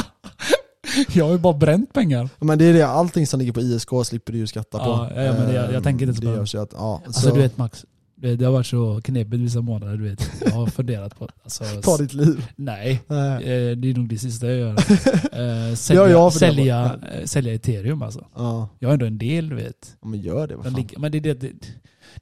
jag 1.13 1.25
har 1.25 1.31
ju 1.31 1.37
bara 1.37 1.53
bränt 1.53 1.93
pengar. 1.93 2.29
Men 2.39 2.57
det 2.57 2.65
är 2.65 2.73
det, 2.73 2.87
allting 2.87 3.27
som 3.27 3.39
ligger 3.39 3.53
på 3.53 3.61
ISK 3.61 3.89
slipper 4.05 4.31
du 4.33 4.39
ju 4.39 4.47
skatta 4.47 4.77
på. 4.79 4.85
Ja, 5.15 5.23
ja, 5.23 5.33
men 5.33 5.55
jag- 5.55 5.73
jag 5.73 5.83
tänker 5.83 6.07
inte 6.07 6.21
det 6.21 6.37
på 6.37 6.45
ju 6.45 6.61
att, 6.61 6.73
ja, 6.73 7.01
Alltså 7.05 7.21
så 7.29 7.35
du 7.35 7.41
vet 7.41 7.57
Max, 7.57 7.85
det, 8.15 8.35
det 8.35 8.45
har 8.45 8.51
varit 8.51 8.65
så 8.65 9.01
knepigt 9.03 9.41
vissa 9.43 9.61
månader 9.61 9.97
du 9.97 10.09
vet. 10.09 10.31
Jag 10.45 10.51
har 10.51 10.67
funderat 10.67 11.19
på 11.19 11.27
alltså, 11.43 11.63
ta 11.81 11.97
ditt 11.97 12.13
liv. 12.13 12.45
Nej, 12.55 13.01
Nej. 13.07 13.35
eh, 13.35 13.77
det 13.77 13.89
är 13.89 13.93
nog 13.97 14.09
det 14.09 14.17
sista 14.17 14.47
jag 14.47 14.57
gör. 14.57 14.69
Eh, 14.69 15.69
Det 15.69 15.75
sälja, 15.75 16.09
jag 16.09 16.33
sälja, 16.33 16.99
sälja 17.25 17.53
ethereum 17.53 18.01
alltså. 18.01 18.25
Ja, 18.35 18.69
Jag 18.79 18.89
har 18.89 18.93
ändå 18.93 19.05
en 19.05 19.17
del 19.17 19.49
du 19.49 19.55
vet. 19.55 19.95
Ja, 20.01 20.07
men 20.07 20.21
gör 20.21 20.47
det. 20.47 20.55
Vad 20.55 20.65
fan. 20.65 20.73
det, 20.73 20.97
men 20.99 21.11
det, 21.11 21.19
det, 21.19 21.33
det, 21.33 21.51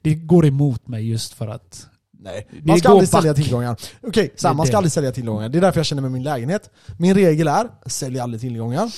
det 0.02 0.14
går 0.14 0.46
emot 0.46 0.88
mig 0.88 1.08
just 1.10 1.34
för 1.34 1.48
att 1.48 1.86
Nej, 2.20 2.46
man 2.64 2.78
ska 2.78 2.88
aldrig 2.88 3.08
sälja 3.08 3.32
back. 3.32 3.42
tillgångar. 3.44 3.76
Okej, 4.02 4.34
så 4.36 4.46
här, 4.48 4.54
Det 4.54 4.54
är 4.54 4.56
man 4.56 4.66
ska 4.66 4.76
aldrig 4.76 4.92
sälja 4.92 5.12
tillgångar. 5.12 5.48
Det 5.48 5.58
är 5.58 5.62
därför 5.62 5.78
jag 5.78 5.86
känner 5.86 6.02
med 6.02 6.12
min 6.12 6.22
lägenhet. 6.22 6.70
Min 6.98 7.14
regel 7.14 7.48
är, 7.48 7.68
sälj 7.86 8.18
aldrig 8.20 8.40
tillgångar. 8.40 8.90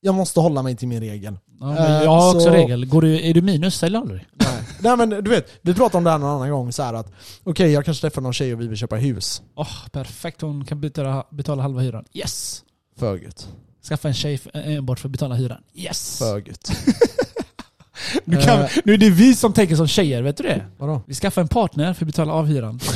Jag 0.00 0.14
måste 0.14 0.40
hålla 0.40 0.62
mig 0.62 0.76
till 0.76 0.88
min 0.88 1.00
regel. 1.00 1.38
Ja, 1.60 1.76
Eh, 1.78 2.02
jag 2.02 2.10
har 2.10 2.28
också 2.28 2.40
så- 2.40 2.50
regel. 2.50 2.86
Går 2.86 3.02
du, 3.02 3.28
är 3.28 3.34
du 3.34 3.42
minus, 3.42 3.74
sälj 3.78 3.96
aldrig. 3.96 4.26
Nej. 4.32 4.62
Nej 4.80 4.96
men 4.96 5.10
du 5.10 5.30
vet, 5.30 5.46
vi 5.62 5.74
pratade 5.74 5.98
om 5.98 6.04
det 6.04 6.10
här 6.10 6.18
någon 6.18 6.30
annan 6.30 6.50
gång 6.50 6.72
så 6.72 6.82
här 6.82 6.94
att 6.94 7.12
okej 7.44 7.72
jag 7.72 7.84
kanske 7.84 8.00
träffar 8.00 8.22
någon 8.22 8.32
tjej 8.32 8.54
och 8.54 8.60
vi 8.60 8.66
vill 8.68 8.78
köpa 8.78 8.96
hus. 8.96 9.42
Åh, 9.56 9.88
perfekt. 9.92 10.40
Hon 10.40 10.64
kan 10.64 10.80
betala, 10.80 11.26
betala 11.30 11.62
halva 11.62 11.80
hyran. 11.80 12.04
Yes! 12.12 12.62
För 12.98 13.16
gött. 13.16 13.48
Skaffa 13.88 14.08
en 14.08 14.14
tjej 14.14 14.38
för- 14.38 14.50
enbart 14.54 14.98
för 15.00 15.08
att 15.08 15.12
betala 15.12 15.34
hyran. 15.34 15.58
Yes! 15.74 16.18
För 16.18 16.38
gött. 16.48 16.72
Nu, 18.24 18.36
kan, 18.42 18.60
Eh. 18.60 18.70
nu 18.84 18.92
är 18.94 18.98
det 18.98 19.10
vi 19.10 19.34
som 19.34 19.52
tänker 19.52 19.76
som 19.76 19.86
tjejer, 19.88 20.22
vet 20.22 20.36
du 20.36 20.42
det? 20.42 20.64
Vadå? 20.78 21.02
Vi 21.06 21.14
skaffar 21.14 21.42
en 21.42 21.48
partner 21.48 21.94
för 21.94 22.04
att 22.04 22.06
betala 22.06 22.32
av 22.32 22.46
hyran. 22.46 22.80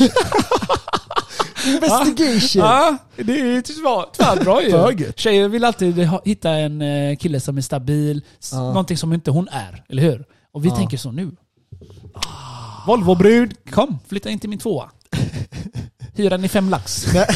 Investigation! 1.67 2.63
Ja, 2.65 2.97
det 3.17 3.41
är 3.41 4.13
tvärbra 4.13 4.63
ju. 4.63 5.13
Tjejer 5.17 5.49
vill 5.49 5.65
alltid 5.65 6.09
hitta 6.25 6.51
en 6.51 6.83
eh, 6.83 7.17
kille 7.17 7.41
som 7.41 7.57
är 7.57 7.61
stabil, 7.63 8.23
Ja. 8.53 8.59
någonting 8.59 8.97
som 8.97 9.13
inte 9.13 9.31
hon 9.31 9.49
är, 9.49 9.85
eller 9.89 10.03
hur? 10.03 10.25
Och 10.53 10.65
vi 10.65 10.69
Ja. 10.69 10.77
tänker 10.77 10.97
så 10.97 11.13
nu. 11.13 11.31
Volvo-brud, 12.87 13.55
kom 13.71 13.99
flytta 14.09 14.31
in 14.31 14.39
till 14.39 14.51
min 14.51 14.59
tvåa. 14.59 14.91
Hyran 16.17 16.45
är 16.45 16.49
fem 16.49 16.71
lax. 16.71 17.07
Nej, 17.15 17.27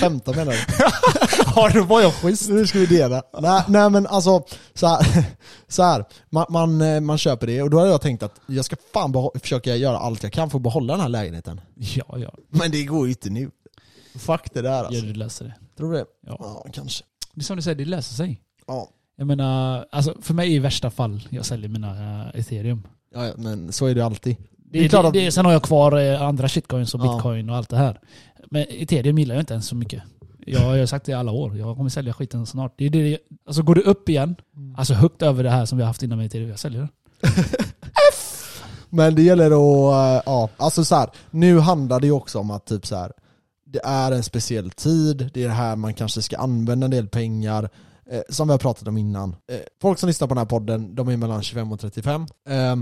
15 0.00 0.36
menar 0.36 0.52
du? 0.52 0.58
Ja, 1.56 1.70
då 1.74 1.84
var 1.84 2.00
jag 2.00 2.14
schysst. 2.14 2.48
Nu 2.48 2.66
ska 2.66 2.78
vi 2.78 2.86
dela. 2.86 3.22
Nej, 3.40 3.62
nej 3.68 3.90
men 3.90 4.06
alltså, 4.06 4.44
så 4.74 4.86
här, 4.86 5.24
så 5.68 5.82
här 5.82 6.04
man, 6.30 6.46
man, 6.48 6.80
eh, 6.80 7.00
man 7.00 7.18
köper 7.18 7.46
det 7.46 7.62
och 7.62 7.70
då 7.70 7.78
har 7.78 7.86
jag 7.86 8.00
tänkt 8.00 8.22
att 8.22 8.40
jag 8.46 8.64
ska 8.64 8.76
fan 8.92 9.30
försöka 9.42 9.76
göra 9.76 9.98
allt 9.98 10.22
jag 10.22 10.32
kan 10.32 10.50
för 10.50 10.58
att 10.58 10.62
behålla 10.62 10.92
den 10.92 11.00
här 11.00 11.08
lägenheten. 11.08 11.60
Ja, 11.74 12.18
ja. 12.18 12.34
Men 12.48 12.70
det 12.70 12.84
går 12.84 13.06
ju 13.06 13.10
inte 13.10 13.30
nu. 13.30 13.50
Fuck 14.18 14.54
det 14.54 14.62
där 14.62 14.70
ja 14.70 14.86
alltså. 14.86 15.04
du 15.04 15.12
löser 15.12 15.44
det. 15.44 15.54
Tror 15.76 15.92
du 15.92 15.98
det? 15.98 16.04
Ja. 16.26 16.36
Ja, 16.40 16.66
kanske. 16.72 17.04
Det 17.34 17.40
är 17.40 17.44
som 17.44 17.56
du 17.56 17.62
säger, 17.62 17.74
det 17.74 17.84
löser 17.84 18.14
sig. 18.14 18.40
Ja. 18.66 18.88
Jag 19.16 19.26
menar, 19.26 19.86
alltså 19.92 20.14
för 20.22 20.34
mig 20.34 20.54
i 20.54 20.58
värsta 20.58 20.90
fall, 20.90 21.28
jag 21.30 21.46
säljer 21.46 21.68
mina 21.68 21.92
uh, 22.26 22.40
ethereum. 22.40 22.82
Ja, 23.14 23.26
ja, 23.26 23.32
men 23.36 23.72
så 23.72 23.86
är 23.86 23.94
det 23.94 24.04
alltid. 24.04 24.36
Det, 24.70 24.88
det, 24.88 24.94
att- 24.98 25.12
det, 25.12 25.32
sen 25.32 25.44
har 25.44 25.52
jag 25.52 25.62
kvar 25.62 25.98
eh, 25.98 26.22
andra 26.22 26.48
shitcoins 26.48 26.94
och 26.94 27.00
Ja. 27.00 27.12
bitcoin 27.14 27.50
och 27.50 27.56
allt 27.56 27.68
det 27.68 27.76
här. 27.76 28.00
Men 28.50 28.66
ethereum 28.68 29.18
gillar 29.18 29.34
jag 29.34 29.42
inte 29.42 29.52
ens 29.54 29.66
så 29.66 29.74
mycket. 29.76 30.02
Jag 30.46 30.60
har 30.60 30.86
sagt 30.86 31.06
det 31.06 31.12
i 31.12 31.14
alla 31.14 31.32
år. 31.32 31.56
Jag 31.58 31.76
kommer 31.76 31.90
sälja 31.90 32.12
skiten 32.12 32.46
snart. 32.46 32.74
Det 32.78 32.84
är 32.86 32.90
det, 32.90 33.18
alltså 33.46 33.62
går 33.62 33.74
det 33.74 33.80
upp 33.82 34.08
igen, 34.08 34.36
Mm. 34.56 34.76
alltså 34.76 34.94
högt 34.94 35.22
över 35.22 35.44
det 35.44 35.50
här 35.50 35.66
som 35.66 35.78
vi 35.78 35.84
har 35.84 35.86
haft 35.88 36.02
innan 36.02 36.18
med 36.18 36.26
ethereum, 36.26 36.50
jag 36.50 36.58
säljer 36.58 36.80
det. 36.80 36.88
Men 38.90 39.14
det 39.14 39.22
gäller 39.22 39.46
att, 39.46 40.16
eh, 40.16 40.22
ja, 40.26 40.48
alltså 40.56 40.84
så 40.84 40.94
här, 40.94 41.10
nu 41.30 41.58
handlar 41.58 42.00
det 42.00 42.06
ju 42.06 42.12
också 42.12 42.38
om 42.38 42.50
att 42.50 42.66
typ 42.66 42.86
så 42.86 42.96
här, 42.96 43.12
det 43.66 43.80
är 43.84 44.12
en 44.12 44.22
speciell 44.22 44.70
tid, 44.70 45.30
det 45.34 45.42
är 45.44 45.48
det 45.48 45.54
här 45.54 45.76
man 45.76 45.94
kanske 45.94 46.22
ska 46.22 46.36
använda 46.36 46.84
en 46.84 46.90
del 46.90 47.08
pengar, 47.08 47.68
eh, 48.10 48.20
som 48.28 48.48
vi 48.48 48.52
har 48.52 48.58
pratat 48.58 48.88
om 48.88 48.96
innan. 48.96 49.30
Eh, 49.52 49.58
folk 49.82 49.98
som 49.98 50.06
lyssnar 50.06 50.28
på 50.28 50.34
den 50.34 50.38
här 50.38 50.46
podden, 50.46 50.94
de 50.94 51.08
är 51.08 51.16
mellan 51.16 51.42
25 51.42 51.72
och 51.72 51.80
35. 51.80 52.22
Eh, 52.48 52.76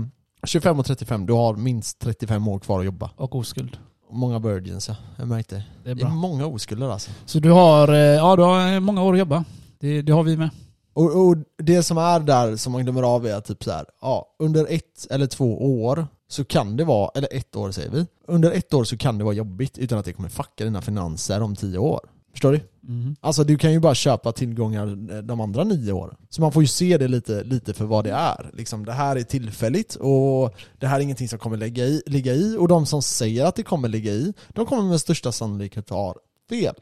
25 0.45 0.79
och 0.79 0.85
35, 0.85 1.25
du 1.25 1.33
har 1.33 1.55
minst 1.55 1.99
35 1.99 2.47
år 2.47 2.59
kvar 2.59 2.79
att 2.79 2.85
jobba. 2.85 3.11
Och 3.15 3.35
oskuld. 3.35 3.77
Många 4.11 4.39
virgins 4.39 4.87
ja, 4.87 4.95
jag 5.17 5.27
märkte. 5.27 5.63
Det 5.83 5.91
är 5.91 5.95
Det 5.95 6.03
är 6.03 6.09
många 6.09 6.45
oskulder 6.45 6.89
alltså. 6.89 7.11
Så 7.25 7.39
du 7.39 7.51
har, 7.51 7.87
eh, 7.87 7.95
ja 7.97 8.35
du 8.35 8.43
har 8.43 8.73
eh, 8.73 8.79
många 8.79 9.03
år 9.03 9.13
att 9.13 9.19
jobba. 9.19 9.43
Det, 9.79 10.01
det 10.01 10.11
har 10.11 10.23
vi 10.23 10.37
med. 10.37 10.49
Och, 10.93 11.27
och 11.27 11.37
det 11.57 11.83
som 11.83 11.97
är 11.97 12.19
där 12.19 12.55
som 12.55 12.73
man 12.73 12.83
glömmer 12.83 13.03
av 13.03 13.27
är 13.27 13.35
att 13.35 13.45
typ 13.45 13.63
så 13.63 13.71
här, 13.71 13.85
ja, 14.01 14.35
under 14.39 14.67
ett 14.69 15.07
eller 15.09 15.27
två 15.27 15.83
år 15.83 16.07
så 16.27 16.45
kan 16.45 16.77
det 16.77 16.83
vara, 16.83 17.11
eller 17.15 17.27
ett 17.31 17.55
år 17.55 17.71
säger 17.71 17.89
vi, 17.89 18.05
under 18.27 18.51
ett 18.51 18.73
år 18.73 18.83
så 18.83 18.97
kan 18.97 19.17
det 19.17 19.23
vara 19.23 19.33
jobbigt 19.33 19.77
utan 19.77 19.99
att 19.99 20.05
det 20.05 20.13
kommer 20.13 20.29
fucka 20.29 20.63
dina 20.63 20.81
finanser 20.81 21.41
om 21.41 21.55
tio 21.55 21.77
år. 21.77 21.99
Förstår 22.35 22.51
du? 22.51 22.59
Mhm. 22.81 23.15
Alltså 23.19 23.43
du 23.43 23.57
kan 23.57 23.71
ju 23.71 23.79
bara 23.79 23.95
köpa 23.95 24.31
tillgångar 24.31 25.21
de 25.21 25.41
andra 25.41 25.63
nio 25.63 25.91
åren. 25.91 26.15
Så 26.29 26.41
man 26.41 26.51
får 26.51 26.63
ju 26.63 26.67
se 26.67 26.97
det 26.97 27.07
lite, 27.07 27.43
lite 27.43 27.73
för 27.73 27.85
vad 27.85 28.03
det 28.03 28.11
är. 28.11 28.51
Liksom, 28.53 28.85
det 28.85 28.91
här 28.91 29.15
är 29.15 29.23
tillfälligt 29.23 29.95
och 29.95 30.55
det 30.79 30.87
här 30.87 30.97
är 30.97 31.03
ingenting 31.03 31.29
som 31.29 31.39
kommer 31.39 31.57
lägga 31.57 31.83
i, 31.85 32.01
ligga 32.05 32.33
i 32.33 32.57
och 32.57 32.67
de 32.67 32.85
som 32.85 33.01
säger 33.01 33.45
att 33.45 33.55
det 33.55 33.63
kommer 33.63 33.87
ligga 33.87 34.11
i, 34.11 34.33
de 34.49 34.65
kommer 34.65 34.83
med 34.83 35.01
största 35.01 35.31
sannolikhet 35.31 35.89
ha 35.89 36.15
fel. 36.49 36.75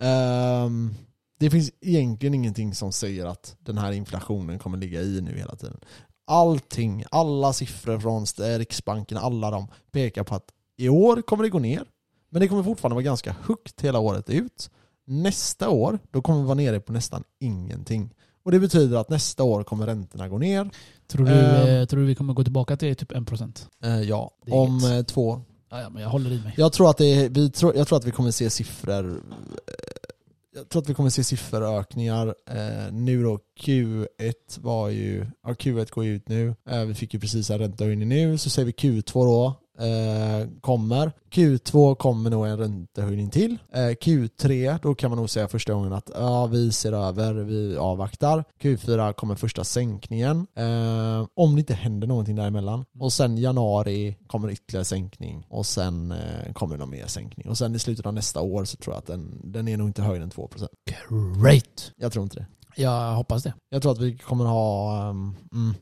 Ehm, 0.00 0.94
det 1.38 1.50
finns 1.50 1.70
egentligen 1.80 2.34
ingenting 2.34 2.74
som 2.74 2.92
säger 2.92 3.26
att 3.26 3.56
den 3.60 3.78
här 3.78 3.92
inflationen 3.92 4.58
kommer 4.58 4.78
ligga 4.78 5.00
i 5.00 5.20
nu 5.20 5.38
hela 5.38 5.56
tiden. 5.56 5.80
Allting, 6.26 7.04
alla 7.10 7.52
siffror 7.52 7.98
från 7.98 8.26
Riksbanken, 8.58 9.18
alla 9.18 9.50
de 9.50 9.68
pekar 9.92 10.24
på 10.24 10.34
att 10.34 10.48
i 10.76 10.88
år 10.88 11.22
kommer 11.22 11.44
det 11.44 11.50
gå 11.50 11.58
ner. 11.58 11.84
Men 12.36 12.40
det 12.40 12.48
kommer 12.48 12.62
fortfarande 12.62 12.94
vara 12.94 13.02
ganska 13.02 13.36
högt 13.42 13.80
hela 13.80 13.98
året 13.98 14.30
ut. 14.30 14.70
Nästa 15.06 15.68
år, 15.70 15.98
då 16.10 16.22
kommer 16.22 16.40
vi 16.40 16.44
vara 16.46 16.54
nere 16.54 16.80
på 16.80 16.92
nästan 16.92 17.24
ingenting. 17.40 18.10
Och 18.44 18.52
det 18.52 18.60
betyder 18.60 18.96
att 18.98 19.10
nästa 19.10 19.42
år 19.42 19.62
kommer 19.64 19.86
räntorna 19.86 20.28
gå 20.28 20.38
ner. 20.38 20.70
Tror, 21.06 21.26
du, 21.26 21.32
Ehm. 21.32 21.80
eh, 21.82 21.86
tror 21.86 22.00
du 22.00 22.06
vi 22.06 22.14
kommer 22.14 22.34
gå 22.34 22.44
tillbaka 22.44 22.76
till 22.76 22.96
typ 22.96 23.12
1%? 23.12 23.68
Eh, 23.84 24.00
ja, 24.00 24.30
om 24.50 24.84
eh, 24.84 25.02
två. 25.02 25.40
Ja, 25.70 25.80
ja, 25.80 25.88
men 25.90 26.02
jag 26.02 26.08
håller 26.08 26.30
i 26.32 26.40
mig. 26.40 26.54
Jag 26.56 26.72
tror 26.72 26.90
att, 26.90 26.96
det 26.96 27.06
är, 27.24 27.28
vi 27.28 27.50
tror, 27.50 27.76
jag 27.76 27.88
tror 27.88 27.98
att 27.98 28.04
vi 28.04 28.10
kommer 28.10 28.30
se 28.30 28.50
siffror 28.50 29.06
eh, 29.06 29.74
jag 30.56 30.68
tror 30.68 30.82
att 30.82 30.88
vi 30.88 30.94
kommer 30.94 31.10
se 31.10 31.24
sifferökningar. 31.24 32.34
Eh, 32.50 32.92
nu 32.92 33.22
då, 33.22 33.38
Q1 33.60 34.60
var 34.60 34.88
ju, 34.88 35.26
ja 35.42 35.50
Q1 35.52 35.90
går 35.90 36.04
ju 36.04 36.14
ut 36.14 36.28
nu. 36.28 36.54
Eh, 36.70 36.80
vi 36.84 36.94
fick 36.94 37.14
ju 37.14 37.20
precis 37.20 37.50
en 37.50 37.58
räntehöjning 37.58 38.08
nu, 38.08 38.38
så 38.38 38.50
säger 38.50 38.66
vi 38.66 38.72
Q2 38.72 39.12
då. 39.24 39.54
Eh, 39.78 40.48
kommer. 40.60 41.12
Q2 41.30 41.94
kommer 41.94 42.30
nog 42.30 42.46
en 42.46 42.58
räntehöjning 42.58 43.30
till. 43.30 43.58
Eh, 43.72 43.78
Q3, 43.78 44.78
då 44.82 44.94
kan 44.94 45.10
man 45.10 45.18
nog 45.18 45.30
säga 45.30 45.48
första 45.48 45.72
gången 45.72 45.92
att 45.92 46.10
ja, 46.14 46.46
vi 46.46 46.72
ser 46.72 46.92
över, 46.92 47.34
vi 47.34 47.76
avvaktar. 47.76 48.44
Q4 48.62 49.12
kommer 49.12 49.34
första 49.34 49.64
sänkningen. 49.64 50.46
Eh, 50.54 51.26
om 51.34 51.54
det 51.54 51.58
inte 51.58 51.74
händer 51.74 52.06
någonting 52.06 52.36
däremellan. 52.36 52.84
Och 52.98 53.12
sen 53.12 53.38
januari 53.38 54.16
kommer 54.26 54.50
ytterligare 54.50 54.84
sänkning. 54.84 55.46
Och 55.48 55.66
sen 55.66 56.12
eh, 56.12 56.52
kommer 56.52 56.74
det 56.74 56.78
någon 56.78 56.90
mer 56.90 57.06
sänkning. 57.06 57.48
Och 57.48 57.58
sen 57.58 57.74
i 57.74 57.78
slutet 57.78 58.06
av 58.06 58.14
nästa 58.14 58.40
år 58.40 58.64
så 58.64 58.76
tror 58.76 58.94
jag 58.94 58.98
att 58.98 59.06
den, 59.06 59.40
den 59.44 59.68
är 59.68 59.76
nog 59.76 59.88
inte 59.88 60.02
högre 60.02 60.22
än 60.22 60.30
2%. 60.30 60.68
Great! 61.42 61.92
Jag 61.96 62.12
tror 62.12 62.22
inte 62.22 62.36
det. 62.36 62.46
Jag 62.82 63.14
hoppas 63.14 63.42
det. 63.42 63.54
Jag 63.68 63.82
tror 63.82 63.92
att 63.92 64.00
vi 64.00 64.18
kommer 64.18 64.44
ha... 64.44 65.00
ehm, 65.10 65.34
mm. 65.52 65.74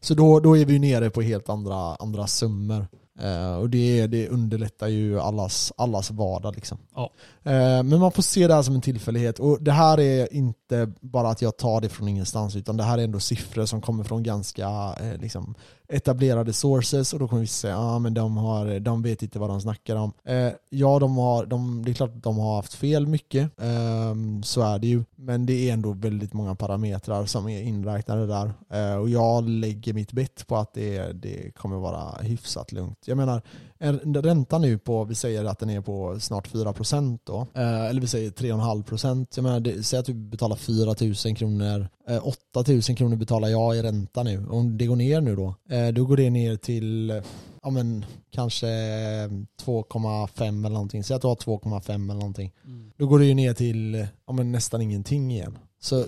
Så 0.00 0.14
då, 0.14 0.40
då 0.40 0.56
är 0.56 0.64
vi 0.64 0.78
nere 0.78 1.10
på 1.10 1.22
helt 1.22 1.48
andra, 1.48 1.94
andra 1.94 2.26
summor. 2.26 2.86
Eh, 3.20 3.56
och 3.56 3.70
det, 3.70 4.06
det 4.06 4.28
underlättar 4.28 4.88
ju 4.88 5.20
allas, 5.20 5.72
allas 5.76 6.10
vardag 6.10 6.54
liksom. 6.54 6.78
Ja. 6.94 7.10
Eh, 7.48 7.82
men 7.82 8.00
man 8.00 8.12
får 8.12 8.22
se 8.22 8.46
det 8.46 8.54
här 8.54 8.62
som 8.62 8.74
en 8.74 8.80
tillfällighet. 8.80 9.38
Och 9.38 9.58
det 9.62 9.72
här 9.72 10.00
är 10.00 10.32
inte 10.32 10.92
bara 11.00 11.28
att 11.28 11.42
jag 11.42 11.56
tar 11.56 11.80
det 11.80 11.88
från 11.88 12.08
ingenstans 12.08 12.56
utan 12.56 12.76
det 12.76 12.82
här 12.82 12.98
är 12.98 13.04
ändå 13.04 13.20
siffror 13.20 13.66
som 13.66 13.80
kommer 13.80 14.04
från 14.04 14.22
ganska 14.22 14.68
eh, 15.00 15.20
liksom, 15.20 15.54
etablerade 15.88 16.52
sources 16.52 17.12
och 17.12 17.18
då 17.18 17.28
kommer 17.28 17.40
vi 17.40 17.46
säga 17.46 17.74
att 17.74 17.80
ah, 17.80 17.98
men 17.98 18.14
de, 18.14 18.36
har, 18.36 18.80
de 18.80 19.02
vet 19.02 19.22
inte 19.22 19.38
vad 19.38 19.50
de 19.50 19.60
snackar 19.60 19.96
om. 19.96 20.12
Eh, 20.24 20.52
ja, 20.70 20.98
de 20.98 21.16
har, 21.16 21.46
de, 21.46 21.84
det 21.84 21.90
är 21.90 21.94
klart 21.94 22.16
att 22.16 22.22
de 22.22 22.38
har 22.38 22.56
haft 22.56 22.74
fel 22.74 23.06
mycket. 23.06 23.60
eh, 23.60 24.14
så 24.42 24.60
är 24.60 24.78
det 24.78 24.86
ju. 24.86 25.04
Men 25.16 25.46
det 25.46 25.68
är 25.68 25.72
ändå 25.72 25.92
väldigt 25.92 26.32
många 26.32 26.54
parametrar 26.54 27.26
som 27.26 27.48
är 27.48 27.62
inräknade 27.62 28.26
där. 28.26 28.52
Eh, 28.72 28.96
och 28.96 29.08
jag 29.08 29.48
lägger 29.48 29.92
mitt 29.92 30.12
bett 30.12 30.46
på 30.46 30.56
att 30.56 30.74
det, 30.74 31.12
det 31.12 31.54
kommer 31.56 31.76
vara 31.76 32.22
hyfsat 32.22 32.72
lugnt. 32.72 32.98
Jag 33.04 33.16
menar, 33.16 33.42
en 33.78 34.14
ränta 34.14 34.58
nu 34.58 34.78
på, 34.78 35.04
vi 35.04 35.14
säger 35.14 35.44
att 35.44 35.58
den 35.58 35.70
är 35.70 35.80
på 35.80 36.20
snart 36.20 36.48
4% 36.48 37.18
då, 37.24 37.46
eh, 37.54 37.86
eller 37.86 38.00
vi 38.00 38.06
säger 38.06 38.30
3,5%. 38.30 39.26
Jag 39.34 39.42
menar, 39.42 39.60
det, 39.60 39.82
säg 39.82 39.98
att 39.98 40.06
du 40.06 40.14
betalar 40.14 40.56
4 40.56 40.94
000 41.26 41.36
kronor, 41.36 41.88
eh, 42.08 42.26
8 42.26 42.38
000 42.68 42.82
kronor 42.82 43.16
betalar 43.16 43.48
jag 43.48 43.76
i 43.76 43.82
ränta 43.82 44.22
nu. 44.22 44.46
Om 44.50 44.78
det 44.78 44.86
går 44.86 44.96
ner 44.96 45.20
nu 45.20 45.36
då, 45.36 45.54
eh, 45.70 45.88
då 45.88 46.04
går 46.04 46.16
det 46.16 46.30
ner 46.30 46.56
till 46.56 47.10
eh, 47.10 47.22
ja 47.62 47.70
men 47.70 48.04
kanske 48.30 48.66
2,5 48.66 50.66
eller 50.66 50.74
någonting. 50.74 51.04
Säg 51.04 51.16
att 51.16 51.22
du 51.22 51.28
har 51.28 51.36
2,5 51.36 51.94
eller 51.94 52.14
någonting. 52.14 52.52
Då 52.96 53.06
går 53.06 53.18
det 53.18 53.24
ju 53.24 53.34
ner 53.34 53.54
till 53.54 53.94
eh, 53.94 54.06
ja, 54.26 54.32
men 54.32 54.52
nästan 54.52 54.82
ingenting 54.82 55.32
igen. 55.32 55.58
Så 55.80 56.04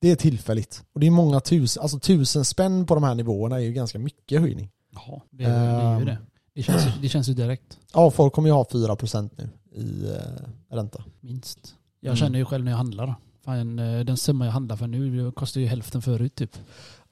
det 0.00 0.10
är 0.10 0.16
tillfälligt. 0.16 0.82
Och 0.92 1.00
det 1.00 1.06
är 1.06 1.10
många 1.10 1.40
tusen, 1.40 1.82
alltså 1.82 1.98
tusen 1.98 2.44
spänn 2.44 2.86
på 2.86 2.94
de 2.94 3.04
här 3.04 3.14
nivåerna 3.14 3.56
är 3.56 3.60
ju 3.60 3.72
ganska 3.72 3.98
mycket 3.98 4.40
höjning. 4.40 4.70
Ja, 4.94 5.22
det, 5.30 5.44
är 5.44 5.98
ju 5.98 6.04
det. 6.04 6.18
Det 6.54 6.62
känns, 6.62 6.84
det 7.02 7.08
känns 7.08 7.28
ju 7.28 7.34
direkt. 7.34 7.78
Ja, 7.92 8.10
folk 8.10 8.32
kommer 8.32 8.48
ju 8.48 8.52
ha 8.52 8.64
4% 8.64 9.30
nu 9.36 9.48
i 9.82 10.04
eh, 10.10 10.76
ränta. 10.76 11.04
Minst. 11.20 11.74
Jag 12.00 12.08
Mm. 12.10 12.16
känner 12.16 12.38
ju 12.38 12.44
själv 12.44 12.64
när 12.64 12.72
jag 12.72 12.76
handlar. 12.76 13.14
Fan, 13.44 13.78
eh, 13.78 14.00
den 14.00 14.16
summa 14.16 14.44
jag 14.44 14.52
handlar 14.52 14.76
för 14.76 14.86
nu 14.86 15.32
kostar 15.32 15.60
ju 15.60 15.66
hälften 15.66 16.02
förut 16.02 16.34
typ. 16.34 16.56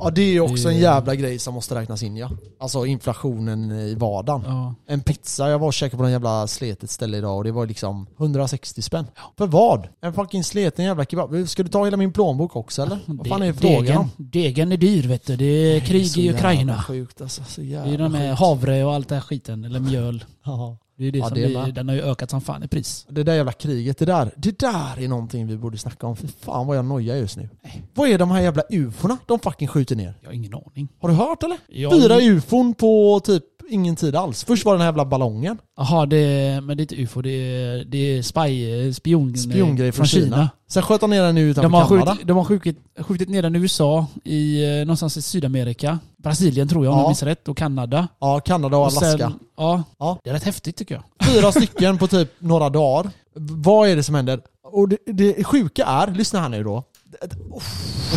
Ja, 0.05 0.11
det 0.11 0.23
är 0.23 0.33
ju 0.33 0.41
också 0.41 0.69
en 0.69 0.75
Det- 0.75 0.81
jävla 0.81 1.15
grej 1.15 1.39
som 1.39 1.55
måste 1.55 1.75
räknas 1.75 2.03
in 2.03 2.17
ja. 2.17 2.31
Alltså 2.61 2.87
inflationen 2.87 3.71
i 3.73 3.95
vardagen. 3.95 4.43
Ja. 4.47 4.75
En 4.87 5.01
pizza, 5.01 5.51
jag 5.51 5.59
var 5.59 5.67
och 5.67 5.73
käkade 5.75 5.97
på 6.01 6.05
en 6.05 6.13
jävla 6.13 6.47
sletet 6.47 6.91
ställe 6.91 7.17
idag 7.19 7.37
och 7.37 7.45
det 7.45 7.53
var 7.53 7.67
liksom 7.67 8.07
160 8.19 8.83
spänn. 8.83 9.07
För 9.39 9.47
vad? 9.47 9.89
En 10.01 10.13
fucking 10.13 10.45
sleten 10.45 10.85
jävla 10.85 11.05
kebab. 11.05 11.49
Ska 11.49 11.63
du 11.63 11.69
ta 11.69 11.85
hela 11.85 11.97
min 11.97 12.13
plånbok 12.13 12.57
också 12.57 12.83
eller? 12.83 12.99
Vad 13.07 13.27
fan 13.29 13.43
är 13.43 13.47
det 13.47 13.53
frågan 13.55 13.85
degen, 13.85 13.99
om? 13.99 14.11
degen 14.17 14.73
är 14.73 14.77
dyr 14.77 15.09
vet 15.09 15.27
du. 15.27 15.37
Det 15.37 15.45
är 15.45 15.81
krig 15.81 16.11
så 16.11 16.21
i 16.21 16.25
jävla 16.25 16.39
Ukraina. 16.39 16.83
sjukt 16.83 17.21
alltså. 17.21 17.45
Så 17.45 17.61
Det 17.61 17.67
jävla 17.67 17.93
är 17.95 17.99
de 17.99 18.13
med 18.13 18.37
havre 18.37 18.85
och 18.85 18.95
allt 18.95 19.09
det 19.09 19.15
här 19.15 19.23
skiten. 19.23 19.65
Eller 19.65 19.81
mjöl. 19.81 20.25
Ja. 20.45 20.77
Det 20.97 21.05
är 21.07 21.13
det 21.13 21.19
Ja, 21.19 21.29
som 21.29 21.35
det 21.39 21.45
är 21.55 21.73
den 21.73 21.89
har 21.89 21.95
ju 21.97 22.03
ökat 22.03 22.31
som 22.31 22.41
fan 22.41 22.63
i 22.63 22.69
pris. 22.69 23.07
Det 23.09 23.23
där 23.23 23.35
jävla 23.35 23.53
kriget, 23.53 23.99
det 23.99 24.05
där, 24.05 24.31
det 24.37 24.59
där 24.59 25.01
är 25.01 25.09
någonting 25.09 25.47
vi 25.47 25.57
borde 25.57 25.79
snacka 25.79 26.07
om. 26.07 26.17
För 26.17 26.27
fan 26.29 26.67
vad 26.67 26.77
jag 26.77 26.85
nojar 26.85 27.17
just 27.17 27.37
nu. 27.37 27.49
Vad 27.95 28.09
är 28.09 28.19
de 28.19 28.31
här 28.31 28.41
jävla 28.41 28.63
ufona 28.71 29.19
de 29.27 29.39
fucking 29.39 29.69
skjuter 29.69 29.97
ner? 29.97 30.15
Jag 30.21 30.29
har 30.29 30.35
ingen 30.35 30.55
aning. 30.55 30.89
Har 31.01 31.09
du 31.09 31.15
hört 31.15 31.43
eller? 31.43 31.57
Jag- 31.69 31.93
Fyra 31.93 32.21
ufon 32.21 32.75
på 32.75 33.21
typ 33.25 33.45
ingen 33.73 33.97
tid 33.97 34.17
alls. 34.17 34.45
Först 34.45 34.65
var 34.65 34.73
den 34.73 34.81
här 34.81 34.89
jävla 34.89 35.05
ballongen. 35.05 35.59
Jaha, 35.77 36.07
det, 36.07 36.61
men 36.63 36.77
det 36.77 36.81
är 36.81 36.85
inte 36.85 37.03
ufo. 37.03 37.23
Det 37.23 37.31
är, 37.31 37.85
det 37.85 37.99
är 38.19 38.23
spy, 38.23 38.93
spion, 38.93 39.37
Spiongrej 39.37 39.93
från 39.93 40.07
Kina. 40.07 40.51
Sen 40.71 40.83
sköt 40.83 41.01
de 41.01 41.11
ner 41.11 41.23
den 41.23 41.35
nu 41.35 41.41
utanför 41.51 41.63
De 41.69 41.75
har, 41.75 41.89
Kanada. 41.89 42.11
skjutit, 42.13 42.27
de 42.29 42.37
har 42.37 42.45
skjutit, 42.45 42.79
skjutit 42.99 43.29
ner 43.29 43.43
den 43.43 43.57
i 43.57 43.59
USA, 43.59 44.07
i, 44.25 44.65
eh, 44.65 44.79
någonstans 44.87 45.17
i 45.17 45.23
Sydamerika. 45.23 45.99
Brasilien 46.23 46.69
tror 46.69 46.85
jag 46.85 46.93
om 46.93 46.99
Ja. 46.99 47.03
jag 47.05 47.09
minns 47.09 47.23
rätt. 47.23 47.49
Och 47.49 47.57
Kanada. 47.57 48.09
Ja, 48.21 48.41
Kanada 48.41 48.77
och 48.77 48.83
Alaska. 48.87 49.19
sen- 49.19 49.39
ja, 49.57 49.83
Ja. 49.99 50.19
det 50.25 50.31
är 50.31 50.35
rätt 50.35 50.45
häftigt 50.45 50.77
tycker 50.77 50.95
jag. 50.95 51.05
Fyra 51.29 51.53
stycken 51.63 51.99
på 51.99 52.07
typ 52.07 52.31
några 52.39 52.69
dagar. 52.71 53.11
Vad 53.35 53.89
är 53.89 53.97
det 53.97 54.03
som 54.03 54.15
händer? 54.15 54.41
Och 54.73 54.89
det, 54.89 54.99
det 55.07 55.45
sjuka 55.45 55.85
är, 55.85 56.07
lyssna 56.15 56.41
här 56.41 56.49
nu 56.49 56.63
då. 56.65 56.85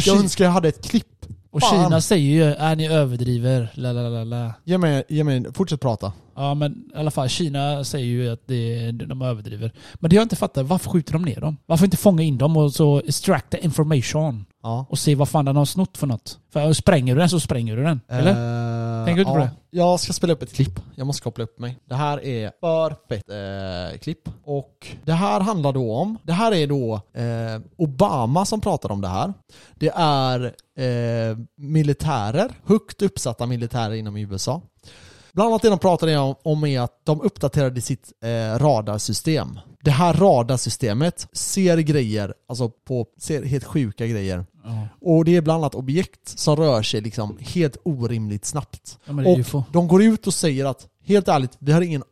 Jag 0.05 0.17
önskar 0.17 0.45
jag 0.45 0.51
hade 0.51 0.67
ett 0.67 0.85
klipp. 0.89 1.07
Och 1.55 1.61
Fan. 1.61 1.83
Kina 1.83 2.01
säger 2.01 2.31
ju 2.31 2.43
är 2.43 2.75
ni 2.75 2.87
överdriver, 2.87 3.71
la 3.73 3.91
la 3.91 4.09
la 4.09 4.23
la. 4.23 4.53
Ge 4.63 4.77
mig, 4.77 5.03
ge 5.09 5.23
mig, 5.23 5.53
fortsätt 5.53 5.81
prata. 5.81 6.13
Ja 6.35 6.53
men 6.53 6.71
i 6.95 6.97
alla 6.97 7.11
fall, 7.11 7.29
Kina 7.29 7.83
säger 7.83 8.05
ju 8.05 8.29
att 8.29 8.47
det, 8.47 8.91
de 8.91 9.21
överdriver. 9.21 9.71
Men 9.93 10.09
det 10.09 10.15
jag 10.15 10.23
inte 10.23 10.35
fattar, 10.35 10.63
varför 10.63 10.89
skjuter 10.89 11.13
de 11.13 11.21
ner 11.21 11.41
dem? 11.41 11.57
Varför 11.65 11.85
inte 11.85 11.97
fånga 11.97 12.23
in 12.23 12.37
dem 12.37 12.57
och 12.57 12.73
så 12.73 12.99
extract 12.99 13.49
the 13.49 13.65
information? 13.65 14.45
Ja. 14.63 14.85
Och 14.89 14.99
se 14.99 15.15
vad 15.15 15.29
fan 15.29 15.45
den 15.45 15.55
har 15.55 15.65
snott 15.65 15.97
för 15.97 16.07
något. 16.07 16.39
För 16.53 16.73
spränger 16.73 17.15
du 17.15 17.19
den 17.19 17.29
så 17.29 17.39
spränger 17.39 17.75
du 17.77 17.83
den. 17.83 18.01
Eller? 18.07 18.25
Tänker 18.25 18.41
du 19.13 19.21
inte 19.21 19.31
på 19.31 19.37
det? 19.37 19.51
Jag 19.69 19.99
ska 19.99 20.13
spela 20.13 20.33
upp 20.33 20.41
ett 20.41 20.53
klipp. 20.53 20.79
Jag 20.95 21.07
måste 21.07 21.23
koppla 21.23 21.43
upp 21.43 21.59
mig. 21.59 21.77
Det 21.85 21.95
här 21.95 22.25
är 22.25 22.51
för 22.59 22.95
fett 23.09 23.29
eh, 23.29 23.99
klipp. 23.99 24.29
Och 24.43 24.87
det 25.05 25.13
här 25.13 25.39
handlar 25.39 25.73
då 25.73 25.93
om, 25.93 26.17
det 26.23 26.33
här 26.33 26.53
är 26.53 26.67
då 26.67 26.93
eh, 27.13 27.61
Obama 27.77 28.45
som 28.45 28.61
pratar 28.61 28.91
om 28.91 29.01
det 29.01 29.07
här. 29.07 29.33
Det 29.75 29.91
är 29.95 30.43
eh, 30.77 31.37
militärer, 31.57 32.51
högt 32.65 33.01
uppsatta 33.01 33.45
militärer 33.45 33.93
inom 33.93 34.17
USA. 34.17 34.61
Bland 35.35 35.49
annat 35.49 35.61
det 35.61 35.69
de 35.69 35.79
pratade 35.79 36.17
om, 36.17 36.35
om 36.43 36.65
är 36.65 36.79
att 36.79 37.01
de 37.03 37.21
uppdaterade 37.21 37.81
sitt 37.81 38.11
eh, 38.23 38.59
radarsystem. 38.59 39.59
Det 39.83 39.91
här 39.91 40.13
radarsystemet 40.13 41.27
ser 41.33 41.77
grejer, 41.77 42.33
alltså 42.49 42.69
på, 42.69 43.05
ser 43.17 43.43
helt 43.43 43.63
sjuka 43.63 44.07
grejer. 44.07 44.45
Ja. 44.63 44.87
Och 45.01 45.25
det 45.25 45.35
är 45.35 45.41
bland 45.41 45.63
annat 45.63 45.75
objekt 45.75 46.39
som 46.39 46.55
rör 46.55 46.81
sig 46.81 47.01
liksom 47.01 47.37
helt 47.39 47.77
orimligt 47.83 48.45
snabbt. 48.45 48.99
Ja, 49.05 49.13
Och 49.33 49.63
de 49.71 49.87
går 49.87 50.03
ut 50.03 50.27
och 50.27 50.33
säger 50.33 50.65
att 50.65 50.87
Helt 51.07 51.27
ärligt, 51.27 51.57
vi 51.59 51.71
har 51.71 51.81
ingen 51.81 52.03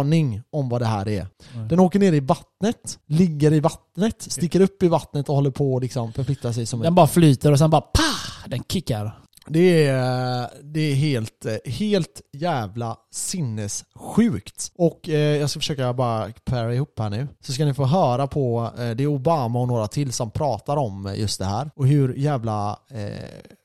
aning 0.00 0.42
om 0.50 0.68
vad 0.68 0.80
det 0.80 0.86
här 0.86 1.08
är. 1.08 1.26
Nej. 1.54 1.68
Den 1.68 1.80
åker 1.80 1.98
ner 1.98 2.12
i 2.12 2.20
vattnet, 2.20 2.98
ligger 3.06 3.52
i 3.52 3.60
vattnet, 3.60 4.22
sticker 4.22 4.60
upp 4.60 4.82
i 4.82 4.88
vattnet 4.88 5.28
och 5.28 5.34
håller 5.34 5.50
på 5.50 5.76
att 5.76 5.82
liksom 5.82 6.12
förflytta 6.12 6.52
sig 6.52 6.66
som 6.66 6.80
en... 6.80 6.84
Den 6.84 6.94
bara 6.94 7.06
flyter 7.06 7.52
och 7.52 7.58
sen 7.58 7.70
bara 7.70 7.80
pa! 7.80 8.02
Den 8.46 8.62
kickar. 8.68 9.20
Det 9.52 9.86
är, 9.86 10.48
det 10.62 10.80
är 10.80 10.94
helt, 10.94 11.46
helt 11.64 12.22
jävla 12.32 12.96
sinnessjukt. 13.12 14.72
Och 14.74 15.08
eh, 15.08 15.36
jag 15.36 15.50
ska 15.50 15.60
försöka 15.60 15.92
bara 15.92 16.32
para 16.44 16.74
ihop 16.74 16.98
här 16.98 17.10
nu. 17.10 17.28
Så 17.40 17.52
ska 17.52 17.64
ni 17.64 17.74
få 17.74 17.84
höra 17.84 18.26
på, 18.26 18.70
eh, 18.78 18.90
det 18.90 19.02
är 19.02 19.06
Obama 19.06 19.60
och 19.60 19.68
några 19.68 19.88
till 19.88 20.12
som 20.12 20.30
pratar 20.30 20.76
om 20.76 21.14
just 21.16 21.38
det 21.38 21.44
här. 21.44 21.70
Och 21.76 21.86
hur 21.86 22.14
jävla 22.14 22.70
eh, 22.90 22.96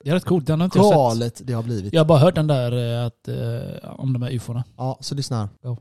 Det 0.04 0.10
är 0.10 0.14
rätt 0.14 0.26
coolt, 0.26 0.48
den 0.48 0.60
har 0.60 0.66
inte 0.66 0.78
jag 0.78 0.86
sett. 0.86 0.96
galet 0.96 1.42
det 1.44 1.54
har 1.54 1.64
blivit. 1.64 1.94
Jag 1.94 2.00
har 2.00 2.06
bara 2.06 2.20
hört 2.20 2.36
den 2.36 2.48
där 2.48 3.00
eh, 3.02 3.06
att, 3.06 3.28
eh, 3.28 4.00
om 4.00 4.14
de 4.14 4.22
här 4.22 4.32
ufona. 4.32 4.64
Ja, 4.78 4.98
så 5.02 5.16
lyssna 5.16 5.38
här. 5.64 5.78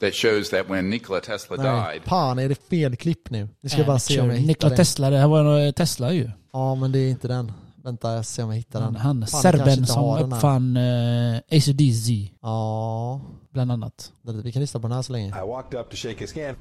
that 0.00 0.14
shows 0.14 0.50
that 0.50 0.70
when 0.70 0.90
Nikola 0.90 1.20
Tesla 1.20 1.56
Nej, 1.56 1.94
died, 1.94 2.08
fan 2.08 2.38
är 2.38 2.48
det 2.48 2.68
fel 2.68 2.96
klipp 2.96 3.30
nu? 3.30 3.48
Nu 3.60 3.68
ska 3.68 3.78
jag 3.78 3.86
bara 3.86 3.98
se 3.98 4.20
om 4.20 4.30
jag 4.30 4.36
hittar 4.36 4.46
Nikola. 4.46 4.76
Tesla, 4.76 5.10
det 5.10 5.18
här 5.18 5.28
var 5.28 5.42
nog 5.42 5.74
Tesla 5.74 6.12
ju. 6.12 6.30
Ja, 6.52 6.74
men 6.74 6.92
det 6.92 6.98
är 6.98 7.10
inte 7.10 7.28
den. 7.28 7.52
Vänta, 7.88 8.14
jag 8.14 8.24
ser 8.24 8.42
om 8.44 8.50
jag 8.50 8.56
hittar 8.56 8.80
den. 8.80 8.96
han 8.96 9.26
Fan, 9.26 9.42
serben 9.42 9.86
som 9.86 10.16
den 10.16 10.32
uppfann 10.32 10.76
eh, 10.76 11.36
ACDC, 11.36 12.30
Ja, 12.42 13.20
bland 13.52 13.72
annat. 13.72 14.12
vi 14.44 14.52
kan 14.52 14.60
lyssna 14.62 14.80
på 14.80 14.88
den 14.88 14.94
här 14.96 15.02
så 15.02 15.12
länge. 15.12 15.28
I 15.28 15.46
walked 15.48 15.80
up 15.80 15.90
to 15.90 15.96
shake 15.96 16.18
his 16.20 16.34
hand, 16.36 16.56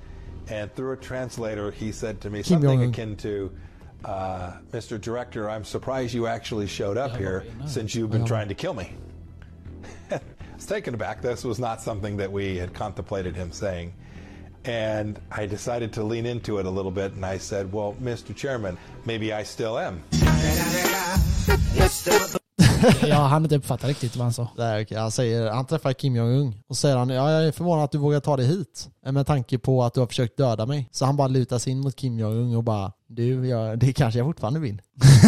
and 0.62 0.76
through 0.76 1.00
a 1.00 1.04
translator, 1.08 1.72
he 1.72 1.94
said 1.94 2.22
to 2.22 2.30
me 2.30 2.44
Kim 2.44 2.62
something 2.62 2.70
Jong-un. 2.80 2.90
akin 2.90 3.16
to, 3.16 3.50
uh, 4.06 4.50
"Mr. 4.72 4.98
Director, 4.98 5.42
I'm 5.50 5.64
surprised 5.64 6.14
you 6.16 6.28
actually 6.28 6.68
showed 6.68 6.98
up 7.06 7.18
here 7.18 7.44
since 7.66 8.00
you've 8.00 8.12
been 8.12 8.26
trying 8.26 8.48
to 8.48 8.56
kill 8.56 8.74
me." 8.74 8.84
I 10.12 10.20
was 10.56 10.66
taken 10.66 10.94
aback. 10.94 11.22
This 11.22 11.44
was 11.44 11.60
not 11.60 11.82
something 11.82 12.18
that 12.18 12.32
we 12.32 12.58
had 12.62 12.74
contemplated 12.74 13.36
him 13.36 13.52
saying. 13.52 13.92
And 14.66 15.20
I 15.42 15.48
decided 15.48 15.94
to 15.94 16.04
lean 16.04 16.26
into 16.26 16.60
it 16.60 16.66
a 16.66 16.70
little 16.70 16.92
bit, 16.92 17.14
and 17.16 17.26
I 17.36 17.38
said, 17.40 17.72
"Well, 17.74 17.96
Mr. 18.04 18.34
Chairman, 18.36 18.78
maybe 19.06 19.34
I 19.42 19.44
still 19.44 19.78
am." 19.78 20.02
Jag 23.08 23.16
hann 23.16 23.44
inte 23.44 23.56
uppfatta 23.56 23.88
riktigt 23.88 24.16
vad 24.16 24.24
han 24.24 24.34
sa. 24.34 24.48
Där, 24.56 24.82
okej. 24.82 24.98
han, 24.98 25.12
säger, 25.12 25.52
han 25.52 25.66
träffar 25.66 25.94
Kim 25.94 26.16
Jong-Un 26.16 26.54
och 26.68 26.78
säger 26.78 26.98
han 26.98 27.10
ja, 27.10 27.32
jag 27.32 27.48
är 27.48 27.52
förvånad 27.52 27.84
att 27.84 27.92
du 27.92 27.98
vågar 27.98 28.20
ta 28.20 28.38
dig 28.38 28.46
hit. 28.46 28.90
Med 29.06 29.28
tanke 29.28 29.58
på 29.58 29.84
att 29.84 29.94
du 29.94 30.00
har 30.00 30.08
försökt 30.08 30.38
döda 30.38 30.66
mig. 30.66 30.90
Så 30.92 31.06
han 31.06 31.18
bara 31.18 31.28
lutar 31.28 31.58
sig 31.60 31.72
in 31.72 31.80
mot 31.80 31.96
Kim 31.96 32.20
Jong-Un 32.20 32.56
och 32.56 32.64
bara 32.64 32.92
du, 33.08 33.48
jag, 33.48 33.80
det 33.80 33.94
kanske 33.94 34.20
jag 34.20 34.28
fortfarande 34.28 34.60
vill. 34.60 34.82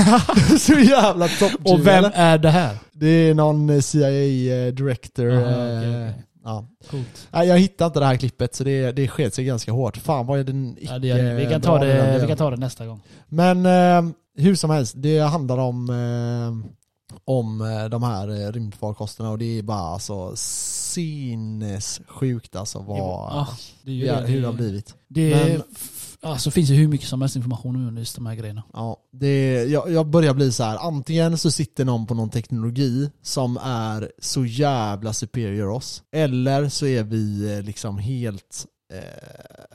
så 0.59 0.74
jävla 0.74 1.28
top 1.28 1.51
Och 1.63 1.88
vem 1.88 2.05
är 2.13 2.38
det 2.38 2.49
här? 2.49 2.78
Det 2.91 3.07
är 3.07 3.34
någon 3.34 3.70
eh, 3.70 3.80
CIA-director. 3.80 5.38
Okej. 5.38 6.13
Ja. 6.43 6.65
Coolt. 6.89 7.28
Nej, 7.32 7.47
jag 7.47 7.59
hittade 7.59 7.88
inte 7.88 7.99
det 7.99 8.05
här 8.05 8.15
klippet 8.15 8.55
så 8.55 8.63
det, 8.63 8.91
det 8.91 9.07
sket 9.07 9.34
sig 9.34 9.45
ganska 9.45 9.72
hårt. 9.72 9.97
Fan 9.97 10.26
vad 10.28 10.39
är 10.39 10.43
den 10.43 10.78
icke 10.78 10.93
Ja, 10.93 10.99
det 10.99 11.13
det. 11.13 11.34
vi, 11.34 11.45
kan 11.45 11.61
ta 11.61 11.80
det, 11.80 12.20
vi 12.22 12.28
kan 12.28 12.38
ta 12.38 12.49
det 12.49 12.57
nästa 12.57 12.86
gång. 12.86 13.01
Men 13.28 13.65
eh, 13.65 14.11
hur 14.40 14.56
som 14.56 14.70
helst, 14.70 14.94
det 14.98 15.20
handlar 15.20 15.58
om, 15.58 15.90
eh, 15.90 16.56
om 17.26 17.62
eh, 17.62 17.86
de 17.90 18.04
här 18.04 18.46
eh, 18.48 18.52
rymdfarkosterna 18.52 19.30
och 19.30 19.38
det 19.38 19.60
är 19.60 19.64
bara 19.64 19.80
alltså 19.94 20.34
sinnessjukt 20.36 22.56
alltså 22.56 22.80
vad, 22.80 22.98
Ja, 23.00 23.48
det 23.84 23.92
är 23.92 23.96
ju 23.96 24.06
ja, 24.06 24.22
det. 24.22 24.28
hur 24.28 24.42
det 24.42 24.48
har 24.48 24.54
blivit. 24.54 24.96
Det 25.08 25.36
Men- 25.36 25.62
alltså, 26.32 26.52
finns 26.52 26.70
ju 26.70 26.76
hur 26.76 26.88
mycket 26.88 27.08
som 27.08 27.22
helst 27.22 27.36
information 27.36 27.88
om 27.88 27.98
just 27.98 28.16
de 28.16 28.26
här 28.26 28.36
grejerna. 28.36 28.64
Ja, 28.74 28.98
det, 29.12 29.64
jag, 29.64 29.92
jag 29.92 30.08
börjar 30.08 30.34
bli 30.34 30.52
så 30.52 30.64
här. 30.64 30.78
antingen 30.78 31.38
så 31.38 31.52
sitter 31.52 31.86
någon 31.86 32.08
på 32.08 32.14
någon 32.14 32.30
teknologi 32.30 33.10
som 33.22 33.58
är 33.64 34.12
så 34.22 34.46
jävla 34.46 35.14
superior 35.14 35.70
oss, 35.70 36.04
eller 36.12 36.70
så 36.70 36.86
är 36.86 37.04
vi 37.04 37.54
eh, 37.58 37.62
liksom 37.64 37.98
helt 37.98 38.66
eh. 38.94 39.00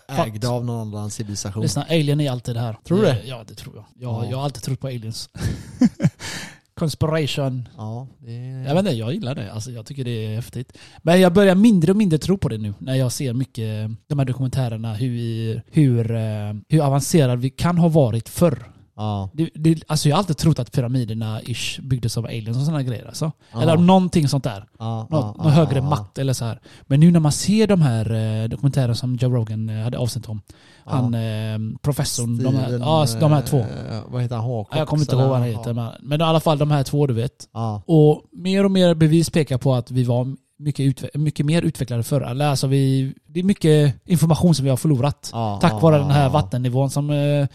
Ägda 0.09 0.49
av 0.49 0.65
någon 0.65 0.89
annan 0.95 1.11
civilisation. 1.11 1.63
Lyssna, 1.63 1.83
alien 1.91 2.21
är 2.21 2.31
alltid 2.31 2.57
det 2.57 2.61
här. 2.61 2.77
Tror 2.85 2.99
du 2.99 3.05
det? 3.05 3.23
Ja, 3.25 3.45
det 3.49 3.55
tror 3.55 3.75
jag. 3.77 3.85
Jag, 3.95 4.25
Ja. 4.25 4.31
jag 4.31 4.37
har 4.37 4.45
alltid 4.45 4.63
trott 4.63 4.81
på 4.81 4.87
aliens. 4.87 5.29
Conspiration. 6.75 7.69
Ja, 7.77 8.07
det. 8.19 8.33
Jag 8.67 8.75
vet 8.75 8.79
inte, 8.79 8.91
jag 8.93 9.13
gillar 9.15 9.35
det. 9.35 9.53
Alltså, 9.53 9.71
jag 9.71 9.87
tycker 9.87 10.05
det 10.05 10.11
är 10.27 10.35
häftigt. 10.35 10.79
Men 11.03 11.21
jag 11.21 11.33
börjar 11.33 11.55
mindre 11.55 11.91
och 11.91 11.97
mindre 11.97 12.19
tro 12.19 12.39
på 12.39 12.49
det 12.49 12.59
nu 12.59 12.75
när 12.79 12.95
jag 12.95 13.13
ser 13.13 13.33
mycket 13.33 13.91
de 14.07 14.19
här 14.19 14.27
dokumentärerna 14.27 14.95
hur, 14.95 15.63
hur, 15.73 16.11
eh, 16.15 16.53
hur 16.69 16.81
avancerad 16.87 17.39
vi 17.39 17.51
kan 17.51 17.79
ha 17.79 17.89
varit 17.89 18.29
förr. 18.29 18.71
Ja. 18.97 19.31
Det, 19.33 19.51
det, 19.55 19.83
alltså 19.87 20.09
jag 20.09 20.17
har 20.17 20.19
alltid 20.19 20.37
trott 20.37 20.59
att 20.59 20.73
pyramiderna 20.73 21.43
ish 21.43 21.81
byggdes 21.83 22.19
av 22.19 22.25
aliens 22.25 22.57
och 22.57 22.63
sådana 22.65 22.83
grejer. 22.83 23.07
Alltså. 23.07 23.33
Ja. 23.53 23.63
Eller 23.63 23.77
någonting 23.77 24.29
sånt 24.29 24.45
där. 24.45 24.65
Ja, 24.79 25.07
Nå, 25.11 25.17
ja, 25.39 25.43
någon 25.45 25.53
högre 25.53 25.79
ja, 25.79 25.83
makt 25.89 26.19
eller 26.19 26.33
så 26.33 26.45
här. 26.45 26.61
Men 26.83 27.01
nu 27.01 27.11
när 27.11 27.21
man 27.21 27.33
ser 27.33 27.67
de 27.67 27.83
här 27.83 28.13
eh, 28.43 28.49
dokumentärerna 28.49 28.95
som 28.95 29.17
Joe 29.17 29.31
Rogan 29.35 29.69
eh, 29.69 29.83
hade 29.85 29.99
avsnitt 29.99 30.29
om. 30.29 30.41
Han, 30.85 31.15
eh, 31.15 31.59
professorn, 31.83 32.43
de 32.43 32.55
här, 32.57 32.79
ja, 32.79 33.07
de 33.21 33.33
här 33.33 33.43
två. 33.43 33.59
eh, 33.59 33.67
vad 34.09 34.23
heter 34.23 34.37
han? 34.37 34.51
Ja, 34.51 34.67
Jag 34.73 34.89
kommer 34.89 35.03
inte 35.03 35.17
ihåg 35.17 35.29
vad 35.29 35.39
han 35.39 35.49
heter. 35.49 35.73
Men, 35.73 35.91
men 36.01 36.21
i 36.21 36.25
alla 36.25 36.41
fall 36.41 36.59
de 36.59 36.71
här 36.71 36.83
två 36.83 37.07
du 37.07 37.15
vet. 37.15 37.49
Och 37.87 38.23
mer 38.33 38.65
och 38.65 38.71
mer 38.71 38.95
bevis 38.95 39.31
pekar 39.31 39.59
på 39.59 39.75
att 39.75 39.91
vi 39.91 40.05
var 40.05 40.37
mycket, 40.59 41.15
mycket 41.15 41.47
mer 41.47 41.63
utvecklade 41.63 42.03
förr. 42.03 42.23
Alltså 42.43 42.67
vi, 42.67 43.15
det 43.27 43.41
är 43.41 43.45
mycket 43.45 43.95
information 44.05 44.55
som 44.55 44.65
vi 44.65 44.71
har 44.71 44.77
förlorat. 44.77 45.31
Tack 45.61 45.83
vare 45.83 45.99
den 45.99 46.11
här 46.11 46.29
vattennivån 46.29 46.91
som 46.91 47.11
eh, 47.11 47.47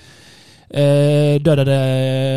dödade, 1.42 1.74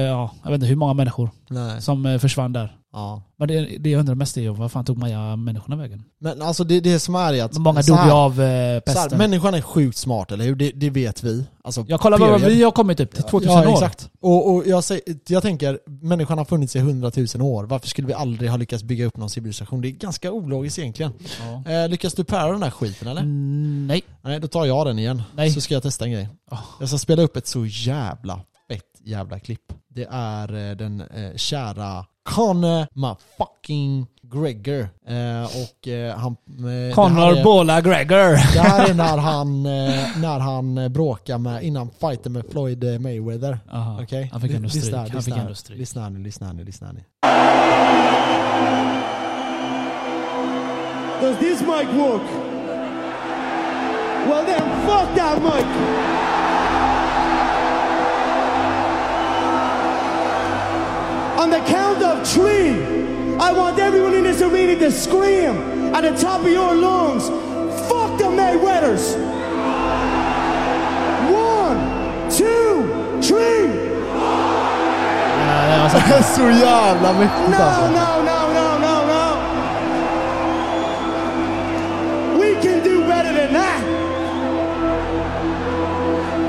ja, 0.09 0.30
jag 0.43 0.51
vet 0.51 0.55
inte 0.55 0.66
hur 0.66 0.76
många 0.76 0.95
människor 0.95 1.30
Nej. 1.49 1.83
som 1.83 2.07
eh, 2.07 2.18
försvann 2.18 2.53
där. 2.53 2.76
Ja. 2.93 3.22
Men 3.38 3.49
det, 3.49 3.78
det 3.78 3.90
jag 3.90 4.01
undrar 4.01 4.14
mest 4.14 4.36
är 4.36 4.51
vad 4.51 4.72
fan 4.72 4.84
tog 4.84 4.99
Maja 4.99 5.36
människorna 5.36 5.76
vägen? 5.76 6.05
Men 6.20 6.43
alltså 6.43 6.64
det, 6.64 6.80
det 6.80 7.01
som 7.01 7.14
är 7.14 7.34
är 7.34 7.45
att... 7.45 7.59
Många 7.59 7.82
dog 7.82 7.99
ju 8.07 8.11
av 8.11 8.30
eh, 8.32 8.36
så 8.36 8.43
här, 8.43 8.80
pesten. 8.80 9.18
Människan 9.18 9.55
är 9.55 9.61
sjukt 9.61 9.99
smart, 9.99 10.32
eller 10.32 10.45
hur? 10.45 10.55
Det, 10.55 10.70
det 10.70 10.90
vet 10.90 11.22
vi. 11.22 11.45
Alltså, 11.64 11.84
jag 11.88 12.01
kollar 12.01 12.18
vad 12.18 12.40
period. 12.40 12.57
vi 12.57 12.62
har 12.62 12.70
kommit 12.70 13.01
upp 13.01 13.14
till, 13.14 13.22
2000 13.22 13.53
ja, 13.53 13.68
år. 13.68 13.72
exakt. 13.72 14.11
Och, 14.20 14.55
och 14.55 14.66
jag, 14.66 14.84
säger, 14.84 15.03
jag 15.26 15.43
tänker, 15.43 15.78
människan 15.86 16.38
har 16.38 16.45
funnits 16.45 16.76
i 16.76 16.78
hundratusen 16.78 17.40
år. 17.40 17.64
Varför 17.64 17.88
skulle 17.88 18.09
vi 18.09 18.14
aldrig 18.14 18.51
ha 18.51 18.57
lyckats 18.57 18.82
bygga 18.82 19.07
upp 19.07 19.16
någon 19.16 19.30
civilisation? 19.30 19.80
Det 19.80 19.88
är 19.88 19.90
ganska 19.90 20.32
ologiskt 20.32 20.78
egentligen. 20.78 21.12
Ja. 21.40 21.72
Eh, 21.72 21.88
lyckas 21.88 22.14
du 22.14 22.24
pära 22.24 22.53
den 22.53 22.62
här 22.62 22.70
skiten 22.70 23.09
eller? 23.09 23.22
Mm, 23.22 23.86
nej. 23.86 24.03
Nej, 24.22 24.40
då 24.40 24.49
tar 24.49 24.66
jag 24.66 24.86
den 24.86 24.99
igen. 24.99 25.22
Nej. 25.34 25.51
Så 25.51 25.61
ska 25.61 25.74
jag 25.74 25.82
testa 25.82 26.05
en 26.05 26.12
grej. 26.12 26.28
Oh. 26.51 26.61
Jag 26.80 26.88
ska 26.88 26.99
spela 26.99 27.22
upp 27.22 27.36
ett 27.36 27.47
så 27.47 27.66
jävla 27.66 28.40
fett 28.68 29.01
jävla 29.05 29.38
klipp. 29.38 29.72
Det 29.88 30.09
är 30.11 30.70
eh, 30.70 30.76
den 30.76 31.01
eh, 31.01 31.36
kära 31.36 32.07
Conor 32.25 32.87
motherfucking 32.95 34.07
Gregor. 34.23 34.89
Eh, 35.09 35.45
och 35.45 35.89
eh, 35.89 36.16
han... 36.16 36.37
Eh, 36.89 36.95
Conor 36.95 37.37
är- 37.39 37.45
Bola 37.45 37.81
Gregor. 37.81 38.31
Det 38.55 38.61
här 38.61 38.91
är 38.91 38.95
när 38.95 39.16
han, 39.18 39.66
eh, 39.66 40.05
när 40.20 40.39
han 40.39 40.93
bråkar 40.93 41.39
med, 41.39 41.62
innan 41.62 41.91
fighten 42.01 42.33
med 42.33 42.45
Floyd 42.51 42.85
eh, 42.85 42.99
Mayweather. 42.99 43.59
Okej? 44.03 44.29
Han 44.33 44.41
fick 44.41 44.51
ändå 44.51 44.62
Lyssna 44.66 44.81
stryk. 44.81 44.95
här, 44.95 44.99
Han 45.09 45.16
lyssna 45.16 45.35
fick 45.35 45.43
ändå 45.43 45.55
stryk. 45.55 45.79
Lyssna 45.79 46.03
här 46.03 46.11
nu, 46.11 46.18
lyssna 46.18 46.47
här 46.47 46.55
nu, 46.55 46.64
lyssna 46.64 46.87
här 46.87 46.95
nu. 46.95 47.03
Does 51.20 51.39
this 51.39 51.61
mic 51.61 51.89
work? 51.99 52.23
Well 54.29 54.45
then, 54.47 54.62
fuck 54.87 55.16
that 55.16 55.43
mic! 55.43 55.66
On 61.39 61.51
the 61.51 61.61
count 61.61 62.03
of 62.03 62.12
three, 62.25 62.70
I 63.39 63.53
want 63.53 63.79
everyone 63.79 64.14
in 64.14 64.25
this 64.25 64.41
arena 64.43 64.77
to 64.81 64.91
scream 64.91 65.55
at 65.95 66.03
the 66.03 66.12
top 66.16 66.41
of 66.43 66.49
your 66.49 66.75
lungs, 66.75 67.29
fuck 67.89 68.18
the 68.18 68.25
Mayweathers! 68.25 69.16
One, 71.31 71.79
two, 72.31 72.89
three! 73.20 73.68
Ja, 75.39 75.66
det 75.68 75.79
var 75.83 75.89
så- 75.89 76.35
så 76.35 76.43
jävla 76.51 77.12
mäktigt 77.12 77.49
No, 77.51 77.64
alltså. 77.64 77.83
no, 77.83 78.23
no, 78.25 78.39
no, 78.55 78.79
no, 78.79 78.95
no. 79.07 79.23
We 82.41 82.55
can 82.62 82.79
do 82.85 83.01
better 83.09 83.33
than 83.35 83.53
that. 83.55 83.81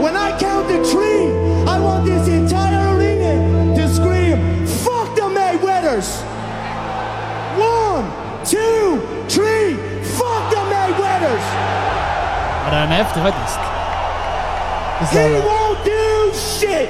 When 0.01 0.15
I 0.15 0.31
count 0.39 0.67
to 0.69 0.83
three, 0.83 1.23
I 1.67 1.79
want 1.79 2.05
this 2.05 2.27
entire 2.27 2.42
Ja, 13.03 13.09
den 13.13 13.25
är 13.25 13.31
häftig 13.31 13.33
faktiskt. 13.33 13.59
He 15.11 15.19
eh, 15.19 15.43
won't 15.43 15.83
do 15.85 16.33
shit. 16.33 16.89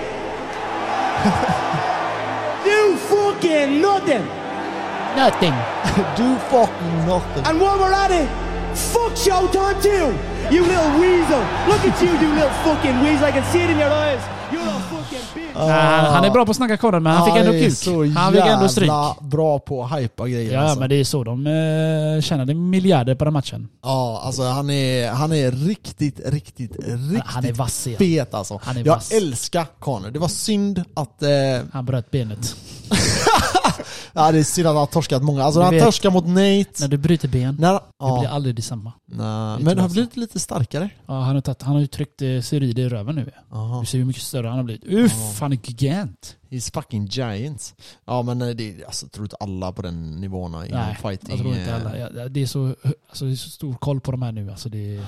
do 2.63 2.97
fucking 2.97 3.81
nothing. 3.81 4.27
Nothing. 5.15 5.53
Do 6.17 6.35
fucking 6.49 7.05
nothing. 7.05 7.45
And 7.45 7.61
while 7.61 7.77
we're 7.77 7.93
at 7.93 8.11
it, 8.11 8.27
fuck 8.75 9.15
Showtime 9.17 9.81
too. 9.81 10.13
You 10.55 10.61
little 10.67 10.91
weasel. 11.01 11.43
Look 11.67 11.85
at 11.93 12.01
you, 12.03 12.09
you 12.21 12.33
little 12.35 12.49
fucking 12.49 12.99
weasel. 13.03 13.27
I 13.27 13.31
can 13.31 13.43
see 13.51 13.63
it 13.63 13.69
in 13.69 13.77
your 13.79 13.89
eyes. 13.91 14.21
You 14.51 14.59
little 14.59 14.79
fucking 14.81 15.19
bitch. 15.35 15.55
Nej, 15.55 15.69
han, 15.71 16.05
han 16.13 16.23
är 16.25 16.29
bra 16.29 16.45
på 16.45 16.51
att 16.51 16.57
snacka 16.57 16.77
korren 16.77 17.03
men 17.03 17.13
han 17.13 17.25
fick 17.25 17.35
ändå 17.35 17.53
är 17.53 17.59
kuk. 17.69 17.77
så 17.77 18.05
Han 18.19 18.33
fick 18.33 18.41
ändå 18.45 18.69
stryk. 18.69 18.87
jävla 18.87 19.15
bra 19.21 19.59
på 19.59 19.83
att 19.83 19.99
hypa 19.99 20.27
grejer 20.27 20.53
Ja, 20.53 20.59
alltså. 20.61 20.79
men 20.79 20.89
det 20.89 20.95
är 20.95 21.03
så 21.03 21.23
de 21.23 21.47
uh, 21.47 22.21
tjänade 22.21 22.53
miljarder 22.53 23.15
på 23.15 23.23
den 23.23 23.33
matchen. 23.33 23.67
Ja, 23.83 24.21
alltså 24.25 24.43
han 24.43 24.69
är, 24.69 25.09
han 25.11 25.31
är 25.33 25.51
riktigt, 25.51 26.19
riktigt, 26.25 26.71
riktigt 26.85 27.21
Han 27.25 27.45
är 27.45 27.53
vass 27.53 27.87
igen. 27.87 27.97
fet 27.99 28.33
alltså. 28.33 28.59
Han 28.63 28.77
är 28.77 28.85
Jag 28.85 28.93
vass. 28.95 29.11
älskar 29.11 29.65
Conor. 29.79 30.09
Det 30.11 30.19
var 30.19 30.27
synd 30.27 30.83
att... 30.95 31.23
Eh, 31.23 31.29
Han 31.73 31.85
bröt 31.85 32.11
benet. 32.11 32.55
ja, 34.13 34.31
det 34.31 34.39
är 34.39 34.43
synd 34.43 34.67
att 34.67 34.73
han 34.73 34.79
har 34.79 34.85
torskat 34.85 35.23
många. 35.23 35.43
Alltså 35.43 35.59
Du 35.59 35.63
han 35.63 35.73
vet- 35.73 35.83
torskar 35.83 36.11
mot 36.11 36.27
Nate. 36.27 36.69
När 36.79 36.87
du 36.87 36.97
bryter 36.97 37.27
ben, 37.27 37.55
När, 37.59 37.73
det 37.73 37.79
ja, 37.99 38.19
blir 38.19 38.29
aldrig 38.29 38.55
detsamma. 38.55 38.93
nej, 39.05 39.57
lite 39.57 39.65
men 39.65 39.77
har 39.77 39.83
vass. 39.83 39.93
blivit 39.93 40.17
lite 40.17 40.39
starkare. 40.39 40.89
Ja, 41.05 41.19
han, 41.21 41.35
har 41.35 41.41
tagit, 41.41 41.61
han 41.61 41.73
har 41.73 41.81
ju 41.81 41.87
tryckt 41.87 42.21
eh, 42.21 42.41
Cyril 42.41 42.79
i 42.79 42.89
röven 42.89 43.15
nu. 43.15 43.31
Aha. 43.51 43.79
Du 43.79 43.85
ser 43.85 43.97
hur 43.97 44.05
mycket 44.05 44.23
större 44.23 44.47
han 44.47 44.57
har 44.57 44.63
blivit. 44.63 44.85
Uff, 44.87 45.39
han 45.39 45.53
är 45.53 45.59
gigant. 45.63 46.35
He's 46.49 46.73
fucking 46.73 47.05
giant. 47.05 47.75
Ja 48.05 48.21
men 48.21 48.41
eh, 48.41 48.47
det 48.49 48.69
är, 48.81 48.85
alltså, 48.85 49.05
jag 49.05 49.11
tror 49.11 49.25
inte 49.25 49.35
alla 49.39 49.71
på 49.71 49.81
den 49.81 50.21
nivån 50.21 50.51
inom 50.65 50.65
Nej, 50.79 50.97
fighting. 51.01 51.29
jag 51.29 51.39
tror 51.39 51.55
inte 51.55 51.71
eh, 51.71 51.75
alla. 51.75 51.97
Ja, 51.97 52.27
Det 52.29 52.41
är, 52.41 52.45
så, 52.47 52.75
alltså, 53.09 53.25
det 53.25 53.31
är 53.31 53.35
så 53.35 53.49
stor 53.49 53.73
koll 53.73 53.99
på 54.01 54.11
de 54.11 54.21
här 54.21 54.31
nu. 54.31 54.51
Alltså, 54.51 54.69
det 54.69 54.95
är... 54.95 55.05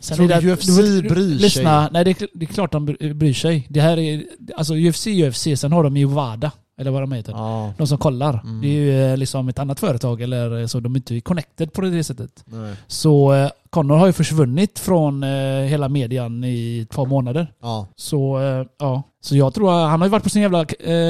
Sen 0.00 0.16
Tror 0.16 0.28
du 0.28 0.34
det- 0.40 0.52
UFC 0.52 0.66
du- 0.66 1.02
bryr 1.02 1.30
sig? 1.32 1.38
Lyssna, 1.42 1.88
nej 1.92 2.04
det 2.04 2.22
är, 2.22 2.28
det 2.34 2.44
är 2.44 2.48
klart 2.52 2.72
de 2.72 2.88
bry- 2.88 3.14
bryr 3.14 3.34
sig. 3.34 3.66
Det 3.70 3.80
här 3.80 3.98
är, 3.98 4.24
alltså 4.56 4.74
UFC, 4.74 5.06
UFC, 5.06 5.46
sen 5.56 5.72
har 5.72 5.84
de 5.84 5.96
ju 5.96 6.04
WADA, 6.04 6.50
eller 6.78 6.90
vad 6.90 7.02
de 7.02 7.12
heter. 7.12 7.32
Ja, 7.32 7.72
De 7.78 7.86
som 7.86 7.98
kollar. 7.98 8.40
Mm. 8.44 8.60
Det 8.60 8.66
är 8.68 8.70
ju 8.72 9.10
eh, 9.12 9.16
liksom 9.16 9.48
ett 9.48 9.58
annat 9.58 9.80
företag, 9.80 10.20
eller 10.20 10.60
eh, 10.60 10.66
så 10.66 10.80
de 10.80 10.94
är 10.94 10.98
inte 10.98 11.20
connected 11.20 11.72
på 11.72 11.80
det 11.80 12.04
sättet. 12.04 12.44
nej. 12.44 12.74
Så 12.86 13.32
eh, 13.34 13.50
Connor 13.70 13.96
har 13.96 14.06
ju 14.06 14.12
försvunnit 14.12 14.78
från 14.78 15.22
hela 15.68 15.88
median 15.88 16.44
i 16.44 16.86
två 16.90 17.04
månader. 17.04 17.52
Ja, 17.62 17.86
Så 17.96 18.38
ja, 18.78 19.02
så 19.20 19.36
jag 19.36 19.54
tror 19.54 19.70
att 19.70 19.90
han 19.90 20.00
har 20.00 20.08
ju 20.08 20.10
varit 20.10 20.22
på 20.22 20.30
sin 20.30 20.42
jävla 20.42 20.66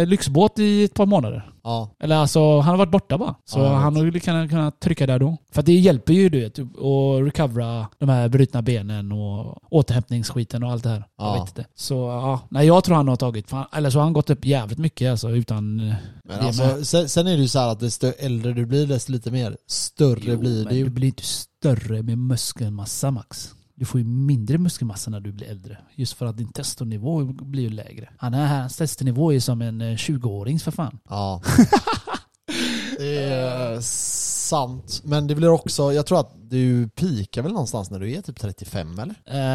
lyxbåt 0.07 0.59
i 0.59 0.85
ett 0.85 0.95
par 0.95 1.07
månader. 1.07 1.51
Ja. 1.67 1.91
Eller 2.01 2.17
alltså, 2.17 2.61
han 2.61 2.71
har 2.71 2.77
varit 2.77 2.91
borta 2.91 3.19
bara. 3.19 3.35
Så 3.45 3.59
Ja, 3.59 3.65
jag 3.65 3.71
han 3.79 3.97
ju 3.97 4.21
kunnat, 4.21 4.51
kunnat 4.51 4.81
trycka 4.81 5.07
där 5.07 5.19
då. 5.19 5.37
För 5.53 5.63
det 5.63 5.73
hjälper 5.73 6.13
ju 6.13 6.29
du 6.29 6.41
vet, 6.41 6.59
att 6.59 7.27
recovera 7.27 7.87
de 7.99 8.09
här 8.09 8.29
brutna 8.29 8.63
benen 8.63 9.13
och 9.13 9.59
återhämtningsskiten 9.73 10.63
och 10.63 10.71
allt 10.71 10.83
det 10.83 10.89
här. 10.89 11.05
Jag 11.19 11.27
Ja. 11.27 11.33
vet 11.41 11.49
inte. 11.59 11.67
Så 11.75 11.95
ja, 11.95 12.41
nej 12.49 12.67
jag 12.67 12.85
tror 12.85 12.97
han 12.97 13.09
har 13.09 13.17
tagit, 13.17 13.53
eller 13.73 13.91
så 13.91 13.99
har 13.99 14.05
han 14.05 14.13
gått 14.13 14.31
upp 14.31 14.45
jävligt 14.45 14.79
mycket 14.79 15.11
alltså 15.11 15.31
utan... 15.31 15.81
eh, 15.81 15.95
Men 16.25 16.39
det 16.39 16.47
alltså, 16.47 16.85
sen, 16.85 17.09
sen 17.09 17.27
är 17.27 17.37
det 17.37 17.43
ju 17.43 17.49
så 17.49 17.59
här 17.59 17.69
att 17.69 17.81
desto 17.81 18.07
äldre 18.19 18.53
du 18.53 18.67
blir 18.67 18.87
desto 18.87 19.13
lite 19.13 19.31
mer 19.31 19.57
större 19.69 20.21
Jo, 20.23 20.39
blir 20.39 20.65
men 20.65 20.73
det 20.73 20.75
ju. 20.79 20.85
Du 20.85 20.91
blir 20.91 21.09
inte 21.09 21.23
större 21.25 22.03
med 22.03 22.19
muskelmassa 22.19 23.11
Max. 23.11 23.55
Du 23.79 23.85
får 23.85 24.01
ju 24.01 24.07
mindre 24.07 24.59
muskelmassa 24.59 25.11
när 25.11 25.21
du 25.21 25.33
blir 25.33 25.47
äldre. 25.47 25.79
Just 25.95 26.13
för 26.13 26.27
att 26.27 26.37
din 26.37 26.53
testonivå 26.53 27.25
blir 27.25 27.63
ju 27.63 27.71
lägre. 27.71 28.09
Han 28.19 28.35
är, 28.35 28.47
hans 28.47 28.77
testonivå 28.77 29.33
är 29.33 29.41
som 29.41 29.63
en 29.63 29.81
eh, 29.81 29.95
20-årings 29.95 30.65
för 30.65 30.71
fan. 30.71 30.99
Ja. 31.09 31.43
det 32.99 33.19
är 33.19 33.81
sant. 33.81 35.03
Men 35.05 35.27
det 35.27 35.35
blir 35.35 35.49
också, 35.49 35.93
jag 35.93 36.07
tror 36.07 36.21
att 36.21 36.33
du 36.51 36.89
pikar 36.89 37.43
väl 37.43 37.53
någonstans 37.53 37.91
när 37.91 38.01
du 38.01 38.13
är 38.13 38.23
typ 38.23 38.41
35 38.41 38.99
eller? 38.99 39.15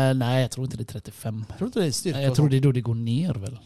Eh, 0.09 0.13
nej, 0.13 0.41
jag 0.41 0.51
tror 0.51 0.65
inte 0.65 0.78
det 0.78 0.84
är 0.84 0.86
35. 0.86 1.45
Jag 1.49 1.57
tror 1.57 1.67
inte 1.67 1.80
det 1.80 1.88
är 1.88 1.91
styrka 1.91 2.22
jag 2.22 2.36
tror 2.36 2.49
det 2.49 2.57
är 2.57 2.61
då 2.61 2.72
det 2.72 2.82
går 2.82 2.95
ner 2.95 3.34
väl. 3.34 3.59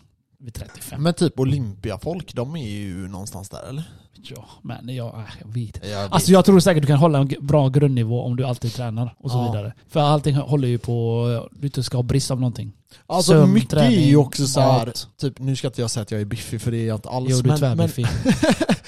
Vid 0.45 0.53
35. 0.53 1.03
Men 1.03 1.13
typ 1.13 1.39
Olympiafolk, 1.39 2.33
de 2.33 2.55
är 2.55 2.67
ju 2.69 3.07
någonstans 3.07 3.49
där 3.49 3.69
eller? 3.69 3.83
Ja, 4.13 4.45
men 4.61 4.95
jag, 4.95 5.07
äh, 5.07 5.21
jag 5.41 5.47
vet 5.47 5.75
inte. 5.75 6.07
Alltså 6.09 6.31
jag 6.31 6.45
tror 6.45 6.59
säkert 6.59 6.83
du 6.83 6.87
kan 6.87 6.97
hålla 6.97 7.19
en 7.19 7.33
bra 7.39 7.69
grundnivå 7.69 8.21
om 8.21 8.35
du 8.35 8.43
alltid 8.45 8.73
tränar 8.73 9.15
och 9.17 9.31
så 9.31 9.37
Ja. 9.37 9.51
vidare. 9.51 9.73
För 9.87 9.99
allting 9.99 10.35
håller 10.35 10.67
ju 10.67 10.77
på, 10.77 11.49
du 11.51 11.67
inte 11.67 11.83
ska 11.83 11.97
ha 11.97 12.03
brist 12.03 12.31
av 12.31 12.39
någonting. 12.39 12.73
Alltså 13.07 13.31
Sömn, 13.31 13.53
mycket 13.53 13.73
är 13.73 13.77
träning, 13.77 13.99
ju 13.99 14.17
också 14.17 14.47
så 14.47 14.59
här, 14.59 14.93
typ 15.17 15.39
nu 15.39 15.55
ska 15.55 15.67
inte 15.67 15.81
jag 15.81 15.91
säga 15.91 16.01
att 16.01 16.11
jag 16.11 16.21
är 16.21 16.25
biffig 16.25 16.61
för 16.61 16.71
det 16.71 16.77
är 16.77 16.87
jag 16.87 16.97
inte 16.97 17.09
alls. 17.09 17.27
Jo, 17.29 17.41
du 17.41 17.49
är 17.51 17.59
men, 17.59 17.77
men, 17.77 17.77
tvärbiffig. 17.77 18.07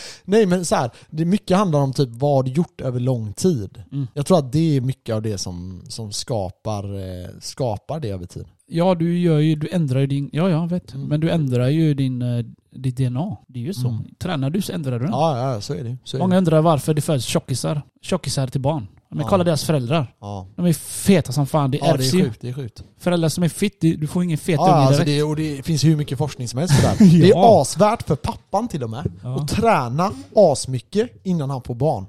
nej 0.26 0.46
men 0.46 0.66
så 0.66 0.76
här, 0.76 0.92
det 1.10 1.26
mycket 1.26 1.58
handlar 1.58 1.80
om 1.80 1.94
typ 1.94 2.10
vad 2.12 2.46
du 2.46 2.52
gjort 2.52 2.82
över 2.82 3.00
lång 3.00 3.34
tid. 3.34 3.84
Mm. 3.92 4.08
Jag 4.14 4.26
tror 4.26 4.38
att 4.40 4.52
det 4.52 4.78
är 4.78 4.82
mycket 4.82 5.16
av 5.16 5.22
det 5.22 5.38
som, 5.38 5.82
som 5.90 6.12
skapar, 6.12 6.84
eh, 6.96 7.30
skapar 7.42 8.00
det 8.00 8.10
över 8.10 8.26
tid. 8.26 8.46
Ja, 8.70 8.96
du 8.96 9.20
gör 9.20 9.40
ju, 9.40 9.56
du 9.56 9.68
ändrar 9.72 10.00
ju 10.00 10.08
din, 10.08 10.30
ja 10.34 10.50
jag 10.50 10.70
vet. 10.70 10.94
Mm. 10.94 11.08
Men 11.08 11.20
du 11.20 11.30
ändrar 11.30 11.68
ju 11.68 11.94
din, 11.94 12.22
eh, 12.22 12.46
ditt 12.76 12.98
DNA. 12.98 13.38
Det 13.48 13.60
är 13.60 13.64
ju 13.64 13.74
så. 13.74 13.88
Mm. 13.90 14.02
Tränar 14.20 14.50
du 14.50 14.62
så 14.62 14.74
ändrar 14.74 14.92
du 15.00 15.06
den. 15.06 15.12
Ja, 15.14 15.54
ja 15.54 15.62
så 15.62 15.74
är 15.74 15.84
det 15.84 15.98
så 16.04 16.18
är 16.18 16.20
Många 16.20 16.32
det. 16.36 16.38
undrar 16.38 16.62
varför 16.62 16.94
det 16.94 17.02
föds 17.02 17.26
tjockisar. 17.26 17.82
Tjockisar 18.02 18.48
till 18.48 18.62
barn. 18.62 18.88
Men 19.10 19.20
Ja. 19.20 19.28
kolla 19.30 19.44
deras 19.44 19.64
föräldrar. 19.64 20.14
Ja. 20.22 20.48
De 20.56 20.66
är 20.66 20.74
feta 20.74 21.32
som 21.32 21.48
fan. 21.48 21.72
Det 21.72 21.78
ja, 21.78 21.86
det 21.86 21.92
ärvs 21.92 22.14
är 22.14 22.18
ju. 22.18 22.24
sjukt. 22.24 22.42
Det 22.42 22.50
är 22.50 22.54
sjukt. 22.54 22.84
Föräldrar 23.00 23.30
som 23.30 23.44
är 23.44 23.50
fit, 23.50 23.78
det- 23.82 23.96
du 23.96 24.08
får 24.08 24.24
ingen 24.24 24.38
fet 24.38 24.56
Ja, 24.56 24.64
unge 24.64 24.74
alltså 24.74 25.04
direkt. 25.04 25.18
det, 25.20 25.24
och 25.24 25.36
det 25.36 25.66
finns 25.66 25.84
hur 25.84 25.96
mycket 25.96 26.18
forskning 26.18 26.48
som 26.48 26.60
helst 26.60 26.76
för 26.76 26.82
det 26.82 26.88
här. 26.88 26.98
Det 27.22 27.26
är 27.28 27.30
Ja. 27.30 27.62
asvärt 27.62 28.04
för 28.08 28.16
pappan 28.16 28.68
till 28.68 28.84
och 28.84 28.90
med 28.90 29.12
Ja. 29.24 29.36
att 29.36 29.48
träna 29.48 30.12
asmycket 30.36 31.10
innan 31.24 31.50
han 31.50 31.62
får 31.62 31.76
barn. 31.76 32.06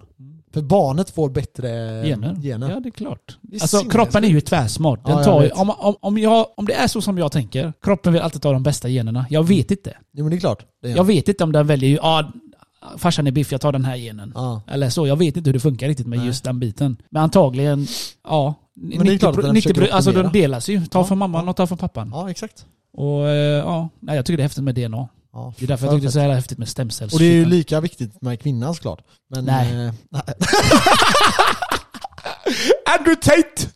För 0.53 0.63
barnet 0.63 1.11
får 1.11 1.31
bättre 1.31 1.69
Gener. 2.07 2.35
gener. 2.43 2.71
Ja, 2.71 2.81
det 2.81 2.89
är 2.89 2.91
klart. 2.91 3.39
Det 3.41 3.57
är 3.57 3.61
alltså 3.63 3.79
kroppen 3.85 4.25
är 4.25 4.29
ju 4.29 4.41
tvärsmart. 4.41 5.07
Den 5.07 5.19
Ja, 5.19 5.25
tar 5.25 5.43
ju, 5.43 5.51
om, 5.51 5.71
om, 5.71 5.97
om, 6.01 6.19
jag, 6.19 6.47
om 6.57 6.67
det 6.67 6.75
är 6.75 6.87
så 6.87 7.01
som 7.03 7.19
jag 7.19 7.33
tänker, 7.33 7.73
kroppen 7.83 8.13
vill 8.13 8.23
alltid 8.23 8.43
ta 8.43 8.53
de 8.53 8.63
bästa 8.63 8.89
generna. 8.89 9.27
Jag 9.31 9.43
vet 9.47 9.71
inte. 9.71 9.97
Jo 10.13 10.25
men 10.25 10.31
det 10.31 10.37
är 10.37 10.41
klart. 10.41 10.65
Det 10.83 10.91
är 10.91 10.97
Jag 10.97 11.05
vet 11.05 11.29
inte 11.29 11.45
om 11.45 11.53
den 11.53 11.67
väljer, 11.67 11.97
ja, 11.97 12.33
farsan 12.97 13.27
är 13.27 13.31
biff, 13.31 13.53
jag 13.53 13.61
tar 13.61 13.73
den 13.73 13.85
här 13.85 13.97
genen. 13.97 14.33
Ja. 14.35 14.63
Eller 14.69 14.91
så, 14.91 15.07
jag 15.07 15.17
vet 15.17 15.37
inte 15.37 15.49
hur 15.49 15.53
det 15.55 15.61
funkar 15.61 15.89
riktigt 15.89 16.07
med 16.07 16.19
Nej. 16.19 16.27
just 16.27 16.45
den 16.45 16.61
biten. 16.61 16.97
Men 17.11 17.23
antagligen, 17.23 17.87
ja. 18.25 18.55
Men 18.75 19.07
det 19.07 19.13
är 19.15 19.19
klart 19.19 19.37
att 19.39 19.45
den 19.45 19.55
90, 19.55 19.75
försöker 19.75 19.95
alltså 19.95 20.13
de 20.13 20.33
delas 20.33 20.69
ju. 20.69 20.87
Ta 20.87 20.99
Ja, 20.99 21.05
från 21.05 21.19
mamman 21.19 21.49
och 21.49 21.57
ta 21.57 21.67
från 21.67 21.79
pappan. 21.79 22.11
ja, 22.15 22.31
exakt. 22.31 22.67
Och 22.93 23.29
eh, 23.29 23.35
ja, 23.59 23.89
jag 24.01 24.27
tycker 24.27 24.37
det 24.37 24.41
är 24.41 24.45
häftigt 24.45 24.65
med 24.65 24.75
DNA. 24.75 25.09
Ja, 25.33 25.55
Det 25.59 25.65
är 25.65 25.69
därför 25.69 25.87
jag 25.87 25.95
tycker 25.95 26.03
det 26.03 26.09
är 26.09 26.13
så 26.13 26.19
jävla 26.19 26.35
häftigt 26.35 26.59
med 26.59 26.69
stemcells. 26.69 27.13
Och 27.13 27.19
det 27.19 27.25
är 27.25 27.33
ju 27.33 27.45
lika 27.45 27.81
viktigt 27.81 28.23
med 28.23 28.41
kvinnan 28.43 28.75
såklart. 28.75 29.01
Men, 29.31 29.45
Nej. 29.45 29.87
eh, 29.87 29.93
nej. 30.11 30.23
Andrew 32.99 33.17
Tate! 33.23 33.69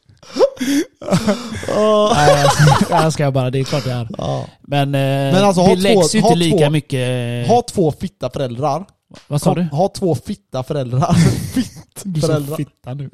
Nej, 2.14 2.46
jag 2.90 3.12
ska 3.12 3.22
jag 3.22 3.32
bara, 3.32 3.50
det 3.50 3.59
är 3.59 3.64
klart 3.64 3.86
jag 3.86 4.00
är. 4.00 4.09
Ja. 4.18 4.46
Men, 4.62 4.88
eh, 4.94 5.34
Men 5.34 5.44
alltså, 5.44 5.61
ha 5.62 5.74
det 5.74 5.80
läggs 5.80 6.11
två- 6.11 6.16
ju 6.16 6.22
ha 6.22 6.28
inte 6.28 6.38
lika 6.38 6.59
två- 6.66 6.70
mycket... 6.70 7.48
Ha 7.48 7.62
två 7.62 7.92
fitta 7.92 8.30
föräldrar. 8.30 8.84
vad 9.28 9.42
sa 9.42 9.55
du? 9.55 9.62
Ha 9.62 9.88
två 9.88 10.14
fitta 10.14 10.62
föräldrar. 10.62 11.14
Fitt 11.55 11.72
Du 12.05 12.20
sa 12.20 12.26
föräldrar. 12.26 12.57
fitta 12.57 12.94
nu. 12.94 13.11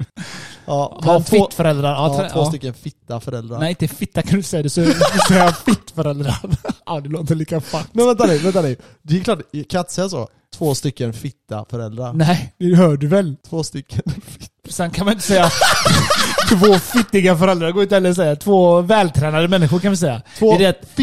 Ja, 0.69 0.99
Ha 1.03 1.13
men 1.13 1.23
två, 1.23 1.35
fittföräldrar. 1.47 1.91
Ja, 1.91 2.23
ja, 2.23 2.29
två 2.29 2.45
stycken 2.45 2.73
fitta 2.73 3.19
föräldrar. 3.19 3.59
Nej, 3.59 3.69
inte 3.69 3.87
fitta 3.87 4.21
kan 4.21 4.37
du 4.37 4.43
säga. 4.43 4.63
Du 4.63 4.69
säger, 4.69 4.87
du 4.87 5.19
säger 5.27 5.51
fittföräldrar. 5.51 6.39
ja, 6.85 6.99
det 6.99 7.09
låter 7.09 7.35
lika 7.35 7.61
fuck. 7.61 7.85
Men 7.91 8.05
vänta 8.05 8.25
nu, 8.25 8.37
vänta 8.37 8.61
nu. 8.61 8.75
Det 9.01 9.17
är 9.17 9.23
klart, 9.23 9.39
kan 9.39 9.63
jag 9.69 9.81
inte 9.81 9.93
säga 9.93 10.09
så? 10.09 10.27
Två 10.55 10.75
stycken 10.75 11.13
fitta 11.13 11.65
föräldrar. 11.69 12.13
Nej, 12.13 12.53
det 12.59 12.75
hör 12.75 12.97
du 12.97 13.07
väl? 13.07 13.35
Två 13.49 13.63
stycken. 13.63 14.01
Sen 14.69 14.91
kan 14.91 15.05
man 15.05 15.13
inte 15.13 15.25
säga 15.25 15.49
två 16.49 16.79
fittiga 16.79 17.37
föräldrar. 17.37 17.67
Det 17.67 17.73
går 17.73 17.83
inte 17.83 17.95
heller 17.95 18.09
att 18.09 18.15
säga. 18.15 18.35
Två 18.35 18.81
vältränade 18.81 19.47
människor 19.47 19.79
kan 19.79 19.91
vi 19.91 19.97
säga. 19.97 20.21
Två 20.39 20.57
det 20.57 20.95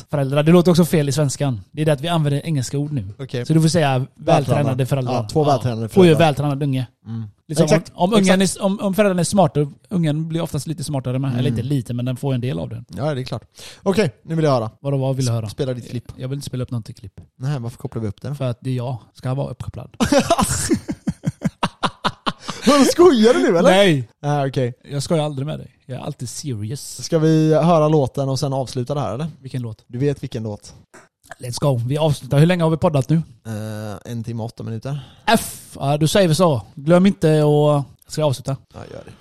det 0.00 0.10
föräldrar, 0.10 0.42
det 0.42 0.52
låter 0.52 0.70
också 0.70 0.84
fel 0.84 1.08
i 1.08 1.12
svenskan. 1.12 1.60
Det 1.70 1.82
är 1.82 1.86
det 1.86 1.92
att 1.92 2.00
vi 2.00 2.08
använder 2.08 2.46
engelska 2.46 2.78
ord 2.78 2.92
nu. 2.92 3.08
Okej. 3.18 3.46
Så 3.46 3.52
du 3.54 3.60
får 3.60 3.68
säga 3.68 4.06
vältränade 4.14 4.86
föräldrar. 4.86 5.14
Ja, 5.14 5.28
två 5.28 5.44
vältränade 5.44 5.88
Får 5.88 6.04
ju 6.06 6.10
föräldrar. 6.10 6.26
vältränad 6.26 6.62
unge. 6.62 6.86
Mm. 7.06 7.24
Liksom, 7.48 7.64
Exakt. 7.64 7.92
Om, 7.94 8.12
om, 8.12 8.18
ungen 8.18 8.42
är, 8.42 8.62
om, 8.62 8.80
om 8.80 8.94
föräldrarna 8.94 9.20
är 9.20 9.24
smarta, 9.24 9.66
ungen 9.88 10.28
blir 10.28 10.40
oftast 10.40 10.66
lite 10.66 10.84
smartare 10.84 11.18
med. 11.18 11.28
Mm. 11.28 11.38
Eller 11.38 11.50
inte 11.50 11.62
lite, 11.62 11.94
men 11.94 12.04
den 12.04 12.16
får 12.16 12.34
en 12.34 12.40
del 12.40 12.58
av 12.58 12.68
den. 12.68 12.84
Ja, 12.96 13.14
det 13.14 13.20
är 13.20 13.24
klart. 13.24 13.42
Okej, 13.82 14.10
nu 14.22 14.34
vill 14.34 14.44
jag 14.44 14.52
höra. 14.52 14.70
Vadå, 14.80 14.96
vad 14.96 15.16
vill 15.16 15.26
du 15.26 15.32
höra? 15.32 15.48
Spela 15.48 15.74
ditt 15.74 15.90
klipp. 15.90 16.12
Jag 16.16 16.28
vill 16.28 16.36
inte 16.36 16.46
spela 16.46 16.62
upp 16.62 16.70
något 16.70 16.96
klipp. 16.96 17.20
Nej, 17.38 17.60
varför 17.60 17.78
kopplar 17.78 18.02
vi 18.02 18.08
upp 18.08 18.22
det 18.22 18.28
då? 18.28 18.34
För 18.34 18.44
att 18.44 18.58
det 18.60 18.70
är 18.70 18.74
jag 18.74 18.98
ska 19.12 19.34
vara 19.34 19.50
uppkopplad. 19.50 19.96
Skojar 22.92 23.34
du 23.34 23.40
nu 23.40 23.58
eller? 23.58 23.70
Nej! 23.70 24.08
Nej, 24.22 24.48
okej. 24.48 24.74
Jag 24.84 25.02
skojar 25.02 25.24
aldrig 25.24 25.46
med 25.46 25.58
dig. 25.58 25.70
Jag 25.86 25.98
är 25.98 26.02
alltid 26.02 26.28
serious. 26.28 27.04
Ska 27.04 27.18
vi 27.18 27.54
höra 27.54 27.88
låten 27.88 28.28
och 28.28 28.38
sen 28.38 28.52
avsluta 28.52 28.94
det 28.94 29.00
här 29.00 29.14
eller? 29.14 29.26
Vilken 29.40 29.62
låt? 29.62 29.84
Du 29.86 29.98
vet 29.98 30.22
vilken 30.22 30.42
låt? 30.42 30.74
Let's 31.38 31.60
go. 31.60 31.80
Vi 31.86 31.98
avslutar. 31.98 32.38
Hur 32.38 32.46
länge 32.46 32.62
har 32.62 32.70
vi 32.70 32.76
poddat 32.76 33.08
nu? 33.08 33.16
Eh, 33.46 34.12
en 34.12 34.24
timme 34.24 34.42
och 34.42 34.46
åtta 34.46 34.62
minuter. 34.62 35.00
F! 35.26 35.76
Ja, 35.80 35.96
då 35.96 36.08
säger 36.08 36.28
vi 36.28 36.34
så. 36.34 36.62
Glöm 36.74 37.06
inte 37.06 37.28
att... 37.28 37.84
Ska 38.12 38.20
jag 38.20 38.28
avsluta? 38.28 38.56
Ja, 38.74 38.80
gör 38.92 39.02
det. 39.06 39.12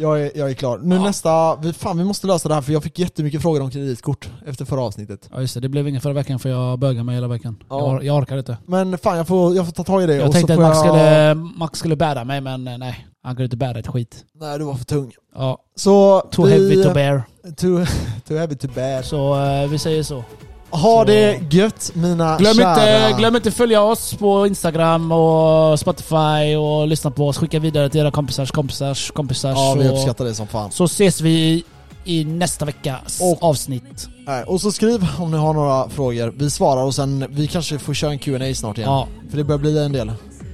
Jag 0.00 0.22
är, 0.22 0.30
jag 0.34 0.50
är 0.50 0.54
klar. 0.54 0.78
Nu 0.78 0.94
Ja. 0.94 1.02
nästa, 1.02 1.56
vi, 1.56 1.72
fan 1.72 1.98
vi 1.98 2.04
måste 2.04 2.26
lösa 2.26 2.48
det 2.48 2.54
här 2.54 2.62
för 2.62 2.72
jag 2.72 2.82
fick 2.82 2.98
jättemycket 2.98 3.42
frågor 3.42 3.62
om 3.62 3.70
kreditkort 3.70 4.28
efter 4.46 4.64
förra 4.64 4.80
avsnittet. 4.82 5.28
Ja 5.32 5.40
just 5.40 5.54
det, 5.54 5.60
det 5.60 5.68
blev 5.68 5.88
ingen 5.88 6.00
förra 6.00 6.12
veckan 6.12 6.38
för 6.38 6.48
jag 6.48 6.78
bögade 6.78 7.04
mig 7.04 7.14
hela 7.14 7.28
veckan. 7.28 7.56
Ja. 7.70 7.92
Jag, 7.92 8.04
jag 8.04 8.16
orkar 8.16 8.38
inte. 8.38 8.56
Men 8.66 8.98
fan 8.98 9.16
jag 9.16 9.26
får, 9.26 9.56
jag 9.56 9.64
får 9.66 9.72
ta 9.72 9.84
tag 9.84 10.02
i 10.02 10.06
det 10.06 10.14
Jag 10.16 10.32
tänkte 10.32 10.52
att 10.54 10.60
Max, 10.60 10.76
jag... 10.76 10.86
skulle, 10.86 11.34
Max 11.34 11.78
skulle 11.78 11.96
bära 11.96 12.24
mig 12.24 12.40
men 12.40 12.68
eh, 12.68 12.78
nej. 12.78 13.06
Han 13.22 13.34
kunde 13.34 13.44
inte 13.44 13.56
bära 13.56 13.78
ett 13.78 13.86
skit. 13.86 14.24
Nej 14.34 14.58
du 14.58 14.64
var 14.64 14.74
för 14.74 14.84
tung. 14.84 15.12
Ja, 15.34 15.58
Så 15.76 16.20
too 16.30 16.44
vi, 16.46 16.50
heavy 16.52 16.82
to 16.84 16.92
bear. 16.94 17.22
Too, 17.56 17.86
too 18.28 18.36
heavy 18.38 18.56
to 18.56 18.68
bear. 18.74 19.02
Så 19.02 19.44
eh, 19.44 19.68
vi 19.68 19.78
säger 19.78 20.02
så. 20.02 20.24
Ha 20.70 20.80
Så- 21.00 21.04
det 21.04 21.40
gött 21.50 21.90
mina 21.94 22.36
Glöm 22.38 22.54
kära... 22.54 23.08
inte, 23.08 23.18
glöm 23.18 23.36
inte 23.36 23.50
följa 23.50 23.82
oss 23.82 24.14
på 24.14 24.46
Instagram 24.46 25.12
och 25.12 25.80
Spotify 25.80 26.56
och 26.58 26.86
lyssna 26.88 27.10
på 27.10 27.28
oss. 27.28 27.38
Skicka 27.38 27.58
vidare 27.58 27.88
till 27.90 28.00
era 28.00 28.10
kompisars 28.10 28.50
kompisars 28.50 29.10
kompisar. 29.10 29.50
Ja 29.50 29.74
vi 29.78 29.88
så, 29.88 29.94
uppskattar 29.94 30.24
det 30.24 30.34
som 30.34 30.46
fan. 30.46 30.70
så 30.70 30.84
ses 30.84 31.20
vi 31.20 31.64
i 32.04 32.24
nästa 32.24 32.64
veckas 32.64 33.18
Och- 33.22 33.42
avsnitt. 33.42 34.08
Nej, 34.26 34.44
och 34.44 34.60
så 34.60 34.72
skriv 34.72 35.06
om 35.18 35.30
ni 35.30 35.36
har 35.36 35.52
några 35.54 35.88
frågor. 35.88 36.32
Vi 36.36 36.50
svarar 36.50 36.82
och 36.82 36.94
sen, 36.94 37.26
vi 37.30 37.46
kanske 37.46 37.78
får 37.78 37.94
köra 37.94 38.10
en 38.10 38.18
Q&A 38.18 38.54
snart 38.54 38.78
igen. 38.78 38.90
Ja, 38.90 39.06
För 39.30 39.36
det 39.36 39.44
börjar 39.44 39.58
bli 39.58 39.78
en 39.84 39.92
del. 39.92 40.12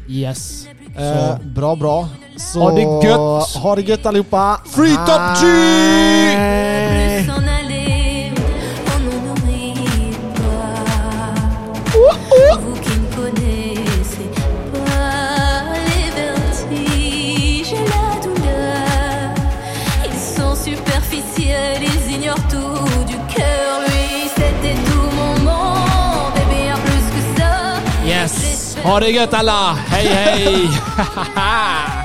yes. 0.09 0.67
Eh, 0.99 1.37
bra 1.55 1.77
bra. 1.77 2.09
Så, 2.37 2.59
Ha 2.61 2.71
det 2.71 3.07
gött. 3.09 3.49
Ha 3.63 3.77
det 3.77 3.83
gött 3.83 4.07
allihopa! 4.07 4.61
Free 4.71 4.95
top 4.95 5.41
G! 5.43 5.47
Ha 28.85 29.01
det 29.01 29.11
gött 29.11 29.35
alla! 29.35 29.79
Hej 29.89 30.07
hej! 30.07 30.81